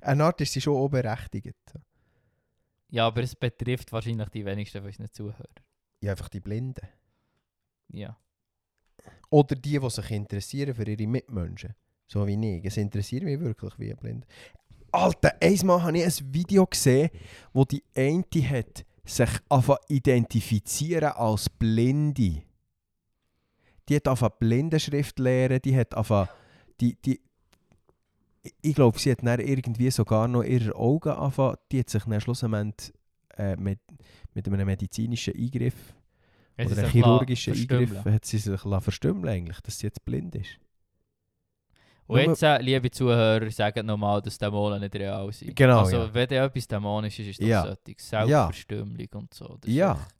eine 0.00 0.24
Art 0.24 0.40
ist 0.40 0.52
sie 0.52 0.60
schon 0.60 0.76
auch 0.76 0.88
berechtigt. 0.88 1.54
Ja, 2.88 3.06
aber 3.06 3.22
es 3.22 3.34
betrifft 3.36 3.92
wahrscheinlich 3.92 4.28
die 4.30 4.44
wenigsten 4.44 4.78
von 4.78 4.86
unseren 4.88 5.10
Zuhörern. 5.12 5.46
Ja, 6.00 6.12
einfach 6.12 6.28
die 6.28 6.40
Blinden. 6.40 6.86
Ja. 7.88 8.16
Oder 9.30 9.54
die, 9.54 9.78
die 9.78 9.90
sich 9.90 10.10
interessieren 10.10 10.74
für 10.74 10.86
ihre 10.88 11.06
Mitmenschen. 11.06 11.74
So 12.06 12.26
wie 12.26 12.56
ich. 12.58 12.64
Es 12.64 12.76
interessiert 12.76 13.22
mich 13.22 13.40
wirklich 13.40 13.72
wie 13.78 13.90
ein 13.90 13.96
Blinder. 13.96 14.26
Alter, 14.90 15.34
einmal 15.40 15.82
habe 15.82 15.98
ich 15.98 16.04
ein 16.04 16.34
Video 16.34 16.66
gesehen, 16.66 17.08
wo 17.54 17.64
die 17.64 17.82
eine 17.96 18.22
hat 18.50 18.84
sich 19.04 19.30
identifizieren 19.88 21.12
als 21.12 21.48
Blinde. 21.48 22.42
Die 23.88 23.96
hat 23.96 24.06
anfangen 24.06 24.34
Blindenschrift 24.38 25.18
lernen, 25.18 25.60
die 25.64 25.76
hat 25.76 25.94
anfangen, 25.94 26.28
die, 26.80 26.94
die, 27.02 27.20
ich- 28.60 28.74
glaube, 28.74 28.98
sie 28.98 29.10
hat 29.10 29.22
dann 29.22 29.40
irgendwie 29.40 29.90
sogar 29.90 30.28
noch 30.28 30.42
ihre 30.44 30.74
Augen 30.76 31.08
anfangen, 31.10 31.56
die 31.70 31.80
hat 31.80 31.90
sich 31.90 32.04
dann 32.04 32.20
schlussendlich 32.20 32.92
äh, 33.36 33.56
mit, 33.56 33.80
mit 34.34 34.46
einem 34.46 34.66
medizinischen 34.66 35.34
Eingriff 35.34 35.94
Sie 36.58 36.66
oder 36.66 36.82
einen 36.82 36.90
chirurgischen 36.90 37.54
Eingriff 37.54 38.04
hat 38.04 38.24
sie 38.24 38.38
sich 38.38 38.60
verstümmeln 38.60 39.28
eigentlich, 39.34 39.60
dass 39.60 39.78
sie 39.78 39.86
jetzt 39.86 40.04
blind 40.04 40.34
ist. 40.34 40.58
Und 42.06 42.18
jetzt, 42.20 42.42
äh, 42.42 42.58
liebe 42.60 42.90
Zuhörer, 42.90 43.50
sagt 43.50 43.82
nochmal, 43.84 44.20
dass 44.20 44.36
Dämonen 44.36 44.80
nicht 44.80 44.94
real 44.94 45.32
sind. 45.32 45.56
Genau, 45.56 45.80
Also, 45.80 45.96
ja. 45.96 46.14
wenn 46.14 46.28
da 46.28 46.44
etwas 46.44 46.68
dämonisch 46.68 47.18
ist, 47.20 47.28
ist 47.28 47.40
das 47.40 47.48
Ja. 47.48 47.62
solche 47.62 47.94
Selbstverstümmelung 47.98 49.08
und 49.14 49.34
so. 49.34 49.56
Das 49.60 49.72
Ja. 49.72 49.92
echt- 49.92 50.14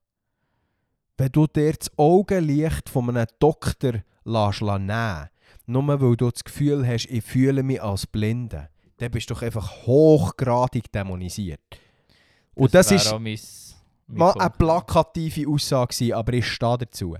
Wenn 1.19 1.29
du 1.33 1.47
dir 1.47 1.73
das 1.75 1.91
Augenlicht 1.99 2.89
von 2.89 3.11
einem 3.11 3.27
Doktor 3.39 4.03
lässt 4.25 4.63
nehmen 4.63 5.29
nur 5.67 5.87
weil 6.01 6.17
du 6.17 6.31
das 6.31 6.43
Gefühl 6.43 6.87
hast, 6.87 7.07
ich 7.07 7.23
fühle 7.23 7.63
mich 7.63 7.83
als 7.83 8.07
Blinde, 8.07 8.71
dann 8.97 9.11
bist 9.11 9.29
du 9.29 9.35
doch 9.35 9.43
einfach 9.43 9.85
hochgradig 9.87 10.91
dämonisiert. 10.91 11.61
Und 12.55 12.75
das, 12.75 12.91
wär 12.91 12.97
ist 12.97 13.72
mal 14.07 14.33
eine 14.33 14.51
plakative 14.51 15.49
Aussage, 15.49 15.95
gewesen, 15.95 16.13
aber 16.15 16.33
ich 16.35 16.47
stehe 16.47 16.79
dazu. 16.79 17.17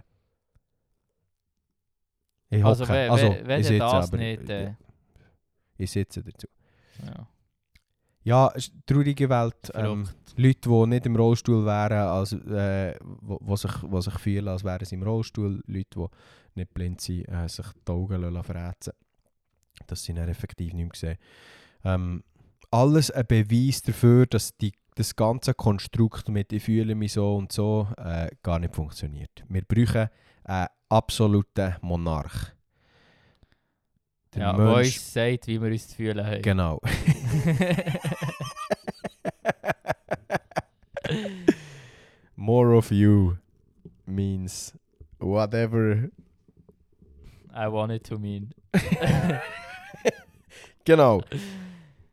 Ich 2.51 2.65
Also, 2.65 2.85
hocke. 2.85 2.93
wenn, 2.93 3.11
also, 3.11 3.31
wenn, 3.31 3.47
wenn 3.49 3.61
ich 3.61 3.67
sitze, 3.67 3.79
das 3.79 4.09
aber- 4.09 4.17
nicht... 4.19 4.51
Äh, 4.51 4.75
Ich 5.79 5.91
sitze 5.91 6.23
dazu. 6.23 6.47
ja, 7.05 7.27
Ja, 8.25 8.53
traurige 8.87 9.29
Welt. 9.29 9.73
Ähm. 9.75 10.09
Leute, 10.37 10.61
die 10.69 10.87
nicht 10.87 11.07
im 11.07 11.17
Rollstuhl 11.17 11.65
wären, 11.67 12.09
also, 12.09 12.37
äh, 12.39 12.95
wo, 13.03 13.39
wo 13.41 13.57
sich, 13.57 13.73
wo 13.83 14.01
sich 14.01 14.19
fühlen, 14.19 14.49
als 14.49 14.65
wären 14.65 14.85
sie 14.85 14.95
im 14.95 15.03
Rollstuhl. 15.03 15.63
Leute, 15.67 15.89
die 15.95 16.07
nicht 16.61 16.73
blind 16.75 17.01
sind, 17.01 17.27
äh, 17.29 17.49
sich 17.49 17.67
die 17.87 17.91
Augen 17.93 18.43
verrätzen 18.45 18.93
Dass 19.87 20.05
sie 20.05 20.15
dann 20.15 20.29
effektiv 20.29 20.73
nicht 20.75 20.85
mehr 21.03 21.17
sehen. 21.17 21.19
Ähm, 21.85 22.23
alles 22.71 23.11
ein 23.11 23.27
Beweis 23.27 23.83
dafür, 23.83 24.27
dass 24.27 24.57
die, 24.57 24.73
das 24.95 25.17
ganze 25.17 25.55
Konstrukt 25.55 26.29
mit 26.29 26.53
«Ich 26.53 26.65
fühle 26.65 26.95
mich 26.95 27.13
so 27.15 27.37
und 27.37 27.53
so» 27.53 27.89
äh, 27.97 28.29
gar 28.43 28.59
nicht 28.59 28.75
funktioniert. 28.75 29.31
Wir 29.49 29.63
brauchen 29.63 30.09
einen 30.45 30.67
absoluten 30.89 31.77
Monarch. 31.81 32.53
Der 34.35 34.43
ja, 34.43 34.57
wo 34.59 34.75
Mensch- 34.77 34.97
uns 34.97 35.13
sagt, 35.13 35.47
wie 35.47 35.61
wir 35.61 35.71
uns 35.71 35.89
zu 35.89 35.97
fühlen 35.97 36.27
haben. 36.27 36.43
Genau. 36.43 36.81
More 42.37 42.75
of 42.77 42.91
you 42.91 43.37
means 44.07 44.73
whatever. 45.19 46.11
I 47.55 47.69
want 47.69 47.93
it 47.93 48.05
to 48.05 48.19
mean. 48.19 48.53
Genau. 50.85 51.23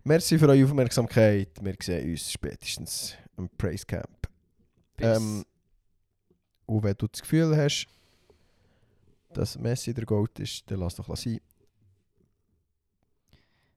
Merci 0.09 0.39
für 0.39 0.49
eure 0.49 0.63
Aufmerksamkeit. 0.65 1.49
Wir 1.61 1.75
sehen 1.79 2.09
uns 2.09 2.31
spätestens 2.31 3.15
im 3.37 3.47
Praise 3.47 3.85
Camp. 3.85 4.27
Ähm, 4.97 5.45
und 6.65 6.83
wenn 6.83 6.95
du 6.97 7.05
das 7.07 7.21
Gefühl 7.21 7.55
hast, 7.55 7.85
dass 9.33 9.55
Messi 9.59 9.93
der 9.93 10.05
Gold 10.05 10.39
ist, 10.39 10.63
dann 10.71 10.79
lass 10.79 10.95
doch 10.95 11.15
sein. 11.15 11.39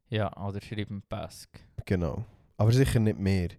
ja, 0.08 0.34
oder 0.42 0.62
schreiben 0.62 1.02
Pask. 1.06 1.50
Genau. 1.84 2.24
Aber 2.56 2.72
sicher 2.72 2.98
nicht 2.98 3.18
mehr. 3.18 3.50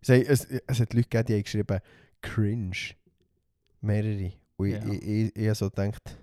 Es, 0.00 0.08
es, 0.08 0.44
es 0.66 0.80
hat 0.80 0.94
Leute 0.94 1.08
gegeben, 1.08 1.26
die 1.28 1.34
haben 1.34 1.42
geschrieben 1.44 1.80
cringe. 2.20 2.94
Mehrere. 3.80 4.32
Und 4.56 4.70
Ja. 4.70 4.84
ich, 4.86 5.02
ich, 5.02 5.36
ich, 5.36 5.36
ich 5.36 5.54
so 5.54 5.70
gedacht, 5.70 6.18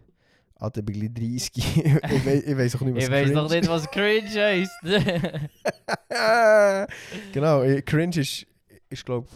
Alter, 0.57 0.79
ich 0.79 0.85
bin 0.85 0.99
gleich 1.11 1.13
30. 1.13 1.51
ich, 1.57 2.25
we 2.25 2.33
ich 2.33 2.57
weiß 2.57 2.75
auch 2.77 2.81
nicht, 2.81 2.95
was 2.95 3.03
Ich 3.03 3.11
weiß 3.11 3.25
cringe 3.25 3.33
noch 3.41 3.49
nicht, 3.49 3.67
was 3.67 3.91
cringe 3.91 4.29
heisst. 4.29 4.71
genau, 7.33 7.61
cringe 7.85 8.17
ist, 8.19 8.45
ist 8.89 9.05
glaube 9.05 9.27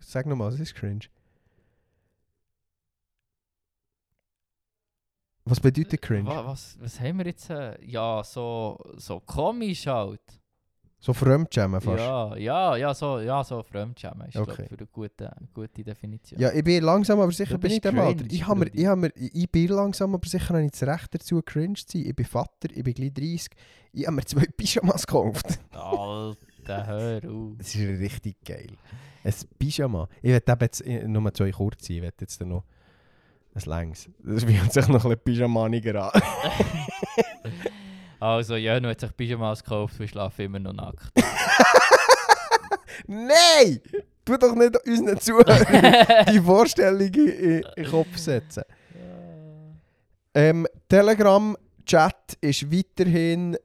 Sag 0.00 0.26
nochmal, 0.26 0.52
was 0.52 0.60
ist 0.60 0.74
cringe? 0.74 1.06
Was 5.44 5.60
bedeutet 5.60 6.00
cringe? 6.02 6.26
Wa- 6.26 6.44
Was, 6.46 6.76
was 6.80 7.00
haben 7.00 7.18
wir 7.18 7.26
jetzt? 7.26 7.48
äh, 7.50 7.82
Ja, 7.84 8.22
so, 8.24 8.78
so 8.96 9.20
komisch 9.20 9.86
halt. 9.86 10.20
So 11.02 11.14
Fremdschämen 11.14 11.80
fast. 11.80 11.98
Ja, 11.98 12.36
ja, 12.36 12.76
ja, 12.76 12.92
so, 12.92 13.20
ja, 13.20 13.42
so 13.42 13.62
Fremdschämen 13.62 14.28
ist 14.28 14.36
Okay. 14.36 14.66
glaub, 14.66 14.68
für 14.68 14.76
eine 14.76 14.86
gute, 14.86 15.32
gute 15.54 15.82
Definition. 15.82 16.38
Ja, 16.38 16.52
ich 16.52 16.62
bin 16.62 16.84
langsam 16.84 17.18
aber 17.20 17.32
sicher 17.32 17.56
bin 17.56 17.70
ich 17.70 17.80
dem 17.80 17.98
Alter. 17.98 18.26
Ich, 18.28 18.46
hab 18.46 18.58
mir, 18.58 18.66
ich, 18.66 18.86
hab 18.86 18.98
mir, 18.98 19.10
ich 19.16 19.50
bin 19.50 19.68
langsam 19.68 20.14
aber 20.14 20.28
sicher 20.28 20.52
noch 20.52 20.60
nicht 20.60 20.74
das 20.74 20.86
Recht 20.86 21.14
dazu, 21.14 21.40
cringe 21.40 21.74
zu 21.74 21.86
sein. 21.88 22.06
Ich 22.06 22.14
bin 22.14 22.26
Vater, 22.26 22.68
ich 22.70 22.84
bin 22.84 22.92
gleich 22.92 23.14
30. 23.14 23.48
Ich 23.94 24.06
habe 24.06 24.16
mir 24.16 24.24
zwei 24.26 24.44
Pyjamas 24.56 25.06
gekauft. 25.06 25.58
Alter, 25.70 26.86
hör 26.86 27.30
auf. 27.30 27.52
Das 27.56 27.74
ist 27.74 28.00
richtig 28.00 28.36
geil. 28.44 28.76
Ein 29.24 29.34
Pyjama. 29.58 30.06
Ich 30.20 30.30
werde 30.30 30.56
jetzt 30.60 30.84
nur 30.86 31.32
zwei 31.32 31.50
kurze, 31.50 31.94
ich 31.94 32.02
werde 32.02 32.16
jetzt 32.20 32.38
noch 32.42 32.64
ein 33.54 33.62
längs. 33.64 34.10
Das 34.22 34.44
fühlt 34.44 34.72
sich 34.72 34.86
noch 34.88 35.04
ein 35.06 35.10
bisschen 35.10 35.24
pyjamaniger 35.24 36.14
an. 36.14 36.22
Also, 38.20 38.56
Jönu 38.56 38.88
hat 38.88 39.00
sich 39.00 39.16
Pyjamas 39.16 39.64
gekauft, 39.64 39.98
wir 39.98 40.06
schlafen 40.06 40.42
immer 40.42 40.58
noch 40.58 40.74
nackt. 40.74 41.10
Nein! 43.06 43.80
Tu 44.24 44.36
doch 44.36 44.54
nicht 44.54 44.76
unseren 44.86 45.18
Zuhörern 45.18 46.26
die 46.30 46.40
Vorstellung 46.40 47.00
in 47.14 47.64
den 47.76 47.90
Kopf 47.90 48.16
setzen. 48.18 48.64
Ähm, 50.34 50.66
Telegram-Chat 50.88 52.36
ist 52.42 52.70
weiterhin 52.70 53.56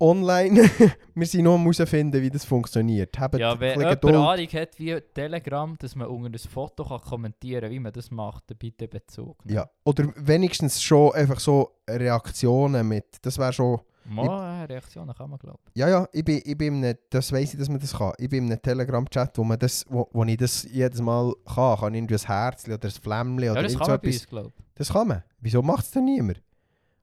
online. 0.00 0.70
Wir 1.14 1.26
sind 1.26 1.44
noch 1.44 1.54
am 1.54 1.62
herausfinden, 1.62 2.20
wie 2.22 2.30
das 2.30 2.44
funktioniert. 2.44 3.18
Habt 3.18 3.38
ja, 3.38 3.58
wenn 3.58 3.80
jemand. 3.80 4.04
Ahnung 4.04 4.48
hat, 4.48 4.78
wie 4.78 5.00
Telegram, 5.14 5.76
dass 5.78 5.94
man 5.94 6.08
unter 6.08 6.30
ein 6.30 6.38
Foto 6.38 6.84
kann 6.84 7.00
kommentieren 7.00 7.62
kann, 7.62 7.70
wie 7.70 7.80
man 7.80 7.92
das 7.92 8.10
macht, 8.10 8.44
dann 8.50 8.58
bitte 8.58 8.88
Bezug. 8.88 9.44
nehmen. 9.44 9.56
Ja. 9.56 9.70
Oder 9.84 10.12
wenigstens 10.16 10.82
schon 10.82 11.12
einfach 11.14 11.40
so 11.40 11.70
Reaktionen 11.88 12.86
mit. 12.86 13.06
Das 13.22 13.38
wäre 13.38 13.52
schon. 13.52 13.80
Mal, 14.10 14.62
äh, 14.62 14.64
Reaktionen 14.64 15.14
kann 15.14 15.28
man 15.28 15.38
glauben. 15.38 15.58
Ja, 15.74 15.86
ja, 15.86 16.08
ich 16.12 16.24
bin, 16.24 16.40
ich 16.42 16.56
bin 16.56 16.78
in 16.78 16.84
einem, 16.84 16.98
das 17.10 17.30
weiss 17.30 17.52
ich, 17.52 17.58
dass 17.58 17.68
man 17.68 17.78
das 17.78 17.92
kann. 17.92 18.12
Ich 18.16 18.30
bin 18.30 18.46
in 18.46 18.52
einem 18.52 18.62
Telegram-Chat, 18.62 19.36
wo, 19.36 19.44
man 19.44 19.58
das, 19.58 19.84
wo, 19.90 20.08
wo 20.12 20.24
ich 20.24 20.38
das 20.38 20.62
jedes 20.62 21.02
Mal 21.02 21.34
kann. 21.44 21.76
Kann 21.78 21.94
irgendwie 21.94 22.14
ein 22.14 22.26
Herzchen 22.26 22.72
oder 22.72 22.88
ein 22.88 22.90
Flämmchen 22.90 23.44
Ja, 23.44 23.52
oder 23.52 23.62
das 23.64 23.76
kann 23.76 23.86
man 23.86 24.00
bei 24.00 24.08
uns 24.08 24.26
glauben. 24.26 24.52
Das 24.76 24.92
kann 24.92 25.08
man. 25.08 25.22
Wieso 25.40 25.60
macht 25.60 25.84
es 25.84 25.90
denn 25.90 26.06
niemand? 26.06 26.40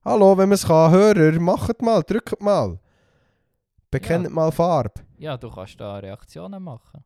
Hallo, 0.03 0.37
wenn 0.37 0.49
man 0.49 0.55
es 0.55 0.65
kann, 0.65 0.91
Hörer, 0.91 1.39
macht 1.39 1.81
mal, 1.81 2.01
drückt 2.01 2.41
mal. 2.41 2.79
Bekennt 3.99 4.25
Ja. 4.25 4.29
mal 4.31 4.51
Farbe. 4.51 5.01
Ja, 5.17 5.37
du 5.37 5.49
kannst 5.49 5.79
da 5.79 5.97
Reaktionen 5.97 6.61
machen. 6.61 7.03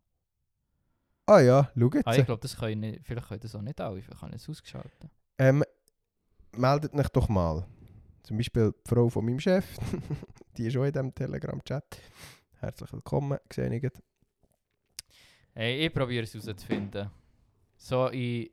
Ah 1.25 1.39
ja, 1.41 1.69
schau 1.77 1.89
jetzt. 1.93 2.07
Ah, 2.07 2.15
ich 2.15 2.25
glaube, 2.25 2.41
das 2.41 2.57
können 2.57 2.79
nicht, 2.79 3.05
vielleicht 3.05 3.27
können 3.27 3.39
das 3.39 3.55
auch 3.55 3.61
nicht 3.61 3.79
alle, 3.79 4.01
vielleicht 4.01 4.19
kann 4.19 4.29
ich 4.33 4.41
es 4.41 4.49
ausgeschalten. 4.49 5.09
ähm, 5.37 5.63
meldet 6.57 6.93
euch 6.95 7.09
doch 7.09 7.29
mal. 7.29 7.65
Zum 8.23 8.37
Beispiel 8.37 8.71
die 8.85 8.89
Frau 8.89 9.09
von 9.09 9.25
meinem 9.25 9.39
Chef. 9.39 9.65
die 10.57 10.65
ist 10.67 10.77
auch 10.77 10.83
in 10.83 10.91
diesem 10.91 11.13
Telegram-Chat. 11.13 11.99
Herzlich 12.59 12.91
willkommen, 12.93 13.37
gesehen. 13.47 13.91
Hey, 15.53 15.85
ich 15.85 15.93
probiere 15.93 16.23
es 16.23 16.33
herauszufinden. 16.33 17.09
So 17.77 18.07
in 18.07 18.49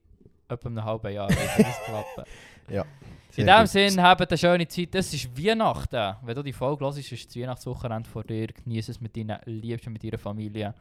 etwa 0.48 0.68
einem 0.68 0.84
halben 0.84 1.12
Jahr 1.12 1.28
wird 1.30 1.58
das 1.58 1.80
klappen. 1.84 2.24
In 3.36 3.46
dem 3.46 3.66
Sinn, 3.66 4.00
habt 4.02 4.30
eine 4.30 4.38
schöne 4.38 4.66
Zeit. 4.68 4.94
Es 4.94 5.12
ist 5.12 5.36
Weihnachten. 5.36 6.16
Wenn 6.22 6.34
du 6.34 6.42
die 6.42 6.52
Folge 6.52 6.84
hörst, 6.84 6.98
ist 6.98 7.28
das 7.28 7.36
Weihnachtswochenende 7.36 8.08
vor 8.08 8.24
dir. 8.24 8.46
Genieße 8.46 8.92
es 8.92 9.00
mit 9.00 9.16
deinen 9.16 9.38
Liebsten, 9.44 9.92
mit 9.92 10.02
deiner 10.02 10.18
Familie. 10.18 10.74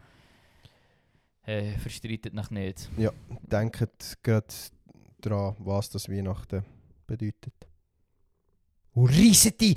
Äh, 1.46 1.78
verstreitet 1.78 2.34
dich 2.34 2.50
nicht. 2.50 2.90
Denkt 3.42 4.18
gerade 4.24 4.46
daran, 5.20 5.56
was 5.60 5.90
das 5.90 6.10
Weihnachten 6.10 6.64
bedeutet. 7.06 7.54
Und 8.94 9.10
reissen 9.10 9.54
die 9.60 9.76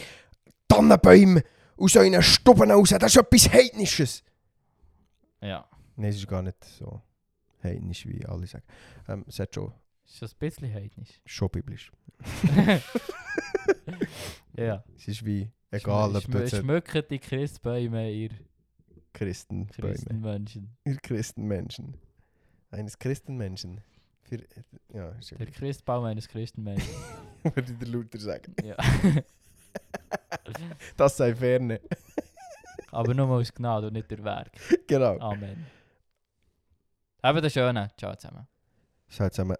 Tannenbäume 0.68 1.42
aus 1.76 1.96
euren 1.96 2.22
Stuben 2.22 2.70
raus. 2.70 2.94
Das 2.98 3.14
ist 3.14 3.16
etwas 3.16 3.52
Heidnisches. 3.52 4.22
Ja, 5.40 5.68
Nein, 5.98 6.10
es 6.10 6.16
ist 6.18 6.28
gar 6.28 6.42
nicht 6.42 6.64
so 6.64 7.02
heidnisch, 7.60 8.06
wie 8.06 8.24
alle 8.24 8.46
sagen. 8.46 8.64
Ähm, 9.08 9.24
es 9.26 9.40
hat 9.40 9.52
schon, 9.52 9.72
ist 10.08 10.22
das 10.22 10.32
ein 10.32 10.38
bisschen 10.38 10.72
heidnisch. 10.72 11.20
schon 11.26 11.50
biblisch. 11.50 11.92
ja. 14.56 14.82
Es 14.96 15.08
ist 15.08 15.24
wie, 15.24 15.50
egal 15.70 16.16
ob 16.16 16.24
du 16.24 16.38
jetzt 16.38 16.56
Schmücken 16.56 17.02
die 17.10 17.18
Christbäume 17.18 18.10
ihr 18.10 18.30
Christenbäume, 19.12 19.92
Christenmenschen. 19.94 20.76
ihr 20.84 20.96
Christenmenschen. 20.96 21.96
Eines 22.70 22.98
Christenmenschen. 22.98 23.80
Für, 24.22 24.36
ja, 24.92 25.12
Der 25.38 25.46
Christbaum 25.46 26.04
eines 26.04 26.28
Christenmenschen. 26.28 26.92
würde 27.42 27.72
ich 27.72 27.78
dir 27.78 27.86
lauter 27.86 28.18
sagen. 28.18 28.54
ja. 28.64 28.76
Das 30.96 31.16
sei 31.16 31.34
ferne. 31.34 31.80
Aber 32.90 33.14
nur 33.14 33.28
aus 33.28 33.52
Gnade 33.52 33.88
und 33.88 33.92
nicht 33.92 34.10
der 34.10 34.24
Werk. 34.24 34.52
genau. 34.86 35.18
Amen. 35.18 35.66
Habt 37.22 37.38
einen 37.38 37.50
schönen. 37.50 37.88
Ciao 37.96 38.14
zusammen. 38.16 38.46
Schaut 39.08 39.34
zusammen. 39.34 39.56